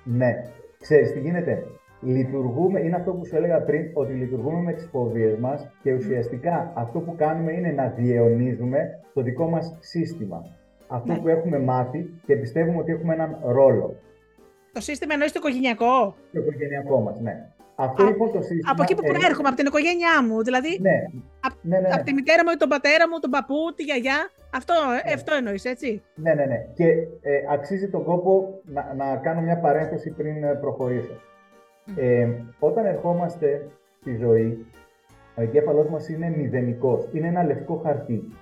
Ναι. 0.04 0.32
Ξέρεις 0.80 1.12
τι 1.12 1.20
γίνεται 1.20 1.66
λειτουργούμε, 2.02 2.80
είναι 2.80 2.96
αυτό 2.96 3.12
που 3.12 3.26
σου 3.26 3.36
έλεγα 3.36 3.62
πριν, 3.62 3.90
ότι 3.94 4.12
λειτουργούμε 4.12 4.60
με 4.60 4.72
τις 4.72 4.88
φοβίες 4.90 5.38
μας 5.38 5.70
και 5.82 5.94
ουσιαστικά 5.94 6.72
αυτό 6.74 6.98
που 7.00 7.14
κάνουμε 7.16 7.52
είναι 7.52 7.70
να 7.70 7.88
διαιωνίζουμε 7.88 9.00
το 9.14 9.22
δικό 9.22 9.48
μας 9.48 9.76
σύστημα. 9.80 10.44
Αυτό 10.92 11.12
ναι. 11.12 11.18
που 11.18 11.28
έχουμε 11.28 11.58
μάθει 11.58 12.10
και 12.26 12.36
πιστεύουμε 12.36 12.78
ότι 12.78 12.92
έχουμε 12.92 13.14
έναν 13.14 13.38
ρόλο. 13.42 13.96
Το 14.72 14.80
σύστημα 14.80 15.12
εννοείς 15.12 15.32
το 15.32 15.38
οικογενειακό; 15.42 16.14
Το 16.32 16.38
οικογενειακό 16.40 17.00
μας, 17.00 17.20
ναι. 17.20 17.46
Αυτό 17.74 18.04
λοιπόν 18.04 18.32
το 18.32 18.40
σύστημα... 18.40 18.70
Από 18.72 18.82
εκεί 18.82 18.94
που 18.94 19.02
προέρχομαι, 19.02 19.48
από 19.48 19.56
την 19.56 19.66
οικογένειά 19.66 20.22
μου. 20.26 20.42
Δηλαδή, 20.42 20.78
ναι. 20.80 20.98
ναι, 21.62 21.78
ναι, 21.78 21.88
από 21.94 22.04
τη 22.04 22.12
μητέρα 22.12 22.44
μου, 22.44 22.56
τον 22.56 22.68
πατέρα 22.68 23.08
μου, 23.08 23.18
τον 23.18 23.30
παππού, 23.30 23.54
τη 23.76 23.82
γιαγιά. 23.82 24.30
Αυτό, 24.54 24.74
ναι. 25.04 25.12
αυτό 25.12 25.34
εννοείς, 25.34 25.64
έτσι; 25.64 26.02
Ναι, 26.14 26.34
ναι, 26.34 26.44
ναι. 26.44 26.66
Και 26.74 26.86
ε, 27.22 27.40
αξίζει 27.50 27.88
τον 27.90 28.04
κόπο 28.04 28.60
να, 28.64 28.94
να 28.96 29.16
κάνω 29.16 29.40
μια 29.40 29.58
παρένθεση 29.58 30.10
πριν 30.10 30.44
ε, 30.44 30.54
προχωρήσω. 30.54 31.16
Ε, 31.96 32.28
όταν 32.58 32.84
ερχόμαστε 32.86 33.68
στη 34.00 34.16
ζωή, 34.16 34.66
ο 35.36 35.42
εγκέφαλός 35.42 35.88
μας 35.88 36.08
είναι 36.08 36.34
μηδενικός. 36.36 37.08
Είναι 37.12 37.28
ένα 37.28 37.44
λευκό 37.44 37.80
χαρτί. 37.84 38.32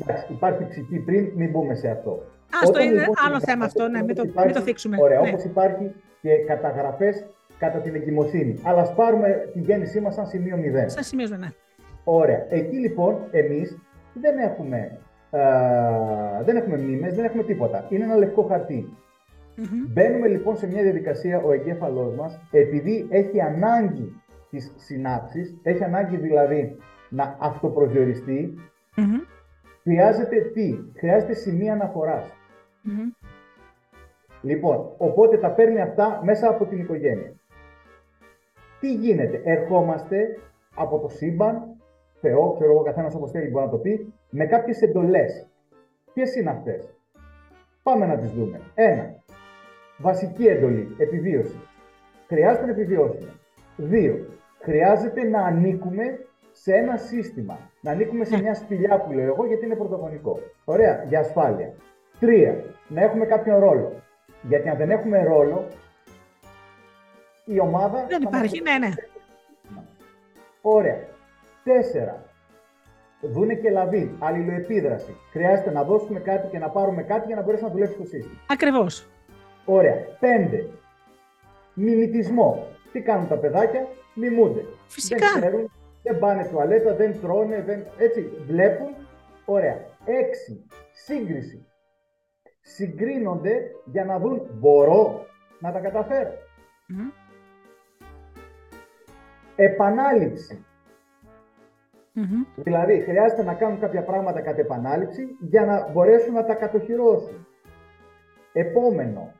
Εντάξει, 0.00 0.32
υπάρχει 0.32 0.66
ψυχή 0.68 0.98
πριν, 0.98 1.30
μην 1.34 1.50
μπούμε 1.50 1.74
σε 1.74 1.88
αυτό. 1.88 2.10
Α, 2.10 2.70
το 2.72 2.82
είναι 2.82 2.92
λοιπόν, 2.92 3.14
άλλο 3.26 3.40
θέμα 3.40 3.64
αυτό, 3.64 3.88
ναι, 3.88 4.02
μην 4.02 4.14
το, 4.14 4.22
υπάρχει, 4.26 4.48
μην 4.48 4.58
το 4.58 4.62
θίξουμε. 4.62 4.96
Ωραία, 5.00 5.20
ναι. 5.20 5.28
όπως 5.28 5.44
υπάρχει 5.44 5.92
και 6.20 6.36
καταγραφές 6.46 7.26
κατά 7.58 7.78
την 7.78 7.94
εγκυμοσύνη. 7.94 8.60
Αλλά 8.62 8.80
ας 8.80 8.94
πάρουμε 8.94 9.48
τη 9.52 9.60
γέννησή 9.60 10.00
μας 10.00 10.14
σαν 10.14 10.26
σημείο 10.26 10.56
μηδέν. 10.56 10.90
Σαν 10.90 11.02
σημείο, 11.02 11.28
ναι. 11.38 11.48
Ωραία. 12.04 12.46
Εκεί 12.48 12.76
λοιπόν 12.76 13.18
εμείς 13.30 13.78
δεν 14.12 14.38
έχουμε, 14.38 14.98
α, 15.30 15.40
δεν 16.44 16.56
έχουμε 16.56 16.76
μνήμες, 16.76 17.14
δεν 17.14 17.24
έχουμε 17.24 17.42
τίποτα. 17.42 17.86
Είναι 17.88 18.04
ένα 18.04 18.16
λευκό 18.16 18.42
χαρτί. 18.42 18.96
Mm-hmm. 19.56 19.88
Μπαίνουμε 19.88 20.28
λοιπόν 20.28 20.56
σε 20.56 20.66
μια 20.66 20.82
διαδικασία 20.82 21.42
ο 21.42 21.52
εγκέφαλός 21.52 22.14
μας 22.14 22.40
επειδή 22.50 23.06
έχει 23.10 23.40
ανάγκη 23.40 24.22
της 24.50 24.72
συνάψης, 24.76 25.56
έχει 25.62 25.84
ανάγκη 25.84 26.16
δηλαδή 26.16 26.76
να 27.08 27.36
αυτοπροσδιοριστεί, 27.40 28.54
mm-hmm. 28.96 29.26
Χρειάζεται 29.84 30.40
τι, 30.40 30.78
χρειάζεται 30.96 31.34
σημεία 31.34 31.72
αναφοράς. 31.72 32.24
Mm-hmm. 32.84 33.28
Λοιπόν, 34.42 34.94
οπότε 34.96 35.38
τα 35.38 35.50
παίρνει 35.50 35.80
αυτά 35.80 36.20
μέσα 36.24 36.48
από 36.48 36.66
την 36.66 36.78
οικογένεια. 36.78 37.32
Τι 38.80 38.94
γίνεται, 38.94 39.40
ερχόμαστε 39.44 40.38
από 40.74 40.98
το 40.98 41.08
σύμπαν, 41.08 41.76
Θεό, 42.20 42.52
ξέρω 42.52 42.70
εγώ, 42.72 42.82
καθένας 42.82 43.14
όπως 43.14 43.30
θέλει 43.30 43.50
μπορεί 43.50 43.64
να 43.64 43.70
το 43.70 43.78
πει, 43.78 44.12
με 44.30 44.46
κάποιες 44.46 44.82
εντολές. 44.82 45.48
Ποιες 46.12 46.36
είναι 46.36 46.50
αυτές, 46.50 46.94
Πάμε 47.82 48.06
να 48.06 48.16
τις 48.16 48.30
δούμε. 48.32 48.60
Ένα, 48.74 49.14
Βασική 49.98 50.46
εντολή, 50.46 50.94
επιβίωση. 50.98 51.60
Χρειάζεται 52.26 52.64
να 52.64 52.70
επιβιώσουμε. 52.70 53.32
Δύο, 53.76 54.26
χρειάζεται 54.60 55.22
να 55.22 55.40
ανήκουμε 55.40 56.18
σε 56.56 56.72
ένα 56.74 56.96
σύστημα. 56.96 57.58
Να 57.80 57.90
ανήκουμε 57.90 58.24
σε 58.24 58.40
μια 58.40 58.54
σπηλιά 58.54 59.00
που 59.00 59.12
λέω 59.12 59.24
εγώ 59.24 59.46
γιατί 59.46 59.64
είναι 59.64 59.76
πρωτογονικό. 59.76 60.40
Ωραία, 60.64 61.04
για 61.08 61.20
ασφάλεια. 61.20 61.74
Τρία, 62.20 62.64
να 62.88 63.02
έχουμε 63.02 63.24
κάποιον 63.24 63.58
ρόλο. 63.58 63.92
Γιατί 64.42 64.68
αν 64.68 64.76
δεν 64.76 64.90
έχουμε 64.90 65.24
ρόλο, 65.24 65.68
η 67.44 67.60
ομάδα. 67.60 68.06
Δεν 68.08 68.22
υπάρχει, 68.22 68.60
ναι, 68.60 68.78
ναι. 68.78 68.88
Ωραία. 70.60 70.98
Τέσσερα. 71.64 72.24
δούνε 73.20 73.54
και 73.54 73.70
λαβή, 73.70 74.16
αλληλοεπίδραση. 74.18 75.16
Χρειάζεται 75.30 75.70
να 75.70 75.82
δώσουμε 75.84 76.20
κάτι 76.20 76.48
και 76.48 76.58
να 76.58 76.68
πάρουμε 76.68 77.02
κάτι 77.02 77.26
για 77.26 77.36
να 77.36 77.42
μπορέσει 77.42 77.62
να 77.62 77.70
δουλέψει 77.70 77.96
το 77.96 78.04
σύστημα. 78.04 78.40
Ακριβώς. 78.48 79.06
Ωραία. 79.64 79.94
Πέντε. 80.20 80.68
Μιμητισμό. 81.74 82.66
Τι 82.92 83.00
κάνουν 83.00 83.28
τα 83.28 83.36
παιδάκια, 83.36 83.88
μιμούνται. 84.14 84.64
Φυσικά. 84.86 85.26
Δεν 85.26 85.40
ξέρουν, 85.40 85.70
δεν 86.04 86.18
πάνε 86.18 86.48
τουαλέτα, 86.48 86.94
δεν 86.94 87.20
τρώνε, 87.20 87.62
δεν... 87.62 87.86
έτσι 87.98 88.20
βλέπουν. 88.46 88.88
Ωραία. 89.44 89.76
Έξι. 90.04 90.66
Σύγκριση. 90.92 91.66
Συγκρίνονται 92.60 93.70
για 93.84 94.04
να 94.04 94.18
δουν 94.18 94.48
μπορώ 94.52 95.26
να 95.60 95.72
τα 95.72 95.80
καταφέρω. 95.80 96.32
Επανάληψη. 99.56 100.64
Δηλαδή, 102.56 103.00
χρειάζεται 103.00 103.42
να 103.42 103.54
κάνουν 103.54 103.80
κάποια 103.80 104.02
πράγματα 104.02 104.40
κατ' 104.40 104.58
επανάληψη 104.58 105.36
για 105.40 105.64
να 105.64 105.90
μπορέσουν 105.90 106.34
να 106.34 106.44
τα 106.44 106.54
κατοχυρώσουν. 106.54 107.46
Επόμενο, 108.52 109.32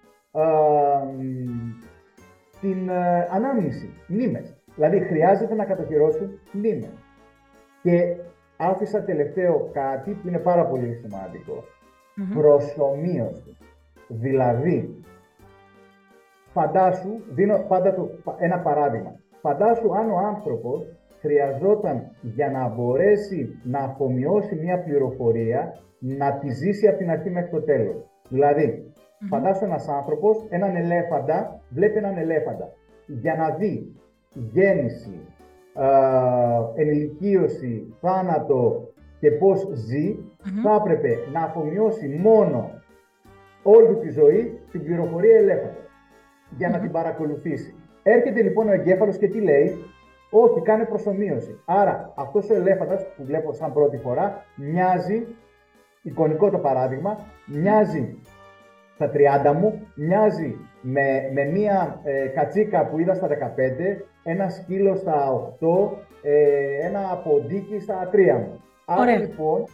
την 2.60 2.88
ε, 2.88 3.28
ανάμνηση, 3.30 3.94
μνήμες. 4.06 4.53
Δηλαδή, 4.74 5.00
χρειάζεται 5.00 5.54
να 5.54 5.64
κατοχυρώσουν 5.64 6.38
μνήμες. 6.52 6.98
Και 7.82 8.16
άφησα 8.56 9.02
τελευταίο 9.02 9.70
κάτι 9.72 10.10
που 10.10 10.28
είναι 10.28 10.38
πάρα 10.38 10.66
πολύ 10.66 10.94
σημαντικό. 10.94 11.64
Προσωμείωση. 12.34 13.56
Δηλαδή, 14.08 15.02
φαντάσου, 16.52 17.10
δίνω 17.30 17.64
πάντα 17.68 17.94
το, 17.94 18.10
ένα 18.38 18.58
παράδειγμα. 18.58 19.20
Φαντάσου 19.40 19.94
αν 19.94 20.10
ο 20.10 20.16
άνθρωπος 20.16 20.86
χρειαζόταν 21.20 22.10
για 22.20 22.50
να 22.50 22.68
μπορέσει 22.68 23.60
να 23.62 23.78
αφομοιώσει 23.78 24.54
μια 24.54 24.82
πληροφορία 24.82 25.78
να 25.98 26.38
τη 26.38 26.50
ζήσει 26.50 26.88
από 26.88 26.98
την 26.98 27.10
αρχή 27.10 27.30
μέχρι 27.30 27.50
το 27.50 27.62
τέλος. 27.62 27.96
Δηλαδή, 28.28 28.92
mm-hmm. 28.92 29.26
φαντάσου 29.28 29.64
ένας 29.64 29.88
άνθρωπος, 29.88 30.46
έναν 30.48 30.76
ελέφαντα, 30.76 31.60
βλέπει 31.68 31.98
έναν 31.98 32.16
ελέφαντα. 32.18 32.72
Για 33.06 33.34
να 33.34 33.50
δει 33.50 33.94
γέννηση, 34.34 35.20
ε, 35.74 36.82
ενηλικίωση, 36.82 37.94
θάνατο 38.00 38.88
και 39.20 39.30
πώς 39.30 39.68
ζει, 39.72 40.16
θα 40.62 40.74
έπρεπε 40.80 41.18
να 41.32 41.40
αφομοιώσει 41.40 42.08
μόνο 42.22 42.70
όλη 43.62 43.96
τη 43.96 44.10
ζωή 44.10 44.60
την 44.70 44.84
πληροφορία 44.84 45.36
ελέφαντα 45.36 45.84
για 46.56 46.68
να 46.68 46.78
την 46.78 46.90
παρακολουθήσει. 46.90 47.74
Έρχεται 48.02 48.42
λοιπόν 48.42 48.68
ο 48.68 48.72
εγκέφαλος 48.72 49.16
και 49.16 49.28
τι 49.28 49.40
λέει, 49.40 49.84
όχι, 50.30 50.60
κάνει 50.60 50.84
προσωμείωση. 50.84 51.60
Άρα 51.64 52.12
αυτός 52.16 52.50
ο 52.50 52.54
ελέφαντα 52.54 52.96
που 53.16 53.24
βλέπω 53.24 53.52
σαν 53.52 53.72
πρώτη 53.72 53.96
φορά 53.96 54.44
μοιάζει, 54.54 55.26
εικονικό 56.02 56.50
το 56.50 56.58
παράδειγμα, 56.58 57.18
μοιάζει 57.46 58.18
στα 58.94 59.10
30 59.50 59.52
μου, 59.54 59.86
μοιάζει 59.94 60.56
με, 60.80 61.30
με 61.32 61.44
μία 61.44 62.00
ε, 62.04 62.26
κατσίκα 62.26 62.86
που 62.86 62.98
είδα 62.98 63.14
στα 63.14 63.28
15, 63.28 63.32
ένα 64.24 64.48
σκύλο 64.48 64.96
στα 64.96 65.32
8, 65.60 65.90
ε, 66.22 66.86
ένα 66.86 67.22
ποντίκι 67.24 67.80
στα 67.80 68.10
3 68.12 68.16
μου. 68.38 68.62
Άρα 68.84 69.16
λοιπόν 69.16 69.64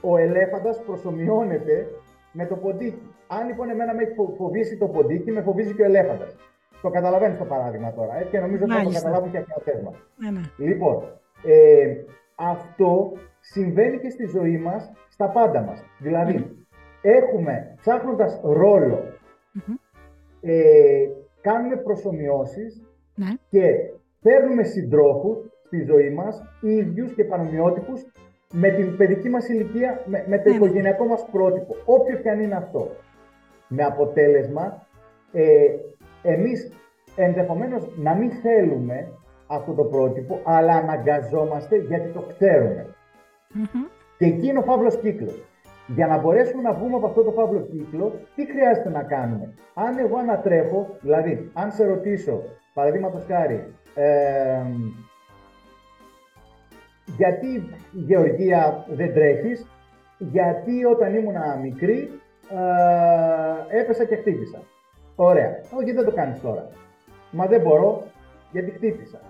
ο 0.00 0.16
ελέφαντας 0.16 0.82
προσωμιώνεται 0.86 1.86
με 2.32 2.46
το 2.46 2.56
ποντίκι. 2.56 3.02
Αν 3.26 3.46
λοιπόν 3.46 3.70
εμένα 3.70 3.94
με 3.94 4.02
έχει 4.02 4.14
φοβήσει 4.36 4.76
το 4.76 4.86
ποντίκι, 4.86 5.30
με 5.30 5.42
φοβίζει 5.42 5.74
και 5.74 5.82
ο 5.82 5.84
ελέφαντας. 5.84 6.36
Το 6.82 6.90
καταλαβαίνεις 6.90 7.38
το 7.38 7.44
παράδειγμα 7.44 7.92
τώρα. 7.92 8.18
Ε, 8.18 8.24
και 8.24 8.38
νομίζω 8.38 8.64
ότι 8.64 8.72
θα 8.72 8.82
το 8.82 8.90
καταλάβουν 8.90 9.30
και 9.30 9.38
αυτό 9.38 9.60
το 9.64 9.94
Ναι, 10.16 10.30
ναι. 10.30 10.40
Λοιπόν, 10.56 11.02
ε, 11.44 11.94
αυτό 12.34 13.12
συμβαίνει 13.40 13.98
και 13.98 14.10
στη 14.10 14.26
ζωή 14.26 14.58
μας, 14.58 14.92
στα 15.08 15.28
πάντα 15.28 15.60
μας. 15.60 15.84
Δηλαδή, 15.98 16.32
ναι. 16.32 16.44
έχουμε, 17.00 17.74
ψάχνοντας 17.80 18.40
ε, 20.40 21.08
κάνουμε 21.40 21.76
προσωμιώσεις 21.76 22.87
ναι. 23.18 23.32
και 23.50 23.62
παίρνουμε 24.22 24.62
συντρόφους 24.62 25.38
στη 25.64 25.84
ζωή 25.84 26.10
μας, 26.10 26.42
ίδιους 26.60 27.14
και 27.14 27.24
πανομοιότυπους, 27.24 28.06
με 28.52 28.68
την 28.70 28.96
παιδική 28.96 29.28
μας 29.28 29.48
ηλικία, 29.48 30.02
με, 30.06 30.24
με 30.28 30.38
το 30.38 30.48
ναι, 30.48 30.56
οικογενειακό 30.56 31.04
μας 31.04 31.26
πρότυπο, 31.32 31.76
όποιος 31.84 32.20
και 32.20 32.30
αν 32.30 32.40
είναι 32.40 32.54
αυτό. 32.54 32.90
Με 33.68 33.82
αποτέλεσμα, 33.82 34.86
ε, 35.32 35.66
εμείς 36.22 36.72
ενδεχομένως 37.16 37.92
να 37.96 38.14
μην 38.14 38.30
θέλουμε 38.30 39.12
αυτό 39.46 39.72
το 39.72 39.84
πρότυπο, 39.84 40.40
αλλά 40.44 40.72
αναγκαζόμαστε 40.72 41.76
γιατί 41.76 42.08
το 42.08 42.20
ξερουμε 42.20 42.86
Και 44.18 44.24
εκεί 44.24 44.46
είναι 44.46 44.58
ο 44.58 44.62
φαύλος 44.62 45.00
κύκλος. 45.00 45.47
Για 45.94 46.06
να 46.06 46.18
μπορέσουμε 46.18 46.62
να 46.62 46.72
βγούμε 46.72 46.96
από 46.96 47.06
αυτό 47.06 47.22
το 47.22 47.30
φαύλο 47.30 47.60
κύκλο, 47.60 48.12
τι 48.34 48.46
χρειάζεται 48.46 48.88
να 48.88 49.02
κάνουμε; 49.02 49.54
Αν 49.74 49.98
εγώ 49.98 50.16
ανατρέχω, 50.16 50.96
δηλαδή, 51.00 51.50
αν 51.54 51.72
σε 51.72 51.86
ρωτήσω, 51.86 52.42
παραδείγματος 52.74 53.24
χάρη, 53.24 53.74
ε, 53.94 54.62
γιατί 57.16 57.68
Γεωργία 57.92 58.84
δεν 58.88 59.14
τρέχεις, 59.14 59.66
γιατί 60.18 60.84
όταν 60.84 61.14
ήμουν 61.14 61.36
μικρή 61.62 62.20
ε, 63.70 63.80
έπεσα 63.80 64.04
και 64.04 64.16
χτύπησα. 64.16 64.58
Ωραία. 65.16 65.60
Όχι, 65.78 65.92
δεν 65.92 66.04
το 66.04 66.12
κάνεις 66.12 66.40
τώρα. 66.40 66.68
Μα 67.30 67.46
δεν 67.46 67.60
μπορώ, 67.60 68.02
γιατί 68.52 68.70
χτύπησα. 68.70 69.20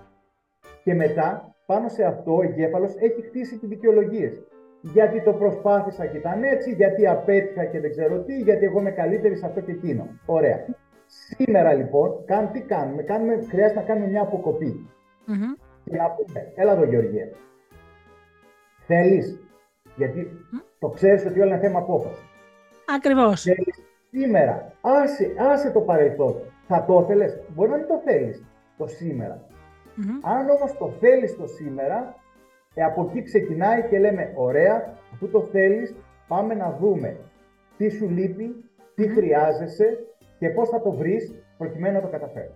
Και 0.83 0.93
μετά, 0.93 1.55
πάνω 1.65 1.87
σε 1.87 2.03
αυτό, 2.03 2.35
ο 2.35 2.41
εγκέφαλος 2.41 2.95
έχει 2.95 3.21
χτίσει 3.21 3.57
τις 3.57 3.69
δικαιολογίες. 3.69 4.43
Γιατί 4.81 5.21
το 5.21 5.33
προσπάθησα 5.33 6.05
και 6.05 6.17
ήταν 6.17 6.43
έτσι, 6.43 6.71
γιατί 6.73 7.07
απέτυχα 7.07 7.65
και 7.65 7.79
δεν 7.79 7.89
ξέρω 7.89 8.19
τι, 8.19 8.39
γιατί 8.39 8.65
εγώ 8.65 8.79
είμαι 8.79 8.91
καλύτερη 8.91 9.35
σε 9.37 9.45
αυτό 9.45 9.61
και 9.61 9.71
εκείνο. 9.71 10.07
Ωραία. 10.25 10.65
Σήμερα 11.05 11.73
λοιπόν, 11.73 12.25
κάν, 12.25 12.51
τι 12.51 12.61
κάνουμε, 12.61 13.01
κάνουμε, 13.01 13.45
χρειάζεται 13.49 13.79
να 13.79 13.85
κάνουμε 13.85 14.07
μια 14.07 14.21
αποκοπή. 14.21 14.89
Mm-hmm. 15.27 15.61
Και 15.83 15.95
να 15.95 16.09
πούμε, 16.09 16.51
έλα 16.55 16.71
εδώ 16.71 16.83
Γεωργία. 16.83 17.29
Θέλεις, 18.87 19.39
γιατί 19.95 20.31
το 20.79 20.89
ξέρεις 20.89 21.25
ότι 21.25 21.39
όλα 21.39 21.55
είναι 21.55 21.59
θέμα 21.59 21.79
απόφασης. 21.79 22.25
Ακριβώς. 22.95 23.41
Θέλεις 23.41 23.83
σήμερα, 24.11 24.73
άσε, 24.81 25.33
άσε 25.51 25.71
το 25.71 25.79
παρελθόν. 25.81 26.35
Θα 26.67 26.85
το 26.85 26.99
ήθελε, 27.03 27.25
μπορεί 27.55 27.69
να 27.69 27.77
μην 27.77 27.87
το 27.87 28.01
θέλεις 28.05 28.45
το 28.77 28.87
σήμερα. 28.87 29.47
Αν 30.21 30.49
όμως 30.49 30.77
το 30.77 30.89
θέλεις 30.99 31.37
το 31.37 31.47
σήμερα, 31.47 32.15
ε, 32.79 32.83
από 32.83 33.09
εκεί 33.09 33.21
ξεκινάει 33.23 33.83
και 33.89 33.99
λέμε, 33.99 34.31
ωραία, 34.35 34.97
αφού 35.13 35.29
το 35.29 35.41
θέλεις, 35.41 35.95
πάμε 36.27 36.53
να 36.53 36.77
δούμε 36.79 37.17
τι 37.77 37.89
σου 37.89 38.09
λείπει, 38.09 38.55
τι 38.95 39.07
χρειάζεσαι 39.07 40.05
και 40.39 40.49
πώς 40.49 40.69
θα 40.69 40.81
το 40.81 40.91
βρεις 40.91 41.33
προκειμένου 41.57 41.95
να 41.95 42.01
το 42.01 42.07
καταφέρεις. 42.07 42.51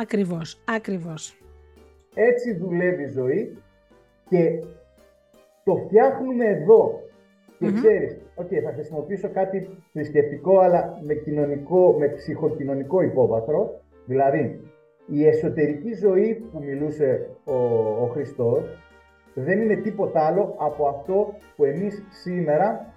Ακριβώς, 0.00 0.62
ακριβώς. 0.64 1.40
Έτσι 2.14 2.54
δουλεύει 2.54 3.02
η 3.02 3.08
ζωή 3.08 3.58
και 4.28 4.62
το 5.64 5.76
φτιάχνουμε 5.76 6.44
εδώ. 6.44 7.02
Και 7.58 7.66
mm 7.68 7.74
ξέρεις, 7.74 8.20
okay, 8.36 8.60
θα 8.64 8.72
χρησιμοποιήσω 8.72 9.28
κάτι 9.28 9.68
θρησκευτικό, 9.92 10.58
αλλά 10.58 10.98
με, 11.02 11.14
κοινωνικό, 11.14 11.96
με 11.98 12.08
ψυχοκοινωνικό 12.08 13.02
υπόβαθρο. 13.02 13.80
Δηλαδή, 14.06 14.60
η 15.06 15.26
εσωτερική 15.26 15.94
ζωή 15.94 16.34
που 16.34 16.62
μιλούσε 16.62 17.28
ο, 17.44 17.54
ο 18.02 18.06
Χριστός 18.06 18.64
δεν 19.34 19.60
είναι 19.60 19.76
τίποτα 19.76 20.26
άλλο 20.26 20.54
από 20.58 20.86
αυτό 20.86 21.34
που 21.56 21.64
εμείς 21.64 22.02
σήμερα, 22.10 22.94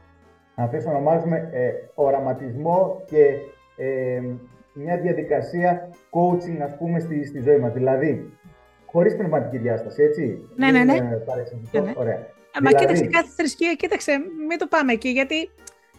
αν 0.55 0.69
θες 0.69 0.85
ονομάζουμε 0.85 1.49
ε, 1.51 1.71
οραματισμό 1.93 3.01
και 3.05 3.37
ε, 3.77 4.21
μια 4.73 4.97
διαδικασία 4.97 5.89
coaching, 6.11 6.57
ας 6.63 6.77
πούμε, 6.77 6.99
στη, 6.99 7.25
στη 7.25 7.39
ζωή 7.39 7.57
μας. 7.57 7.73
Δηλαδή, 7.73 8.33
χωρίς 8.85 9.15
πνευματική 9.15 9.57
διάσταση, 9.57 10.03
έτσι. 10.03 10.49
Ναι, 10.55 10.71
ναι, 10.71 10.83
ναι. 10.83 10.93
ναι, 10.93 11.79
ναι. 11.79 11.93
Ωραία. 11.95 12.27
Μα 12.61 12.69
δηλαδή... 12.69 12.75
κοίταξε 12.75 13.05
κάθε 13.05 13.29
θρησκεία, 13.35 13.73
κοίταξε, 13.73 14.11
μην 14.47 14.57
το 14.57 14.67
πάμε 14.67 14.93
εκεί, 14.93 15.09
γιατί 15.09 15.35
ναι, 15.35 15.49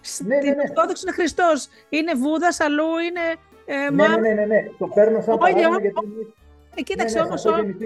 στην 0.03 0.27
ναι, 0.27 0.37
ναι. 0.37 0.63
Ορθόδοξη 0.69 1.03
είναι 1.07 1.15
Χριστός, 1.15 1.69
είναι 1.89 2.15
Βούδας, 2.15 2.61
αλλού 2.61 2.99
είναι... 3.09 3.25
Ε, 3.67 3.91
ναι, 3.91 4.09
ναι, 4.09 4.33
ναι, 4.33 4.45
ναι, 4.45 4.69
το 4.79 4.87
παίρνω 4.87 5.21
σαν 5.21 5.39
παράδειγμα 5.39 5.81
γιατί... 5.81 5.95
Ε, 6.75 6.83
κοίταξε 6.83 7.19
ναι, 7.19 7.23
ναι, 7.23 7.29
όμως, 7.29 7.45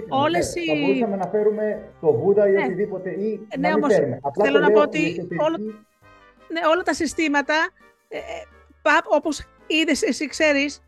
όλες 0.09 0.55
οι... 0.55 0.66
Θα 0.66 0.74
μπορούσαμε 0.74 1.16
να 1.16 1.26
φέρουμε 1.26 1.89
το 2.01 2.12
Βούδα 2.12 2.49
ή 2.49 2.53
ναι. 2.53 2.64
οτιδήποτε 2.64 3.11
ή 3.11 3.47
ναι, 3.59 3.68
να 3.68 3.74
μην 3.74 3.84
όμως, 3.84 3.95
φέρουμε. 3.95 4.18
Απλά 4.22 4.45
θέλω 4.45 4.59
να 4.59 4.70
πω 4.70 4.80
ότι 4.80 5.28
όλα, 5.39 5.57
ναι, 6.49 6.61
όλα 6.72 6.82
τα 6.82 6.95
συστήματα, 6.95 7.55
ε, 8.09 8.16
ε 8.16 8.20
όπως 9.09 9.47
είδες, 9.66 10.03
εσύ 10.03 10.26
ξέρεις, 10.26 10.82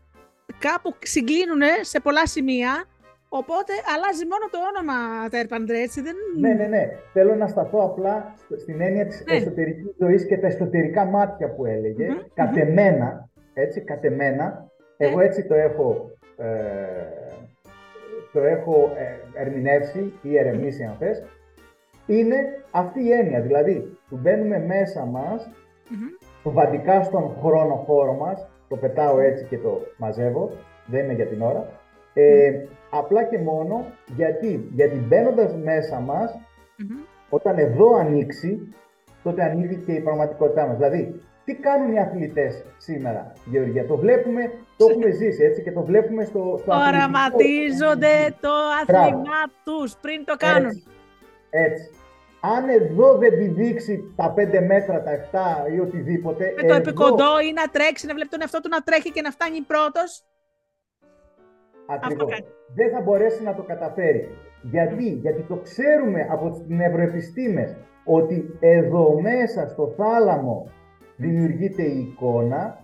κάπου 0.59 0.95
συγκλίνουν 0.99 1.61
σε 1.81 1.99
πολλά 1.99 2.27
σημεία 2.27 2.85
Οπότε 3.33 3.73
αλλάζει 3.93 4.25
μόνο 4.31 4.45
το 4.51 4.59
όνομα 4.69 5.29
Τέρπαντρε, 5.29 5.79
έτσι 5.81 6.01
δεν... 6.01 6.15
Ναι, 6.39 6.53
ναι, 6.53 6.65
ναι. 6.65 6.89
Θέλω 7.13 7.35
να 7.35 7.47
σταθώ 7.47 7.79
απλά 7.83 8.35
στην 8.57 8.81
έννοια 8.81 9.05
της 9.05 9.23
ναι. 9.27 9.35
εσωτερικής 9.35 9.95
ζωής 9.99 10.25
και 10.25 10.37
τα 10.37 10.47
εσωτερικά 10.47 11.05
μάτια 11.05 11.55
που 11.55 11.65
έλεγε. 11.65 12.07
Mm-hmm. 12.09 12.25
Κατεμένα, 12.33 13.29
έτσι, 13.53 13.81
κατεμένα, 13.81 14.71
ναι. 14.97 15.07
εγώ 15.07 15.19
έτσι 15.19 15.43
το 15.43 15.53
έχω, 15.53 16.11
ε, 16.37 16.47
το 18.33 18.39
έχω 18.39 18.91
ε, 18.97 19.41
ερμηνεύσει 19.41 20.13
ή 20.21 20.37
ερευνήσει 20.37 20.83
αν 20.83 20.95
θες, 20.99 21.23
είναι 22.05 22.35
αυτή 22.71 23.03
η 23.03 23.11
έννοια. 23.11 23.41
Δηλαδή, 23.41 23.97
του 24.09 24.19
μπαίνουμε 24.21 24.59
μέσα 24.59 25.05
μας, 25.05 25.49
mm-hmm. 25.49 26.25
το 26.43 26.51
βαντικά 26.51 27.03
στον 27.03 27.35
χρόνο 27.41 27.75
χώρο 27.75 28.13
μας, 28.13 28.49
το 28.67 28.75
πετάω 28.75 29.19
έτσι 29.19 29.45
και 29.45 29.57
το 29.57 29.81
μαζεύω, 29.97 30.51
δεν 30.85 31.03
είναι 31.03 31.13
για 31.13 31.27
την 31.27 31.41
ώρα. 31.41 31.65
Ε, 32.13 32.51
Απλά 32.93 33.23
και 33.23 33.39
μόνο 33.39 33.85
γιατί, 34.15 34.69
γιατί 34.73 34.95
μπαίνοντας 34.95 35.55
μέσα 35.55 35.99
μας, 35.99 36.39
όταν 37.29 37.57
εδώ 37.57 37.95
ανοίξει, 37.95 38.73
τότε 39.23 39.43
ανοίγει 39.43 39.75
και 39.75 39.91
η 39.91 39.99
πραγματικότητά 39.99 40.67
μας. 40.67 40.75
Δηλαδή, 40.75 41.21
τι 41.51 41.57
κάνουν 41.61 41.93
οι 41.93 41.99
αθλητές 41.99 42.63
σήμερα, 42.77 43.31
Γεωργία; 43.45 43.85
Το 43.85 43.97
βλέπουμε, 43.97 44.51
το 44.77 44.85
έχουμε 44.89 45.11
ζήσει 45.11 45.43
έτσι 45.43 45.61
και 45.61 45.71
το 45.71 45.83
βλέπουμε 45.83 46.23
στο, 46.23 46.57
στο 46.61 46.73
Οραματίζονται 46.73 48.35
το 48.41 48.53
άθλημά 48.81 49.41
τους 49.63 49.95
πριν 50.01 50.25
το 50.25 50.35
κάνουν. 50.37 50.69
Έτσι. 50.69 50.87
έτσι. 51.49 51.89
Αν 52.41 52.69
εδώ 52.69 53.17
δεν 53.17 53.29
τη 53.37 53.47
δείξει 53.47 54.13
τα 54.15 54.33
5 54.37 54.65
μέτρα, 54.67 55.03
τα 55.03 55.11
7 55.67 55.73
ή 55.73 55.79
οτιδήποτε. 55.79 56.53
Με 56.55 56.67
το 56.67 56.73
επικοντό 56.73 57.39
ή 57.39 57.53
να 57.53 57.67
τρέξει, 57.67 58.07
να 58.07 58.13
βλέπει 58.13 58.29
τον 58.29 58.41
εαυτό 58.41 58.59
του 58.59 58.69
να 58.69 58.81
τρέχει 58.81 59.11
και 59.11 59.21
να 59.21 59.31
φτάνει 59.31 59.61
πρώτος. 59.61 60.23
Ακριβώς. 61.87 62.43
Δεν 62.75 62.91
θα 62.91 63.01
μπορέσει 63.01 63.43
να 63.43 63.55
το 63.55 63.61
καταφέρει. 63.61 64.29
Γιατί, 64.61 65.09
γιατί 65.21 65.41
το 65.41 65.55
ξέρουμε 65.55 66.27
από 66.29 66.49
τις 66.49 66.61
νευροεπιστήμες 66.67 67.75
ότι 68.05 68.57
εδώ 68.59 69.19
μέσα 69.21 69.67
στο 69.67 69.93
θάλαμο 69.97 70.71
δημιουργείται 71.21 71.83
η 71.83 71.99
εικόνα 71.99 72.79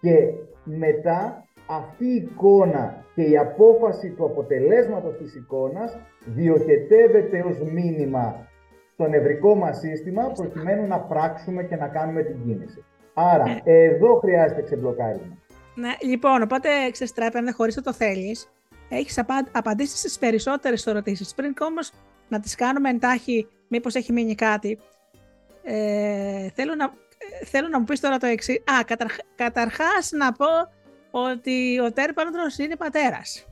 και 0.00 0.32
μετά 0.64 1.44
αυτή 1.66 2.04
η 2.04 2.14
εικόνα 2.14 3.04
και 3.14 3.22
η 3.22 3.36
απόφαση 3.36 4.10
του 4.10 4.24
αποτελέσματος 4.24 5.16
της 5.16 5.34
εικόνας 5.34 5.98
διοχετεύεται 6.24 7.44
ως 7.46 7.60
μήνυμα 7.60 8.48
στο 8.92 9.08
νευρικό 9.08 9.54
μας 9.54 9.78
σύστημα 9.78 10.32
προκειμένου 10.32 10.86
να 10.86 11.00
πράξουμε 11.00 11.62
και 11.62 11.76
να 11.76 11.88
κάνουμε 11.88 12.22
την 12.22 12.42
κίνηση. 12.44 12.84
Άρα, 13.14 13.44
ναι. 13.44 13.60
εδώ 13.64 14.14
χρειάζεται 14.14 14.62
ξεμπλοκάρισμα. 14.62 15.38
Ναι, 15.74 15.90
λοιπόν, 16.02 16.42
οπότε 16.42 16.68
ξεστρέπαινε 16.90 17.50
χωρίς 17.50 17.74
το 17.74 17.92
θέλεις. 17.92 18.52
Έχεις 18.88 19.24
απαντήσεις 19.52 19.98
στις 19.98 20.18
περισσότερες 20.18 20.86
ερωτήσεις. 20.86 21.34
Πριν 21.34 21.54
όμως 21.60 21.92
να 22.28 22.40
τις 22.40 22.54
κάνουμε 22.54 22.90
εντάχει, 22.90 23.48
μήπως 23.68 23.94
έχει 23.94 24.12
μείνει 24.12 24.34
κάτι. 24.34 24.78
Ε, 25.62 26.48
θέλω, 26.54 26.74
να, 26.74 26.92
θέλω 27.44 27.68
να 27.68 27.78
μου 27.78 27.84
πεις 27.84 28.00
τώρα 28.00 28.18
το 28.18 28.26
εξής. 28.26 28.56
Α, 28.56 28.84
καταρχ, 28.86 29.16
καταρχάς 29.34 30.10
να 30.10 30.32
πω 30.32 30.46
ότι 31.10 31.80
ο 31.80 31.92
τέρπανδρος 31.92 32.58
είναι 32.58 32.76
πατέρας. 32.76 33.46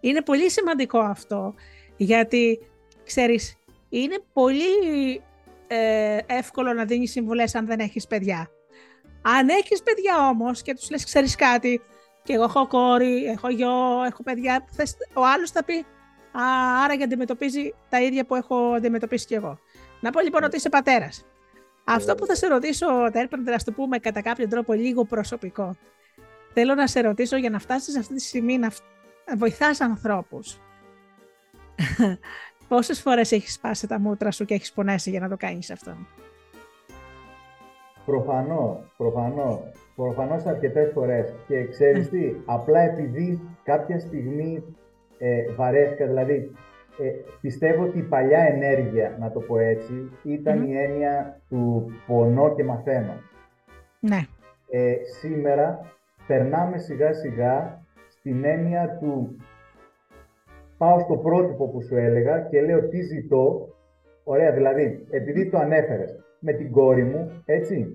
Είναι 0.00 0.22
πολύ 0.22 0.50
σημαντικό 0.50 0.98
αυτό, 0.98 1.54
γιατί, 1.96 2.58
ξέρεις, 3.04 3.56
είναι 3.88 4.18
πολύ 4.32 5.22
ε, 5.66 6.18
εύκολο 6.26 6.72
να 6.72 6.84
δίνεις 6.84 7.10
συμβουλές 7.10 7.54
αν 7.54 7.66
δεν 7.66 7.78
έχεις 7.78 8.06
παιδιά. 8.06 8.50
Αν 9.22 9.48
έχεις 9.48 9.82
παιδιά 9.82 10.28
όμως 10.28 10.62
και 10.62 10.74
τους 10.74 10.90
λες 10.90 11.04
ξέρεις 11.04 11.34
κάτι 11.34 11.80
και 12.22 12.32
εγώ 12.32 12.42
έχω 12.42 12.66
κόρη, 12.66 13.24
έχω 13.24 13.48
γιο, 13.48 14.02
έχω 14.06 14.22
παιδιά, 14.22 14.64
ο 15.14 15.24
άλλος 15.24 15.50
θα 15.50 15.64
πει 15.64 15.84
Α, 16.38 16.42
άρα 16.84 16.96
και 16.96 17.02
αντιμετωπίζει 17.02 17.74
τα 17.88 18.00
ίδια 18.00 18.24
που 18.24 18.34
έχω 18.34 18.56
αντιμετωπίσει 18.56 19.26
κι 19.26 19.34
εγώ. 19.34 19.58
Να 20.00 20.10
πω 20.10 20.20
λοιπόν 20.20 20.44
ότι 20.44 20.56
είσαι 20.56 20.68
πατέρας. 20.68 21.24
Αυτό 21.84 22.14
που 22.14 22.26
θα 22.26 22.34
σε 22.34 22.46
ρωτήσω, 22.46 22.86
Τέρπερ, 23.12 23.38
να 23.38 23.56
το 23.56 23.72
πούμε 23.72 23.98
κατά 23.98 24.22
κάποιο 24.22 24.48
τρόπο 24.48 24.72
λίγο 24.72 25.04
προσωπικό. 25.04 25.76
Θέλω 26.52 26.74
να 26.74 26.86
σε 26.86 27.00
ρωτήσω 27.00 27.36
για 27.36 27.50
να 27.50 27.58
φτάσεις 27.58 27.92
σε 27.92 27.98
αυτή 27.98 28.14
τη 28.14 28.20
στιγμή 28.20 28.58
να 28.58 28.70
βοηθάς 29.36 29.80
ανθρώπους. 29.80 30.60
Πόσες 32.68 33.00
φορές 33.00 33.32
έχεις 33.32 33.52
σπάσει 33.52 33.86
τα 33.86 33.98
μούτρα 33.98 34.30
σου 34.30 34.44
και 34.44 34.54
έχεις 34.54 34.72
πονέσει 34.72 35.10
για 35.10 35.20
να 35.20 35.28
το 35.28 35.36
κάνεις 35.36 35.70
αυτό; 35.70 35.96
Προφανώς, 38.06 38.76
προφανώς, 38.96 39.60
προφανώς 39.96 40.44
αρκετές 40.44 40.90
φορές. 40.92 41.34
Και 41.46 41.68
ξέρεις 41.68 42.08
τι, 42.08 42.34
απλά 42.44 42.80
επειδή 42.80 43.40
κάποια 43.62 44.00
στιγμή 44.00 44.64
ε, 45.18 45.52
βαρέθηκα, 45.52 46.06
δηλαδή 46.06 46.52
ε, 46.98 47.10
πιστεύω 47.40 47.82
ότι 47.82 47.98
η 47.98 48.02
παλιά 48.02 48.38
ενέργεια, 48.38 49.16
να 49.20 49.30
το 49.30 49.40
πω 49.40 49.58
έτσι, 49.58 50.10
η 50.22 50.42
έννοια 50.76 51.40
του 51.48 51.92
πονώ 52.06 52.54
και 52.54 52.64
μαθαίνω. 52.64 53.14
Ναι. 54.00 54.20
Ε, 54.70 54.94
σήμερα 55.20 55.80
περνάμε 56.26 56.78
σιγά 56.78 57.12
σιγά 57.12 57.84
στην 58.08 58.44
έννοια 58.44 58.98
του 59.00 59.36
πάω 60.78 60.98
στο 60.98 61.16
πρότυπο 61.16 61.68
που 61.68 61.82
σου 61.82 61.96
έλεγα 61.96 62.40
και 62.40 62.60
λέω 62.60 62.88
τι 62.88 63.00
ζητώ. 63.00 63.68
Ωραία, 64.24 64.52
δηλαδή, 64.52 65.06
επειδή 65.10 65.50
το 65.50 65.58
ανέφερες, 65.58 66.24
με 66.38 66.52
την 66.52 66.70
κόρη 66.70 67.04
μου, 67.04 67.42
έτσι. 67.44 67.94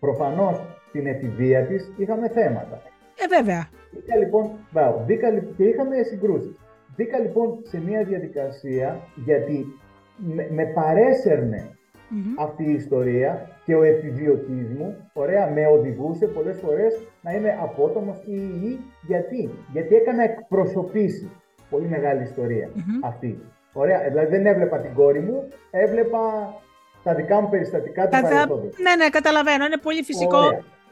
Προφανώς 0.00 0.60
στην 0.88 1.06
εφηβεία 1.06 1.66
της 1.66 1.92
είχαμε 1.96 2.28
θέματα. 2.28 2.82
Ε, 3.22 3.36
βέβαια. 3.36 3.68
Μπήκα 3.92 4.16
λοιπόν, 4.16 4.50
μπράβο, 4.72 5.04
και 5.56 5.64
είχαμε 5.64 6.02
συγκρούσεις. 6.02 6.63
Μπήκα 6.96 7.18
λοιπόν 7.18 7.58
σε 7.62 7.80
μια 7.80 8.04
διαδικασία 8.04 9.00
γιατί 9.14 9.66
με, 10.16 10.48
με 10.50 10.64
παρεσερνε 10.64 11.68
αυτή 12.38 12.64
η 12.64 12.72
ιστορία 12.72 13.48
και 13.64 13.74
ο 13.74 13.82
επιβιωτής 13.82 14.68
μου, 14.78 15.10
ωραία, 15.12 15.50
με 15.50 15.66
οδηγούσε 15.66 16.26
πολλές 16.26 16.58
φορές 16.58 16.94
να 17.20 17.32
είμαι 17.32 17.58
απότομος 17.62 18.22
ή, 18.26 18.34
ή, 18.66 18.80
γιατί. 19.02 19.50
Γιατί 19.72 19.94
έκανα 19.94 20.22
εκπροσωπήσεις. 20.22 21.28
Πολύ 21.70 21.88
μεγάλη 21.88 22.34
αυτή. 23.02 23.40
Ωραία, 23.72 24.08
δηλαδή 24.08 24.36
δεν 24.36 24.46
έβλεπα 24.46 24.78
την 24.78 24.94
κόρη 24.94 25.20
μου, 25.20 25.48
έβλεπα 25.70 26.54
τα 27.02 27.14
δικά 27.14 27.40
μου 27.40 27.48
περιστατικά 27.48 28.08
του 28.08 28.20
παρελθόντος. 28.20 28.78
Ναι, 28.78 28.94
ναι, 28.96 29.08
καταλαβαίνω. 29.08 29.64
Είναι 29.64 29.76
πολύ 29.76 30.02
φυσικό. 30.02 30.40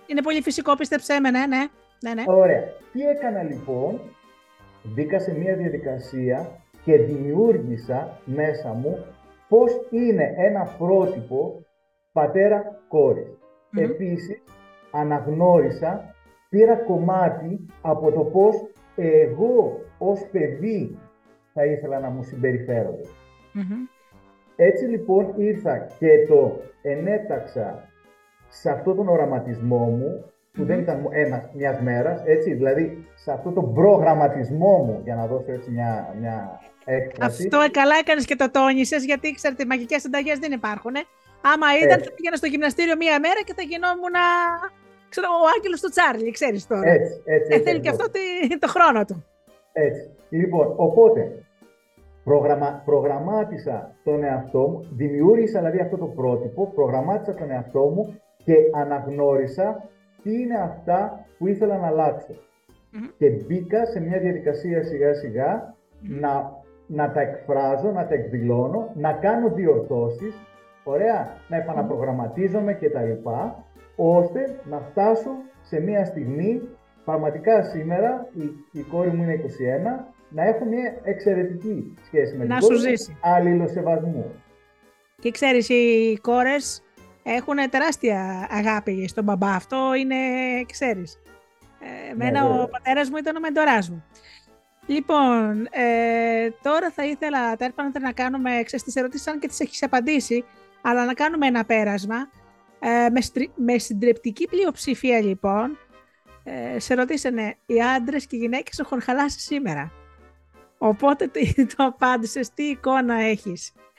Είναι 0.06 0.22
πολύ 0.22 0.42
φυσικό, 0.42 0.76
πίστεψέ 0.76 1.20
με, 1.20 1.30
ναι, 1.30 1.46
ναι. 1.46 1.66
ναι, 2.00 2.14
ναι. 2.14 2.22
Ωραία. 2.26 2.62
Τι 2.92 3.00
έκανα 3.00 3.42
λοιπόν, 3.42 4.00
μπήκα 4.82 5.18
σε 5.18 5.38
μια 5.38 5.56
διαδικασία 5.56 6.48
και 6.84 6.96
δημιούργησα 6.96 8.18
μέσα 8.24 8.72
μου 8.72 9.04
πώς 9.48 9.86
είναι 9.90 10.34
ένα 10.36 10.74
πρότυπο 10.78 11.64
πατέρα-κόρη. 12.12 13.26
Mm-hmm. 13.26 13.80
Επίσης, 13.80 14.42
αναγνώρισα, 14.90 16.14
πήρα 16.48 16.76
κομμάτι 16.76 17.66
από 17.82 18.12
το 18.12 18.20
πώς 18.20 18.54
εγώ 18.96 19.80
ως 19.98 20.28
παιδί 20.32 20.98
θα 21.52 21.64
ήθελα 21.64 22.00
να 22.00 22.08
μου 22.08 22.22
συμπεριφέρονται. 22.22 23.08
Έτσι 24.56 24.84
λοιπόν 24.84 25.32
ήρθα 25.36 25.78
και 25.98 26.26
το 26.28 26.60
ενέταξα 26.82 27.88
σε 28.48 28.70
αυτόν 28.70 28.96
τον 28.96 29.08
οραματισμό 29.08 29.84
μου, 29.86 30.24
που 30.52 30.64
δεν 30.64 30.78
ήταν 30.78 31.08
ένα 31.10 31.50
μιας 31.52 31.80
μέρας, 31.80 32.22
έτσι, 32.24 32.54
δηλαδή 32.54 33.06
σε 33.14 33.32
αυτόν 33.32 33.54
τον 33.54 33.74
προγραμματισμό 33.74 34.76
μου, 34.78 35.00
για 35.04 35.14
να 35.14 35.26
δώσω 35.26 35.52
έτσι 35.52 35.70
μια, 35.70 36.14
μια 36.20 36.60
έκφραση. 36.84 37.42
Αυτό 37.42 37.70
καλά 37.70 37.94
έκανες 38.00 38.24
και 38.24 38.36
το 38.36 38.50
τόνισες, 38.50 39.04
γιατί 39.04 39.32
ξέρετε, 39.32 39.64
μαγικές 39.64 40.00
συνταγές 40.00 40.38
δεν 40.38 40.52
υπάρχουν. 40.52 40.94
Άμα 41.52 41.66
ήταν, 41.82 42.02
θα 42.02 42.12
πήγαινα 42.14 42.36
στο 42.36 42.46
γυμναστήριο 42.46 42.96
μία 42.96 43.18
μέρα 43.20 43.40
και 43.44 43.54
θα 43.56 43.62
γινόμουν 43.62 44.16
ξέρω, 45.08 45.26
ο 45.44 45.46
άγγελος 45.56 45.80
του 45.80 45.90
Τσάρλι, 45.90 46.30
ξέρεις 46.30 46.66
τώρα. 46.66 46.90
Έτσι, 46.90 47.22
έτσι, 47.24 47.50
ε, 47.54 47.58
θέλει 47.58 47.80
και 47.80 47.88
αυτό 47.88 48.04
το 48.58 48.68
χρόνο 48.68 49.04
του. 49.04 49.24
Έτσι. 49.72 50.10
Λοιπόν, 50.28 50.74
οπότε, 50.76 51.42
Προγραμμα, 52.24 52.82
προγραμμάτισα 52.84 53.96
τον 54.04 54.24
εαυτό 54.24 54.58
μου, 54.58 54.88
δημιούργησα 54.90 55.58
δηλαδή 55.58 55.78
αυτό 55.80 55.96
το 55.96 56.06
πρότυπο, 56.06 56.72
προγραμμάτισα 56.74 57.34
τον 57.34 57.50
εαυτό 57.50 57.80
μου 57.80 58.20
και 58.44 58.54
αναγνώρισα 58.74 59.88
τι 60.22 60.32
είναι 60.40 60.58
αυτά 60.58 61.26
που 61.38 61.46
ήθελα 61.48 61.78
να 61.78 61.86
αλλάξω. 61.86 62.34
Και 63.18 63.28
μπήκα 63.28 63.86
σε 63.86 64.00
μια 64.00 64.18
διαδικασία 64.18 64.82
σιγά 65.14 65.74
να, 66.00 66.62
να 66.86 67.12
τα 67.12 67.20
εκφράζω, 67.20 67.90
να 67.90 68.06
τα 68.06 68.14
εκδηλώνω, 68.14 68.90
να 68.94 69.12
κάνω 69.12 69.48
διορθώσεις, 69.48 70.34
ωραία, 70.84 71.36
να 71.48 71.56
επαναπρογραμματίζομαι 71.56 72.72
κτλ. 72.74 73.28
ώστε 73.96 74.60
να 74.64 74.80
φτάσω 74.80 75.30
σε 75.62 75.80
μια 75.80 76.04
στιγμή, 76.04 76.60
πραγματικά 77.04 77.62
σήμερα, 77.62 78.28
η, 78.32 78.78
η 78.78 78.82
κόρη 78.82 79.10
μου 79.10 79.22
είναι 79.22 79.40
21, 80.00 80.04
να 80.28 80.44
έχω 80.44 80.64
μια 80.64 80.96
εξαιρετική 81.02 81.94
σχέση 82.06 82.36
με 82.36 82.44
να 82.44 82.58
την 82.58 82.66
σου 82.66 82.78
ζήσει. 82.78 83.16
αλληλοσεβασμού. 83.20 84.32
Και 85.20 85.30
ξέρεις, 85.30 85.68
οι 85.68 86.18
κόρες 86.22 86.82
έχουν 87.22 87.70
τεράστια 87.70 88.46
αγάπη 88.50 89.08
στον 89.08 89.24
μπαμπά. 89.24 89.50
Αυτό 89.50 89.94
είναι, 89.94 90.16
ξέρεις. 90.72 91.18
Ε, 91.80 92.10
εμένα 92.10 92.42
ναι, 92.42 92.60
ο 92.60 92.68
πατέρας 92.68 93.10
μου 93.10 93.16
ήταν 93.16 93.36
ο 93.36 93.40
μεντοράς 93.40 93.90
μου. 93.90 94.04
Λοιπόν, 94.86 95.68
ε, 95.70 96.50
τώρα 96.62 96.90
θα 96.90 97.04
ήθελα, 97.04 97.56
Τέρπαντε, 97.56 97.98
να 97.98 98.12
κάνουμε, 98.12 98.62
ξέρεις, 98.64 98.84
τις 98.84 98.96
ερωτήσεις, 98.96 99.26
αν 99.26 99.38
και 99.38 99.48
τις 99.48 99.60
έχεις 99.60 99.82
απαντήσει, 99.82 100.44
αλλά 100.82 101.04
να 101.04 101.14
κάνουμε 101.14 101.46
ένα 101.46 101.64
πέρασμα. 101.64 102.28
Ε, 102.78 103.08
με, 103.10 103.20
με 103.54 103.78
συντριπτική 103.78 104.48
πλειοψηφία, 104.48 105.20
λοιπόν, 105.20 105.78
ε, 106.44 106.78
σε 106.78 106.94
ρωτήσανε 106.94 107.56
οι 107.66 107.82
άντρες 107.82 108.26
και 108.26 108.36
οι 108.36 108.38
γυναίκες 108.38 108.78
έχουν 108.78 109.02
χαλάσει 109.02 109.40
σήμερα. 109.40 109.92
Οπότε 110.78 111.30
το 111.76 111.84
απάντησες, 111.84 112.50
τι 112.50 112.62
εικόνα 112.62 113.14
έχεις; 113.14 113.72
Ε, 113.74 113.91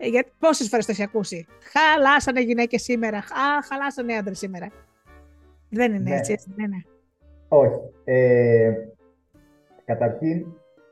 γιατί 0.00 0.30
πόσες 0.38 0.68
φορές 0.68 0.86
το 0.86 0.92
έχει 0.92 1.02
ακούσει; 1.02 1.46
Χαλάσανε 1.72 2.40
γυναίκες 2.40 2.82
σήμερα. 2.82 3.18
Α, 3.18 3.62
χαλάσανε 3.68 4.14
άντρες 4.14 4.38
σήμερα. 4.38 4.68
Δεν 5.70 5.94
είναι 5.94 6.10
Ναι. 6.10 6.16
έτσι, 6.16 6.32
έτσι 6.32 6.52
δεν 6.56 6.64
είναι. 6.64 6.84
Όχι. 7.48 7.74
Ε, 8.04 8.72
καταρχήν, 9.84 10.46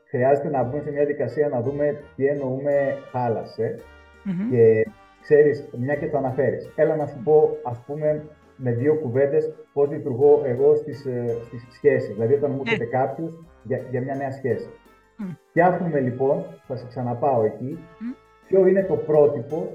χρειάζεται 0.09 0.49
να 0.49 0.63
μπούμε 0.63 0.81
σε 0.83 0.91
μια 0.91 1.05
δικασία 1.05 1.47
να 1.49 1.61
δούμε 1.61 2.03
τι 2.15 2.25
εννοούμε 2.25 2.97
χάλασε. 3.11 3.75
Μμμ. 4.23 4.49
Και 4.49 4.85
ξέρεις, 5.21 5.67
μια 5.77 5.95
και 5.95 6.07
το 6.09 6.17
αναφέρεις. 6.17 6.71
Έλα 6.75 6.95
να 6.95 7.05
σου 7.05 7.19
πω, 7.23 7.57
ας 7.63 7.79
πούμε, 7.85 8.23
με 8.55 8.71
δύο 8.71 8.95
κουβέντες 8.95 9.53
πώς 9.73 9.89
λειτουργώ 9.89 10.41
εγώ 10.45 10.75
στις, 10.75 11.05
ε, 11.05 11.37
στις 11.45 11.65
σχέσεις. 11.75 12.13
Δηλαδή, 12.13 12.33
όταν 12.33 12.51
μου 12.51 12.61
Ναι. 12.63 12.71
έρχεται 12.71 12.85
κάποιος 12.85 13.43
για, 13.63 13.77
για 13.91 14.01
μια 14.01 14.15
νέα 14.15 14.31
σχέση. 14.31 14.69
Μμ. 15.17 15.29
Φτιάχνουμε 15.49 15.99
λοιπόν, 15.99 16.45
θα 16.67 16.75
σε 16.75 16.85
ξαναπάω 16.87 17.43
εκεί, 17.43 17.79
Μμ. 17.99 18.11
Ποιο 18.49 18.67
είναι 18.67 18.83
το 18.83 18.95
πρότυπο 18.95 19.71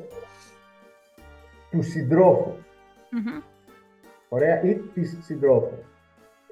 του 1.70 1.83
συντρόφου; 1.83 2.51
Μμμ. 3.11 3.41
Ωραία, 4.29 4.62
ή 4.62 4.75
της 4.75 5.18
συντρόφου. 5.20 5.77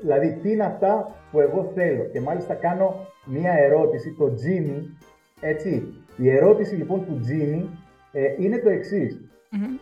Δηλαδή, 0.00 0.38
τι 0.42 0.50
είναι 0.50 0.64
αυτά 0.64 1.14
που 1.30 1.40
εγώ 1.40 1.70
θέλω; 1.74 2.04
Και 2.04 2.20
μάλιστα 2.20 2.54
κάνω 2.54 3.06
μία 3.24 3.52
ερώτηση, 3.52 4.14
το 4.18 4.34
Τζίμι, 4.34 4.98
έτσι. 5.40 5.94
Η 6.16 6.30
ερώτηση 6.30 6.74
λοιπόν 6.74 7.06
του 7.06 7.18
Τζίμι 7.20 7.70
ε, 8.12 8.34
είναι 8.38 8.58
το 8.58 8.68
εξής. 8.68 9.20
Μμμ. 9.50 9.76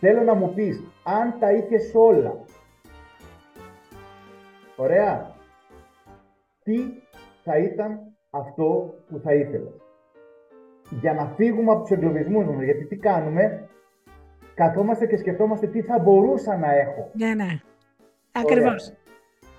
Θέλω 0.00 0.22
να 0.22 0.34
μου 0.34 0.54
πεις, 0.54 0.82
αν 1.04 1.38
τα 1.38 1.52
είχες 1.52 1.92
όλα, 1.94 2.44
ωραία, 4.76 5.36
τι 6.62 6.78
θα 7.44 7.58
ήταν 7.58 8.00
αυτό 8.30 8.94
που 9.08 9.18
θα 9.18 9.34
ήθελες; 9.34 9.81
Για 11.00 11.12
να 11.12 11.26
φύγουμε 11.26 11.72
από 11.72 11.80
τους 11.80 11.90
εγκλωβισμούς 11.90 12.46
μας, 12.46 12.64
γιατί 12.64 12.84
τι 12.84 12.96
κάνουμε, 12.96 13.68
καθόμαστε 14.54 15.06
και 15.06 15.16
σκεφτόμαστε 15.16 15.66
τι 15.66 15.82
θα 15.82 15.98
μπορούσα 15.98 16.56
να 16.56 16.74
έχω. 16.74 17.10
Ναι, 17.12 17.34
ναι. 17.34 17.60
Ακριβώς. 18.32 18.92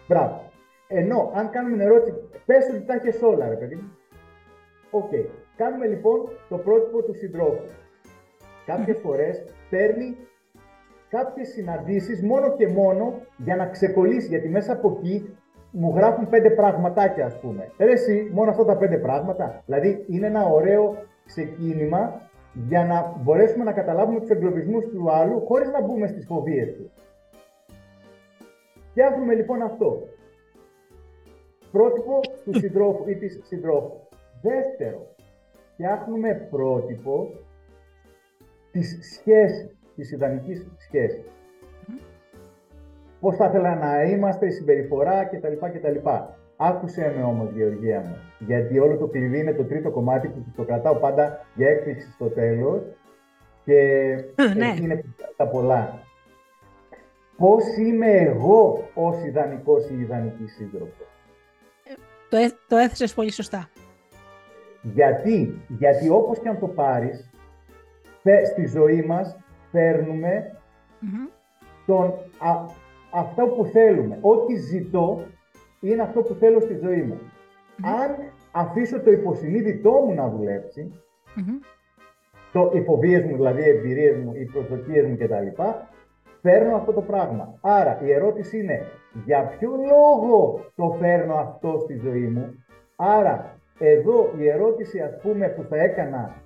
Μπράβο. 0.08 0.42
Ενώ 0.88 1.32
αν 1.36 1.50
κάνουμε 1.50 1.78
την 1.78 1.86
ερώτηση, 1.86 2.16
πες 2.46 2.70
ότι 2.70 2.86
τα 2.86 2.94
έχεις 2.94 3.22
όλα, 3.22 3.48
ρε 3.48 3.56
παιδί 3.56 3.76
μου. 3.76 3.98
Οκ. 4.92 5.12
Κάνουμε 5.56 5.88
λοιπόν 5.88 6.30
το 6.50 6.58
πρότυπο 6.58 7.04
του 7.04 7.14
συντρόφου. 7.14 7.66
Κάποιες 8.66 8.98
φορές 8.98 9.44
παίρνει 9.70 10.18
κάποιες 11.10 11.48
συναντήσεις 11.48 12.22
μόνο 12.22 12.56
και 12.56 12.68
μόνο 12.68 13.22
για 13.38 13.56
να 13.56 13.66
ξεκολλήσει, 13.66 14.28
γιατί 14.28 14.50
μέσα 14.50 14.74
από 14.74 14.98
εκεί 14.98 15.38
μου 15.72 15.94
γράφουν 15.96 16.30
πέντε 16.30 16.50
πραγματάκια, 16.50 17.26
ας 17.26 17.40
πούμε. 17.40 17.72
Ρε 17.78 17.92
εσύ, 17.92 18.30
μόνο 18.34 18.50
αυτά 18.50 18.66
τα 18.66 18.78
πέντε 18.78 18.98
πράγματα. 18.98 19.62
Δηλαδή, 19.66 20.06
είναι 20.08 20.28
ένα 20.28 20.46
ωραίο 20.46 20.98
ξεκίνημα 21.26 22.22
για 22.54 22.86
να 22.86 23.16
μπορέσουμε 23.22 23.64
να 23.64 23.74
καταλάβουμε 23.74 24.20
τους 24.20 24.30
εγκλωβισμούς 24.30 24.86
του 24.86 25.12
άλλου, 25.12 25.46
χωρίς 25.46 25.70
να 25.70 25.82
μπούμε 25.82 26.08
στις 26.08 26.26
φοβίες 26.26 26.74
του. 26.76 26.92
Φτιάχνουμε 28.90 29.34
λοιπόν 29.34 29.62
αυτό. 29.62 30.08
Πρότυπο 31.72 32.20
του 32.44 32.54
συντρόφου 32.54 33.10
ή 33.10 33.16
της 33.16 33.42
συντρόφου. 33.44 34.00
Δεύτερο, 34.42 35.08
φτιάχνουμε 35.74 36.48
πρότυπο 36.50 37.30
της 38.72 39.00
σχέσης, 39.14 39.78
της 39.96 40.12
ιδανικής 40.12 40.68
σχέσης. 40.78 41.26
Πώς 43.20 43.36
θα 43.36 43.46
ήθελα 43.46 43.76
να 43.76 44.04
είμαστε, 44.04 44.46
η 44.46 44.52
συμπεριφορά 44.52 45.26
κτλ. 45.26 45.54
κτλ. 45.54 46.10
Άκουσέ 46.58 47.14
με 47.18 47.24
όμως, 47.24 47.52
Γεωργία 47.52 48.00
μου, 48.00 48.18
γιατί 48.40 48.80
όλο 48.80 48.98
το 48.98 49.08
κλειδί 49.08 49.40
είναι 49.40 49.54
το 49.54 49.64
τρίτο 49.64 49.90
κομμάτι 49.92 50.28
που 50.28 50.46
το 50.56 50.64
κρατάω 50.64 50.96
πάντα 50.96 51.46
για 51.56 51.70
έκπληξη 51.70 52.12
στο 52.12 52.26
τέλος 52.26 52.82
και 53.66 53.74
Ναι. 54.56 54.68
εκεί 54.70 54.84
είναι 54.84 54.96
που 54.96 55.08
τα 55.38 55.48
πολλά. 55.48 56.00
Πώς 57.38 57.78
είμαι 57.78 58.12
εγώ 58.12 58.90
ως 58.94 59.24
ιδανικός 59.24 59.90
ή 59.90 60.00
ιδανική 60.00 60.48
σύντροφος; 60.48 61.08
Το, 62.30 62.38
έ- 62.38 62.56
το 62.68 62.78
έθεσες 62.78 63.14
πολύ 63.14 63.32
σωστά. 63.32 63.70
Γιατί, 64.82 65.62
γιατί 65.68 66.10
όπως 66.10 66.40
και 66.40 66.50
αν 66.50 66.60
το 66.60 66.68
πάρεις, 66.68 67.30
φε- 68.22 68.46
στη 68.46 68.66
ζωή 68.66 69.02
μας 69.02 69.38
φέρνουμε 69.72 70.56
Μμμ. 71.00 71.28
τον, 71.86 72.06
α, 72.38 72.66
αυτό 73.12 73.46
που 73.46 73.66
θέλουμε. 73.66 74.18
Ό,τι 74.22 74.56
ζητώ 74.56 75.22
είναι 75.84 76.02
αυτό 76.02 76.22
που 76.22 76.34
θέλω 76.34 76.60
στη 76.60 76.80
ζωή 76.84 77.02
μου. 77.02 77.20
Αν 78.02 78.16
αφήσω 78.52 79.02
το 79.02 79.12
υποσυνείδητό 79.12 79.92
μου 79.92 80.14
να 80.14 80.30
δουλέψει, 80.30 80.92
Μμμ. 81.36 81.60
το, 82.52 82.72
οι 82.74 82.82
φοβίες 82.82 83.24
μου, 83.24 83.36
δηλαδή 83.36 83.62
οι 83.62 83.70
εμπειρίες 83.70 84.18
μου, 84.18 84.34
οι 84.36 84.46
προσδοκίες 84.46 85.06
μου 85.08 85.18
κτλ. 85.18 85.62
Φέρνω 86.42 86.76
αυτό 86.76 86.94
το 86.94 87.02
πράγμα. 87.02 87.58
Άρα 87.62 88.00
η 88.04 88.12
ερώτηση 88.12 88.60
είναι, 88.60 88.82
για 89.26 89.44
ποιο 89.44 89.70
λόγο 89.70 90.60
το 90.76 90.96
φέρνω 91.00 91.36
αυτό 91.36 91.80
στη 91.84 91.96
ζωή 92.04 92.28
μου; 92.28 92.66
Άρα 92.96 93.60
εδώ 93.80 94.34
η 94.38 94.48
ερώτηση 94.48 95.00
ας 95.00 95.18
πούμε 95.22 95.48
που 95.50 95.64
θα 95.64 95.78
έκανα 95.78 96.42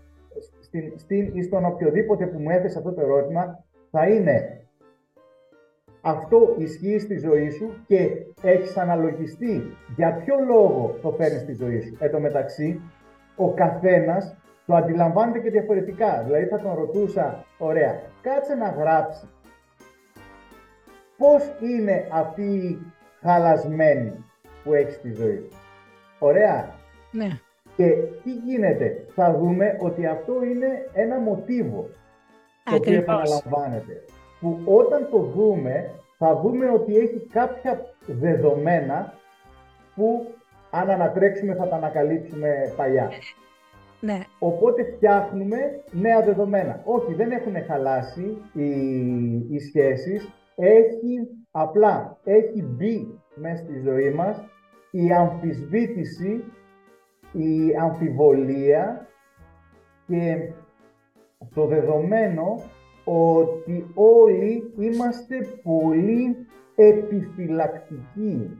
στην, 0.59 0.93
στην, 0.95 1.29
ή 1.33 1.43
στον 1.43 1.65
οποιοδήποτε 1.65 2.25
που 2.27 2.39
μου 2.39 2.49
έθεσε 2.49 2.77
αυτό 2.77 2.93
το 2.93 3.01
ερώτημα 3.01 3.63
θα 3.91 4.07
είναι 4.07 4.66
αυτό 6.07 6.55
ισχύει 6.57 6.99
στη 6.99 7.17
ζωή 7.17 7.49
σου 7.49 7.73
και 7.87 8.09
έχεις 8.41 8.77
αναλογιστεί 8.77 9.77
για 9.95 10.13
ποιο 10.13 10.35
λόγο 10.47 10.97
το 11.01 11.11
φέρνεις 11.11 11.41
στη 11.41 11.53
ζωή 11.53 11.81
σου. 11.81 11.97
Εν 11.99 12.11
τω 12.11 12.19
μεταξύ, 12.19 12.81
ο 13.35 13.53
καθένας 13.53 14.35
το 14.65 14.75
αντιλαμβάνεται 14.75 15.39
και 15.39 15.49
διαφορετικά. 15.49 16.23
Δηλαδή 16.25 16.45
θα 16.45 16.59
τον 16.59 16.73
ρωτούσα, 16.75 17.45
ωραία, 17.57 18.01
κάτσε 18.21 18.55
να 18.55 18.69
γράψει. 18.69 19.29
Πώς 21.17 21.51
είναι 21.61 22.07
αυτή 22.11 22.43
η 22.43 22.79
χαλασμένη 23.21 24.25
που 24.63 24.73
έχεις 24.73 24.93
στη 24.95 25.11
ζωή 25.11 25.47
σου. 25.49 25.57
Ωραία. 26.19 26.75
Ναι. 27.11 27.27
Και 27.75 27.85
τι 28.23 28.31
γίνεται. 28.33 29.05
Θα 29.15 29.37
δούμε 29.37 29.77
ότι 29.79 30.05
αυτό 30.05 30.43
είναι 30.43 30.67
ένα 30.93 31.19
μοτίβο 31.19 31.89
το 32.63 32.75
οποίο 32.75 32.97
Ακριβώς. 32.97 33.41
επαναλαμβάνεται. 33.41 34.03
Που 34.39 34.61
όταν 34.65 35.07
το 35.11 35.17
δούμε, 35.17 35.91
θα 36.17 36.35
δούμε 36.41 36.69
ότι 36.69 36.97
έχει 36.97 37.27
κάποια 37.31 37.79
δεδομένα 38.05 39.13
που 39.95 40.27
αν 40.71 40.89
ανατρέξουμε 40.89 41.55
θα 41.55 41.67
τα 41.67 41.75
ανακαλύψουμε 41.75 42.73
παλιά. 42.75 43.09
Ναι. 43.99 44.19
Οπότε 44.39 44.83
φτιάχνουμε 44.83 45.57
νέα 45.91 46.21
δεδομένα. 46.21 46.81
Όχι, 46.85 47.13
δεν 47.13 47.31
έχουν 47.31 47.65
χαλάσει 47.67 48.37
οι, 48.53 48.69
οι 49.49 49.59
σχέσεις. 49.59 50.29
Έχει 50.55 51.27
απλά, 51.51 52.17
έχει 52.23 52.63
μπει 52.63 53.19
μέσα 53.35 53.63
στη 53.63 53.79
ζωή 53.79 54.09
μας 54.09 54.43
η 54.91 55.11
αμφισβήτηση, 55.11 56.43
η 57.31 57.75
αμφιβολία 57.81 59.07
και 60.07 60.51
το 61.53 61.65
δεδομένο 61.65 62.61
ότι 63.07 63.91
όλοι 63.93 64.73
είμαστε 64.79 65.59
πολύ 65.63 66.47
επιφυλακτικοί. 66.75 68.57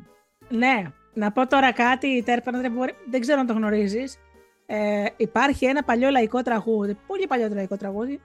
Ναι, 0.50 0.84
να 1.14 1.32
πω 1.32 1.48
τώρα 1.48 1.74
κάτι, 1.74 2.24
Τέρπανα, 2.26 2.62
δεν, 2.62 2.72
μπορεί- 2.72 2.96
δεν 3.10 3.22
ξέρω 3.22 3.40
αν 3.40 3.46
το 3.48 3.54
γνωρίζεις. 3.54 4.18
Ε, 4.66 5.06
υπάρχει 5.18 5.66
ένα 5.66 5.84
παλιό 5.84 6.10
λαϊκό 6.10 6.42
τραγούδι, 6.42 6.98
πολύ 7.08 7.28
παλιό 7.28 7.50
λαϊκό 7.54 7.78
τραγούδι, 7.78 8.22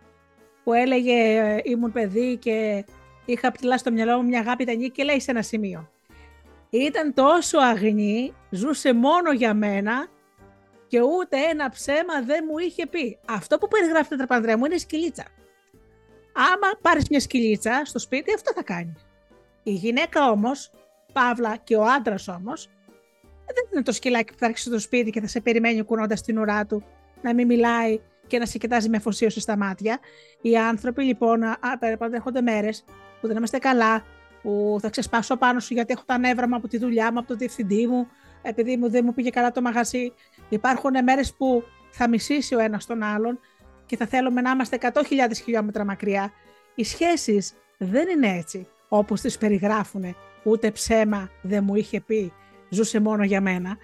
που 0.64 0.72
έλεγε 0.72 1.12
ε, 1.12 1.60
ήμουν 1.64 1.92
παιδί 1.92 2.36
και 2.36 2.84
είχα 3.24 3.52
ψηλά 3.52 3.78
στο 3.78 3.92
μυαλό 3.92 4.16
μου 4.22 4.28
μια 4.28 4.40
αγάπη 4.40 4.64
ταινή 4.64 4.88
και 4.88 5.04
λέει 5.04 5.20
σε 5.20 5.30
ένα 5.30 5.42
σημείο. 5.42 5.90
Ήταν 6.70 7.14
τόσο 7.14 7.58
αγνή, 7.58 8.32
ζούσε 8.50 8.92
μόνο 8.92 9.32
για 9.32 9.54
μένα 9.54 10.06
και 10.86 11.00
ούτε 11.00 11.36
ένα 11.50 11.68
ψέμα 11.70 12.22
δεν 12.26 12.44
μου 12.50 12.58
είχε 12.58 12.86
πει. 12.86 13.18
Αυτό 13.28 13.58
που 13.58 13.68
περιγράφει 13.68 14.08
το 14.08 14.16
τραπανδρέ 14.16 14.56
μου 14.56 14.64
είναι 14.64 14.76
σκυλίτσα. 14.76 15.24
Άμα 16.32 16.78
πάρεις 16.82 17.08
μια 17.08 17.20
σκυλίτσα 17.20 17.82
στο 17.84 17.98
σπίτι, 17.98 18.34
αυτό 18.34 18.52
θα 18.54 18.62
κάνει. 18.62 18.94
Η 19.62 19.72
γυναίκα 19.72 20.30
όμως, 20.30 20.70
παύλα 21.12 21.56
και 21.56 21.76
ο 21.76 21.84
άντρας 21.84 22.28
όμως, 22.28 22.68
δεν 23.54 23.64
είναι 23.72 23.82
το 23.82 23.92
σκυλάκι 23.92 24.32
που 24.32 24.38
θα 24.38 24.46
έρχεσαι 24.46 24.68
στο 24.68 24.78
σπίτι 24.78 25.10
και 25.10 25.20
θα 25.20 25.26
σε 25.26 25.40
περιμένει 25.40 25.82
κουνώντας 25.82 26.22
την 26.22 26.38
ουρά 26.38 26.66
του, 26.66 26.84
να 27.22 27.34
μην 27.34 27.46
μιλάει 27.46 28.00
και 28.26 28.38
να 28.38 28.46
σε 28.46 28.58
κοιτάζει 28.58 28.88
με 28.88 28.96
αφοσίωση 28.96 29.40
στα 29.40 29.56
μάτια. 29.56 29.98
Οι 30.40 30.56
άνθρωποι 30.56 31.04
λοιπόν, 31.04 31.42
α, 31.42 31.50
α, 31.50 32.06
έρχονται 32.12 32.40
μέρες 32.40 32.84
που 33.20 33.26
δεν 33.26 33.36
είμαστε 33.36 33.58
καλά, 33.58 34.04
που 34.42 34.78
θα 34.80 34.90
ξεσπάσω 34.90 35.36
πάνω 35.36 35.60
σου 35.60 35.74
γιατί 35.74 35.92
έχω 35.92 36.02
τα 36.06 36.18
νεύρα 36.18 36.48
μου 36.48 36.56
από 36.56 36.68
τη 36.68 36.78
δουλειά 36.78 37.12
μου, 37.12 37.18
από 37.18 37.28
το 37.28 37.36
διευθυντή 37.36 37.86
μου, 37.86 38.06
επειδή 38.42 38.76
μου 38.76 38.90
δεν 38.90 39.04
μου 39.04 39.14
πήγε 39.14 39.30
καλά 39.30 39.52
το 39.52 39.60
μαγαζί. 39.60 40.12
Υπάρχουν 40.48 40.92
μέρες 41.04 41.34
που 41.34 41.64
θα 41.90 42.08
μισήσει 42.08 42.54
ο 42.54 42.58
ένας 42.58 42.86
τον 42.86 43.02
άλλον 43.02 43.38
και 43.92 43.98
θα 43.98 44.06
θέλουμε 44.06 44.40
να 44.40 44.50
είμαστε 44.50 44.78
100.000 44.80 45.00
χιλιόμετρα 45.44 45.84
μακριά. 45.84 46.32
Οι 46.74 46.84
σχέσεις 46.84 47.54
δεν 47.78 48.08
είναι 48.08 48.36
έτσι 48.36 48.68
όπως 48.88 49.20
τις 49.20 49.38
περιγράφουν. 49.38 50.16
Ούτε 50.42 50.70
ψέμα 50.70 51.30
δεν 51.42 51.64
μου 51.64 51.74
είχε 51.74 52.00
πει, 52.00 52.32
ζούσε 52.68 53.00
μόνο 53.00 53.24
για 53.24 53.40
μένα. 53.40 53.76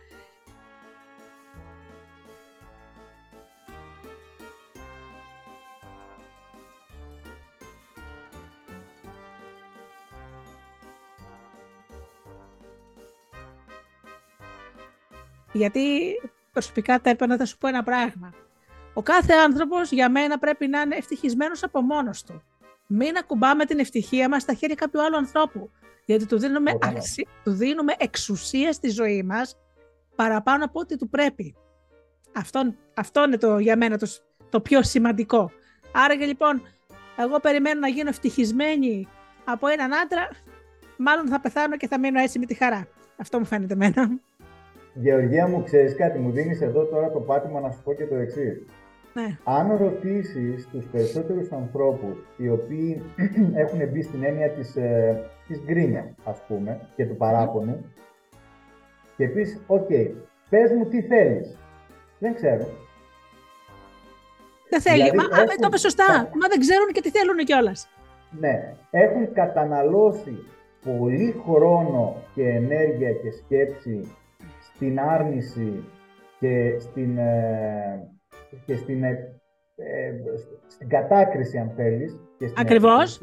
Γιατί 15.53 15.81
προσωπικά 16.53 17.01
τα 17.01 17.11
έπαιρνα, 17.11 17.37
θα 17.37 17.45
σου 17.45 17.59
πω 17.59 17.69
ένα 17.69 17.83
πράγμα. 17.83 18.48
Ο 18.99 19.03
κάθε 19.03 19.33
άνθρωπος 19.33 19.91
για 19.91 20.11
μένα 20.11 20.39
πρέπει 20.39 20.67
να 20.67 20.81
είναι 20.81 20.97
ευτυχισμένος 20.97 21.63
από 21.63 21.81
μόνος 21.81 22.25
του. 22.25 22.43
Μην 22.87 23.17
ακουμπάμε 23.17 23.65
την 23.65 23.79
ευτυχία 23.79 24.29
μας 24.29 24.43
στα 24.43 24.53
χέρια 24.53 24.75
κάποιου 24.75 25.03
άλλου 25.03 25.17
ανθρώπου. 25.17 25.71
Γιατί 26.05 26.27
του 26.27 26.39
δίνουμε, 26.39 26.79
αξι... 26.81 27.27
του 27.45 27.51
δίνουμε 27.51 27.95
εξουσία 27.99 28.73
στη 28.73 28.89
ζωή 28.89 29.23
μας 29.23 29.57
παραπάνω 30.15 30.65
από 30.65 30.81
ό,τι 30.81 30.97
του 30.97 31.09
πρέπει. 31.09 31.55
Αυτό, 32.35 32.75
αυτό 32.95 33.25
είναι 33.25 33.37
το, 33.37 33.59
για 33.59 33.77
μένα 33.77 33.99
το, 33.99 34.07
το 34.49 34.61
πιο 34.61 34.83
σημαντικό. 34.83 35.51
Άρα 35.93 36.17
και 36.17 36.25
λοιπόν, 36.25 36.63
εγώ 37.17 37.41
περιμένω 37.41 37.81
να 37.81 37.89
γίνω 37.89 38.09
ευτυχισμένη 38.09 39.09
από 39.45 39.67
έναν 39.67 39.95
άντρα, 39.95 40.29
μάλλον 40.97 41.29
θα 41.29 41.41
πεθάνω 41.41 41.77
και 41.77 41.89
θα 41.89 41.99
μείνω 41.99 42.21
έτσι 42.21 42.39
με 42.39 42.47
τη 42.47 42.55
χαρά. 42.55 42.89
Αυτό 43.17 43.39
μου 43.39 43.45
φαίνεται 43.45 43.73
εμένα. 43.73 44.11
Γεωργία 44.95 45.49
μου, 45.49 45.63
ξέρεις 45.65 45.97
κάτι, 45.97 46.19
μου 46.19 46.31
δίνεις 46.31 46.61
εδώ 46.61 46.85
τώρα 46.85 47.11
το 47.11 47.21
πάτημα 47.21 47.61
να 47.61 47.71
σου 47.71 47.83
πω 47.85 47.95
και 47.95 48.07
το 48.07 48.15
εξής. 48.15 48.63
Ναι. 49.19 49.37
Αν 49.45 49.77
ρωτήσεις 49.77 50.69
τους 50.69 50.85
περισσότερους 50.85 51.53
ανθρώπους 51.53 52.17
οι 52.37 52.49
οποίοι 52.49 53.03
έχουν 53.63 53.89
μπει 53.89 54.03
στην 54.03 54.25
έννοια 54.25 54.51
της, 54.51 54.77
ε, 54.77 55.31
της 55.47 55.61
γκρίνια, 55.65 56.15
ας 56.25 56.43
πούμε, 56.49 56.89
και 56.97 57.07
του 57.07 57.17
παράπονου, 57.17 57.85
και 59.17 59.29
πεις, 59.29 59.61
οκ, 59.67 59.89
πες 60.51 60.73
μου 60.73 60.85
τι 60.89 61.03
θέλεις. 61.03 61.57
Δεν 62.19 62.35
ξέρω. 62.35 62.67
Δεν 64.69 64.81
θέλει. 64.81 64.97
Δηλαδή, 64.97 65.17
μα, 65.17 65.23
έχουν... 65.23 65.61
το 65.61 65.67
είπες 65.67 65.81
σωστά. 65.81 66.13
Μα 66.41 66.49
δεν 66.49 66.61
ξέρουν 66.61 66.89
και 66.93 67.01
τι 67.01 67.11
θέλουν 67.11 67.37
κιόλας. 67.37 67.89
Ναι. 68.31 68.75
Έχουν 68.91 69.33
καταναλώσει 69.33 70.39
πολύ 70.85 71.43
χρόνο 71.45 72.17
και 72.35 72.49
ενέργεια 72.49 73.13
και 73.13 73.31
σκέψη 73.31 74.17
στην 74.61 75.01
άρνηση 75.01 75.85
και 76.39 76.79
στην, 76.79 77.19
ε, 77.19 78.18
και 78.67 78.77
στην, 78.77 79.05
ε, 79.05 79.41
ε, 79.77 80.15
στην 80.67 80.89
κατάκριση, 80.89 81.59
αν 81.59 81.73
θέλεις. 81.77 82.21
Και 82.39 82.51
Ακριβώς. 82.57 83.21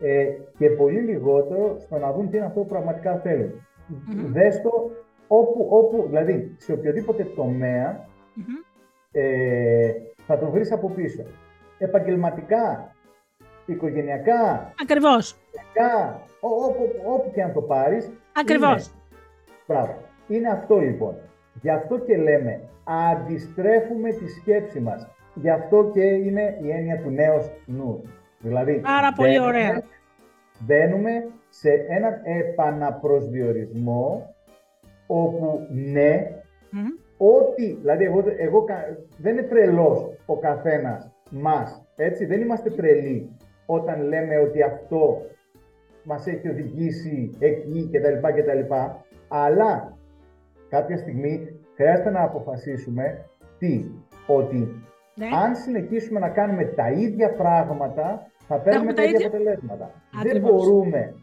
ε, 0.00 0.26
και 0.58 0.70
πολύ 0.70 1.00
λιγότερο 1.00 1.76
στο 1.78 1.98
να 1.98 2.12
δουν 2.12 2.30
τι 2.30 2.36
είναι 2.36 2.46
αυτό 2.46 2.60
που 2.60 2.66
πραγματικά 2.66 3.16
θέλουν. 3.18 3.66
Δες 4.32 4.62
το 4.62 4.90
όπου, 5.26 5.66
όπου, 5.70 6.04
δηλαδή 6.06 6.54
σε 6.58 6.72
οποιοδήποτε 6.72 7.26
ε, 9.12 9.92
θα 10.26 10.38
το 10.38 10.50
βρεις 10.50 10.72
από 10.72 10.90
πίσω. 10.90 11.22
Επαγγελματικά, 11.78 12.94
οικογενειακά, 13.66 14.72
Ακριβώς. 14.82 15.36
όπου, 16.40 16.90
όπου 17.04 17.30
και 17.34 17.42
αν 17.42 17.52
το 17.52 17.60
πάρεις. 17.62 18.10
Ακριβώς. 18.32 18.90
Είναι, 19.66 19.96
Είναι 20.26 20.48
αυτό 20.48 20.78
λοιπόν. 20.78 21.14
Γι' 21.60 21.70
αυτό 21.70 21.98
και 21.98 22.16
λέμε, 22.16 22.60
αντιστρέφουμε 22.84 24.10
τη 24.10 24.28
σκέψη 24.28 24.80
μας. 24.80 25.08
Γι' 25.34 25.50
αυτό 25.50 25.90
και 25.94 26.02
είναι 26.02 26.58
η 26.62 26.70
έννοια 26.70 27.02
του 27.02 27.10
νέου 27.10 27.40
νου. 27.66 28.02
Δηλαδή, 28.38 28.80
Πάρα 28.80 29.12
πολύ 29.12 29.40
ωραία. 29.40 29.82
Μπαίνουμε 30.60 31.28
σε 31.48 31.70
έναν 31.70 32.20
επαναπροσδιορισμό 32.24 34.34
όπου 35.06 35.66
ναι, 35.70 36.30
Ό,τι, 37.18 37.72
δηλαδή 37.72 38.04
εγώ, 38.04 38.24
εγώ 38.36 38.64
δεν 39.18 39.32
είναι 39.32 39.42
τρελός 39.42 40.10
ο 40.26 40.36
καθένας 40.36 41.10
μας, 41.30 41.84
έτσι, 41.96 42.24
δεν 42.24 42.40
είμαστε 42.40 42.70
τρελοί 42.70 43.36
όταν 43.66 44.02
λέμε 44.02 44.38
ότι 44.38 44.62
αυτό 44.62 45.22
μας 46.02 46.26
έχει 46.26 46.48
οδηγήσει 46.48 47.30
εκεί 47.38 47.90
κτλ. 47.92 48.26
κτλ. 48.26 48.74
Αλλά 49.28 49.97
κάποια 50.68 50.96
στιγμή 50.96 51.60
χρειάζεται 51.74 52.10
να 52.10 52.22
αποφασίσουμε 52.22 53.24
τι, 53.58 53.84
ότι 54.26 54.82
ναι. 55.14 55.26
αν 55.44 55.56
συνεχίσουμε 55.56 56.20
να 56.20 56.28
κάνουμε 56.28 56.64
τα 56.64 56.90
ίδια 56.90 57.32
πράγματα 57.32 58.30
θα 58.48 58.56
παίρνουμε 58.56 58.92
τα, 58.92 59.02
ίδια 59.02 59.26
αποτελέσματα. 59.26 59.90
Δεν 60.22 60.40
μπορούμε 60.40 61.14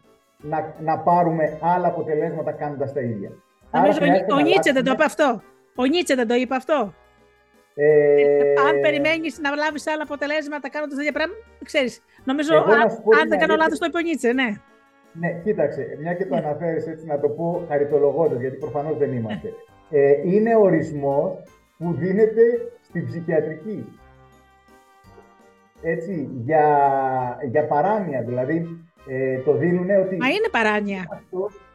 να, 0.42 0.74
να 0.80 0.98
πάρουμε 0.98 1.58
άλλα 1.60 1.86
αποτελέσματα 1.86 2.52
κάνοντας 2.52 2.92
τα 2.92 3.00
ίδια. 3.00 3.30
Νομίζω 3.70 3.98
ο 4.36 4.40
Νίτσε 4.40 4.72
δεν 4.72 4.84
το 4.84 4.90
είπε 4.90 5.04
αυτό. 5.04 5.42
Ο 5.74 5.84
Νίτσε 5.84 6.14
δεν 6.14 6.28
το 6.28 6.34
είπε 6.34 6.54
αυτό. 6.54 6.94
Ε... 7.74 8.52
Αν 8.68 8.80
περιμένεις 8.80 9.38
να 9.38 9.54
λάβεις 9.54 9.86
άλλα 9.86 10.02
αποτελέσματα 10.02 10.70
κάνοντας 10.70 10.96
τέτοια 10.96 11.12
πράγματα, 11.12 11.40
ξέρεις. 11.64 12.02
Νομίζω, 12.24 12.54
αν, 12.56 12.80
αν 13.20 13.28
δεν 13.28 13.38
κάνω 13.38 13.56
λάθος, 13.56 13.78
το 13.78 13.86
είπε 13.88 13.98
ο 13.98 14.00
Νίτσε, 14.00 14.32
ναι. 14.32 14.48
Ναι, 15.20 15.40
κοίταξε, 15.42 15.96
μια 16.00 16.14
και 16.14 16.26
το 16.26 16.36
αναφέρεις 16.36 16.86
έτσι 16.86 17.06
να 17.06 17.20
το 17.20 17.28
πω 17.28 17.64
χαριτολογώντας, 17.68 18.40
γιατί 18.40 18.56
προφανώς 18.56 18.98
δεν 18.98 19.12
είμαστε. 19.12 19.52
Ε, 19.90 20.12
είναι 20.24 20.56
ορισμός 20.56 21.42
που 21.78 21.92
δίνεται 21.92 22.42
στην 22.80 23.04
ψυχιατρική. 23.06 23.98
Έτσι, 25.82 26.30
για, 26.44 26.66
για 27.50 27.66
παράνοια, 27.66 28.22
δηλαδή 28.22 28.86
ε, 29.08 29.38
το 29.38 29.52
δίνουν 29.52 29.90
ότι... 29.90 30.16
Μα 30.16 30.28
είναι 30.28 30.48
παράνοια. 30.50 31.22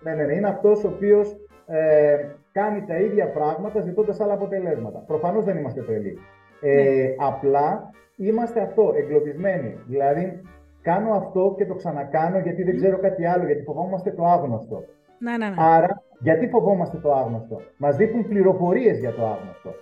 ναι, 0.04 0.14
ναι, 0.14 0.24
ναι, 0.24 0.34
είναι 0.34 0.48
αυτός 0.48 0.84
ο 0.84 0.88
οποίος 0.88 1.36
ε, 1.66 2.26
κάνει 2.52 2.84
τα 2.88 3.00
ίδια 3.00 3.32
πράγματα 3.32 3.82
ζητώντας 3.82 4.20
άλλα 4.20 4.34
αποτελέσματα. 4.34 5.00
Προφανώς 5.00 5.46
δεν 5.46 5.58
είμαστε 5.58 5.82
τρελοί. 5.82 6.20
Ε, 6.62 6.74
ναι. 6.74 7.16
Απλά 7.18 7.90
είμαστε 8.16 8.62
αυτό, 8.62 8.94
εγκλωβισμένοι. 8.98 9.78
Δηλαδή, 9.88 10.42
κάνω 10.82 11.14
αυτό 11.14 11.54
και 11.58 11.66
το 11.66 11.74
ξανακάνω 11.74 12.40
γιατί 12.40 12.64
δεν 12.64 12.76
ξέρω 12.76 13.00
κάτι 13.00 13.26
άλλο, 13.26 13.46
γιατί 13.46 13.64
φοβόμαστε 13.64 14.12
το 14.12 14.26
άγνωστο. 14.26 14.84
Να, 15.20 15.38
να, 15.38 15.50
ναι. 15.50 15.56
Άρα, 15.58 16.04
γιατί 16.20 16.48
φοβόμαστε 16.48 16.98
το 16.98 17.14
άγνωστο; 17.14 17.62
Μας 17.78 17.96
δείχνουν 17.96 18.28
πληροφορίες 18.28 19.00
για 19.00 19.12
το 19.12 19.26
άγνωστο. 19.26 19.74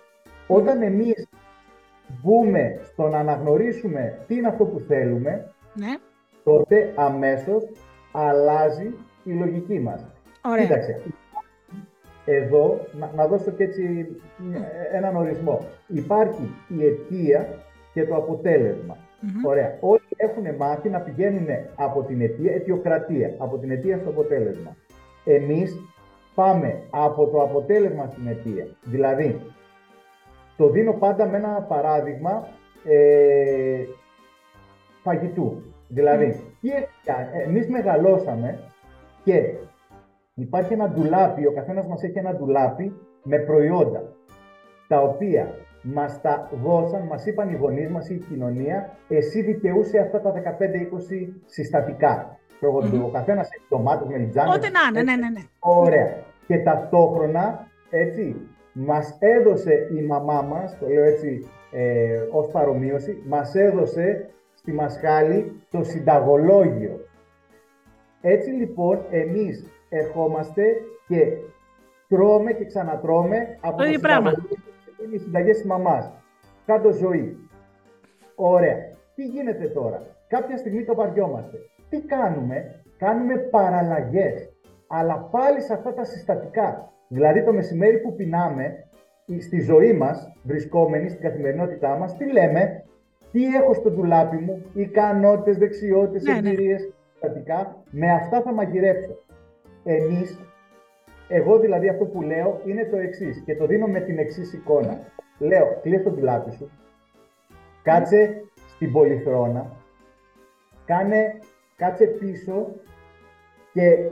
Όταν 0.47 0.81
εμείς 0.81 1.27
μπούμε 2.21 2.79
στο 2.81 3.07
να 3.07 3.17
αναγνωρίσουμε 3.17 4.19
τι 4.27 4.35
είναι 4.35 4.47
αυτό 4.47 4.65
που 4.65 4.79
θέλουμε, 4.79 5.51
ναι. 5.73 5.97
τότε 6.43 6.93
αμέσως 6.95 7.63
αλλάζει 8.11 8.93
η 9.23 9.31
λογική 9.31 9.79
μας. 9.79 10.05
Ωραία. 10.43 10.63
Κοίταξε, 10.63 11.01
εδώ, 12.25 12.79
να, 12.99 13.11
να 13.15 13.27
δώσω 13.27 13.51
και 13.51 13.63
έτσι 13.63 14.07
έναν 14.91 15.15
ορισμό. 15.15 15.65
Υπάρχει 15.87 16.55
η 16.67 16.85
αιτία 16.85 17.47
και 17.93 18.05
το 18.05 18.15
αποτελεσμα 18.15 18.97
Ωραία. 19.43 19.77
Όλοι 19.79 20.01
έχουν 20.21 20.55
μάθει 20.55 20.89
να 20.89 20.99
πηγαίνουν 20.99 21.47
από 21.75 22.03
την 22.03 22.21
αιτία, 22.21 22.53
αιτιοκρατία, 22.53 23.35
από 23.37 23.57
την 23.57 23.71
αιτία 23.71 23.97
στο 23.97 24.09
αποτέλεσμα. 24.09 24.75
Εμείς 25.25 25.79
πάμε 26.35 26.81
από 26.89 27.27
το 27.27 27.41
αποτέλεσμα 27.41 28.07
στην 28.07 28.27
αιτία. 28.27 28.67
Δηλαδή, 28.83 29.41
το 30.57 30.69
δίνω 30.69 30.93
πάντα 30.93 31.27
με 31.27 31.37
ένα 31.37 31.65
παράδειγμα 31.67 32.47
ε, 32.85 33.83
φαγητού. 35.03 35.61
Δηλαδή, 35.87 36.43
mm. 36.63 36.67
εμείς 37.45 37.67
μεγαλώσαμε 37.67 38.59
και 39.23 39.53
Υπάρχει 40.39 40.73
ένα 40.73 40.89
ντουλάπι, 40.89 41.45
ο 41.45 41.51
καθένας 41.51 41.87
μας 41.87 42.03
έχει 42.03 42.17
ένα 42.17 42.33
ντουλάπι 42.35 42.93
με 43.23 43.37
προϊόντα, 43.37 44.13
τα 44.87 45.01
οποία 45.01 45.55
μας 45.81 46.21
τα 46.21 46.49
δώσαν, 46.63 47.01
μας 47.01 47.25
είπαν 47.25 47.49
οι 47.49 47.55
γονείς 47.55 47.89
μας 47.89 48.09
ή 48.09 48.13
η 48.13 48.25
κοινωνία, 48.29 48.97
εσύ 49.07 49.41
δικαιούσε 49.41 49.99
αυτά 49.99 50.21
τα 50.21 50.31
15-20 50.31 51.27
συστατικά. 51.45 52.39
Mm-hmm. 52.61 53.01
Ο 53.05 53.09
καθένας 53.09 53.49
έχει 53.51 53.65
ντομάτες 53.69 54.07
με 54.07 54.17
λιτζάνες. 54.17 54.55
Ό,τι 54.55 54.67
να 54.71 54.91
ναι, 54.91 55.15
ναι, 55.15 55.29
ναι. 55.29 55.41
Ωραία. 55.59 56.23
Και 56.47 56.57
ταυτόχρονα, 56.57 57.67
έτσι, 57.89 58.35
μας 58.73 59.17
έδωσε 59.19 59.87
η 59.97 60.01
μαμά 60.01 60.41
μας, 60.41 60.77
το 60.79 60.87
λέω 60.87 61.03
έτσι 61.03 61.49
ε, 61.71 62.19
ως 62.31 62.47
παρομοίωση, 62.51 63.23
μας 63.27 63.55
έδωσε 63.55 64.29
στη 64.53 64.71
Μασχάλη 64.71 65.61
το 65.69 65.83
συνταγολόγιο. 65.83 67.05
Έτσι 68.21 68.49
λοιπόν 68.49 69.05
εμείς 69.09 69.65
ερχόμαστε 69.89 70.63
και 71.07 71.37
τρώμε 72.07 72.53
και 72.53 72.65
ξανατρώμε 72.65 73.57
από 73.61 73.77
το 73.77 73.83
ίδιο 73.83 73.99
πράγμα. 73.99 74.31
Είναι 75.03 75.15
οι 75.15 75.17
συνταγές 75.17 75.55
της 75.55 75.65
μαμάς. 75.65 76.11
Κάτω 76.65 76.91
ζωή. 76.91 77.37
Ωραία. 78.35 78.77
Τι 79.15 79.25
γίνεται 79.25 79.67
τώρα; 79.67 80.01
Κάποια 80.27 80.57
στιγμή 80.57 80.83
το 80.83 80.95
βαριόμαστε. 80.95 81.57
Τι 81.89 82.01
κάνουμε; 82.01 82.83
Κάνουμε 82.97 83.35
παραλλαγές. 83.37 84.49
Αλλά 84.87 85.27
πάλι 85.31 85.61
σε 85.61 85.73
αυτά 85.73 85.93
τα 85.93 86.03
συστατικά. 86.03 86.93
Δηλαδή 87.07 87.43
το 87.43 87.53
μεσημέρι 87.53 87.97
που 87.97 88.15
πεινάμε, 88.15 88.83
στη 89.39 89.59
ζωή 89.59 89.93
μας, 89.93 90.33
βρισκόμενοι 90.43 91.09
στην 91.09 91.21
καθημερινότητά 91.21 91.97
μας, 91.97 92.17
τι 92.17 92.31
λέμε, 92.31 92.83
τι 93.31 93.55
έχω 93.55 93.73
στο 93.73 93.91
ντουλάπι 93.91 94.37
μου, 94.37 94.61
ικανότητες, 94.73 95.57
δεξιότητες, 95.57 96.23
ναι, 96.23 96.37
εμπειρίες, 96.37 96.81
ναι. 96.81 96.89
συστατικά, 97.11 97.83
με 97.89 98.11
αυτά 98.11 98.41
θα 98.41 98.53
μαγειρέψω. 98.53 99.15
Εμείς, 99.83 100.39
εγώ 101.29 101.59
δηλαδή 101.59 101.89
αυτό 101.89 102.05
που 102.05 102.21
λέω 102.21 102.61
είναι 102.65 102.85
το 102.85 102.97
εξής 102.97 103.43
και 103.45 103.55
το 103.55 103.65
δίνω 103.65 103.87
με 103.87 103.99
την 103.99 104.17
εξής 104.17 104.53
εικόνα. 104.53 104.99
Λέω, 105.37 105.79
κλείσε 105.81 106.03
το 106.03 106.11
πιλάτι 106.11 106.51
σου, 106.51 106.71
κάτσε 107.83 108.41
στην 108.55 108.91
πολυθρόνα, 108.91 109.71
κάνε, 110.85 111.39
κάτσε 111.75 112.05
πίσω 112.05 112.67
και 113.73 114.09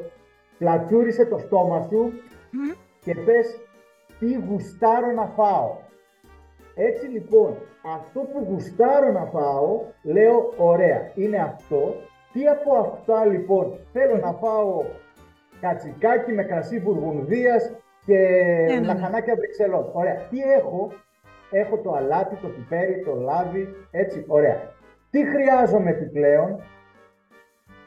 πλατσούρισε 0.58 1.26
το 1.26 1.38
στόμα 1.38 1.82
σου 1.82 2.12
και 3.04 3.16
πες 3.16 3.62
τι 4.20 4.34
γουστάρω 4.34 5.12
να 5.12 5.26
φάω. 5.26 5.76
Έτσι 6.76 7.06
λοιπόν, 7.06 7.58
αυτό 7.96 8.20
που 8.20 8.46
γουστάρω 8.50 9.12
να 9.12 9.26
φάω, 9.26 9.82
λέω 10.04 10.54
ωραία, 10.58 11.12
είναι 11.16 11.38
αυτό. 11.38 11.96
Τι 12.34 12.48
από 12.48 12.78
αυτά 12.78 13.26
λοιπόν 13.26 13.80
θέλω 13.92 14.18
να 14.18 14.34
φάω 14.34 14.84
κατσικάκι 15.62 16.32
με 16.32 16.44
κρασί 16.44 16.80
βουργουνδίας 16.80 17.72
και 18.06 18.18
ναι, 18.18 18.74
ναι, 18.74 18.80
ναι. 18.80 18.86
λαχανάκια 18.86 19.36
βρυξελών. 19.36 19.90
Ωραία. 19.94 20.16
Τι 20.30 20.42
έχω, 20.42 20.92
έχω 21.52 21.78
το 21.78 21.94
αλάτι, 21.94 22.36
το 22.36 22.48
πιπέρι, 22.48 23.04
το 23.06 23.16
λάδι, 23.16 23.68
έτσι, 23.92 24.26
ωραία. 24.28 24.76
Τι 25.10 25.26
χρειάζομαι 25.26 25.90
επιπλέον, 25.90 26.62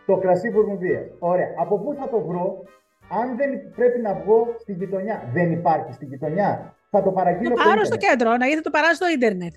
το 0.06 0.16
κρασί 0.16 0.50
βουργουνδίας. 0.50 1.04
Ωραία. 1.18 1.54
Από 1.56 1.78
πού 1.78 1.94
θα 1.94 2.08
το 2.08 2.20
βρω, 2.20 2.62
αν 3.10 3.36
δεν 3.36 3.70
πρέπει 3.76 4.00
να 4.00 4.14
βγω 4.14 4.54
στη 4.58 4.72
γειτονιά. 4.72 5.30
Δεν 5.32 5.52
υπάρχει 5.52 5.92
στη 5.92 6.04
γειτονιά. 6.04 6.74
Θα 6.90 7.02
το 7.02 7.10
παραγγείλω. 7.10 7.54
Το 7.54 7.62
πάρω 7.68 7.84
στο 7.84 7.96
κέντρο, 7.96 8.36
να 8.36 8.46
γιατί 8.46 8.62
το 8.62 8.70
παράσω 8.70 8.94
στο 8.94 9.08
ίντερνετ. 9.08 9.54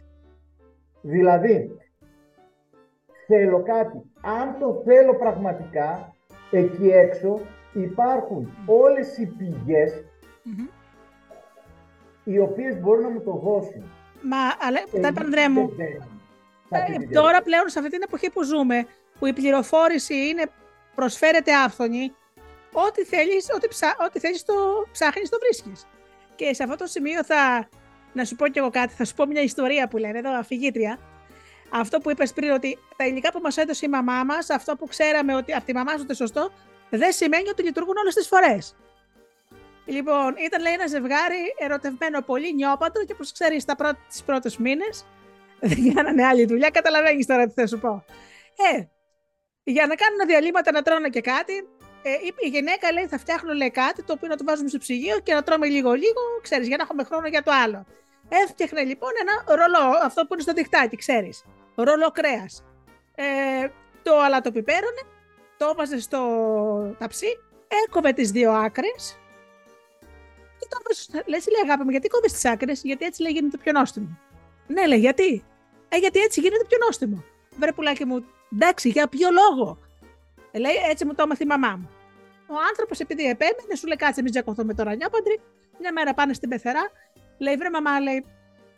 Δηλαδή, 1.01 1.77
θέλω 3.27 3.63
κάτι. 3.63 4.01
Αν 4.39 4.57
το 4.59 4.81
θέλω 4.85 5.15
πραγματικά, 5.15 6.15
εκεί 6.51 6.87
έξω 6.87 7.39
υπάρχουν 7.73 8.53
όλες 8.65 9.17
οι 9.17 9.25
πηγες 9.25 10.03
οι 12.23 12.39
οποίες 12.39 12.79
μπορούν 12.79 13.01
να 13.01 13.09
μου 13.09 13.21
το 13.21 13.31
δώσουν. 13.31 13.83
Μα, 14.21 14.37
αλλά, 14.59 14.79
ε, 14.79 15.49
μου, 15.49 15.71
ε, 16.69 17.13
τώρα 17.13 17.41
πλέον 17.41 17.69
σε 17.69 17.79
αυτή 17.79 17.91
την 17.91 18.01
εποχή 18.01 18.29
που 18.29 18.43
ζούμε, 18.43 18.85
που 19.19 19.25
η 19.25 19.33
πληροφόρηση 19.33 20.15
είναι, 20.15 20.45
προσφέρεται 20.95 21.53
άφθονη, 21.55 22.13
ό,τι 22.71 23.03
θέλεις, 23.03 23.47
ό,τι, 23.55 23.67
ψά, 23.67 23.95
ό,τι 24.05 24.19
θέλεις 24.19 24.45
το 24.45 24.53
ψάχνεις, 24.91 25.29
το 25.29 25.37
βρίσκεις. 25.39 25.87
Και 26.35 26.53
σε 26.53 26.63
αυτό 26.63 26.75
το 26.75 26.85
σημείο 26.85 27.23
θα, 27.23 27.67
να 28.13 28.25
σου 28.25 28.35
πω 28.35 28.47
κι 28.47 28.59
εγώ 28.59 28.69
κάτι, 28.69 28.93
θα 28.93 29.05
σου 29.05 29.13
πω 29.13 29.25
μια 29.25 29.41
ιστορία 29.41 29.87
που 29.87 29.97
λένε 29.97 30.17
εδώ, 30.17 30.37
αφηγήτρια. 30.37 30.99
Αυτό 31.69 31.99
που 31.99 32.11
είπες 32.11 32.33
πριν, 32.33 32.51
ότι 32.51 32.77
τα 32.95 33.07
υλικά 33.07 33.31
που 33.31 33.39
μας 33.43 33.57
έδωσε 33.57 33.85
η 33.85 33.89
μαμά 33.89 34.23
μας, 34.23 34.49
αυτό 34.49 34.75
που 34.75 34.87
ξέραμε 34.87 35.35
ότι 35.35 35.53
από 35.53 35.65
τη 35.65 35.73
μαμά 35.73 35.97
σου 35.97 36.05
το 36.05 36.13
σωστό, 36.13 36.51
δεν 36.97 37.11
σημαίνει 37.11 37.49
ότι 37.49 37.63
λειτουργούν 37.63 37.97
όλες 37.97 38.13
τις 38.13 38.27
φορές. 38.27 38.75
Λοιπόν, 39.85 40.35
ήταν 40.45 40.61
λέει 40.61 40.73
ένα 40.73 40.87
ζευγάρι 40.87 41.53
ερωτευμένο 41.57 42.21
πολύ 42.21 42.53
νιόπαντρο 42.53 43.05
και 43.05 43.13
όπως 43.13 43.31
ξέρεις 43.31 43.65
τα 43.65 43.75
πρώτα, 43.75 43.97
τις 44.07 44.23
πρώτες 44.23 44.57
μήνες 44.57 45.05
δεν 45.69 45.93
κάνανε 45.93 46.25
άλλη 46.25 46.45
δουλειά, 46.45 46.69
καταλαβαίνεις 46.69 47.25
τώρα 47.25 47.47
τι 47.47 47.53
θα 47.53 47.67
σου 47.67 47.79
πω. 47.79 48.05
Ε, 48.73 48.83
για 49.63 49.87
να 49.87 49.95
κάνουν 49.95 50.19
διαλύματα 50.27 50.71
να 50.71 50.81
τρώνε 50.81 51.09
και 51.09 51.21
κάτι, 51.21 51.53
ε, 52.03 52.09
η 52.39 52.47
γυναίκα 52.47 52.91
λέει 52.91 53.07
θα 53.07 53.17
φτιάχνω 53.17 53.53
λέει, 53.53 53.71
κάτι 53.71 54.03
το 54.03 54.13
οποίο 54.13 54.27
να 54.27 54.35
το 54.35 54.43
βάζουμε 54.43 54.69
στο 54.69 54.77
ψυγείο 54.77 55.19
και 55.19 55.33
να 55.33 55.43
τρώμε 55.43 55.67
λίγο-λίγο, 55.67 56.21
ξέρεις, 56.41 56.67
για 56.67 56.77
να 56.77 56.83
έχουμε 56.83 57.03
χρόνο 57.03 57.27
για 57.27 57.43
το 57.43 57.51
άλλο. 57.63 57.85
Έφτιαχνε 58.29 58.83
λοιπόν 58.83 59.09
ένα 59.21 59.55
ρολό, 59.55 59.97
αυτό 60.03 60.21
που 60.21 60.33
είναι 60.33 60.41
στο 60.41 60.53
διχτάκι, 60.53 60.95
ξέρεις, 60.95 61.43
ρολό 61.75 62.11
κρέας. 62.11 62.63
Ε, 63.15 63.67
το 64.03 64.19
αλατοπιπέρωνε, 64.19 65.01
το 65.63 65.69
έβαζε 65.71 65.99
στο 65.99 66.21
ταψί, 66.99 67.27
έκοβε 67.85 68.11
τις 68.11 68.31
δύο 68.31 68.51
άκρες 68.51 69.17
και 70.59 70.67
το 70.69 70.77
έβαζε, 70.81 71.23
λες, 71.29 71.47
λέει 71.51 71.61
αγάπη 71.63 71.83
μου, 71.83 71.89
γιατί 71.89 72.07
κόβεις 72.07 72.33
τις 72.33 72.45
άκρες, 72.45 72.81
γιατί 72.83 73.05
έτσι 73.05 73.21
λέει 73.21 73.31
γίνεται 73.31 73.57
πιο 73.57 73.71
νόστιμο. 73.71 74.17
Ναι, 74.67 74.87
λέει, 74.87 74.99
γιατί; 74.99 75.43
Ε, 75.89 75.97
γιατί 75.97 76.19
έτσι 76.19 76.39
γίνεται 76.39 76.65
πιο 76.67 76.77
νόστιμο. 76.85 77.23
Βρε 77.57 77.71
πουλάκι 77.71 78.05
μου, 78.05 78.25
εντάξει, 78.53 78.89
για 78.89 79.07
ποιο 79.07 79.29
λόγο; 79.31 79.77
Ε, 80.51 80.59
λέει, 80.59 80.75
έτσι 80.89 81.05
μου 81.05 81.13
το 81.13 81.23
έμαθε 81.23 81.43
η 81.43 81.47
μαμά 81.47 81.75
μου. 81.79 81.89
Ο 82.47 82.55
άνθρωπος, 82.69 82.99
επειδή 82.99 83.23
επέμενε, 83.23 83.75
σου 83.75 83.87
λέει 83.87 83.97
κάτσε, 83.97 84.21
μην 84.21 84.31
τζακωθούμε 84.31 84.73
τώρα 84.73 84.95
νιάπαντρι. 84.95 85.41
Μια 85.79 85.91
μέρα 85.93 86.13
πάνε 86.13 86.33
στην 86.33 86.49
πεθερά, 86.49 86.91
λέει, 87.37 87.55
βρε 87.55 87.69
μαμά, 87.69 87.99
λέει, 87.99 88.25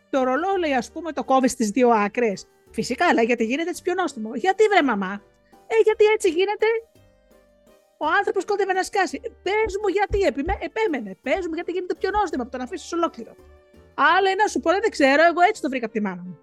το 0.09 0.23
ρολό, 0.23 0.55
λέει, 0.59 0.73
ας 0.73 0.91
πούμε, 0.91 1.11
το 1.11 1.23
κόβεις 1.23 1.51
στι 1.51 1.65
δύο 1.65 1.89
άκρες. 1.89 2.47
Φυσικά, 2.71 3.13
λέει, 3.13 3.25
γιατί 3.25 3.45
γίνεται 3.45 3.69
έτσι 3.69 3.81
πιο 3.81 3.93
νόστιμο. 3.93 4.36
Γιατί 4.36 4.63
βρε 4.67 4.83
μαμά, 4.83 5.21
Ε, 5.68 5.76
γιατί 5.84 6.05
έτσι 6.05 6.30
γίνεται; 6.30 6.68
Ο 7.97 8.05
άνθρωπος 8.18 8.45
κόντευε 8.45 8.74
να 8.74 8.84
σκάσει. 8.84 9.22
Πες 9.43 9.72
μου 9.82 9.88
γιατί 9.88 10.20
επιμέ, 10.22 10.57
επέμενε. 10.59 11.18
Πες 11.22 11.47
μου 11.47 11.53
γιατί 11.53 11.72
γίνεται 11.72 11.95
πιο 11.95 12.09
νόστιμο 12.09 12.43
από 12.43 12.51
το 12.51 12.57
να 12.57 12.63
αφήσεις 12.63 12.93
ολόκληρο. 12.93 13.36
Άλλο 13.95 14.30
ένα 14.30 14.47
σου 14.47 14.59
πω, 14.59 14.70
δεν 14.72 14.89
ξέρω, 14.89 15.24
εγώ 15.24 15.41
έτσι 15.49 15.61
το 15.61 15.70
βρήκα 15.70 15.86
από 15.86 15.93
τη 15.93 16.01
μάνα 16.01 16.24
μου. 16.26 16.39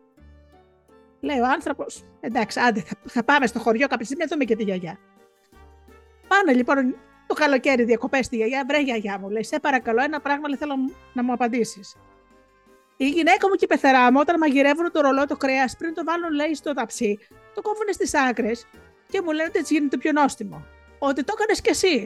Λέει 1.20 1.39
ο 1.39 1.47
άνθρωπος, 1.47 2.05
εντάξει, 2.20 2.61
άντε, 2.61 2.81
θα, 2.81 2.97
θα 3.09 3.25
πάμε 3.25 3.47
στο 3.47 3.59
χωριό 3.59 3.87
κάποια 3.89 4.05
στιγμή 4.05 4.25
να 4.25 4.31
δούμε 4.31 4.45
και 4.45 4.57
τη 4.57 4.62
γιαγιά. 4.62 4.99
Πάνε 6.29 6.53
λοιπόν 6.53 6.97
το 7.27 7.35
καλοκαίρι 7.35 7.85
διακοπές 7.85 8.27
στη 8.27 8.37
γιαγιά. 8.37 8.64
Βρε 8.68 8.81
γιαγιά 8.81 9.18
μου, 9.18 9.31
λέει, 9.31 9.45
σε 9.45 9.61
παρακαλώ, 9.61 10.03
ένα 10.03 10.20
πράγμα 10.20 10.49
λέει, 10.49 10.57
θέλω 10.57 10.75
να 11.12 11.23
μου 11.23 11.33
απαντήσεις. 11.33 11.97
Η 12.97 13.09
γυναίκα 13.09 13.49
μου 13.49 13.55
και 13.55 13.64
η 13.64 13.68
πεθερά 13.68 14.12
μου, 14.12 14.18
όταν 14.20 14.39
μαγειρεύουν 14.39 14.91
το 14.93 15.01
ρολό 15.01 15.27
το 15.27 15.37
κρέας, 15.37 15.77
πριν 15.77 15.95
το 15.95 16.05
βάλουν, 16.05 16.33
λέει, 16.33 16.55
στο 16.55 16.73
ταψί, 16.73 17.18
το 17.55 17.62
κόβουν 17.62 17.87
στις 17.91 18.14
άκρες 18.14 18.66
και 19.13 19.21
μου 19.25 19.31
λένε 19.37 19.49
ότι 19.51 19.59
έτσι 19.59 19.73
γίνεται 19.75 19.97
πιο 19.97 20.13
νόστιμο. 20.13 20.59
Ότι 20.99 21.21
το 21.25 21.33
έκανες 21.37 21.61
κι 21.61 21.71
εσύ. 21.77 21.97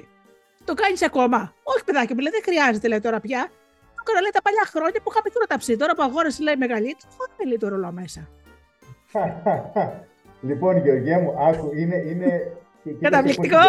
Το 0.64 0.74
κάνεις 0.74 1.02
ακόμα. 1.02 1.40
Όχι, 1.62 1.84
παιδάκι 1.84 2.12
μου, 2.14 2.20
λέει, 2.24 2.32
δεν 2.36 2.44
χρειάζεται, 2.48 2.88
λέει 2.88 3.00
τώρα 3.06 3.20
πια. 3.20 3.42
Το 3.94 4.00
έκανα, 4.02 4.20
λέει, 4.24 4.32
τα 4.38 4.42
παλιά 4.46 4.64
χρόνια 4.72 5.00
που 5.02 5.10
είχα 5.10 5.20
μικρό 5.24 5.44
ταψί. 5.52 5.76
Τώρα 5.76 5.92
που 5.94 6.02
αγόρασε, 6.02 6.42
λέει, 6.42 6.56
μεγαλύτερο, 6.64 7.10
δεν 7.36 7.46
λέει 7.48 7.60
το 7.62 7.68
ρολό 7.68 7.92
μέσα. 8.00 8.20
λοιπόν, 10.48 10.72
Γεωργία 10.84 11.18
μου, 11.22 11.30
άκου, 11.48 11.66
είναι, 11.80 11.96
είναι 12.10 12.30
Καταπληκτικό. 13.04 13.64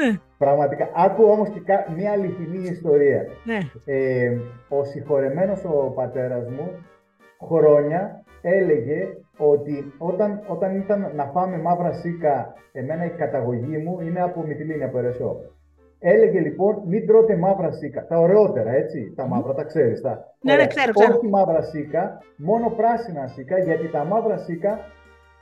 Ναι. 0.00 0.20
Πραγματικά. 0.38 0.90
Άκου 0.94 1.24
όμως 1.24 1.48
και 1.48 1.60
μια 1.96 2.12
αληθινή 2.12 2.68
ιστορία. 2.68 3.26
Ναι. 3.44 3.58
Ε, 3.84 4.38
ο 4.68 4.84
συγχωρεμένος 4.84 5.64
ο 5.64 5.92
πατέρας 5.94 6.48
μου 6.48 6.86
χρόνια 7.46 8.24
έλεγε 8.42 9.08
ότι 9.36 9.92
όταν, 9.98 10.40
όταν 10.46 10.76
ήταν 10.76 11.12
να 11.14 11.24
φάμε 11.24 11.58
μαύρα 11.58 11.92
σίκα, 11.92 12.54
εμένα 12.72 13.04
η 13.04 13.10
καταγωγή 13.10 13.76
μου 13.76 14.00
είναι 14.00 14.22
από 14.22 14.42
Μυτιλίνη, 14.42 14.84
από 14.84 14.98
Ερεσό. 14.98 15.36
Έλεγε 16.00 16.38
λοιπόν, 16.40 16.82
μην 16.86 17.06
τρώτε 17.06 17.36
μαύρα 17.36 17.70
σίκα. 17.72 18.06
Τα 18.06 18.18
ωραιότερα, 18.18 18.70
έτσι. 18.70 19.12
Τα 19.16 19.26
μαύρα, 19.26 19.54
τα 19.54 19.64
ξέρεις. 19.64 20.00
Τα... 20.00 20.24
Ναι, 20.40 20.54
ναι, 20.54 20.66
ξέρω, 20.66 20.92
ξέρω. 20.92 21.14
Όχι 21.14 21.28
μαύρα 21.28 21.62
σίκα, 21.62 22.22
μόνο 22.36 22.70
πράσινα 22.70 23.26
σίκα, 23.26 23.58
γιατί 23.58 23.88
τα 23.88 24.04
μαύρα 24.04 24.36
σίκα 24.36 24.78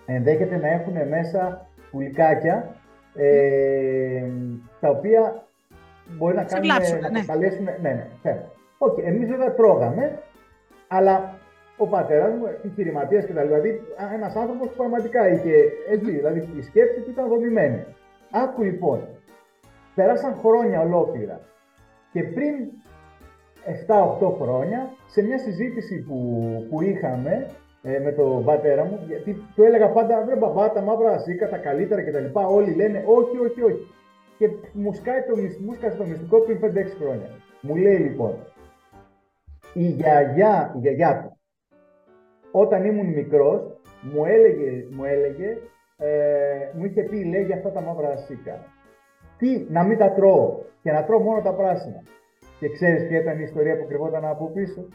ενδέχεται 0.07 0.57
να 0.57 0.69
έχουν 0.69 1.09
μέσα 1.09 1.67
πουλικάκια 1.91 2.75
ε, 3.15 4.23
τα 4.81 4.89
οποία 4.89 5.47
μπορεί 6.19 6.35
να 6.35 6.45
κάνουν, 6.45 6.67
να 6.67 7.11
ναι. 7.11 7.19
προκαλέσουν. 7.19 7.65
Ναι, 7.65 7.77
ναι, 7.83 8.07
ναι. 8.23 8.45
Όχι, 8.79 9.01
εμείς 9.05 9.29
βέβαια 9.29 9.55
τρώγαμε, 9.55 10.23
αλλά 10.89 11.35
ο 11.77 11.87
πατέρας 11.87 12.35
μου, 12.35 12.47
επιχειρηματίας 12.47 13.25
και 13.25 13.33
τα 13.33 13.43
λοιπά, 13.43 13.59
δηλαδή 13.59 13.81
ένας 14.15 14.37
άνθρωπος 14.37 14.69
που 14.69 14.77
πραγματικά 14.77 15.29
είχε 15.29 15.55
έτσι, 15.91 16.11
δηλαδή 16.11 16.49
η 16.57 16.63
σκέψη 16.63 17.01
του 17.01 17.11
ήταν 17.11 17.29
δομημένη. 17.29 17.85
Άκου 18.31 18.63
λοιπόν, 18.63 19.09
πέρασαν 19.95 20.35
χρόνια 20.35 20.81
ολόκληρα 20.81 21.41
και 22.13 22.23
πριν 22.23 22.55
7-8 24.21 24.33
χρόνια, 24.41 24.91
σε 25.07 25.23
μια 25.23 25.39
συζήτηση 25.39 26.03
που, 26.03 26.19
που 26.71 26.83
είχαμε, 26.83 27.51
ε, 27.83 27.99
με 27.99 28.13
τον 28.13 28.45
πατέρα 28.45 28.85
μου, 28.85 29.01
γιατί 29.07 29.33
του 29.55 29.63
έλεγα 29.63 29.89
πάντα 29.89 30.25
βρε 30.25 30.37
μπαμπά, 30.37 30.73
τα 30.73 30.81
μαύρα 30.81 31.11
ασίκα, 31.11 31.49
τα 31.49 31.57
καλύτερα 31.59 32.03
κτλ. 32.03 32.25
Όλοι 32.33 32.75
λένε 32.75 33.05
όχι, 33.07 33.39
όχι, 33.39 33.63
όχι. 33.63 33.87
Και 34.39 34.49
μου 34.73 34.93
σκάει 34.93 35.21
το, 35.23 35.37
μου 35.65 35.75
σκάει 35.75 35.91
το 35.91 36.05
μυστικό 36.05 36.41
πριν 36.41 36.59
5-6 36.63 36.63
χρόνια. 37.01 37.31
Μου 37.61 37.77
λέει 37.77 37.97
λοιπόν, 37.97 38.35
η 39.73 39.85
γιαγιά, 39.85 40.73
η 40.77 40.79
γιαγιά 40.79 41.23
του, 41.23 41.36
όταν 42.59 42.85
ήμουν 42.85 43.07
μικρός, 43.07 43.61
μου 44.13 44.25
έλεγε, 44.25 44.87
μου, 44.91 45.05
έλεγε, 45.05 45.57
ε, 45.97 46.09
μου 46.75 46.85
είχε 46.85 47.03
πει, 47.03 47.25
λέει, 47.25 47.43
για 47.43 47.57
αυτά 47.57 47.71
τα 47.71 47.81
μαύρα 47.81 48.09
ασίκα. 48.09 48.65
Τι, 49.39 49.67
να 49.69 49.83
μην 49.83 49.99
τα 49.99 50.13
τρώω 50.13 50.59
και 50.83 50.93
να 50.93 51.05
τρώω 51.05 51.19
μόνο 51.19 51.41
τα 51.41 51.55
πράσινα. 51.55 52.03
Και 52.59 52.69
ξέρεις 52.69 53.07
ποια 53.07 53.21
ήταν 53.21 53.39
η 53.39 53.43
ιστορία 53.43 53.79
που 53.79 53.87
κρυβόταν 53.87 54.25
από 54.25 54.51
πίσω; 54.51 54.89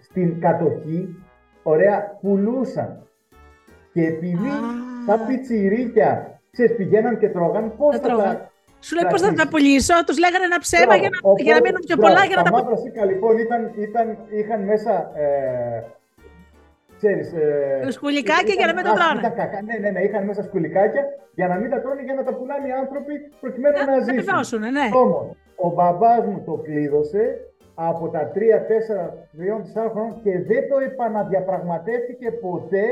Στην 0.00 0.40
κατοχή, 0.40 1.16
ωραία, 1.62 2.18
πουλούσαν. 2.20 3.08
Και 3.92 4.06
επειδή 4.06 4.50
τα 5.06 5.24
πιτσιρίκια, 5.26 6.40
ξέρεις, 6.50 6.76
πηγαίναν 6.76 7.18
και 7.18 7.28
τρώγαν, 7.28 7.76
πώς 7.76 7.98
θα, 7.98 8.16
τα... 8.16 8.50
Σου 8.80 8.94
λέει 8.94 9.10
πώς 9.10 9.20
θα 9.20 9.32
τα 9.32 9.48
πουλήσω, 9.48 9.94
τους 10.06 10.18
λέγανε 10.18 10.44
ένα 10.44 10.58
ψέμα 10.58 10.96
για 10.96 11.08
να, 11.12 11.18
για 11.42 11.54
να 11.54 11.60
μείνουν 11.60 11.82
πιο 11.86 11.96
πολλά 11.96 12.24
για 12.24 12.36
να 12.36 12.42
τα 12.42 12.50
πουλήσω. 12.50 12.66
Τα 12.66 12.80
μαύρα 12.84 13.04
λοιπόν 13.12 13.38
ήταν, 13.38 13.60
ήταν, 13.76 14.18
είχαν 14.30 14.60
μέσα 14.64 14.92
ε, 15.14 15.84
Ξέρεις, 16.96 17.32
ε, 17.32 17.90
σκουλικάκια 17.90 18.54
για 18.54 18.66
να 18.66 18.74
μην 18.74 18.84
τα 18.84 18.92
τρώνε. 18.98 19.20
Ναι, 19.64 19.76
ναι, 19.78 19.90
ναι, 19.90 20.00
είχαν 20.06 20.24
μέσα 20.24 20.42
σκουλικάκια 20.42 21.02
για 21.34 21.48
να 21.48 21.54
μην 21.54 21.70
τα 21.70 21.80
τρώνε 21.80 22.02
για 22.02 22.14
να 22.14 22.22
τα 22.24 22.32
πουλάνε 22.34 22.68
οι 22.68 22.72
άνθρωποι 22.72 23.14
προκειμένου 23.40 23.76
να, 23.78 23.84
να 23.84 23.98
ζήσουν. 24.06 24.60
ναι. 24.60 24.86
Όμως, 24.92 25.24
ο 25.56 25.68
μπαμπάς 25.74 26.26
μου 26.26 26.42
το 26.46 26.52
κλείδωσε 26.52 27.24
από 27.74 28.08
τα 28.08 28.32
3, 28.34 28.38
4, 28.38 28.40
3, 29.38 29.86
4 29.86 29.90
χρόνια 29.92 30.16
και 30.22 30.32
δεν 30.50 30.68
το 30.68 30.76
επαναδιαπραγματεύτηκε 30.78 32.30
ποτέ. 32.30 32.84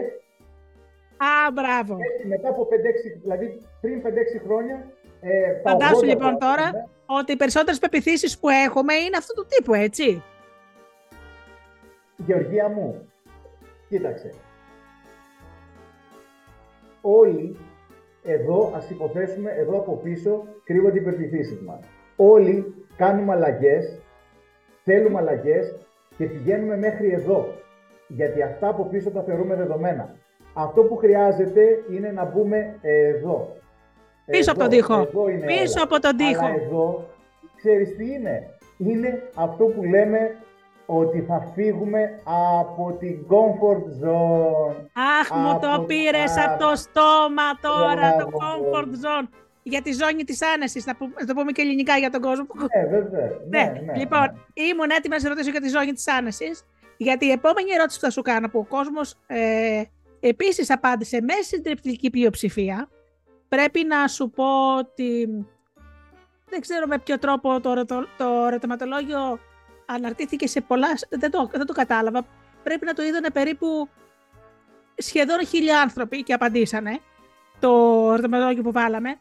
Α, 1.16 1.52
μπράβο. 1.52 1.96
Έτσι, 2.08 2.26
μετά 2.26 2.48
από 2.48 2.62
5-6, 2.70 2.74
δηλαδή 3.22 3.46
πριν 3.80 4.02
5-6 4.04 4.08
χρόνια 4.46 4.76
Ε, 5.26 5.52
τα 5.62 5.70
Φαντάσου 5.70 6.00
80 6.00 6.04
λοιπόν 6.04 6.32
το 6.32 6.38
τώρα 6.38 6.62
έχουμε. 6.62 6.84
ότι 7.06 7.32
οι 7.32 7.36
περισσότερες 7.36 7.78
πεπιθήσεις 7.78 8.38
που 8.38 8.48
έχουμε 8.48 8.94
είναι 8.94 9.16
αυτού 9.16 9.34
του 9.34 9.46
τύπου, 9.48 9.74
έτσι. 9.74 10.22
Γεωργία 12.16 12.68
μου, 12.68 13.08
κοίταξε. 13.88 14.30
Όλοι 17.00 17.56
εδώ, 18.22 18.72
ας 18.76 18.90
υποθέσουμε, 18.90 19.50
εδώ 19.50 19.78
από 19.78 19.96
πίσω 19.96 20.44
κρύβονται 20.64 20.98
οι 20.98 21.02
πεπιθήσεις 21.02 21.60
μας. 21.60 21.80
Όλοι 22.16 22.86
κάνουμε 22.96 23.32
αλλαγές, 23.32 23.98
θέλουμε 24.84 25.18
αλλαγές 25.18 25.76
και 26.16 26.24
πηγαίνουμε 26.24 26.76
μέχρι 26.76 27.12
εδώ. 27.12 27.46
Γιατί 28.08 28.42
αυτά 28.42 28.68
από 28.68 28.84
πίσω 28.84 29.10
τα 29.10 29.22
θεωρούμε 29.22 29.54
δεδομένα. 29.54 30.16
Αυτό 30.54 30.82
που 30.82 30.96
χρειάζεται 30.96 31.84
είναι 31.90 32.10
να 32.10 32.24
μπούμε 32.24 32.78
εδώ. 32.82 33.56
Πίσω 34.26 34.50
από 34.50 34.60
τον 34.60 34.72
Εδώ, 34.72 34.76
τοίχο. 34.76 34.94
εδώ 35.00 35.28
είναι 35.28 35.46
Πίσω 35.46 35.72
όλα. 35.76 35.82
από 35.82 36.00
τον 36.00 36.16
τοίχο. 36.16 36.44
Αλλά 36.44 36.54
εδώ, 36.54 37.08
ξέρεις 37.56 37.96
τι 37.96 38.04
είναι; 38.12 38.48
Είναι 38.78 39.22
αυτό 39.34 39.64
που 39.64 39.84
λέμε 39.84 40.36
ότι 40.86 41.20
θα 41.20 41.50
φύγουμε 41.54 42.20
από 42.60 42.96
την 42.98 43.26
comfort 43.28 44.06
zone. 44.06 44.74
Αχ, 45.20 45.30
μου 45.34 45.50
Από 45.50 45.60
το 45.66 45.76
το 45.76 45.82
πήρες 45.82 46.32
πάρ- 46.34 46.48
από 46.50 46.58
το 46.64 46.76
στόμα 46.76 47.48
τώρα, 47.60 48.16
το 48.16 48.28
Μπράβο. 48.28 48.70
comfort 48.70 48.92
zone. 49.04 49.28
Για 49.62 49.82
τη 49.82 49.92
ζώνη 49.92 50.24
της 50.24 50.42
άνεσης, 50.42 50.86
να, 50.86 50.96
πούμε- 50.96 51.14
να 51.20 51.26
το 51.26 51.34
πούμε 51.34 51.52
και 51.52 51.62
ελληνικά 51.62 51.96
για 51.96 52.10
τον 52.10 52.20
κόσμο 52.20 52.44
που 52.44 52.54
Ναι, 52.58 52.86
βέβαια. 52.86 53.30
Ναι, 53.50 53.62
Ναι, 53.62 53.80
ναι, 53.86 53.98
λοιπόν, 53.98 54.20
ναι. 54.20 54.62
ήμουν 54.64 54.90
έτοιμη 54.90 55.14
να 55.14 55.18
σε 55.20 55.28
ρωτήσω 55.28 55.50
για 55.50 55.60
τη 55.60 55.68
ζώνη 55.68 55.92
της 55.92 56.08
άνεσης, 56.08 56.64
γιατί 56.96 57.26
η 57.26 57.30
επόμενη 57.30 57.70
ερώτηση 57.70 57.98
που 57.98 58.04
θα 58.04 58.10
σου 58.10 58.22
κάνω, 58.22 58.48
που 58.48 58.58
ο 58.58 58.64
κόσμος 58.64 59.14
ε, 59.26 59.82
επίσης 60.20 60.70
απάντησε 60.70 61.20
μέσα 61.22 61.42
στην 61.42 61.62
τριπτική 61.62 62.10
πλειοψηφία, 62.10 62.88
πρέπει 63.54 63.84
να 63.84 64.08
σου 64.08 64.30
πω 64.30 64.76
ότι 64.78 65.28
δεν 66.50 66.60
ξέρω 66.60 66.86
με 66.86 66.98
ποιο 66.98 67.18
τρόπο 67.18 67.60
το, 67.60 67.70
ερωτο- 67.70 68.08
το 68.16 68.24
ερωτηματολόγιο 68.46 69.38
αναρτήθηκε 69.86 70.46
σε 70.46 70.60
πολλά, 70.60 70.88
δεν 71.08 71.30
το, 71.30 71.50
δεν 71.52 71.66
το 71.66 71.72
κατάλαβα, 71.72 72.26
πρέπει 72.62 72.86
να 72.86 72.94
το 72.94 73.02
είδανε 73.02 73.30
περίπου 73.30 73.88
σχεδόν 74.96 75.46
χίλια 75.46 75.80
άνθρωποι 75.80 76.22
και 76.22 76.32
απαντήσανε 76.32 76.98
το 77.60 77.70
ερωτηματολόγιο 78.12 78.62
που 78.62 78.72
βάλαμε. 78.72 79.18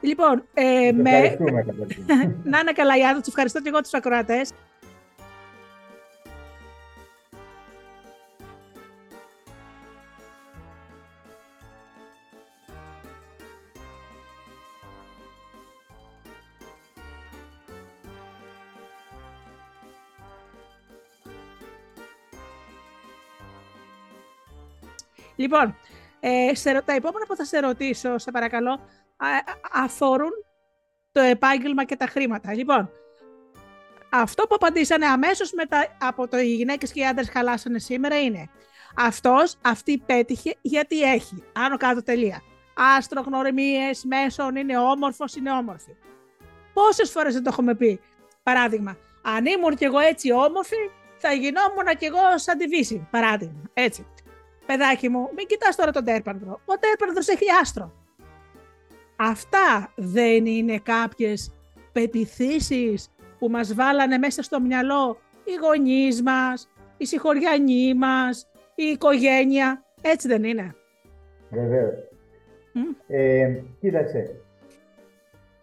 Λοιπόν, 0.00 0.44
ε, 0.54 0.92
με, 0.94 1.10
Ευχαριστούμε 1.10 1.62
καταρχήν. 1.62 2.04
να 2.52 2.58
είναι 2.58 2.72
καλά, 2.72 2.96
Ιάννα. 2.96 3.18
Τους 3.18 3.28
ευχαριστώ 3.28 3.60
και 3.60 3.68
εγώ 3.68 3.80
τους 3.80 3.94
ακροατές. 3.94 4.50
Λοιπόν, 25.38 25.76
ε, 26.20 26.54
σε, 26.54 26.72
ρω- 26.72 26.82
τα 26.82 26.92
επόμενα 26.92 27.26
που 27.26 27.36
θα 27.36 27.44
σε 27.44 27.58
ρωτήσω, 27.58 28.18
σε 28.18 28.30
παρακαλώ, 28.30 28.70
α- 29.16 29.26
α- 29.26 29.84
αφορούν 29.84 30.30
το 31.12 31.20
επάγγελμα 31.20 31.84
και 31.84 31.96
τα 31.96 32.06
χρήματα. 32.06 32.54
Λοιπόν, 32.54 32.90
αυτό 34.10 34.42
που 34.42 34.54
απαντήσανε 34.54 35.06
αμέσως 35.06 35.52
μετά 35.52 35.96
από 36.00 36.28
το 36.28 36.38
οι 36.38 36.54
γυναίκες 36.54 36.92
και 36.92 37.00
οι 37.00 37.06
άντρες 37.06 37.28
χαλάσανε 37.30 37.78
σήμερα 37.78 38.20
είναι 38.20 38.48
αυτός, 38.96 39.56
αυτή 39.62 39.98
πέτυχε 40.06 40.54
γιατί 40.60 41.02
έχει. 41.02 41.42
Άνω 41.52 41.76
κάτω 41.76 42.02
τελεία. 42.02 42.42
Άστρο, 42.96 43.20
γνωριμίες, 43.20 44.04
μέσον, 44.04 44.56
είναι 44.56 44.78
όμορφος, 44.78 45.34
είναι 45.34 45.52
όμορφη. 45.52 45.96
Πόσες 46.72 47.10
φορές 47.10 47.34
δεν 47.34 47.42
το 47.42 47.48
έχουμε 47.52 47.74
πει. 47.74 48.00
Παράδειγμα, 48.42 48.96
αν 49.22 49.46
ήμουν 49.46 49.76
κι 49.76 49.84
εγώ 49.84 49.98
έτσι 49.98 50.32
όμορφη, 50.32 50.76
θα 51.16 51.32
γινόμουν 51.32 51.96
κι 51.98 52.04
εγώ 52.04 52.18
σαν 52.38 52.58
τη 52.58 52.66
Βύση. 52.66 53.08
Παράδειγμα, 53.10 53.62
έτσι. 53.72 54.06
Παιδάκι 54.68 55.08
μου, 55.08 55.28
μην 55.36 55.46
κοιτάς 55.46 55.76
τώρα 55.76 55.90
τον 55.90 56.04
τέρπανδρο. 56.04 56.60
Ο 56.64 56.74
τέρπανδρος 56.78 57.28
έχει 57.28 57.44
άστρο. 57.60 57.92
Αυτά 59.16 59.92
δεν 59.96 60.46
είναι 60.46 60.78
κάποιες 60.78 61.52
πεπιθήσεις 61.92 63.10
που 63.38 63.48
μας 63.48 63.74
βάλανε 63.74 64.18
μέσα 64.18 64.42
στο 64.42 64.60
μυαλό 64.60 65.18
οι 65.44 65.54
γονείς 65.62 66.22
μας, 66.22 66.68
οι 66.96 67.06
συγχωριανοί 67.06 67.94
μας, 67.94 68.50
η 68.74 68.84
οικογένεια. 68.84 69.84
Έτσι 70.00 70.28
δεν 70.28 70.44
είναι. 70.44 70.74
Βεβαίως. 71.50 71.94
Μμ. 72.72 72.82
Ε, 73.06 73.62
κοίταξε. 73.80 74.40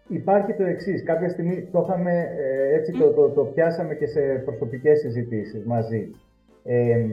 Υπάρχει 0.07 0.53
το 0.53 0.64
εξής. 0.64 1.03
Κάποια 1.03 1.30
στιγμή 1.30 1.69
το 1.72 1.86
είχαμε, 1.88 2.36
ε, 2.38 2.76
έτσι 2.76 2.91
το, 2.91 3.11
το, 3.14 3.30
το 3.30 3.44
πιάσαμε 3.44 3.95
και 3.95 4.07
σε 4.07 4.22
προσωπικές 4.22 4.99
συζητήσεις 4.99 5.65
μαζί. 5.65 6.11
Ε, 6.64 7.06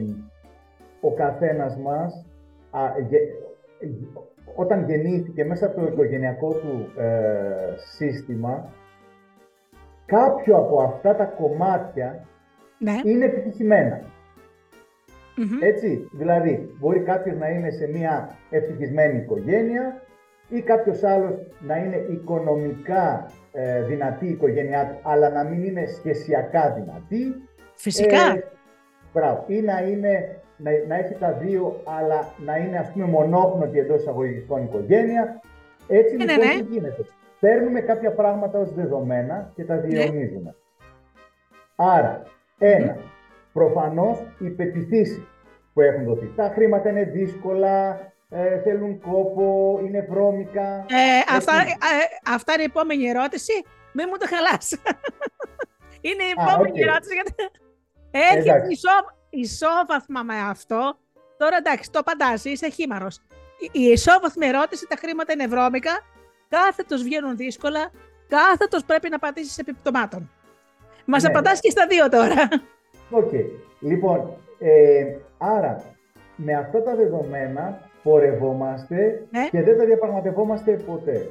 ο 1.03 1.13
καθένας 1.13 1.77
μας, 1.77 2.25
α, 2.71 2.79
γε- 3.09 3.31
όταν 4.55 4.85
γεννήθηκε 4.89 5.45
μέσα 5.45 5.65
από 5.65 5.79
το 5.81 5.87
οικογενειακό 5.87 6.53
του 6.53 6.91
ε, 7.01 7.73
σύστημα, 7.77 8.69
κάποιο 10.05 10.55
από 10.57 10.81
αυτά 10.81 11.15
τα 11.15 11.25
κομμάτια 11.25 12.27
Ναι. 12.77 12.99
είναι 13.03 13.25
επιτυχημένα. 13.25 14.01
Μμμ. 15.35 15.57
Έτσι, 15.61 16.09
δηλαδή, 16.11 16.75
μπορεί 16.79 16.99
κάποιος 16.99 17.37
να 17.37 17.49
είναι 17.49 17.69
σε 17.69 17.87
μια 17.87 18.35
ευτυχισμένη 18.49 19.17
οικογένεια 19.17 20.01
ή 20.49 20.61
κάποιος 20.61 21.03
άλλος 21.03 21.33
να 21.59 21.77
είναι 21.77 21.95
οικονομικά 22.09 23.25
ε, 23.51 23.83
δυνατή 23.83 24.25
η 24.25 24.29
οικογένειά 24.29 24.87
του, 24.87 25.09
αλλά 25.09 25.29
να 25.29 25.43
μην 25.43 25.63
είναι 25.63 25.85
σχεσιακά 25.85 26.71
δυνατή. 26.71 27.35
Φυσικά. 27.75 28.35
Ε, 28.35 28.43
μπράβο. 29.13 29.43
Ή 29.47 29.61
να, 29.61 29.81
είναι, 29.81 30.41
να, 30.63 30.71
να 30.87 30.95
έχει 30.95 31.13
τα 31.13 31.31
δύο, 31.31 31.81
αλλά 31.83 32.33
να 32.37 32.57
είναι 32.57 32.77
ας 32.77 32.91
πούμε 32.91 33.05
μονόπνοτη 33.05 33.79
εντός 33.79 33.99
εισαγωγικών 34.01 34.63
οικογένεια. 34.63 35.41
Έτσι 35.87 36.15
Ναι, 36.15 36.23
λοιπόν 36.25 36.47
ναι, 36.47 36.53
ναι. 36.53 36.61
τι 36.61 36.73
γίνεται; 36.73 37.05
Παίρνουμε 37.39 37.79
κάποια 37.79 38.11
πράγματα 38.11 38.59
ως 38.59 38.73
δεδομένα 38.73 39.51
και 39.55 39.63
τα 39.63 39.75
διαιωνίζουμε. 39.77 40.55
Άρα, 41.75 42.21
ένα, 42.57 42.97
προφανώς 43.53 44.17
οι 44.39 44.49
πεπιθήσεις 44.49 45.21
που 45.73 45.81
έχουν 45.81 46.03
δοθεί. 46.03 46.31
Τα 46.35 46.51
χρήματα 46.53 46.89
είναι 46.89 47.03
δύσκολα, 47.03 47.99
ε, 48.29 48.59
θέλουν 48.61 48.99
κόπο, 48.99 49.79
είναι 49.85 50.05
βρώμικα. 50.09 50.85
Ε, 50.89 51.35
αυτά, 51.35 51.53
έτσι. 51.61 51.71
ε, 51.71 52.31
αυτά 52.33 52.53
είναι 52.53 52.61
η 52.61 52.65
επόμενη 52.69 53.05
ερώτηση. 53.07 53.53
Μην 53.93 54.05
μου 54.11 54.17
το 54.17 54.25
χαλάς. 54.35 54.71
είναι 56.07 56.23
η 56.23 56.33
Α, 56.39 56.43
επόμενη 56.47 56.79
οκ. 56.81 56.87
ερώτηση. 56.87 57.13
Γιατί... 57.13 57.33
Έχει 58.11 58.49
Εντάξει. 58.49 58.75
Ισό, 59.33 59.65
ισόβαθμα 59.67 60.23
με 60.23 60.33
αυτό. 60.49 60.97
Τώρα 61.37 61.57
εντάξει, 61.57 61.91
το 61.91 61.99
απαντάς, 61.99 62.45
είσαι 62.45 62.69
χείμαρρος. 62.69 63.19
Η, 63.59 63.69
η 63.71 63.83
ισόβαθμη 63.83 64.45
ερώτηση, 64.47 64.87
τα 64.87 64.95
χρήματα 64.95 65.33
είναι 65.33 65.47
βρώμικα, 65.47 65.91
κάθετος 66.49 67.03
βγαίνουν 67.03 67.35
δύσκολα, 67.37 67.91
κάθετος 68.27 68.83
πρέπει 68.85 69.09
να 69.09 69.19
πατήσεις 69.19 69.57
επί 69.57 69.75
πτωμάτων. 69.75 70.29
Μας 71.05 71.23
Ναι. 71.23 71.29
απαντάς 71.29 71.59
και 71.59 71.69
στα 71.69 71.87
δύο 71.87 72.09
τώρα. 72.09 72.47
Οκ. 73.09 73.31
Λοιπόν, 73.79 74.33
ε, 74.59 75.05
άρα 75.37 75.83
με 76.35 76.53
αυτά 76.53 76.83
τα 76.83 76.95
δεδομένα 76.95 77.89
πορευόμαστε 78.03 79.25
Ναι. 79.29 79.47
και 79.51 79.61
δεν 79.61 79.77
τα 79.77 79.85
διαπραγματευόμαστε 79.85 80.71
ποτέ. 80.71 81.29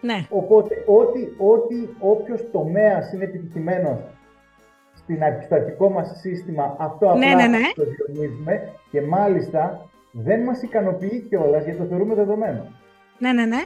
ναι. 0.00 0.26
Οπότε, 0.30 0.84
ό,τι, 0.86 1.20
ό,τι 1.38 1.88
όποιος 1.98 2.50
τομέας 2.52 3.12
είναι 3.12 3.24
επιτυχημένος 3.24 3.98
στην 5.10 5.24
αρχιστατικό 5.24 5.90
μας 5.90 6.12
σύστημα, 6.20 6.76
αυτό 6.78 7.14
Ναι, 7.14 7.26
απλά 7.26 7.48
ναι, 7.48 7.58
ναι. 7.58 7.72
το 7.74 7.84
διονύζουμε 7.84 8.72
και 8.90 9.02
μάλιστα 9.02 9.88
δεν 10.12 10.40
μας 10.42 10.62
ικανοποιεί 10.62 11.20
κιόλας 11.28 11.64
γιατί 11.64 11.78
το 11.78 11.84
θεωρούμε 11.84 12.14
δεδομένο. 12.14 12.66
Ναι, 13.18 13.32
ναι, 13.32 13.44
ναι. 13.44 13.62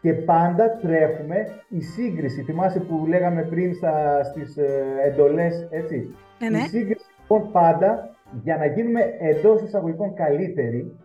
Και 0.00 0.12
πάντα 0.12 0.78
τρέχουμε 0.82 1.46
η 1.68 1.80
σύγκριση. 1.80 2.42
Θυμάσαι 2.42 2.80
που 2.80 3.06
λέγαμε 3.08 3.42
πριν 3.42 3.74
στα, 3.74 4.24
στις 4.24 4.56
ε, 4.56 4.82
εντολές, 5.04 5.68
έτσι; 5.70 6.14
Ναι, 6.38 6.48
ναι. 6.48 6.58
Η 6.58 6.60
σύγκριση 6.60 7.06
λοιπόν 7.20 7.52
πάντα 7.52 8.16
για 8.42 8.56
να 8.56 8.66
γίνουμε 8.66 9.00
εντός 9.18 9.62
εισαγωγικών 9.62 10.14
καλύτεροι 10.14 10.96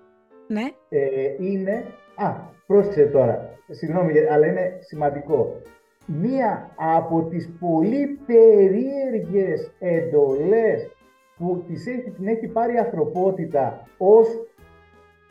ναι. 0.47 0.63
ε, 0.89 0.99
είναι. 1.39 1.83
Α, 2.15 2.31
πρόσεξε 2.67 3.05
τώρα. 3.05 3.49
Συγγνώμη, 3.69 4.13
αλλά 4.31 4.47
είναι 4.47 4.77
σημαντικό. 4.79 5.61
Μία 6.05 6.69
από 6.75 7.21
τις 7.29 7.49
πολύ 7.59 8.19
περίεργες 8.25 9.71
εντολές 9.79 10.89
που 11.37 11.63
τις 11.67 11.87
έχει, 11.87 12.09
την 12.11 12.27
έχει 12.27 12.47
πάρει 12.47 12.73
η 12.73 12.77
ανθρωπότητα 12.77 13.87
ως 13.97 14.27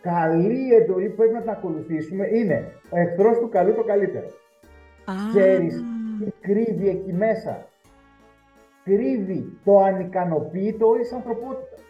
καλή 0.01 0.75
εντολή 0.75 1.09
που 1.09 1.15
πρέπει 1.17 1.33
να 1.33 1.41
την 1.41 1.51
ακολουθήσουμε 1.51 2.27
είναι 2.33 2.73
ο 2.91 2.97
εχθρός 2.99 3.39
του 3.39 3.49
καλού 3.49 3.75
το 3.75 3.83
καλύτερο. 3.85 4.27
Α, 5.05 5.13
Ξέρεις 5.31 5.85
τι 6.25 6.31
κρύβει 6.41 6.89
εκεί 6.89 7.13
μέσα; 7.13 7.67
Κρύβει 8.85 9.59
το 9.65 9.79
ανικανοποίητο 9.79 10.87
όλης 10.87 11.09
της 11.09 11.17
ανθρωπότητας. 11.17 11.83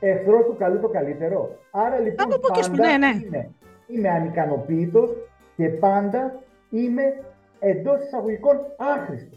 Εχθρός 0.00 0.44
του 0.44 0.56
καλού 0.58 0.80
το 0.80 0.88
καλύτερο. 0.88 1.56
Άρα 1.70 1.98
λοιπόν 1.98 2.32
Από 2.32 2.40
πού 2.40 2.52
και 2.52 2.62
σπου- 2.62 2.76
πάντα 2.78 2.98
ναι, 2.98 3.06
ναι. 3.06 3.20
Είμαι, 3.26 3.50
είμαι 3.86 4.08
ανικανοποίητος 4.08 5.10
και 5.56 5.68
πάντα 5.68 6.40
είμαι 6.70 7.02
εντός 7.60 8.02
εισαγωγικών 8.02 8.56
άχρηστο. 8.76 9.36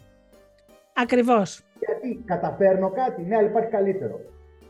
Ακριβώς. 0.94 1.64
Γιατί 1.78 2.22
καταφέρνω 2.24 2.90
κάτι, 2.90 3.22
ναι, 3.22 3.36
αλλά 3.36 3.48
υπάρχει 3.48 3.70
καλύτερο. 3.70 4.20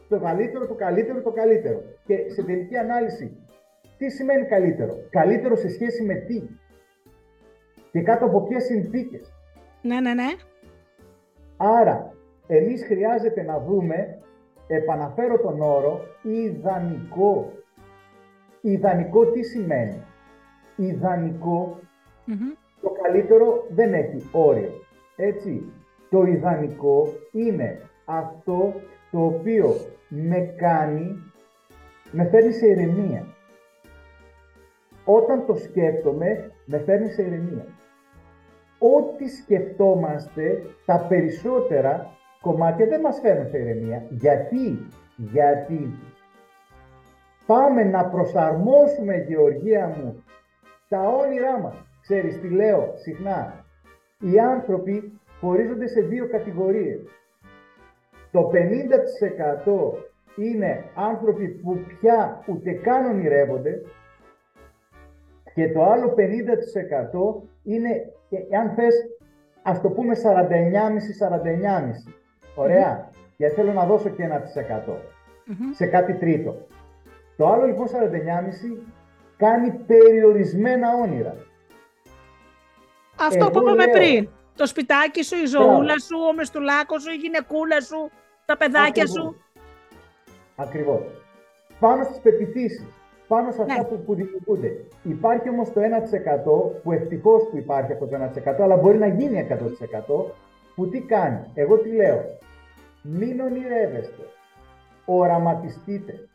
Το 0.09 0.21
καλύτερο, 0.21 0.67
το 0.67 0.75
καλύτερο, 0.75 1.23
το 1.23 1.31
καλύτερο. 1.31 1.83
Και 2.05 2.31
σε 2.31 2.43
τελική 2.43 2.77
ανάλυση, 2.77 3.37
τι 3.97 4.11
σημαίνει 4.11 4.47
καλύτερο; 4.47 4.95
Καλύτερο 5.11 5.57
σε 5.57 5.69
σχέση 5.69 6.05
με 6.05 6.15
τι; 6.15 6.43
Και 7.91 8.01
κάτω 8.03 8.25
από 8.25 8.43
ποιες 8.43 8.65
συνθήκες; 8.65 9.33
Ναι, 9.83 10.01
ναι, 10.01 10.15
ναι. 10.15 10.27
Άρα, 11.57 12.13
εμείς 12.47 12.85
χρειάζεται 12.85 13.43
να 13.43 13.59
δούμε, 13.61 14.19
επαναφέρω 14.67 15.39
τον 15.39 15.61
όρο, 15.61 16.01
ιδανικό. 16.23 17.53
Ιδανικό 18.61 19.27
τι 19.27 19.43
σημαίνει; 19.43 20.03
Ιδανικό, 20.77 21.79
το 22.85 22.91
καλύτερο 23.03 23.67
δεν 23.69 23.95
έχει 23.95 24.29
όριο. 24.33 24.73
Έτσι, 25.17 25.73
το 26.11 26.23
ιδανικό 26.23 27.07
είναι 27.33 27.81
αυτό 28.05 28.75
το 29.11 29.25
οποίο 29.25 29.75
με 30.09 30.55
κάνει, 30.57 31.33
με 32.11 32.25
φέρνει 32.25 32.53
σε 32.53 32.67
ηρεμία. 32.67 33.27
Όταν 35.05 35.47
το 35.47 35.55
σκέφτομαι, 35.55 36.51
με 36.65 36.79
φέρνει 36.79 37.09
σε 37.09 37.23
ηρεμία. 37.23 37.67
Ό,τι 38.79 39.29
σκεφτόμαστε, 39.29 40.63
τα 40.87 41.07
περισσότερα 41.09 42.11
κομμάτια 42.41 42.87
δεν 42.87 43.01
μας 43.01 43.21
φέρνουν 43.21 43.49
σε 43.49 43.59
ηρεμία. 43.59 44.07
Γιατί, 44.09 44.87
γιατί 45.17 45.95
πάμε 47.47 47.85
να 47.85 48.05
προσαρμόσουμε, 48.05 49.17
Γεωργία 49.17 49.87
μου, 49.87 50.25
τα 50.89 51.09
όνειρά 51.09 51.59
μας. 51.59 51.94
Ξέρεις 52.07 52.41
τι 52.41 52.49
λέω 52.49 52.93
συχνά. 52.97 53.65
Οι 54.21 54.39
άνθρωποι 54.39 55.21
χωρίζονται 55.41 55.87
σε 55.87 56.01
δύο 56.01 56.29
κατηγορίες. 56.29 57.01
Το 58.31 58.51
50% 58.53 58.55
είναι 60.37 60.85
άνθρωποι 60.95 61.49
που 61.49 61.79
πια 62.01 62.45
ούτε 62.47 62.73
καν 62.73 63.05
ονειρεύονται 63.05 63.83
και 65.55 65.73
το 65.73 65.85
άλλο 65.85 66.15
50% 66.17 67.43
είναι, 67.63 67.89
αν 68.61 68.71
θες, 68.71 68.95
ας 69.63 69.81
το 69.81 69.91
πούμε 69.91 70.15
49,5-49,5. 70.15 72.13
Ωραία. 72.55 73.09
Mm-hmm. 73.09 73.15
Γιατί 73.37 73.55
θέλω 73.55 73.73
να 73.73 73.87
δώσω 73.87 74.09
και 74.09 74.23
ένα 74.23 74.43
σε 75.73 75.87
κάτι 75.87 76.15
τρίτο. 76.15 76.67
Το 77.37 77.49
άλλο 77.49 77.67
λοιπόν 77.67 77.87
49,5 77.87 77.93
κάνει 79.37 79.71
περιορισμένα 79.71 80.89
όνειρα. 81.03 81.35
Αυτό 83.27 83.51
που 83.51 83.59
είπαμε 83.59 83.87
πριν. 83.87 84.29
Το 84.57 84.67
σπιτάκι 84.67 85.23
σου, 85.25 85.37
η 85.37 85.47
ζωούλα 85.47 85.99
σου, 85.99 86.17
ο 86.31 86.35
μεστουλάκος 86.35 87.03
σου, 87.03 87.11
η 87.11 87.15
γυναικούλα 87.15 87.81
σου, 87.81 88.11
τα 88.47 88.57
παιδάκια 88.57 89.07
σου. 89.07 89.37
Ακριβώς. 90.57 91.03
Πάνω 91.81 92.05
στις 92.05 92.19
πεπιθήσεις, 92.23 92.87
πάνω 93.29 93.53
σε 93.53 93.63
αυτά 93.63 93.77
ναι. 93.77 93.85
που, 93.85 94.03
που 94.05 94.15
δημιουργούνται. 94.15 94.85
Υπάρχει 95.03 95.49
όμως 95.49 95.73
το 95.73 95.81
1% 95.81 96.83
που 96.83 96.93
ευτυχώς 96.93 97.43
που 97.51 97.57
υπάρχει 97.57 97.93
αυτό 97.93 98.07
το 98.07 98.17
1% 98.57 98.63
αλλά 98.63 98.77
μπορεί 98.77 98.99
να 98.99 99.07
γίνει 99.07 99.47
100% 99.51 99.55
που 100.75 100.89
τι 100.89 101.01
κάνει. 101.01 101.51
Εγώ 101.55 101.79
τι 101.79 101.89
λέω. 101.89 102.39
Μην 103.03 103.41
ονειρεύεστε. 103.41 104.29
Οραματιστείτε. 105.05 106.29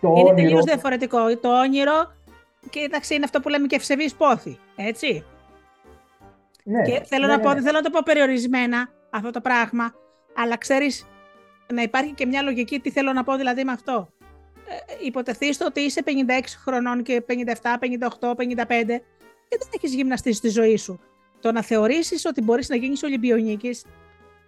Το 0.00 0.08
είναι 0.08 0.18
όνειρο... 0.18 0.34
τελείως 0.34 0.64
διαφορετικό. 0.64 1.38
Το 1.38 1.60
όνειρο, 1.60 2.12
κοίταξε, 2.70 3.14
είναι 3.14 3.24
αυτό 3.24 3.40
που 3.40 3.48
λέμε 3.48 3.66
και 3.66 3.76
ευσεβής 3.76 4.14
πόθη. 4.14 4.58
Έτσι. 4.76 5.24
Ναι, 6.64 6.82
και 6.82 7.02
θέλω, 7.04 7.26
ναι, 7.26 7.32
να 7.32 7.36
ναι, 7.36 7.42
πω, 7.42 7.52
ναι. 7.52 7.60
θέλω 7.60 7.76
να 7.76 7.82
το 7.82 7.90
πω 7.90 8.00
περιορισμένα 8.04 8.88
αυτό 9.10 9.30
το 9.30 9.40
πράγμα, 9.40 9.94
αλλά 10.34 10.56
ξέρεις 10.56 11.06
να 11.72 11.82
υπάρχει 11.82 12.12
και 12.12 12.26
μια 12.26 12.42
λογική 12.42 12.80
τι 12.80 12.90
θέλω 12.90 13.12
να 13.12 13.24
πω 13.24 13.36
δηλαδή 13.36 13.64
με 13.64 13.72
αυτό. 13.72 14.08
Ε, 14.68 15.04
υποτεθείς 15.04 15.60
ότι 15.60 15.80
είσαι 15.80 16.02
56 16.04 16.10
χρονών 16.64 17.02
και 17.02 17.24
57, 17.28 17.32
58, 17.32 18.34
55 18.34 18.36
και 19.48 19.58
δεν 19.58 19.68
έχεις 19.74 19.94
γυμναστεί 19.94 20.32
στη 20.32 20.48
ζωή 20.48 20.76
σου. 20.76 21.00
Το 21.40 21.52
να 21.52 21.62
θεωρήσεις 21.62 22.24
ότι 22.24 22.42
μπορείς 22.42 22.68
να 22.68 22.76
γίνεις 22.76 23.02
Ολυμπιονίκης 23.02 23.84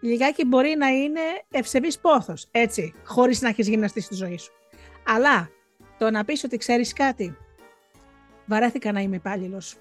λιγάκι 0.01 0.45
μπορεί 0.45 0.75
να 0.79 0.89
είναι 0.89 1.21
ευσεβής 1.51 1.99
πόθος, 1.99 2.49
έτσι, 2.51 2.95
χωρίς 3.05 3.41
να 3.41 3.49
έχεις 3.49 3.69
γυμναστεί 3.69 4.01
στη 4.01 4.15
ζωή 4.15 4.39
σου. 4.39 4.53
Αλλά 5.07 5.51
το 5.99 6.11
να 6.11 6.25
πεις 6.25 6.45
ότι 6.45 6.57
ξέρεις 6.57 6.93
κάτι, 6.93 7.37
βαρέθηκα 8.47 8.93
να 8.93 9.01
είμαι 9.01 9.17
υπάλληλος 9.17 9.77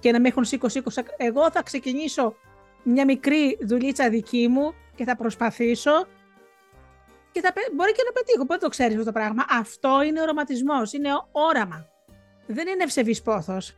και 0.00 0.12
να 0.12 0.20
με 0.20 0.28
έχουν 0.28 0.44
σήκω-σήκω. 0.44 0.90
Εγώ 1.16 1.50
θα 1.50 1.62
ξεκινήσω 1.62 2.34
μια 2.82 3.04
μικρή 3.04 3.58
δουλίτσα 3.60 4.08
δική 4.08 4.48
μου 4.48 4.74
και 4.94 5.04
θα 5.04 5.16
προσπαθήσω 5.16 6.06
και 7.32 7.40
θα, 7.40 7.52
μπορεί 7.76 7.92
και 7.92 8.02
να 8.06 8.12
πετύχω. 8.12 8.46
Πότε 8.46 8.58
το 8.58 8.68
ξέρεις 8.68 8.92
αυτό 8.92 9.04
το 9.04 9.12
πράγμα; 9.12 9.44
Αυτό 9.60 10.02
είναι 10.06 10.20
οραματισμός, 10.20 10.92
είναι 10.92 11.08
όραμα. 11.32 11.86
Δεν 12.46 12.68
είναι 12.68 12.82
ευσεβής 12.82 13.22
πόθος. 13.22 13.76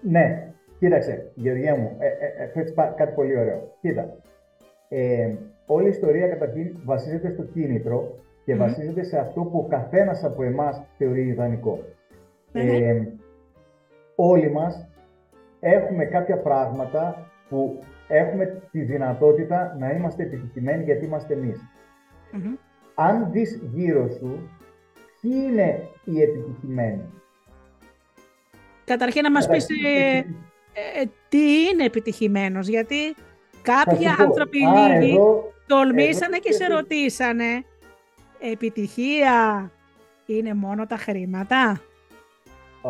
Ναι, 0.00 0.52
κοίταξε, 0.78 1.30
Γεωργία 1.34 1.76
μου, 1.76 1.96
ε, 1.98 2.06
ε, 2.06 2.60
ε, 2.60 2.92
κάτι 2.96 3.14
πολύ 3.14 3.38
ωραίο. 3.38 3.76
Κοίτα, 3.80 4.16
ε, 4.88 5.34
όλη 5.66 5.86
η 5.86 5.88
ιστορία 5.88 6.28
καταρχήν 6.28 6.76
βασίζεται 6.84 7.30
στο 7.30 7.42
κίνητρο 7.42 8.18
και 8.44 8.54
βασίζεται 8.54 9.02
σε 9.02 9.18
αυτό 9.18 9.40
που 9.40 9.58
ο 9.58 9.68
καθένας 9.68 10.24
από 10.24 10.42
εμάς 10.42 10.82
θεωρεί 10.98 11.26
ιδανικό. 11.26 11.78
Ναι, 12.52 12.62
ναι. 12.62 12.76
Ε, 12.76 13.12
όλοι 14.14 14.50
μας 14.50 14.88
έχουμε 15.60 16.04
κάποια 16.04 16.38
πράγματα 16.38 17.30
που 17.48 17.84
έχουμε 18.08 18.62
τη 18.70 18.80
δυνατότητα 18.80 19.76
να 19.78 19.90
είμαστε 19.90 20.22
επιτυχημένοι 20.22 20.84
γιατί 20.84 21.04
είμαστε 21.04 21.34
εμείς. 21.34 21.60
Αν 22.94 23.28
δεις 23.30 23.60
γύρω 23.62 24.08
σου, 24.08 24.50
ποιοι 25.20 25.32
είναι 25.48 25.88
οι 26.04 26.22
επιτυχημένοι; 26.22 27.12
Καταρχήν 28.84 29.22
να 29.22 29.30
μας 29.30 29.48
πεις 29.48 29.66
ε, 29.84 30.16
ε, 30.16 31.04
τι 31.28 31.60
είναι 31.60 31.84
επιτυχημένος, 31.84 32.66
γιατί 32.66 33.14
κάποιοι 33.62 34.06
άνθρωποι 34.06 34.58
λίγοι 34.58 35.18
τολμήσανε 35.66 36.38
και 36.38 36.52
σε 36.52 36.66
ρωτήσανε 36.66 37.64
επιτυχία 38.38 39.70
είναι 40.26 40.54
μόνο 40.54 40.86
τα 40.86 40.96
χρήματα; 40.96 41.80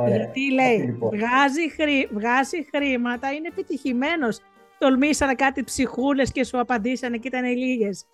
Ωραία. 0.01 0.17
Γιατί 0.17 0.53
λέει, 0.53 0.77
λοιπόν. 0.77 1.11
βγάζει, 1.11 1.71
χρή, 1.71 2.09
βγάζει 2.13 2.67
χρήματα, 2.75 3.33
είναι 3.33 3.49
επιτυχημένος. 3.49 4.41
Τολμήσανε 4.79 5.35
κάτι 5.35 5.65
ψυχούλες 5.65 6.33
και 6.33 6.45
σου 6.45 6.61
απαντήσανε 6.61 7.17
και 7.17 7.29
ήταν 7.29 7.45
λίγες. 7.45 8.07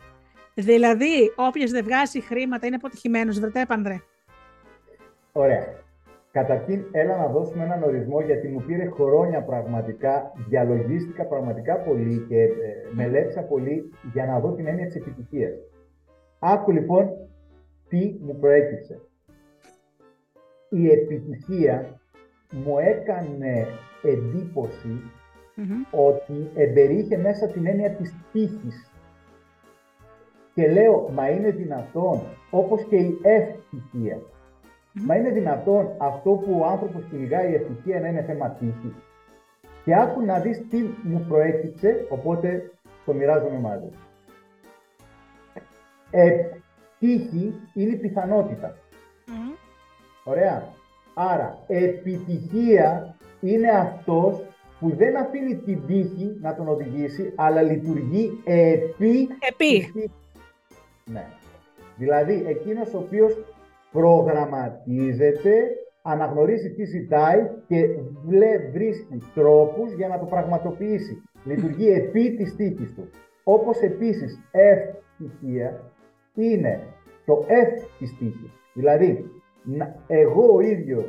Δηλαδή, 0.55 1.33
όποιος 1.37 1.71
δεν 1.71 1.85
βγάζει 1.85 2.21
χρήματα 2.21 2.67
είναι 2.67 2.77
αποτυχημένος, 2.77 3.41
βρετέπανδρε. 3.41 3.97
Ωραία. 5.33 5.83
Καταρχήν, 6.31 6.85
έλα 6.93 7.17
να 7.17 7.27
δώσουμε 7.27 7.65
έναν 7.65 7.83
ορισμό, 7.83 8.21
γιατί 8.21 8.49
μου 8.49 8.63
πήρε 8.67 8.91
χρόνια 8.91 9.43
πραγματικά, 9.43 10.33
διαλογίστηκα 10.49 11.25
πραγματικά 11.25 11.77
πολύ 11.77 12.27
και 12.29 12.43
ε, 12.43 12.49
μελέτησα 12.93 13.41
πολύ 13.43 13.93
για 14.13 14.27
να 14.27 14.41
δω 14.41 14.53
την 14.53 14.67
έννοια 14.67 14.87
της 14.87 14.97
επιτυχίας. 14.97 15.53
Άκου 16.39 16.71
λοιπόν 16.71 17.11
τι 17.89 18.17
μου 18.21 18.39
προέκυψε. 18.41 19.01
Η 20.77 20.91
επιτυχία 20.91 22.01
μου 22.51 22.79
έκανε 22.79 23.67
εντύπωση 24.03 25.03
ότι 25.91 26.51
εμπεριείχε 26.55 27.17
μέσα 27.17 27.49
την 27.49 27.67
έννοια 27.67 27.91
της 27.91 28.15
τύχης. 28.33 28.91
Και 30.55 30.69
λέω, 30.69 31.09
μα 31.13 31.31
είναι 31.31 31.51
δυνατόν, 31.51 32.21
όπως 32.51 32.85
και 32.85 32.97
η 32.97 33.19
ευτυχία, 33.23 34.19
μα 34.93 35.17
είναι 35.17 35.31
δυνατόν 35.31 35.89
αυτό 35.99 36.31
που 36.31 36.59
ο 36.61 36.67
άνθρωπος 36.67 37.05
κυνηγάει 37.11 37.51
η 37.51 37.55
ευτυχία 37.55 38.01
να 38.01 38.09
είναι 38.09 38.23
θέμα 38.23 38.51
τύχης. 38.51 38.95
Και 39.85 39.95
άκου 39.95 40.25
να 40.25 40.41
δεις 40.41 40.67
τι 40.69 40.83
μου 41.03 41.25
προέκυψε, 41.29 42.07
οπότε 42.09 42.71
το 43.05 43.15
μοιράζομαι 43.15 43.59
μαζί. 43.59 43.89
Ε, 46.11 46.31
τύχη 46.99 47.55
είναι 47.75 47.93
η 47.93 47.97
πιθανότητα. 47.97 48.77
Ωραία. 50.25 50.69
Άρα, 51.15 51.59
επιτυχία 51.67 53.17
είναι 53.41 53.71
αυτός 53.71 54.45
που 54.81 54.97
δεν 54.97 55.17
αφήνει 55.17 55.57
την 55.57 55.87
τύχη 55.87 56.37
να 56.41 56.55
τον 56.55 56.69
οδηγήσει, 56.69 57.33
αλλά 57.37 57.63
λειτουργεί 57.63 58.41
επί... 58.45 59.29
Επί. 59.49 59.93
Ναι. 61.05 61.27
Δηλαδή, 61.97 62.45
εκείνος 62.47 62.95
ο 62.95 62.99
οποίος 62.99 63.45
προγραμματίζεται, 63.93 65.53
αναγνωρίζει 66.03 66.71
τι 66.71 66.85
ζητάει 66.85 67.51
και 67.67 67.89
βλέ, 68.25 68.59
βρίσκει 68.73 69.23
τρόπους 69.35 69.93
για 69.93 70.09
να 70.09 70.19
το 70.19 70.25
πραγματοποιήσει. 70.25 71.23
Λειτουργεί 71.45 71.89
επί 71.89 72.35
της 72.37 72.57
τύχης 72.57 72.95
του. 72.95 73.09
Όπως 73.45 73.81
επίσης, 73.81 74.41
ευτυχία 74.51 75.81
είναι 76.35 76.81
το 77.25 77.45
F 77.49 77.89
της 77.99 78.17
τύχης. 78.19 78.51
Δηλαδή, 78.73 79.09
να, 79.09 79.44
εγώ 80.07 80.55
ο 80.55 80.61
ίδιος 80.61 81.07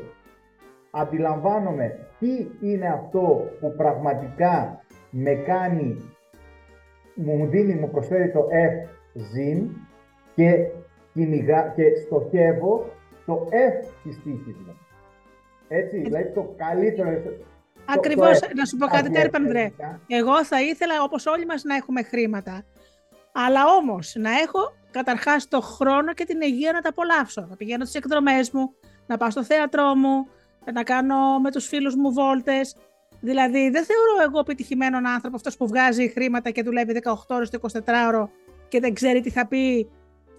αντιλαμβάνομαι 0.91 2.07
τι 2.19 2.47
είναι 2.67 2.87
αυτό 2.87 3.49
που 3.59 3.73
πραγματικά 3.77 4.83
με 5.09 5.33
κάνει, 5.33 6.13
μου 7.15 7.47
δίνει, 7.47 7.73
μου 7.73 7.89
προσφέρει 7.89 8.31
το 8.31 8.47
F 8.51 8.89
ζήν 9.13 9.69
και, 10.35 10.67
κυνηγά, 11.13 11.73
και 11.75 11.83
στοχεύω 12.05 12.89
το 13.25 13.47
F 13.51 13.85
της 14.03 14.21
τύχης 14.23 14.57
μου. 14.57 14.77
Έτσι, 15.67 15.99
δηλαδή 15.99 16.31
το 16.31 16.53
καλύτερο... 16.57 17.09
Ακριβώς, 17.85 18.39
να 18.55 18.65
σου 18.65 18.77
πω 18.77 18.87
κάτι 18.87 19.11
τέρπαν, 19.11 19.45
Εγώ 20.07 20.45
θα 20.45 20.61
ήθελα, 20.61 21.03
όπως 21.03 21.25
όλοι 21.25 21.45
μας, 21.45 21.63
να 21.63 21.75
έχουμε 21.75 22.03
χρήματα. 22.03 22.65
Αλλά 23.33 23.61
όμως 23.79 24.15
να 24.17 24.31
έχω 24.31 24.73
καταρχάς 24.97 25.47
το 25.47 25.61
χρόνο 25.61 26.13
και 26.13 26.25
την 26.25 26.41
υγεία 26.41 26.71
να 26.71 26.81
τα 26.81 26.89
απολαύσω. 26.89 27.45
Να 27.49 27.55
πηγαίνω 27.55 27.83
στις 27.85 27.95
εκδρομές 27.95 28.51
μου, 28.51 28.73
να 29.07 29.17
πάω 29.17 29.29
στο 29.29 29.43
θέατρό 29.43 29.95
μου, 29.95 30.27
να 30.73 30.83
κάνω 30.83 31.39
με 31.39 31.51
τους 31.51 31.67
φίλους 31.67 31.95
μου 31.95 32.13
βόλτες. 32.13 32.75
Δηλαδή, 33.19 33.69
δεν 33.69 33.83
θεωρώ 33.85 34.29
εγώ 34.29 34.39
επιτυχημένο 34.39 34.97
άνθρωπο 34.97 35.35
αυτός 35.35 35.57
που 35.57 35.67
βγάζει 35.67 36.09
χρήματα 36.09 36.49
και 36.49 36.63
δουλεύει 36.63 37.01
18 37.03 37.13
ώρες 37.27 37.49
το 37.49 37.59
24 37.61 38.07
ώρο 38.07 38.29
και 38.67 38.79
δεν 38.79 38.93
ξέρει 38.93 39.21
τι 39.21 39.29
θα 39.29 39.47
πει 39.47 39.89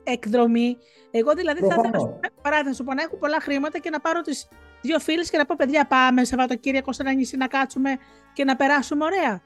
εκδρομή. 0.04 0.76
Εγώ 1.10 1.32
δηλαδή 1.34 1.60
θα 1.60 1.74
ήθελα, 1.78 2.20
παράδειγμα, 2.42 2.72
σου 2.72 2.84
πω 2.84 2.94
να 2.94 3.02
έχω 3.02 3.16
πολλά 3.16 3.40
χρήματα 3.40 3.78
και 3.78 3.90
να 3.90 4.00
πάρω 4.00 4.20
τις 4.20 4.48
δύο 4.80 4.98
φίλες 4.98 5.30
και 5.30 5.38
να 5.38 5.46
πω: 5.46 5.54
Παιδιά, 5.58 5.86
πάμε 5.86 6.24
Σαββατοκύριακο 6.24 6.92
σε 6.92 7.02
ένα 7.02 7.12
νησί 7.12 7.36
να 7.36 7.46
κάτσουμε 7.46 7.96
και 8.32 8.44
να 8.44 8.56
περάσουμε 8.56 9.04
ωραία. 9.04 9.40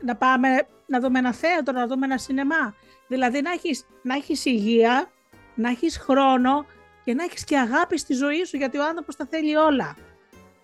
Να 0.00 0.16
πάμε 0.16 0.48
να 0.86 1.00
δούμε 1.00 1.18
ένα 1.18 1.32
θέατρο, 1.32 1.78
να 1.78 1.86
δούμε 1.86 2.06
ένα 2.06 2.18
σινεμά. 2.18 2.74
Δηλαδή 3.08 3.40
να 3.40 3.50
έχεις, 3.50 3.86
να 4.02 4.14
έχεις 4.14 4.44
υγεία, 4.44 5.10
να 5.54 5.68
έχεις 5.68 5.98
χρόνο 5.98 6.66
και 7.04 7.14
να 7.14 7.24
έχεις 7.24 7.44
και 7.44 7.58
αγάπη 7.58 7.98
στη 7.98 8.14
ζωή 8.14 8.44
σου 8.44 8.56
γιατί 8.56 8.78
ο 8.78 8.84
άνθρωπος 8.84 9.16
τα 9.16 9.26
θέλει 9.30 9.56
όλα. 9.56 9.96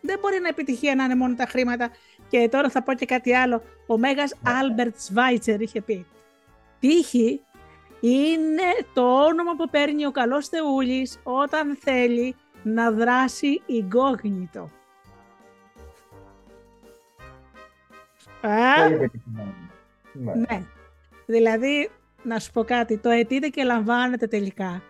Δεν 0.01 0.19
μπορεί 0.21 0.39
η 0.41 0.49
επιτυχία 0.49 0.95
να 0.95 1.05
είναι 1.05 1.15
μόνο 1.15 1.35
τα 1.35 1.47
χρήματα. 1.47 1.91
Και 2.29 2.49
τώρα 2.49 2.69
θα 2.71 2.83
πω 2.83 2.95
και 2.95 3.07
κάτι 3.07 3.35
άλλο. 3.35 3.63
Ο 3.87 3.99
Μέγας 3.99 4.35
Άλμπερτ 4.43 5.01
Σβάιτσερ 5.01 5.61
είχε 5.61 5.81
πει 5.81 6.07
«Τύχη 6.81 7.41
είναι 8.01 8.63
το 8.95 9.25
όνομα 9.25 9.57
που 9.57 9.69
παίρνει 9.71 10.07
ο 10.07 10.11
καλός 10.11 10.49
Θεούλης 10.49 11.19
όταν 11.23 11.77
θέλει 11.81 12.37
να 12.63 12.91
δράσει 12.91 13.63
incognito. 13.69 14.65
Ναι. 20.13 20.33
ναι. 20.35 20.63
Δηλαδή, 21.27 21.91
να 22.23 22.39
σου 22.39 22.53
πω 22.53 22.65
κάτι, 22.65 22.99
το 22.99 23.11
αιτείτε 23.11 23.49
και 23.49 23.63
λαμβάνετε 23.63 24.27
τελικά. 24.27 24.83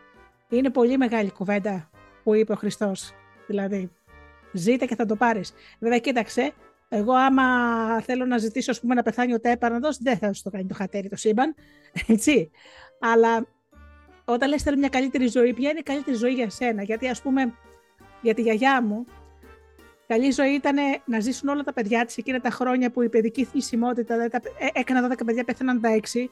Είναι 0.48 0.70
πολύ 0.70 0.96
μεγάλη 0.96 1.30
κουβέντα 1.30 1.90
που 2.22 2.34
είπε 2.34 2.52
ο 2.52 2.56
Χριστός. 2.56 3.12
Δηλαδή, 3.46 3.90
ζείτε 4.52 4.86
και 4.86 4.94
θα 4.94 5.06
το 5.06 5.16
πάρεις. 5.16 5.52
Βέβαια, 5.78 5.98
κοίταξε, 5.98 6.52
εγώ 6.88 7.12
άμα 7.12 7.44
θέλω 8.00 8.24
να 8.24 8.38
ζητήσω 8.38 8.70
ας 8.70 8.80
πούμε, 8.80 8.94
να 8.94 9.02
πεθάνει 9.02 9.34
ο 9.34 9.40
τέπαρναδος, 9.40 9.98
δεν 9.98 10.18
θα 10.18 10.32
σου 10.32 10.42
το 10.42 10.50
κάνει 10.50 10.66
το 10.66 10.74
χατέρι 10.74 11.08
το 11.08 11.16
σύμπαν, 11.16 11.54
έτσι. 12.06 12.50
Αλλά 13.00 13.46
όταν 14.24 14.48
λες 14.48 14.62
θέλω 14.62 14.76
μια 14.76 14.88
καλύτερη 14.88 15.26
ζωή, 15.26 15.52
ποια 15.52 15.70
είναι 15.70 15.78
η 15.78 15.82
καλύτερη 15.82 16.16
ζωή 16.16 16.32
για 16.32 16.50
σένα; 16.50 16.82
Γιατί 16.82 17.08
ας 17.08 17.22
πούμε, 17.22 17.54
για 18.22 18.34
τη 18.34 18.42
γιαγιά 18.42 18.82
μου, 18.82 19.04
καλή 20.06 20.30
ζωή 20.30 20.50
ήταν 20.50 20.76
να 21.04 21.20
ζήσουν 21.20 21.48
όλα 21.48 21.62
τα 21.62 21.72
παιδιά 21.72 22.04
της 22.04 22.16
εκείνα 22.16 22.40
τα 22.40 22.50
χρόνια 22.50 22.90
που 22.90 23.02
η 23.02 23.08
παιδική 23.08 23.44
θνησιμότητα, 23.44 24.14
δηλαδή 24.14 24.36
ε, 24.58 24.80
έκανα 24.80 25.12
12 25.12 25.24
παιδιά, 25.26 25.44
πέθαναν 25.44 25.80
τα 25.80 26.00
6. 26.12 26.28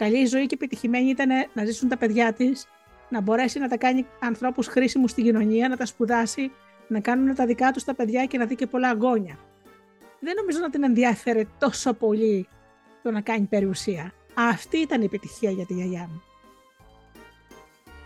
Καλή 0.00 0.26
ζωή 0.26 0.46
και 0.46 0.54
επιτυχημένη 0.54 1.08
ήταν 1.08 1.28
να 1.52 1.64
ζήσουν 1.64 1.88
τα 1.88 1.96
παιδιά 1.96 2.32
της, 2.32 2.66
να 3.08 3.20
μπορέσει 3.20 3.58
να 3.58 3.68
τα 3.68 3.76
κάνει 3.76 4.06
ανθρώπους 4.20 4.66
χρήσιμους 4.66 5.10
στην 5.10 5.24
κοινωνία, 5.24 5.68
να 5.68 5.76
τα 5.76 5.86
σπουδάσει, 5.86 6.50
να 6.88 7.00
κάνουν 7.00 7.34
τα 7.34 7.46
δικά 7.46 7.70
τους 7.70 7.84
τα 7.84 7.94
παιδιά 7.94 8.24
και 8.24 8.38
να 8.38 8.46
δει 8.46 8.54
και 8.54 8.66
πολλά 8.66 8.88
αγώνια. 8.88 9.38
Δεν 10.20 10.34
νομίζω 10.36 10.58
να 10.58 10.70
την 10.70 10.84
ενδιαφέρε 10.84 11.42
τόσο 11.58 11.92
πολύ 11.92 12.48
το 13.02 13.10
να 13.10 13.20
κάνει 13.20 13.46
περιουσία. 13.46 14.12
Αυτή 14.34 14.78
ήταν 14.78 15.00
η 15.00 15.04
επιτυχία 15.04 15.50
για 15.50 15.66
τη 15.66 15.74
γιαγιά 15.74 16.08
μου. 16.12 16.22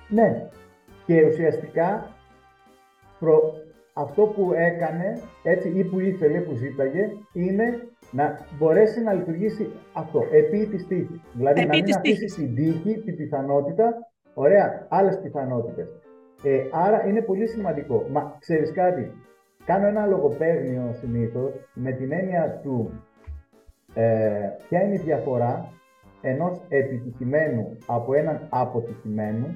Ναι. 0.09 0.49
Και 1.07 1.27
ουσιαστικά 1.27 2.17
προ... 3.19 3.55
αυτό 3.93 4.23
που 4.23 4.53
έκανε 4.53 5.23
έτσι, 5.43 5.69
ή 5.69 5.85
που 5.85 6.01
ήθελε, 6.01 6.41
που 6.41 6.55
ζήταγε, 6.55 7.11
είναι 7.33 7.89
να 8.11 8.39
μπορέσει 8.59 9.03
να 9.03 9.13
λειτουργήσει 9.13 9.73
αυτό, 9.93 10.25
επί 10.33 10.67
τη 10.67 10.85
τύχη. 10.85 11.21
Δηλαδή 11.33 11.61
επί 11.61 11.69
να 11.69 11.75
μην 11.75 11.95
αφήσει 11.97 12.35
την 12.35 12.55
τύχη, 12.55 13.01
την 13.01 13.17
πιθανότητα, 13.17 14.11
ωραία, 14.35 14.87
άλλες 14.91 15.21
πιθανότητες. 15.21 15.89
Ε, 16.43 16.61
άρα 16.73 17.07
είναι 17.07 17.21
πολύ 17.23 17.47
σημαντικό. 17.47 18.07
Μα 18.11 18.37
ξέρεις 18.39 18.73
κάτι, 18.73 19.13
κάνω 19.65 19.87
ένα 19.87 20.07
λογοπαίγνιο 20.07 20.93
συνήθως 20.93 21.53
με 21.75 21.93
την 21.93 22.13
έννοια 22.13 22.61
του 22.63 23.03
ε, 23.95 24.51
ποια 24.69 24.83
είναι 24.83 24.95
η 24.95 24.99
διαφορά 24.99 25.73
ενός 26.21 26.61
επιτυχημένου 26.69 27.77
από 27.87 28.15
έναν 28.15 28.47
αποτυχημένο, 28.51 29.47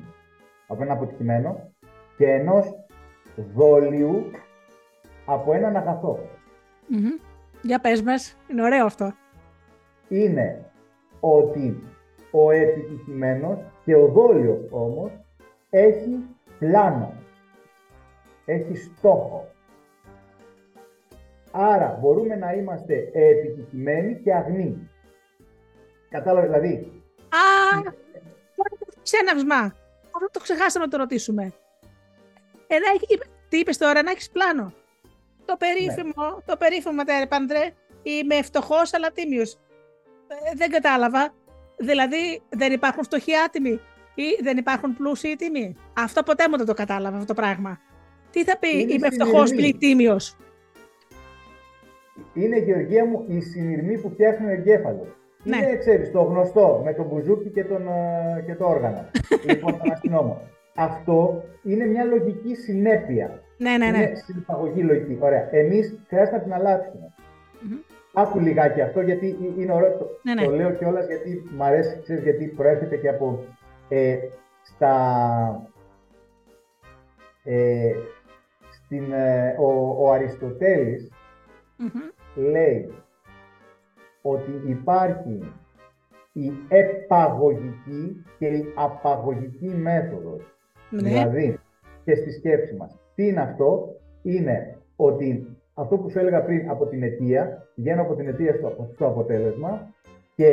από 0.67 0.83
έναν 0.83 0.97
αποτυχημένο 0.97 1.71
και 2.17 2.31
ενός 2.31 2.75
δόλιου 3.55 4.31
από 5.27 5.53
έναν 5.53 5.77
αγαθό. 5.77 6.19
Για 7.63 7.81
πες 7.81 8.03
μας, 8.03 8.37
είναι 8.51 8.63
ωραίο 8.63 8.85
αυτό. 8.85 9.13
Είναι 10.09 10.71
ότι 11.21 11.83
ο 12.31 12.51
επιτυχημένος 12.51 13.59
και 13.85 13.95
ο 13.95 14.07
δόλιος 14.07 14.61
όμως 14.71 15.11
έχει 15.71 16.25
πλάνο, 16.59 17.15
έχει 18.45 18.77
στόχο. 18.77 19.53
Άρα 21.51 21.99
μπορούμε 22.01 22.37
να 22.37 22.53
είμαστε 22.53 23.11
επιτυχημένοι 23.13 24.21
και 24.23 24.35
αγνοί. 24.35 24.89
Κατάλαβε 26.09 26.47
δηλαδή. 26.47 27.03
Α, 27.29 27.93
ξέναυσμα. 29.03 29.57
Αυτό 30.15 30.29
το 30.33 30.41
ξεχάσαμε 30.41 30.85
να 30.85 30.91
το 30.91 30.97
ρωτήσουμε. 30.97 31.53
Ε, 32.67 32.77
τι 33.49 33.59
είπες 33.59 33.79
τώρα, 33.79 34.03
να 34.03 34.11
έχεις 34.11 34.31
πλάνο. 34.31 34.73
Το 35.51 35.57
περίφημο, 35.57 36.27
ναι. 36.35 36.43
το 36.45 36.57
περίφημο 36.59 37.03
Παντρέ, 37.29 37.65
είμαι 38.03 38.43
φτωχός 38.43 38.95
αλλά 38.95 39.11
τίμιος. 39.11 39.53
Ε, 40.29 40.57
δεν 40.57 40.71
κατάλαβα. 40.71 41.35
Δηλαδή, 41.77 42.43
δεν 42.49 42.73
υπάρχουν 42.73 43.05
φτωχοί 43.05 43.33
άτιμοι 43.47 43.81
ή 44.15 44.43
δεν 44.43 44.57
υπάρχουν 44.57 44.97
πλούσιοι 44.97 45.37
τίμοι. 45.37 45.77
Αυτό 45.97 46.23
ποτέ 46.23 46.49
μου 46.49 46.57
δεν 46.57 46.67
το 46.67 46.75
κατάλαβα 46.75 47.17
αυτό 47.17 47.35
το 47.35 47.41
πράγμα. 47.41 47.81
Τι 48.31 48.45
θα 48.45 48.59
πει, 48.59 48.81
είναι 48.81 48.93
είμαι 48.93 49.11
φτωχός 49.11 49.51
πλην 49.51 49.79
τίμιος. 49.79 50.37
Είναι, 52.35 52.59
Γεωργία 52.59 53.05
μου, 53.05 53.25
η 53.29 53.41
συνειρμή 53.41 53.99
που 53.99 54.11
φτιάχνει 54.11 54.47
ο 54.47 54.51
εγκέφαλος. 54.51 55.09
Ναι. 55.43 55.57
Είναι, 55.57 55.77
ξέρεις, 55.77 56.11
το 56.11 56.23
γνωστό 56.23 56.81
με 56.85 56.93
τον 56.93 57.07
μπουζούκι 57.07 57.49
και, 57.49 57.65
τον, 57.65 57.89
ε, 57.89 58.43
και 58.47 58.55
το 58.55 58.65
όργανο. 58.69 59.11
λοιπόν, 59.49 59.79
τον 59.79 59.93
αστυνόμο. 59.93 60.41
Αυτό 60.77 61.45
είναι 61.63 61.85
μια 61.85 62.05
λογική 62.05 62.55
συνέπεια. 62.55 63.43
Ναι, 63.59 63.77
ναι, 63.79 63.91
ναι. 63.91 63.99
Είναι 63.99 64.15
συμπαγωγή 64.15 64.83
λογική. 64.83 65.19
Ωραία. 65.21 65.49
Εμείς 65.51 65.99
χρειάζεται 66.09 66.37
να 66.37 66.43
την 66.43 66.53
αλλάξουμε. 66.53 67.15
Mm-hmm. 67.15 67.95
Άκου 68.15 68.39
λιγάκι 68.39 68.81
αυτό, 68.81 69.01
γιατί 69.01 69.55
είναι 69.59 69.73
ωραίο. 69.73 70.11
Ναι, 70.23 70.35
ναι. 70.35 70.45
Το 70.45 70.51
λέω 70.51 70.71
κιόλας 70.73 71.07
γιατί 71.07 71.51
μου 71.57 71.65
αρέσει, 71.65 72.01
ξέρεις, 72.03 72.23
γιατί 72.23 72.47
προέρχεται 72.47 72.97
και 72.97 73.09
από 73.09 73.45
ε, 73.89 74.17
στα. 74.63 75.71
Ε, 77.45 77.93
στην, 78.71 79.13
ε, 79.13 79.57
ο, 79.59 79.97
ο 79.99 80.13
αριστοτελης 80.13 81.13
λέει 82.35 82.93
ότι 84.23 84.63
υπάρχει 84.67 85.53
η 86.33 86.53
επαγωγική 86.69 88.25
και 88.39 88.47
η 88.47 88.73
απαγωγική 88.77 89.67
μέθοδος. 89.67 90.43
Ναι. 90.91 91.09
Δηλαδή, 91.09 91.61
και 92.05 92.15
στη 92.15 92.33
σκέψη 92.33 92.75
μας. 92.75 92.99
Τι 93.19 93.27
είναι 93.27 93.41
αυτό, 93.41 93.97
είναι 94.23 94.79
ότι 94.97 95.57
αυτό 95.75 95.97
που 95.97 96.11
σου 96.11 96.19
έλεγα 96.19 96.45
πριν 96.45 96.71
από 96.71 96.87
την 96.87 97.03
αιτία, 97.03 97.69
πηγαίνω 97.75 98.03
από 98.03 98.15
την 98.15 98.29
αιτία 98.29 98.55
στο, 98.55 98.89
στο 98.95 99.07
αποτέλεσμα 99.07 99.95
και 100.35 100.53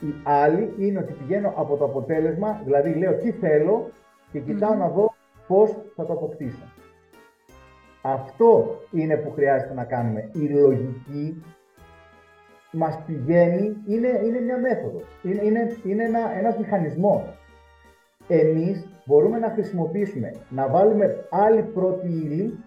η 0.00 0.14
άλλη 0.24 0.74
είναι 0.78 0.98
ότι 0.98 1.12
πηγαίνω 1.12 1.52
από 1.56 1.76
το 1.76 1.84
αποτέλεσμα, 1.84 2.60
δηλαδή 2.64 2.94
λέω 2.94 3.16
τι 3.16 3.30
θέλω 3.30 3.90
και 4.32 4.40
κοιταω 4.40 4.74
να 4.74 4.88
δω 4.88 5.14
πώς 5.46 5.76
θα 5.96 6.06
το 6.06 6.12
αποκτήσω. 6.12 6.64
Αυτό 8.02 8.80
είναι 8.90 9.16
που 9.16 9.30
χρειάζεται 9.30 9.74
να 9.74 9.84
κάνουμε. 9.84 10.30
Η 10.32 10.48
λογική 10.48 11.42
μας 12.72 12.98
πηγαίνει, 13.06 13.76
είναι, 13.86 14.20
είναι 14.24 14.40
μια 14.40 14.58
μέθοδος, 14.58 15.04
είναι, 15.22 15.44
είναι, 15.44 15.76
είναι 15.84 16.04
ένα, 16.04 16.38
ένας 16.38 16.58
μηχανισμός. 16.58 17.22
Εμείς 18.28 18.86
μπορούμε 19.10 19.38
να 19.38 19.50
χρησιμοποιήσουμε, 19.50 20.34
να 20.48 20.68
βάλουμε 20.68 21.26
άλλη 21.30 21.62
πρώτη 21.62 22.06
ύλη 22.06 22.58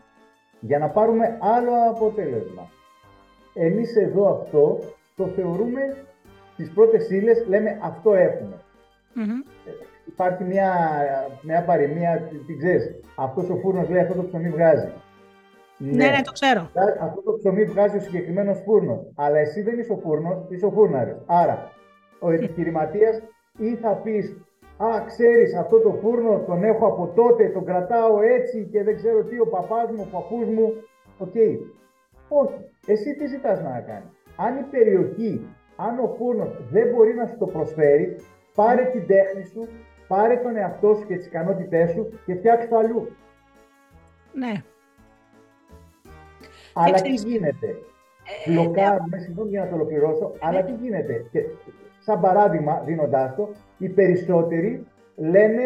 για 0.60 0.80
να 0.80 0.90
πάρουμε 0.90 1.38
άλλο 1.42 1.72
αποτέλεσμα. 1.90 2.70
Εμείς 3.54 3.96
εδώ 3.96 4.42
αυτό 4.42 4.80
το 5.16 5.28
θεωρούμε 5.28 5.82
τις 6.58 6.72
πρώτες 6.72 7.10
ύλες, 7.10 7.46
λέμε 7.48 7.80
αυτό 7.82 8.14
Υπάρχει 10.06 10.44
μια, 10.44 10.72
μια 11.42 11.64
παροιμία, 11.64 12.30
την 12.48 12.58
ξέρεις, 12.58 12.96
αυτός 13.16 13.50
ο 13.50 13.56
φούρνος 13.56 13.90
λέει 13.90 14.02
αυτό 14.02 14.16
το 14.16 14.24
ψωμί 14.24 14.50
βγάζει. 14.50 14.92
Ναι, 15.78 16.08
ναι, 16.08 16.22
το 16.24 16.32
ξέρω. 16.32 16.70
Αυτό 17.00 17.22
το 17.22 17.34
ψωμί 17.34 17.64
βγάζει 17.64 17.98
ο 17.98 18.00
συγκεκριμένος 18.00 18.62
φούρνος. 18.66 19.12
Αλλά 19.16 19.38
εσύ 19.38 19.62
δεν 19.62 19.80
είσαι 19.80 19.92
ο 19.92 19.98
φούρνος, 19.98 20.46
είσαι 20.50 20.66
ο 20.66 20.72
φούρναρη. 20.72 21.16
Άρα, 21.26 21.72
ο 22.20 22.32
επιχειρηματίας 22.32 23.22
ή 23.58 23.76
θα 23.76 23.90
πεις 23.90 24.36
Α, 24.84 25.06
ξέρεις, 25.06 25.56
αυτό 25.56 25.80
το 25.80 25.92
φούρνο 26.02 26.44
τον 26.48 26.64
έχω 26.64 26.86
από 26.88 27.12
τότε, 27.16 27.50
τον 27.50 27.66
κρατάω 27.66 28.22
έτσι 28.22 28.68
και 28.72 28.84
δεν 28.84 28.96
ξέρω 28.96 29.24
τι, 29.24 29.40
ο 29.40 29.48
παπάς 29.48 29.92
μου, 29.92 30.08
ο 30.08 30.16
παππούς 30.16 30.48
μου. 30.48 30.74
Οκ. 31.18 31.36
Όχι. 32.28 32.60
Εσύ 32.88 33.16
τι 33.16 33.28
ζητάς 33.28 33.62
να 33.62 33.84
κάνεις; 33.88 34.10
Αν 34.36 34.58
η 34.58 34.64
περιοχή, 34.64 35.48
αν 35.76 36.00
ο 36.00 36.16
φούρνος 36.18 36.60
δεν 36.72 36.90
μπορεί 36.90 37.14
να 37.14 37.26
σου 37.26 37.38
το 37.38 37.46
προσφέρει, 37.46 38.16
πάρε 38.56 38.84
την 38.86 39.08
τέχνη 39.08 39.44
σου, 39.46 39.68
πάρε 40.08 40.36
τον 40.36 40.56
εαυτό 40.56 40.94
σου 40.94 41.06
και 41.08 41.16
τις 41.16 41.26
ικανότητές 41.26 41.92
σου 41.92 42.20
και 42.26 42.36
φτιάξε 42.36 42.68
το 42.68 42.78
αλλού. 42.78 43.16
Ναι. 44.34 44.54
Αλλά 46.74 47.02
τι 47.02 47.14
γίνεται; 47.14 47.76
Μπλοκάρουμε, 48.48 49.18
συγγνώμη 49.18 49.50
για 49.50 49.64
να 49.64 49.70
το 49.70 49.76
ολοκληρώσω, 49.76 50.34
αλλά 50.40 50.64
τι 50.64 50.74
γίνεται; 50.74 51.26
Και, 51.32 51.40
σαν 52.06 52.20
παράδειγμα, 52.20 52.82
δίνοντάς 52.86 53.36
το, 53.36 53.50
οι 53.78 53.90
περισσότεροι 53.90 54.88
λένε, 55.16 55.64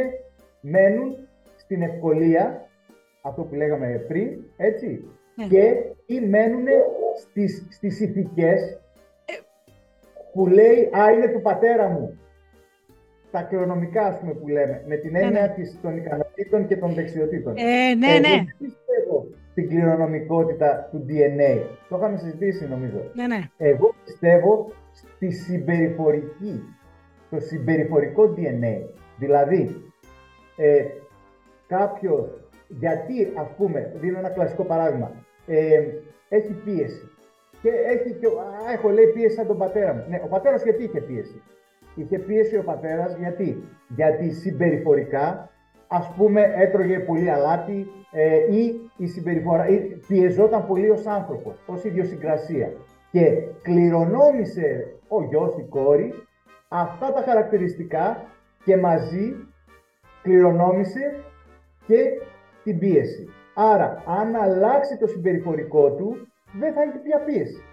μένουν 0.62 1.16
στην 1.56 1.82
ευκολία, 1.82 2.68
αυτό 3.22 3.42
που 3.42 3.56
λέγαμε 3.56 4.06
πριν, 4.08 4.44
έτσι, 4.58 5.04
ναι. 5.36 5.46
και 5.46 5.74
ή 6.06 6.20
μένουν 6.20 6.66
στις, 7.18 7.66
στις 7.70 8.00
ηθικές 8.00 8.80
που 10.34 10.48
λέει 10.48 10.90
«Α, 10.98 11.12
είναι 11.12 11.28
του 11.28 11.42
πατέρα 11.42 11.88
μου». 11.88 12.20
Τα 13.32 13.42
κληρονομικά, 13.42 14.06
ας 14.06 14.20
πούμε, 14.20 14.34
που 14.34 14.48
λέμε, 14.48 14.84
με 14.88 14.96
την 14.96 15.12
ναι, 15.12 15.20
έννοια 15.20 15.42
ναι, 15.42 15.54
Της, 15.54 15.80
των 15.82 15.98
ικανοτήτων 15.98 16.68
και 16.68 16.78
των 16.78 16.94
δεξιοτήτων. 16.94 17.54
Ε, 17.58 17.96
ναι, 17.96 18.08
Εγώ 18.08 18.20
ναι. 18.20 18.44
πιστεύω 18.58 19.28
στην 19.52 19.70
κληρονομικότητα 19.70 20.88
του 20.92 21.06
DNA. 21.10 21.62
Το 21.90 21.98
είχαμε 21.98 22.18
συζητήσει, 22.18 22.68
νομίζω. 22.68 23.12
Ναι, 23.14 23.28
ναι. 23.28 23.40
Εγώ 23.58 23.96
πιστεύω 24.04 24.72
στη 24.98 25.32
συμπεριφορική, 25.32 26.64
το 27.30 27.40
συμπεριφορικό 27.40 28.34
DNA. 28.38 28.90
Δηλαδή, 29.18 29.91
ε, 30.56 30.86
κάποιος, 31.68 32.49
γιατί 32.68 33.32
ας 33.36 33.48
πούμε, 33.57 33.94
δίνω 33.95 34.18
ένα 34.18 34.30
κλασικό 34.30 34.64
παράδειγμα, 34.64 35.11
ε, 35.48 35.82
έχει 36.30 36.53
πίεση 36.53 37.10
και 37.61 37.69
έχει 37.69 38.14
και, 38.14 38.28
α, 38.28 38.72
έχω 38.72 38.90
λέει 38.90 39.07
πίεση 39.07 39.36
σαν 39.36 39.48
τον 39.48 39.57
πατέρα 39.57 39.94
μου. 39.94 40.06
Ναι, 40.10 40.22
ο 40.24 40.28
πατέρας 40.28 40.64
γιατί 40.64 40.84
είχε 40.84 41.02
πίεση; 41.02 41.41
Είχε 41.95 42.19
πίεση 42.19 42.57
ο 42.57 42.64
πατέρας 42.64 43.15
γιατί, 43.18 43.64
γιατί 43.88 44.32
συμπεριφορικά 44.32 45.49
ας 45.88 46.14
πούμε 46.18 46.53
έτρωγε 46.56 46.99
πολύ 46.99 47.32
αλάτι 47.32 47.88
ε, 48.11 48.56
ή 48.56 48.91
η 48.98 49.07
συμπεριφορά, 49.07 49.68
ή 49.68 49.78
πιεζόταν 50.07 50.68
πολύ 50.68 50.90
ως 50.90 51.06
άνθρωπος, 51.06 51.64
ως 51.65 51.84
ιδιοσυγκρασία 51.84 52.72
και 53.18 53.41
κληρονόμησε 53.61 54.95
ο 55.07 55.23
γιος, 55.23 55.57
η 55.57 55.64
κόρη, 55.69 56.14
αυτά 56.68 57.14
τα 57.14 57.22
χαρακτηριστικά 57.22 58.26
και 58.65 58.77
μαζί 58.77 59.35
κληρονόμησε 60.22 61.23
και 61.88 62.03
την 62.64 62.80
πίεση. 62.80 63.30
Άρα, 63.56 64.03
αν 64.07 64.35
αλλάξει 64.35 64.98
το 64.98 65.07
συμπεριφορικό 65.07 65.91
του, 65.91 66.27
δεν 66.53 66.73
θα 66.73 66.81
έχει 66.81 66.98
πια 66.98 67.19
πίεση. 67.19 67.64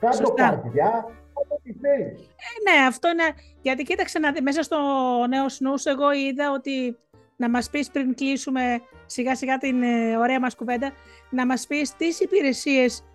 Κάτω 0.00 0.32
καρδιά, 0.32 1.10
ό,τι 1.32 1.72
θέλει. 1.72 2.04
Ε, 2.04 2.70
ναι, 2.70 2.86
αυτό 2.86 3.08
είναι. 3.08 3.34
Γιατί 3.62 3.82
κοίταξε 3.82 4.18
να 4.18 4.32
δει, 4.32 4.40
μέσα 4.40 4.62
στο 4.62 4.78
νέο 5.28 5.48
σνούς, 5.48 5.84
εγώ 5.84 6.12
είδα 6.12 6.52
ότι 6.52 6.96
να 7.36 7.50
μας 7.50 7.70
πεις 7.70 7.90
πριν 7.90 8.14
κλείσουμε 8.14 8.80
σιγά 9.06 9.36
σιγά 9.36 9.58
την 9.58 9.82
ε, 9.82 10.16
ωραία 10.16 10.40
μας 10.40 10.54
κουβέντα, 10.54 10.92
να 11.30 11.46
μας 11.46 11.66
πεις 11.66 11.96
τις 11.96 12.20
υπηρεσίες 12.20 12.98
ε, 12.98 13.07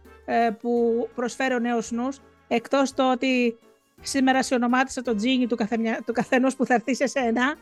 που 0.60 1.10
προσφέρει 1.16 1.54
ο 1.54 1.60
νέος 1.60 1.92
νους, 1.92 2.20
εκτός 2.48 2.94
το 2.94 3.12
ότι 3.12 3.58
σήμερα 4.02 4.44
σε 4.44 4.54
ονομάτισα 4.54 5.02
το 5.02 5.16
τζίνι 5.16 5.48
του, 5.48 5.56
καθεμιά, 5.56 6.02
του 6.06 6.14
καθενός 6.14 6.56
που 6.56 6.66
θα 6.66 6.74
έρθει 6.74 6.96
σε 6.96 7.08
σένα. 7.08 7.56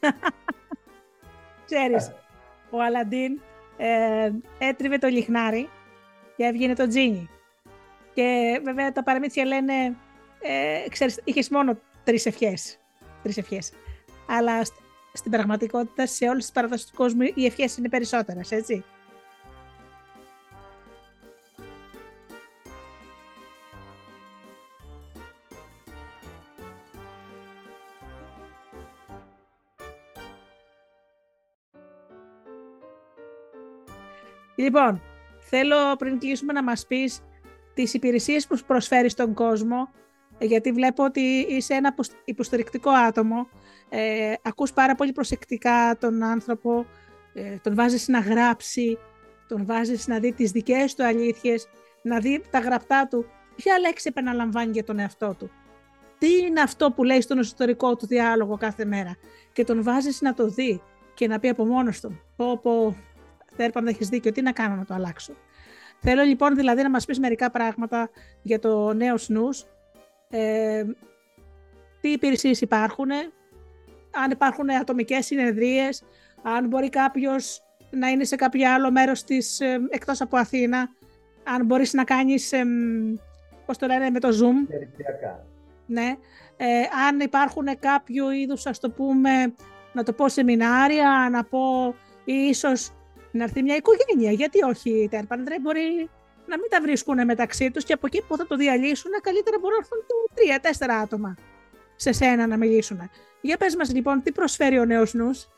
Ξέρεις, 1.66 2.12
ο 2.70 2.82
Αλαντίν 2.82 3.40
ε, 3.76 4.30
έτριβε 4.58 4.98
το 4.98 5.08
λιχνάρι 5.08 5.68
και 6.36 6.44
έβγαινε 6.44 6.74
το 6.74 6.88
τζίνι. 6.88 7.28
Και 8.14 8.60
βέβαια 8.64 8.92
τα 8.92 9.02
παραμύθια 9.02 9.44
λένε, 9.44 9.96
ε, 10.40 10.88
ξέρεις, 10.88 11.20
είχες 11.24 11.48
μόνο 11.48 11.78
τρεις 12.04 12.26
ευχές. 12.26 12.78
Τρεις 13.22 13.36
ευχές. 13.36 13.72
Αλλά 14.28 14.62
στην 15.12 15.30
πραγματικότητα 15.30 16.06
σε 16.06 16.28
όλες 16.28 16.42
τις 16.42 16.52
παραδόσεις 16.52 16.86
του 16.86 16.96
κόσμους 16.96 17.30
οι 17.34 17.44
ευχές 17.44 17.76
είναι 17.76 17.88
περισσότερες, 17.88 18.50
έτσι. 18.50 18.84
Λοιπόν, 34.62 35.02
θέλω 35.38 35.76
πριν 35.98 36.18
κλείσουμε 36.18 36.52
να 36.52 36.62
μας 36.62 36.86
πεις 36.86 37.20
τις 37.74 37.94
υπηρεσίες 37.94 38.46
που 38.46 38.58
προσφέρεις 38.66 39.12
στον 39.12 39.34
κόσμο, 39.34 39.88
γιατί 40.38 40.72
βλέπω 40.72 41.04
ότι 41.04 41.20
είσαι 41.48 41.74
ένα 41.74 41.94
υποστηρικτικό 42.24 42.90
άτομο, 42.90 43.48
ε, 43.88 44.32
ακούς 44.42 44.72
πάρα 44.72 44.94
πολύ 44.94 45.12
προσεκτικά 45.12 45.96
τον 46.00 46.22
άνθρωπο, 46.22 46.86
ε, 47.34 47.56
τον 47.62 47.74
βάζεις 47.74 48.08
να 48.08 48.18
γράψει, 48.18 48.98
τον 49.48 49.66
βάζεις 49.66 50.06
να 50.06 50.18
δει 50.18 50.32
τις 50.32 50.50
δικές 50.50 50.94
του 50.94 51.04
αλήθειες, 51.04 51.68
να 52.02 52.18
δει 52.18 52.42
τα 52.50 52.58
γραπτά 52.58 53.06
του, 53.10 53.26
ποια 53.56 53.78
λέξη 53.78 54.06
επαναλαμβάνει 54.08 54.70
για 54.70 54.84
τον 54.84 54.98
εαυτό 54.98 55.34
του; 55.38 55.50
Τι 56.18 56.36
είναι 56.36 56.60
αυτό 56.60 56.90
που 56.90 57.04
λέει 57.04 57.20
στον 57.20 57.38
εσωτερικό 57.38 57.96
του 57.96 58.06
διάλογο 58.06 58.56
κάθε 58.56 58.84
μέρα; 58.84 59.16
Και 59.52 59.64
τον 59.64 59.82
βάζεις 59.82 60.20
να 60.20 60.34
το 60.34 60.48
δει 60.48 60.82
και 61.14 61.26
να 61.26 61.38
πει 61.38 61.48
από 61.48 61.64
μόνος 61.64 62.00
του, 62.00 62.20
πω 62.36 62.58
πω 62.58 62.96
Θέρπαν, 63.56 63.86
έχεις 63.86 64.08
δίκιο, 64.08 64.32
τι 64.32 64.42
να 64.42 64.52
κάνω 64.52 64.74
να 64.74 64.84
το 64.84 64.94
αλλάξω. 64.94 65.32
Θέλω 65.98 66.22
λοιπόν 66.22 66.54
δηλαδή 66.54 66.82
να 66.82 66.90
μας 66.90 67.04
πεις 67.04 67.18
μερικά 67.18 67.50
πράγματα 67.50 68.10
για 68.42 68.58
το 68.58 68.92
νέο 68.92 69.16
σνούς, 69.16 69.64
ε, 70.30 70.84
τι 72.00 72.08
υπηρεσίες 72.08 72.60
υπάρχουν, 72.60 73.10
αν 74.24 74.30
υπάρχουν 74.30 74.70
ατομικές 74.70 75.26
συνεδρίες, 75.26 76.02
αν 76.42 76.66
μπορεί 76.66 76.88
κάποιος 76.88 77.62
να 77.90 78.08
είναι 78.08 78.24
σε 78.24 78.36
κάποιο 78.36 78.72
άλλο 78.72 78.90
μέρος 78.90 79.24
της, 79.24 79.60
ε, 79.60 79.80
εκτός 79.88 80.20
από 80.20 80.36
Αθήνα, 80.36 80.88
αν 81.44 81.64
μπορείς 81.66 81.92
να 81.92 82.04
κάνεις, 82.04 82.52
ε, 82.52 82.64
πώς 83.66 83.78
το 83.78 83.86
λένε, 83.86 84.10
με 84.10 84.20
το 84.20 84.28
Zoom. 84.28 84.74
Ναι. 85.86 86.16
Ε, 86.56 86.82
αν 87.08 87.20
υπάρχουν 87.20 87.78
κάποιο 87.78 88.32
είδους, 88.32 88.66
ας 88.66 88.78
το 88.78 88.90
πούμε, 88.90 89.54
να 89.92 90.02
το 90.02 90.12
πω 90.12 90.28
σεμινάρια, 90.28 91.28
να 91.30 91.44
πω 91.44 91.94
ίσως 92.24 92.90
να 93.32 93.42
έρθει 93.44 93.62
μια 93.62 93.76
οικογένεια. 93.76 94.30
Γιατί 94.30 94.62
όχι, 94.62 95.08
τα 95.10 95.16
Ερπαντρέ 95.16 95.60
μπορεί 95.60 96.10
να 96.46 96.58
μην 96.58 96.68
τα 96.70 96.80
βρίσκουν 96.80 97.24
μεταξύ 97.24 97.70
τους 97.70 97.84
και 97.84 97.92
από 97.92 98.06
εκεί 98.06 98.22
που 98.28 98.36
θα 98.36 98.46
το 98.46 98.56
διαλύσουν, 98.56 99.10
καλύτερα 99.22 99.56
μπορούν 99.60 99.76
να 99.78 99.84
έρθουν 99.84 99.98
τρία-τέσσερα 100.34 100.96
άτομα 100.96 101.34
σε 101.96 102.12
σένα 102.12 102.46
να 102.46 102.56
μιλήσουν. 102.56 103.10
Για 103.40 103.56
πες 103.56 103.76
μας 103.76 103.94
λοιπόν, 103.94 104.22
τι 104.22 104.32
προσφέρει 104.32 104.78
ο 104.78 104.84
νέος 104.84 105.14
νους; 105.14 105.48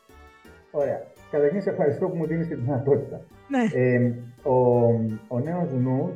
Ωραία. 0.71 1.03
Καταρχήν 1.31 1.61
σε 1.61 1.69
ευχαριστώ 1.69 2.07
που 2.07 2.15
μου 2.15 2.25
δίνεις 2.25 2.47
τη 2.47 2.55
δυνατότητα. 2.55 3.21
Ναι. 3.47 3.63
Ε, 3.73 4.13
ο, 4.49 4.55
ο 5.27 5.39
νέος 5.39 5.71
νους 5.71 6.11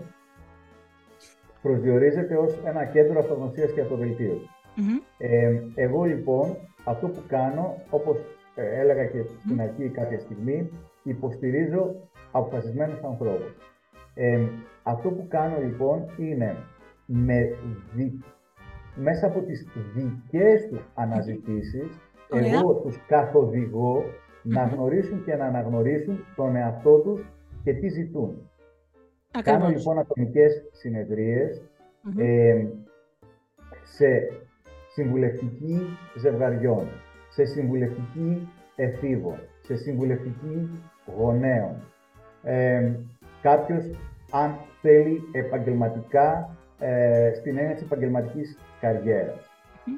προσδιορίζεται 1.61 2.35
ως 2.35 2.59
ένα 2.65 2.85
κέντρο 2.85 3.19
αυτογνωσίας 3.19 3.71
και 3.71 3.81
αυτοβελτίωσης. 3.81 4.49
Mm-hmm. 4.77 5.03
Ε, 5.17 5.61
εγώ 5.75 6.03
λοιπόν 6.03 6.57
αυτό 6.83 7.07
που 7.07 7.23
κάνω, 7.27 7.75
όπως 7.89 8.17
ε, 8.55 8.79
έλεγα 8.79 9.05
και 9.05 9.23
στην 9.43 9.61
αρχή 9.61 9.89
κάποια 9.89 10.19
στιγμή, 10.19 10.69
υποστηρίζω 11.09 12.09
αποφασισμένους 12.31 13.03
ανθρώπους. 13.03 13.57
Ε, 14.13 14.47
αυτό 14.83 15.09
που 15.09 15.27
κάνω 15.27 15.57
λοιπόν 15.61 16.05
είναι 16.17 16.55
με 17.05 17.49
μέσα 18.95 19.27
από 19.27 19.41
τις 19.41 19.67
δικές 19.95 20.67
τους 20.69 20.89
αναζητήσεις, 20.95 21.99
εγώ 22.31 22.73
τους 22.73 23.05
καθοδηγώ 23.07 24.03
να 24.43 24.63
γνωρίσουν 24.63 25.23
και 25.23 25.35
να 25.35 25.45
αναγνωρίσουν 25.45 26.25
τον 26.35 26.55
εαυτό 26.55 26.99
τους 26.99 27.25
και 27.63 27.73
τι 27.73 27.87
ζητούν. 27.89 28.49
Κάνω 29.43 29.67
λοιπόν 29.67 29.99
ατομικές 29.99 30.63
σε 33.83 34.29
συμβουλευτική 34.93 35.81
ζευγαριών, 36.17 36.87
σε 37.29 37.45
συμβουλευτική 37.45 38.49
εφήβων, 38.75 39.39
σε 39.61 39.75
συμβουλευτική 39.75 40.83
γονέων. 41.17 41.75
Ε, 42.43 42.91
κάποιος, 43.41 43.85
αν 44.31 44.55
θέλει 44.81 45.21
επαγγελματικά, 45.31 46.55
ε, 46.79 47.31
στην 47.35 47.57
έννοια 47.57 47.73
της 47.73 47.83
επαγγελματικής 47.83 48.57
καριέρας. 48.79 49.49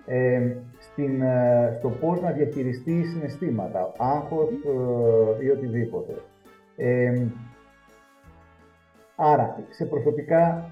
Ε, 0.05 0.55
στην, 0.79 1.21
ε, 1.21 1.75
στο 1.79 1.89
πώς 1.89 2.21
να 2.21 2.31
διαχειριστεί 2.31 3.03
συναισθήματα, 3.03 3.91
άγχος 3.97 4.49
ε, 5.39 5.45
ή 5.45 5.49
οτιδήποτε. 5.49 6.13
Ε, 6.75 7.25
άρα, 9.15 9.63
σε 9.69 9.85
προσωπικά 9.85 10.69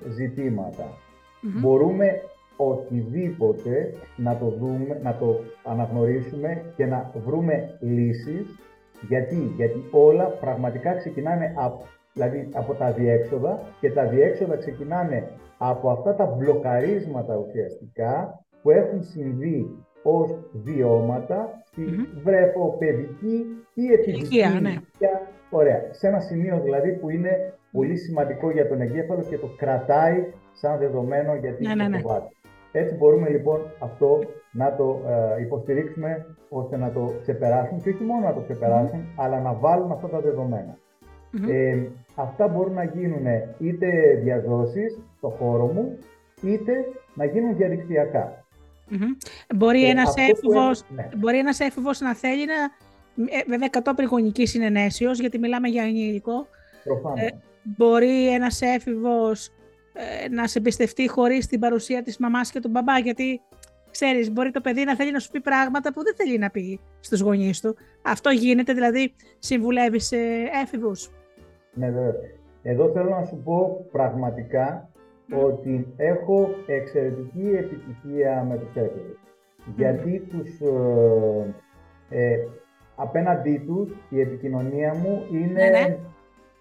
μπορούμε 1.41 2.21
οτιδήποτε 2.57 3.93
να 4.15 4.37
το 4.37 4.49
δούμε, 4.49 4.99
να 5.03 5.15
το 5.15 5.39
αναγνωρίσουμε 5.63 6.63
και 6.75 6.85
να 6.85 7.11
βρούμε 7.25 7.77
λύσεις. 7.79 8.59
Γιατί, 9.07 9.53
γιατί 9.55 9.85
όλα 9.91 10.25
πραγματικά 10.25 10.95
ξεκινάνε 10.95 11.53
από, 11.55 11.85
δηλαδή 12.13 12.49
από 12.53 12.73
τα 12.73 12.91
διέξοδα 12.91 13.59
και 13.79 13.91
τα 13.91 14.05
διέξοδα 14.05 14.57
ξεκινάνε 14.57 15.27
από 15.57 15.89
αυτά 15.89 16.15
τα 16.15 16.25
μπλοκαρίσματα 16.25 17.35
ουσιαστικά 17.35 18.43
που 18.61 18.69
έχουν 18.69 19.03
συμβεί 19.03 19.85
ως 20.03 20.39
βιώματα 20.51 21.61
στη 21.65 21.83
mm-hmm. 21.89 22.21
βρεφοπαιδική 22.23 23.45
ή 23.73 23.93
επιδική 23.93 24.43
ναι. 24.61 24.75
Ωραία. 25.49 25.81
Σε 25.91 26.07
ένα 26.07 26.19
σημείο 26.19 26.61
δηλαδή 26.63 26.91
που 26.91 27.09
είναι 27.09 27.53
πολύ 27.71 27.97
σημαντικό 27.97 28.51
για 28.51 28.67
τον 28.67 28.81
εγκέφαλο 28.81 29.23
και 29.29 29.37
το 29.37 29.47
κρατάει 29.57 30.33
σαν 30.51 30.77
δεδομένο 30.77 31.35
για 31.35 31.53
την 31.53 31.67
ναι, 31.67 31.75
ναι, 31.75 31.87
ναι. 31.87 32.01
Έτσι 32.71 32.95
μπορούμε 32.95 33.29
λοιπόν 33.29 33.59
αυτό 33.79 34.19
να 34.51 34.75
το 34.75 35.01
ε, 35.37 35.41
υποστηρίξουμε 35.41 36.25
ώστε 36.49 36.77
να 36.77 36.91
το 36.91 37.13
ξεπεράσουν 37.21 37.81
και 37.81 37.89
όχι 37.89 38.03
μόνο 38.03 38.27
να 38.27 38.33
το 38.33 38.39
ξεπερασουν 38.39 39.01
αλλά 39.15 39.39
να 39.39 39.53
βάλουν 39.53 39.91
αυτά 39.91 40.07
τα 40.07 40.19
δεδομενα 40.19 40.77
Ε, 41.49 41.87
αυτά 42.15 42.47
μπορούν 42.47 42.73
να 42.73 42.83
γίνουν 42.83 43.25
είτε 43.57 43.87
διαδόσεις 44.23 44.99
στο 45.17 45.29
χώρο 45.29 45.65
μου, 45.65 45.97
είτε 46.41 46.73
να 47.13 47.25
γίνουν 47.25 47.55
διαδικτυακά. 47.55 48.43
Μπορεί, 49.55 49.85
ε, 49.85 49.89
ένας 49.89 50.13
έφηβος, 50.17 50.83
ναι. 50.89 51.09
μπορεί 51.17 51.37
ένας 51.37 51.59
έφηβος 51.59 51.99
να 51.99 52.15
θέλει 52.15 52.45
να, 52.45 52.53
ε, 53.25 53.43
βέβαια 53.47 53.67
κατόπιν 53.67 54.05
γονική 54.05 54.45
συνενέσεως, 54.45 55.19
γιατί 55.19 55.37
μιλάμε 55.39 55.67
για 55.67 55.83
ενήλικο, 55.83 56.47
ε, 57.15 57.27
μπορεί 57.63 58.33
ένας 58.33 58.61
έφηβος 58.61 59.47
ε, 59.47 59.51
να 60.31 60.47
σε 60.47 60.57
εμπιστευτεί 60.57 61.07
χωρίς 61.07 61.47
την 61.47 61.59
παρουσία 61.59 62.01
της 62.01 62.17
μαμάς 62.17 62.51
και 62.51 62.59
του 62.59 62.69
μπαμπά, 62.69 62.97
γιατί 62.97 63.41
ξέρεις, 63.91 64.31
μπορεί 64.31 64.51
το 64.51 64.61
παιδί 64.61 64.83
να 64.83 64.95
θέλει 64.95 65.11
να 65.11 65.19
σου 65.19 65.31
πει 65.31 65.41
πράγματα 65.41 65.93
που 65.93 66.03
δεν 66.03 66.15
θέλει 66.15 66.37
να 66.37 66.49
πει 66.49 66.79
στους 66.99 67.19
γονείς 67.19 67.61
του. 67.61 67.75
Αυτό 68.01 68.29
γίνεται, 68.29 68.73
δηλαδή 68.73 69.13
συμβουλεύεις 69.39 70.07
σε 70.07 70.17
έφηβους. 70.63 71.11
Ναι, 71.73 71.89
βέβαια. 71.89 72.13
Εδώ 72.63 72.91
θέλω 72.91 73.09
να 73.09 73.25
σου 73.25 73.41
πω 73.43 73.85
πραγματικά 73.91 74.89
ότι 75.31 75.93
έχω 75.97 76.49
εξαιρετική 76.67 77.49
επιτυχία 77.57 78.45
με 78.49 78.57
τους 78.57 78.75
έφηβους. 78.75 79.19
Γιατί 79.75 80.19
τους, 80.29 80.59
ε, 82.09 82.31
ε, 82.31 82.47
απέναντί 82.95 83.63
τους 83.67 83.91
η 84.09 84.19
επικοινωνία 84.21 84.93
μου 84.93 85.25
είναι 85.31 85.63
ναι, 85.63 85.69
ναι. 85.69 85.97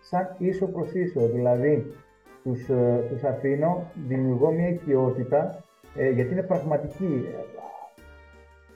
σαν 0.01 0.35
ίσο 0.39 0.67
προς 0.67 0.93
ίσο. 0.93 1.29
Δηλαδή, 1.29 1.95
τους, 2.43 2.69
ε, 2.69 3.05
τους 3.09 3.25
αφήνω, 3.25 3.91
δημιουργώ 4.07 4.51
μια 4.51 4.69
οικειότητα, 4.69 5.65
ε, 5.97 6.11
γιατί 6.11 6.33
είναι 6.33 6.43
πραγματική. 6.43 7.25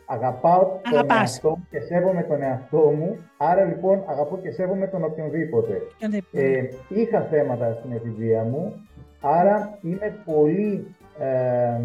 Αγαπάω 0.06 0.80
τον 0.90 1.10
εαυτό 1.10 1.48
μου 1.50 1.66
και 1.70 1.80
σέβομαι 1.80 2.22
τον 2.22 2.42
εαυτό 2.42 2.78
μου, 2.78 3.16
άρα 3.36 3.64
λοιπόν 3.64 4.02
αγαπώ 4.06 4.38
και 4.38 4.50
σέβομαι 4.50 4.86
τον 4.86 5.04
οποιονδήποτε. 5.04 5.80
Ε, 6.32 6.62
είχα 6.88 7.20
θέματα 7.20 7.72
στην 7.72 7.92
εφηβεία 7.92 8.42
μου, 8.42 8.86
άρα 9.20 9.78
είμαι 9.82 10.22
πολύ... 10.24 10.94
Ε, 11.18 11.80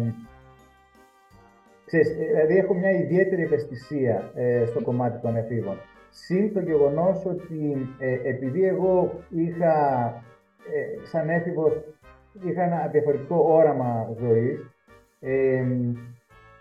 ξέρεις, 1.84 2.08
δηλαδή 2.08 2.56
έχω 2.56 2.74
μια 2.74 2.90
ιδιαίτερη 2.90 3.42
ευαισθησία 3.42 4.30
ε, 4.34 4.64
στο 4.66 4.82
κομμάτι 4.82 5.20
των 5.20 5.36
εφήβων. 5.36 5.76
Συν 6.10 6.52
το 6.52 6.60
γεγονός 6.60 7.24
ότι 7.26 7.88
ε, 7.98 8.28
επειδή 8.28 8.64
εγώ 8.64 9.12
είχα 9.28 9.74
ε, 10.72 11.06
σαν 11.06 11.28
έφηβος 11.28 11.72
είχα 12.46 12.62
ένα 12.62 12.88
διαφορετικό 12.92 13.44
όραμα 13.48 14.14
ζωής. 14.18 14.70
Ε, 15.20 15.64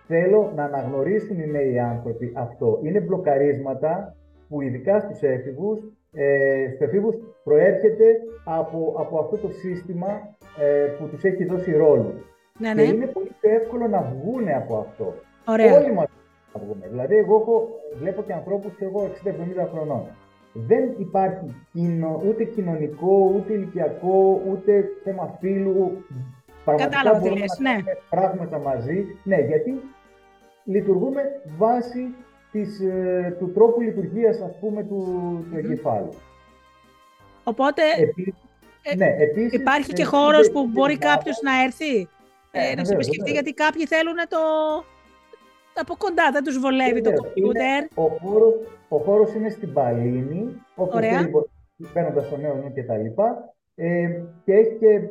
θέλω 0.08 0.52
να 0.56 0.64
αναγνωρίσουν 0.64 1.40
οι 1.40 1.48
νέοι 1.48 1.80
άνθρωποι 1.80 2.34
αυτό. 2.36 2.80
Είναι 2.84 3.00
μπλοκαρίσματα 3.00 4.16
που 4.50 4.62
ειδικά 4.62 5.00
στους 5.00 5.22
έφηβους, 5.22 5.80
ε, 6.14 6.66
στους 6.68 6.80
έφηβους 6.80 7.16
προέρχεται 7.44 8.06
από, 8.46 8.96
από 8.98 9.20
αυτό 9.20 9.38
το 9.38 9.50
σύστημα 9.50 10.36
ε, 10.60 10.88
που 10.98 11.08
τους 11.08 11.24
έχει 11.24 11.46
δώσει 11.46 11.72
ρόλο. 11.72 12.14
Ναι, 12.60 12.74
ναι. 12.74 12.84
Και 12.84 12.90
είναι 12.90 13.06
πολύ 13.06 13.32
πιο 13.40 13.50
εύκολο 13.52 13.88
να 13.88 14.02
βγουν 14.02 14.50
από 14.50 14.78
αυτό. 14.78 15.14
Ωραία. 15.48 15.78
Όλοι 15.78 15.94
μας 15.94 16.08
να 16.54 16.62
βγουν. 16.64 16.84
Δηλαδή, 16.90 17.16
εγώ 17.16 17.36
έχω, 17.36 17.70
βλέπω 18.00 18.22
και 18.22 18.34
ανθρώπους 18.34 18.76
και 18.76 18.86
εγώ 18.86 19.10
60-70 19.24 19.68
χρονών 19.74 20.06
δεν 20.66 20.94
υπάρχει 20.98 21.56
ούτε 22.28 22.44
κοινωνικό, 22.44 23.34
ούτε 23.36 23.54
ηλικιακό, 23.54 24.42
ούτε 24.50 24.86
θέμα 25.04 25.38
φύλου. 25.40 26.06
Κατάλαβα 26.78 27.20
τι 27.20 27.30
λες, 27.30 27.58
ναι. 27.60 27.76
πράγματα 28.10 28.58
μαζί. 28.58 29.06
Ναι, 29.24 29.36
γιατί 29.36 29.82
λειτουργούμε 30.64 31.22
βάσει 31.58 32.16
της, 32.52 32.80
ε, 32.80 33.36
του 33.40 33.52
τρόπου 33.52 33.82
λειτουργίας, 33.82 34.42
ας 34.42 34.60
πούμε, 34.60 34.84
του, 34.84 35.06
του 35.50 35.58
εγκεφάλου. 35.58 36.14
Οπότε, 37.44 37.82
ε, 38.82 38.96
ναι, 38.96 39.16
επίσης, 39.20 39.54
υπάρχει 39.54 39.94
και 39.94 40.04
χώρος 40.04 40.52
που 40.52 40.68
μπορεί 40.68 40.98
κάποιος 40.98 41.40
να 41.42 41.64
έρθει, 41.64 42.08
ε, 42.52 42.76
να 42.76 42.86
σε 42.86 42.94
επισκεφτεί, 42.94 43.32
γιατί 43.32 43.54
κάποιοι 43.54 43.86
θέλουν 43.86 44.16
το, 44.30 44.38
από 45.74 45.96
κοντά, 45.98 46.32
δεν 46.32 46.44
τους 46.44 46.60
βολεύει 46.60 47.02
το 47.02 47.14
κομπιούτερ. 47.14 47.84
Ο 47.96 48.08
χώρος, 48.22 48.54
ο 48.88 48.98
χώρος 48.98 49.34
είναι 49.34 49.50
στην 49.50 49.74
Παλίνη, 49.74 50.62
όπως 50.76 51.02
μπαίνοντα 51.94 52.22
στο 52.22 52.38
νέο 52.38 52.56
νου 52.56 52.74
και 52.74 52.84
τα 52.84 52.98
λοιπά. 52.98 53.54
Ε, 53.80 54.22
και 54.44 54.54
έχει 54.54 54.76
και 54.76 54.88
ε, 54.88 55.10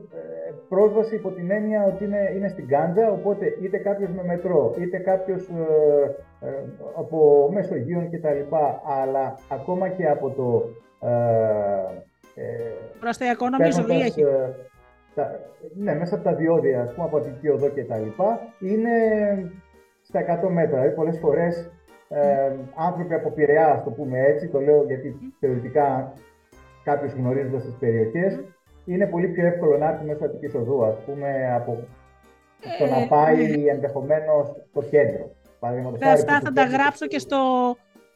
πρόσβαση 0.69 1.15
υπό 1.15 1.31
την 1.31 1.51
έννοια 1.51 1.85
ότι 1.85 2.05
είναι, 2.05 2.33
είναι 2.37 2.49
στην 2.49 2.69
Κάντζα, 2.69 3.11
οπότε 3.13 3.57
είτε 3.63 3.79
κάποιος 3.79 4.11
με 4.11 4.23
μετρό, 4.25 4.75
είτε 4.79 4.99
κάποιος 4.99 5.49
ε, 5.49 6.47
ε, 6.47 6.65
από 6.97 7.49
Μεσογείων 7.53 8.11
και 8.11 8.19
τα 8.19 8.33
λοιπά, 8.33 8.83
αλλά 8.85 9.39
ακόμα 9.51 9.89
και 9.89 10.09
από 10.09 10.31
το... 10.31 10.69
Ε, 12.35 12.45
Προαστιακό 13.01 13.49
νομίζω 13.49 13.85
έχει. 13.89 14.25
ναι, 15.75 15.95
μέσα 15.95 16.15
από 16.15 16.25
τα 16.25 16.35
διόδια, 16.35 16.83
ας 16.83 16.95
πούμε, 16.95 17.07
από 17.07 17.21
την 17.21 17.53
οδό 17.53 17.69
και 17.69 17.85
τα 17.85 17.97
λοιπά, 17.99 18.41
είναι 18.61 18.91
στα 20.03 20.41
100 20.45 20.49
μέτρα. 20.49 20.79
Δηλαδή, 20.79 20.95
πολλές 20.95 21.19
φορές 21.19 21.71
ε, 22.09 22.53
άνθρωποι 22.77 23.15
από 23.15 23.31
Πειραιά, 23.31 23.67
ας 23.67 23.85
το 23.85 23.91
πούμε 23.91 24.21
έτσι, 24.21 24.49
το 24.49 24.61
λέω 24.61 24.85
γιατί 24.85 25.35
θεωρητικά 25.41 26.13
κάποιος 26.85 27.13
γνωρίζοντας 27.13 27.63
τις 27.65 27.75
περιοχές, 27.75 28.41
είναι 28.85 29.07
πολύ 29.07 29.29
πιο 29.29 29.47
εύκολο 29.47 29.79
να 29.79 29.89
έρθει 29.89 30.05
μέσω 30.05 30.25
Αττική 30.25 30.57
Οδού, 30.57 30.85
ας 30.85 30.97
πούμε, 31.07 31.53
από 31.55 31.87
το 32.79 32.87
να 32.87 33.01
ε, 33.01 33.07
πάει 33.09 33.37
ναι. 33.37 33.71
ενδεχομένως 33.71 34.55
στο 34.71 34.83
κέντρο. 34.83 35.31
Αυτά 36.01 36.41
θα 36.41 36.53
τα 36.53 36.65
γράψω 36.65 37.07
και 37.07 37.19
στο, 37.19 37.39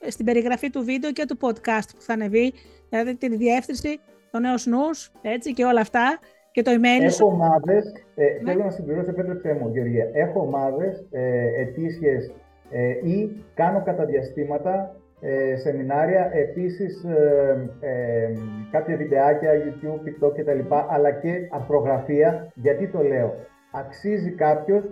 στην 0.09 0.25
περιγραφή 0.25 0.71
του 0.71 0.85
βίντεο 0.85 1.12
και 1.12 1.25
του 1.27 1.39
podcast 1.41 1.89
που 1.95 2.01
θα 2.01 2.12
ανεβεί, 2.12 2.53
δηλαδή 2.89 3.17
τη 3.17 3.37
διεύθυνση, 3.37 4.01
το 4.31 4.39
νέο 4.39 4.55
νους, 4.65 5.12
έτσι 5.23 5.53
και 5.53 5.65
όλα 5.65 5.81
αυτά 5.81 6.19
και 6.53 6.62
το 6.62 6.71
email 6.71 7.05
Έχω 7.05 7.27
ομάδες. 7.27 7.93
Ε, 8.15 8.25
ναι. 8.25 8.51
Θέλω 8.51 8.65
να 8.65 8.71
συμπληρώσω, 8.71 9.11
επέτρεψέ 9.11 9.59
μου, 9.61 9.69
Γεωργία. 9.69 10.11
Έχω 10.12 10.41
ομάδες 10.41 11.07
ε, 11.11 11.61
ετήσιες 11.61 12.33
ε, 12.70 12.88
ή 12.88 13.44
κάνω 13.55 13.82
κατά 13.82 14.05
διαστήματα 14.05 14.94
ε, 15.20 15.56
σεμινάρια, 15.56 16.30
επίσης 16.32 17.05
ε, 17.05 17.70
ε, 17.80 18.32
κάποια 18.70 18.97
βιντεάκια, 18.97 19.51
YouTube, 19.52 20.24
TikTok 20.24 20.32
κτλ. 20.34 20.74
Αλλά 20.88 21.10
και 21.10 21.48
αρθρογραφία. 21.51 22.52
Γιατί 22.55 22.86
το 22.88 23.02
λέω; 23.02 23.34
Αξίζει 23.72 24.30
κάποιος 24.30 24.84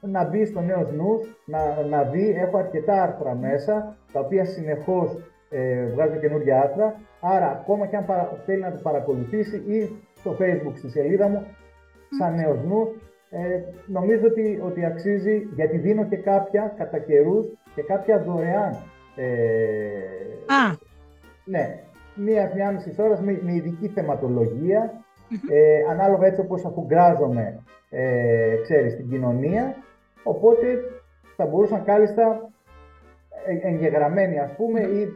να 0.00 0.24
μπει 0.24 0.44
στο 0.44 0.60
νέο 0.60 0.90
νους, 0.92 1.42
να, 1.46 1.82
να 1.82 2.02
δει. 2.02 2.34
Έχω 2.38 2.58
αρκετά 2.58 3.02
άρθρα 3.02 3.34
μέσα, 3.34 3.96
τα 4.12 4.20
οποία 4.20 4.44
συνεχώς 4.44 5.18
ε, 5.50 5.84
βγάζω 5.84 6.16
καινούργια 6.16 6.60
άρθρα. 6.60 7.00
Άρα, 7.20 7.46
ακόμα 7.50 7.86
και 7.86 7.96
αν 7.96 8.04
θέλει 8.44 8.60
να 8.60 8.72
το 8.72 8.78
παρακολουθήσει 8.82 9.56
ή 9.56 9.96
στο 10.14 10.36
facebook 10.40 10.72
στη 10.74 10.90
σελίδα 10.90 11.28
μου, 11.28 11.46
σαν 12.18 12.34
νέος 12.34 12.62
νους. 12.64 12.88
Ε, 13.30 13.60
νομίζω 13.86 14.26
ότι, 14.26 14.60
ότι 14.64 14.84
αξίζει, 14.84 15.48
γιατί 15.54 15.78
δίνω 15.78 16.04
και 16.04 16.16
κάποια 16.16 16.74
κατά 16.78 16.98
καιρούς 16.98 17.46
και 17.74 17.82
κάποια 17.82 18.22
δωρεάν. 18.22 18.76
Ε, 19.16 19.26
Α. 20.46 20.76
Ναι, 21.44 21.78
μία, 22.14 22.52
μία 22.54 22.70
μισή 22.70 22.94
ώρας 22.98 23.20
με, 23.20 23.40
με 23.42 23.52
ειδική 23.52 23.92
ε, 25.50 25.90
ανάλογα 25.90 26.26
έτσι 26.26 26.40
όπως 26.40 26.64
αφουγκράζομαι, 26.64 27.62
ε, 27.90 28.56
ξέρεις, 28.62 28.92
στην 28.92 29.08
κοινωνία. 29.08 29.74
Οπότε 30.22 30.66
θα 31.36 31.46
μπορούσαν 31.46 31.84
κάλλιστα 31.84 32.50
ε, 33.46 33.68
εγγεγραμμένοι, 33.68 34.38
ας 34.38 34.52
πούμε, 34.56 34.80
ή 34.80 35.08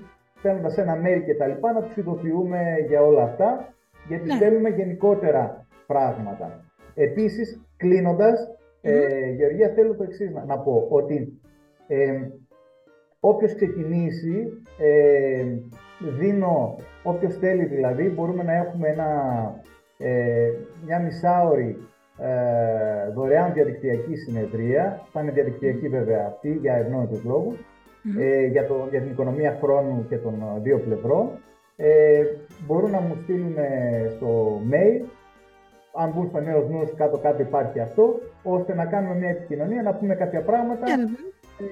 παίρνοντας 0.43 0.79
ένα 0.79 0.97
μέρη 0.97 1.25
και 1.25 1.35
τα 1.35 1.47
λοιπά, 1.47 1.73
να 1.73 1.83
τους 1.83 1.97
ειδοποιούμε 1.97 2.77
για 2.89 3.03
όλα 3.03 3.23
αυτά 3.23 3.75
γιατί 4.09 4.27
ναι. 4.27 4.37
θέλουμε 4.37 4.69
γενικότερα 4.69 5.67
πράγματα. 5.87 6.65
Επίσης, 6.95 7.61
κλείνοντας, 7.81 8.49
ε, 8.81 9.31
Γεωργία, 9.31 9.69
θέλω 9.75 9.95
το 9.97 10.03
εξής 10.03 10.33
να, 10.47 10.59
πω, 10.59 10.87
ότι 10.91 11.41
ε, 11.87 12.21
όποιος 13.21 13.55
ξεκινήσει, 13.55 14.47
ε, 14.79 15.45
δίνω, 16.19 16.77
όποιος 17.03 17.37
θέλει 17.37 17.65
δηλαδή, 17.65 18.09
μπορούμε 18.09 18.43
να 18.43 18.55
έχουμε 18.55 18.89
ένα, 18.89 19.09
ε, 19.99 20.51
μια 20.87 21.01
μισάωρη 21.01 21.77
ε, 22.19 23.13
δωρεάν 23.15 23.53
διαδικτυακή 23.53 24.17
συνεδρία. 24.17 25.07
Θα 25.13 25.21
είναι 25.21 25.33
διαδικτυακή 25.33 25.89
βέβαια 25.89 26.27
αυτή 26.27 26.59
για 26.61 26.75
ευνόητους 26.75 27.25
λόγους, 27.25 27.59
ε, 28.19 28.47
για, 28.47 28.67
το, 28.67 28.87
για 28.91 29.01
την 29.01 29.11
οικονομία 29.11 29.59
χρόνου 29.63 30.07
και 30.09 30.17
των 30.17 30.43
δύο 30.63 30.79
πλευρών. 30.79 31.31
Ε, 31.77 32.23
μπορούν 32.67 32.91
να 32.91 33.01
μου 33.01 33.15
στείλουν 33.23 33.57
στο 34.17 34.61
mail 34.71 35.20
αν 35.93 36.11
μπουν 36.11 36.29
στο 36.29 36.41
νέο 36.41 36.69
νους 36.69 36.95
κάτω-κάτω 36.97 37.43
υπάρχει 37.43 37.81
αυτό, 37.81 38.21
ώστε 38.43 38.75
να 38.75 38.85
κάνουμε 38.87 39.15
μια 39.15 39.29
επικοινωνία, 39.29 39.83
να 39.83 39.95
πούμε 39.95 40.15
κάποια 40.15 40.43
πράγματα 40.43 40.87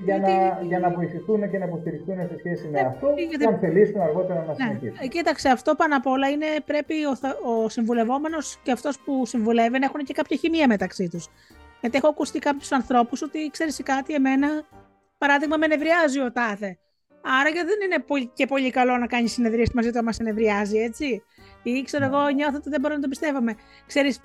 για, 0.04 0.18
να, 0.18 0.60
για 0.62 0.78
να 0.78 0.90
βοηθηθούν 0.90 1.50
και 1.50 1.58
να 1.58 1.64
υποστηριχθούν 1.64 2.16
σε 2.28 2.38
σχέση 2.38 2.68
με 2.68 2.78
ε, 2.78 2.82
αυτό 2.82 3.14
και 3.38 3.46
αν 3.46 3.58
θελήσουν 3.58 4.00
αργότερα 4.00 4.40
να 4.40 4.46
ναι. 4.46 4.54
συνεχίσουν. 4.54 4.96
Ε, 5.00 5.06
κοίταξε, 5.06 5.48
αυτό 5.48 5.74
πάνω 5.74 5.96
απ' 5.96 6.06
όλα 6.06 6.28
είναι 6.28 6.46
πρέπει 6.64 6.94
ο, 7.04 7.12
ο 7.50 7.68
συμβουλευόμενος 7.68 8.58
και 8.62 8.72
αυτός 8.72 8.98
που 8.98 9.26
συμβουλεύει 9.26 9.78
να 9.78 9.84
έχουν 9.84 10.04
και 10.04 10.12
κάποια 10.12 10.36
χημεία 10.36 10.66
μεταξύ 10.66 11.08
τους. 11.08 11.28
Γιατί 11.80 11.96
έχω 11.96 12.08
ακούσει 12.08 12.38
κάποιους 12.38 12.72
ανθρώπους 12.72 13.22
ότι 13.22 13.50
ξέρεις 13.50 13.82
κάτι, 13.82 14.14
εμένα 14.14 14.48
παράδειγμα 15.18 15.56
με 15.56 15.66
νευριάζει 15.66 16.20
ο 16.20 16.32
τάδε. 16.32 16.78
Άρα 17.22 17.50
και 17.50 17.64
δεν 17.64 17.76
είναι 17.84 18.28
και 18.34 18.46
πολύ 18.46 18.70
καλό 18.70 18.96
να 18.96 19.06
κάνεις 19.06 19.32
συνεδρίες 19.32 19.70
μαζί 19.72 19.90
του, 19.90 19.98
άμα 19.98 20.12
σε 20.12 20.22
νευριάζει, 20.22 20.78
έτσι; 20.78 21.22
Ή 21.62 21.82
ξέρω 21.82 22.04
εγώ, 22.04 22.22
ναι. 22.22 22.32
νιώθω 22.32 22.56
ότι 22.56 22.70
δεν 22.70 22.80
μπορώ 22.80 22.94
να 22.94 23.00
το 23.00 23.08
πιστεύαμε. 23.08 23.56
Ξέρεις, 23.86 24.20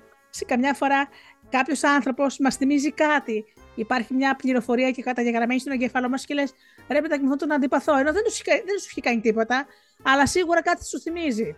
καμιά 0.46 0.74
φορά 0.74 1.08
κάποιος 1.50 1.84
άνθρωπος 1.84 2.38
μας 2.38 2.56
θυμίζει 2.56 2.92
κάτι 2.92 3.44
υπάρχει 3.74 4.14
μια 4.14 4.36
πληροφορία 4.36 4.90
και 4.90 5.02
καταγεγραμμένη 5.02 5.60
στον 5.60 5.72
εγκέφαλό 5.72 6.08
μας 6.08 6.24
και 6.24 6.34
λες: 6.34 6.54
Ρε, 6.88 7.00
παιδάκι 7.00 7.24
τον 7.38 7.52
αντιπαθώ. 7.52 7.98
Ενώ 7.98 8.12
δεν 8.12 8.22
σου, 8.30 8.42
δεν 8.44 8.78
σου 8.80 8.86
έχει 8.90 9.00
κάνει 9.00 9.20
τίποτα, 9.20 9.66
αλλά 10.02 10.26
σίγουρα 10.26 10.62
κάτι 10.62 10.86
σου 10.86 11.00
θυμίζει. 11.00 11.56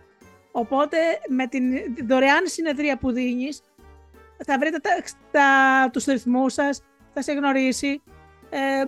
Οπότε 0.51 0.97
με 1.27 1.47
την 1.47 1.63
δωρεάν 2.07 2.47
συνεδρία 2.47 2.97
που 2.97 3.11
δίνεις, 3.11 3.61
θα 4.45 4.57
βρείτε 4.59 4.79
τα, 4.79 4.89
τα, 5.31 5.89
τους 5.91 6.05
ρυθμούς 6.05 6.53
σας, 6.53 6.83
θα 7.13 7.21
σε 7.21 7.31
γνωρίσει. 7.31 8.01
Ε, 8.49 8.83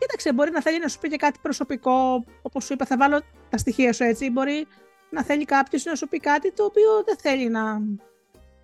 κοίταξε, 0.00 0.32
μπορεί 0.32 0.50
να 0.50 0.62
θέλει 0.62 0.78
να 0.78 0.88
σου 0.88 0.98
πει 0.98 1.08
και 1.08 1.16
κάτι 1.16 1.38
προσωπικό, 1.42 2.24
όπως 2.42 2.64
σου 2.64 2.72
είπα, 2.72 2.84
θα 2.84 2.96
βάλω 2.96 3.20
τα 3.50 3.56
στοιχεία 3.56 3.92
σου 3.92 4.04
έτσι, 4.04 4.30
μπορεί 4.30 4.66
να 5.10 5.22
θέλει 5.22 5.44
κάποιος 5.44 5.84
να 5.84 5.94
σου 5.94 6.08
πει 6.08 6.18
κάτι 6.18 6.52
το 6.52 6.64
οποίο 6.64 7.02
δεν 7.06 7.16
θέλει 7.18 7.48
να, 7.48 7.80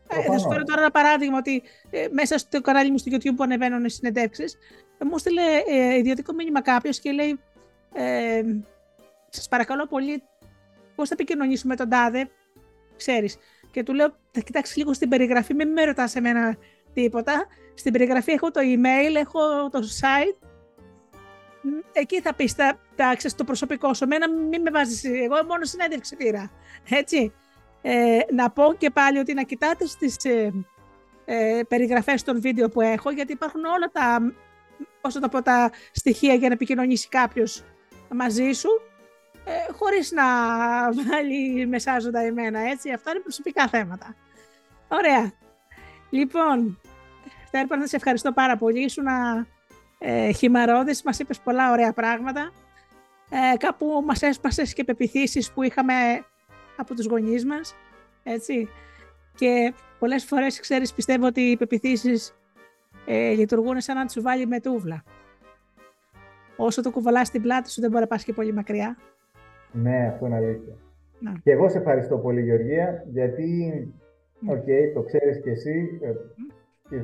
ε, 0.09 0.23
θα 0.23 0.39
σου 0.39 0.49
φέρω 0.49 0.63
τώρα 0.63 0.81
ένα 0.81 0.91
παράδειγμα 0.91 1.39
ότι 1.39 1.63
ε, 1.91 2.07
μέσα 2.11 2.39
στο 2.39 2.61
κανάλι 2.61 2.91
μου 2.91 2.99
στο 2.99 3.11
YouTube 3.17 3.35
που 3.37 3.43
ανεβαίνουν 3.43 3.85
οι 3.85 3.91
συνεντεύξεις, 3.91 4.57
ε, 4.99 5.05
μου 5.05 5.19
στείλε 5.19 5.43
ε, 5.67 5.97
ιδιωτικό 5.97 6.33
μήνυμα 6.33 6.63
κάποιος 6.63 7.01
και 7.01 7.11
λέει: 7.11 7.41
ε, 7.93 8.43
Σας 9.29 9.49
παρακαλώ 9.49 9.87
πολύ, 9.87 10.23
πώς 10.95 11.09
θα 11.09 11.15
επικοινωνήσουμε 11.19 11.77
τον 11.77 11.89
τάδε, 11.89 12.29
ξέρεις. 12.97 13.39
Και 13.71 13.83
του 13.83 13.95
λέω: 13.95 14.17
Θα 14.31 14.41
κοιτάξεις 14.41 14.77
λίγο 14.77 14.93
στην 14.93 15.09
περιγραφή, 15.09 15.55
μην 15.55 15.73
με 15.73 15.85
ρωτάς 15.85 16.15
εμένα 16.17 16.57
τίποτα. 16.95 17.47
Στην 17.75 17.93
περιγραφή 17.93 18.33
έχω 18.33 18.51
το 18.51 18.61
email, 18.63 19.15
έχω 19.15 19.69
το 19.71 19.81
site. 20.01 20.47
Εκεί 21.93 22.21
θα 22.21 22.35
πεις 22.35 22.55
τα, 22.55 22.79
τα 22.97 23.17
το 23.37 23.45
προσωπικό 23.45 23.95
σου. 23.95 24.05
Εμένα 24.05 24.31
μην 24.31 24.63
με 24.63 24.71
βάζεις. 24.71 25.05
Εγώ 25.05 25.45
μόνο 25.49 25.65
συνέντευξη 25.65 26.17
πήρα. 26.17 26.51
Έτσι. 26.89 27.33
Ε, 27.83 28.19
να 28.33 28.51
πω 28.51 28.75
και 28.79 28.91
πάλι 28.91 29.19
ότι 29.19 29.35
να 29.35 29.43
κοιτάτε 29.43 29.87
στις 29.87 30.17
ε, 30.25 30.53
ε, 31.25 31.61
περιγραφές 31.69 32.23
των 32.23 32.41
βίντεο 32.41 32.69
που 32.69 32.81
έχω, 32.81 33.11
γιατί 33.11 33.33
υπάρχουν 33.33 33.65
όλα 33.65 33.91
τα, 33.93 34.19
όσο 35.01 35.21
το 35.21 35.29
πω, 35.29 35.43
τα 35.43 35.71
στοιχεία 35.93 36.35
για 36.35 36.49
να 36.49 36.55
επικοινωνήσει 36.55 37.09
κάποιος 37.09 37.65
μαζί 38.09 38.53
σου, 38.53 38.69
ε, 39.45 39.73
χωρίς 39.73 40.13
να 40.13 40.25
βάλει 40.93 41.67
μεσάζοντα 41.67 42.21
εμένα, 42.21 42.61
έτσι. 42.61 42.91
Αυτά 42.91 43.11
είναι 43.11 43.21
προσωπικά 43.21 43.69
θέματα. 43.69 44.17
Ωραία. 44.89 45.33
Λοιπόν, 46.11 46.81
Θέρπαν, 47.51 47.79
να 47.79 47.87
σε 47.87 47.97
ευχαριστώ 47.97 48.33
πάρα 48.33 48.57
πολύ. 48.57 48.85
Ήσουν 48.85 49.07
ε, 49.99 50.33
χυμαρώδης, 50.33 51.03
μας 51.03 51.19
είπες 51.19 51.41
πολλά 51.41 51.71
ωραία 51.71 51.93
πράγματα. 51.93 52.53
Ε, 53.31 53.57
κάπου 53.57 54.03
μας 54.07 54.23
έσπασες 54.23 54.73
και 54.73 54.85
πεπιθήσεις 54.85 55.53
που 55.53 55.63
είχαμε 55.63 55.93
από 56.77 56.95
τους 56.95 57.07
γονείς 57.07 57.45
μας, 57.45 57.77
έτσι. 58.23 58.69
Και 59.35 59.75
πολλές 59.99 60.25
φορές, 60.25 60.61
ξέρεις, 60.61 60.95
πιστεύω 60.95 61.27
ότι 61.27 61.41
οι 61.41 61.57
πεπιθήσεις 61.57 62.37
ε, 63.07 63.31
λειτουργούν 63.31 63.81
σαν 63.81 63.97
να 63.97 64.09
σου 64.09 64.23
βάλει 64.23 64.47
με 64.47 64.61
τούβλα. 64.61 65.03
Όσο 66.57 66.83
το 66.83 66.91
κουβαλάς 66.91 67.27
στην 67.27 67.43
πλάτη 67.43 67.71
σου 67.71 67.81
δεν 67.81 67.91
μπορεί 67.91 68.03
να 68.03 68.09
πας 68.09 68.25
και 68.25 68.33
πολύ 68.33 68.53
μακριά. 68.53 68.97
Ναι, 69.73 70.07
αυτό 70.07 70.27
είναι 70.27 70.37
αλήθεια. 70.37 70.77
Να. 71.19 71.33
Και 71.43 71.51
εγώ 71.51 71.69
σε 71.69 71.79
ευχαριστώ 71.79 72.19
πολύ 72.19 72.43
Γεωργία, 72.43 73.05
γιατί, 73.13 73.45
ναι. 74.41 74.53
OK, 74.53 74.59
okay, 74.59 74.91
το 74.95 75.03
ξέρεις 75.03 75.41
και 75.41 75.51
εσύ, 75.51 76.01
μμ. 76.03 76.55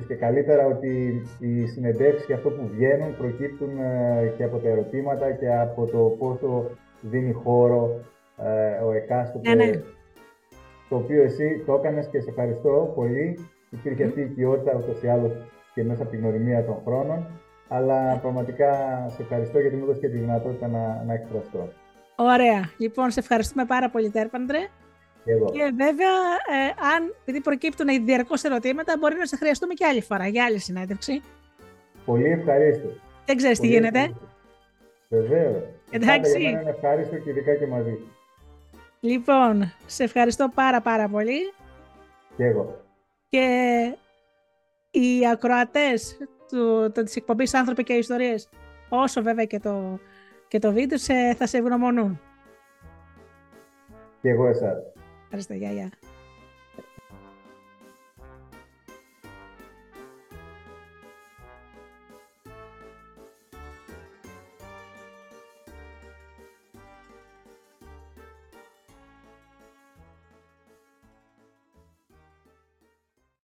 Και 0.09 0.15
καλύτερα 0.15 0.67
ότι 0.67 1.23
οι 1.39 1.67
συνεντεύξεις 1.67 2.27
και 2.27 2.33
αυτό 2.33 2.51
που 2.51 2.71
βγαίνουν 2.75 3.17
προκύπτουν 3.17 3.79
ε, 3.79 4.33
και 4.37 4.45
από 4.45 4.59
τα 4.59 4.69
ερωτήματα 4.69 5.31
και 5.31 5.53
από 5.53 5.87
το 5.87 5.99
πόσο 6.19 6.71
δίνει 7.01 7.33
χώρο 7.33 8.01
ε, 8.37 8.85
ο 8.85 8.93
εκάστοτε, 8.93 9.55
ναι, 9.55 9.65
ναι. 9.65 9.83
το 10.89 10.97
οποίο 10.97 11.23
εσύ 11.23 11.63
το 11.67 11.75
έκανες 11.75 12.07
και 12.07 12.21
σε 12.21 12.29
ευχαριστώ 12.29 12.93
πολύ. 12.95 13.39
Υπήρχε 13.71 14.05
αυτή 14.05 14.21
η 14.21 14.25
οικειότητα 14.25 14.77
ούτως 14.77 15.03
ή 15.03 15.09
άλλως 15.09 15.33
και 15.75 15.85
μέσα 15.85 16.03
από 16.03 16.11
την 16.11 16.21
γνωριμία 16.21 16.65
των 16.65 16.77
χρόνων, 16.85 17.27
αλλά 17.69 18.19
πραγματικά 18.19 18.73
σε 19.09 19.23
ευχαριστώ 19.23 19.59
γιατί 19.59 19.77
μου 19.77 19.83
έδωσε 19.83 20.01
και 20.01 20.09
τη 20.09 20.19
δυνατότητα 20.19 20.69
να, 20.69 21.05
να 21.07 21.13
εκφραστώ. 21.13 21.69
Ωραία. 22.17 22.71
Λοιπόν, 22.79 23.11
σε 23.11 23.21
ευχαριστούμε 23.21 23.65
πάρα 23.65 23.91
πολύ, 23.91 24.11
Τέρπανδρε. 24.11 24.59
Και, 25.25 25.33
εγώ. 25.33 25.51
και 25.51 25.73
βέβαια, 25.77 26.15
ε, 26.51 26.87
αν 26.95 27.15
επειδή 27.21 27.41
προκύπτουν 27.41 28.05
διαρκώς 28.05 28.43
ερωτήματα, 28.43 28.95
μπορεί 28.99 29.17
να 29.19 29.27
σε 29.27 29.37
χρειαστούμε 29.37 29.75
και 29.75 29.87
άλλη 29.87 30.03
φορά 30.03 30.27
για 30.27 30.45
άλλη 30.45 30.59
συνέντευξη. 30.59 31.23
Πολύ 32.05 32.31
ευχαρίστω. 32.31 32.89
Δεν 33.27 33.37
ξέρεις 33.37 33.61
τι 33.61 33.67
γίνεται. 33.67 34.15
Βεβαίως. 35.09 35.63
Εντάξει. 35.91 36.41
Για 36.41 36.51
μένα 36.51 36.61
είναι 36.61 36.71
ευχάριστο 36.71 37.17
και 37.17 37.31
ειδικά 37.31 37.55
και 37.55 37.67
μαζί. 37.67 37.99
Λοιπόν, 39.01 39.73
σε 39.87 40.05
ευχαριστώ 40.05 40.51
πάρα 40.55 40.81
πάρα 40.81 41.09
πολύ. 41.09 41.53
Και 42.37 42.45
εγώ. 42.45 42.81
Και 43.29 43.97
οι 44.91 45.29
ακροατές 45.33 46.19
του, 46.49 46.91
του, 46.95 47.03
της 47.03 47.17
εκπομπής 47.17 47.55
«Άνθρωποι 47.55 47.83
και 47.83 47.93
Ιστορίες», 47.93 48.49
όσο 48.89 49.23
βέβαια 49.23 49.45
και 49.45 49.59
το, 49.59 49.99
και 50.49 50.59
το 50.59 50.73
βίντεο, 50.73 50.99
σε, 50.99 51.35
θα 51.35 51.47
σε 51.47 51.59
ευγνωμονούν. 51.59 52.21
Και 54.23 54.29
εγώ 54.29 54.47
εσάς. 54.47 54.92
Hasta 55.33 55.57
yeah, 55.57 55.73
ya. 55.73 56.12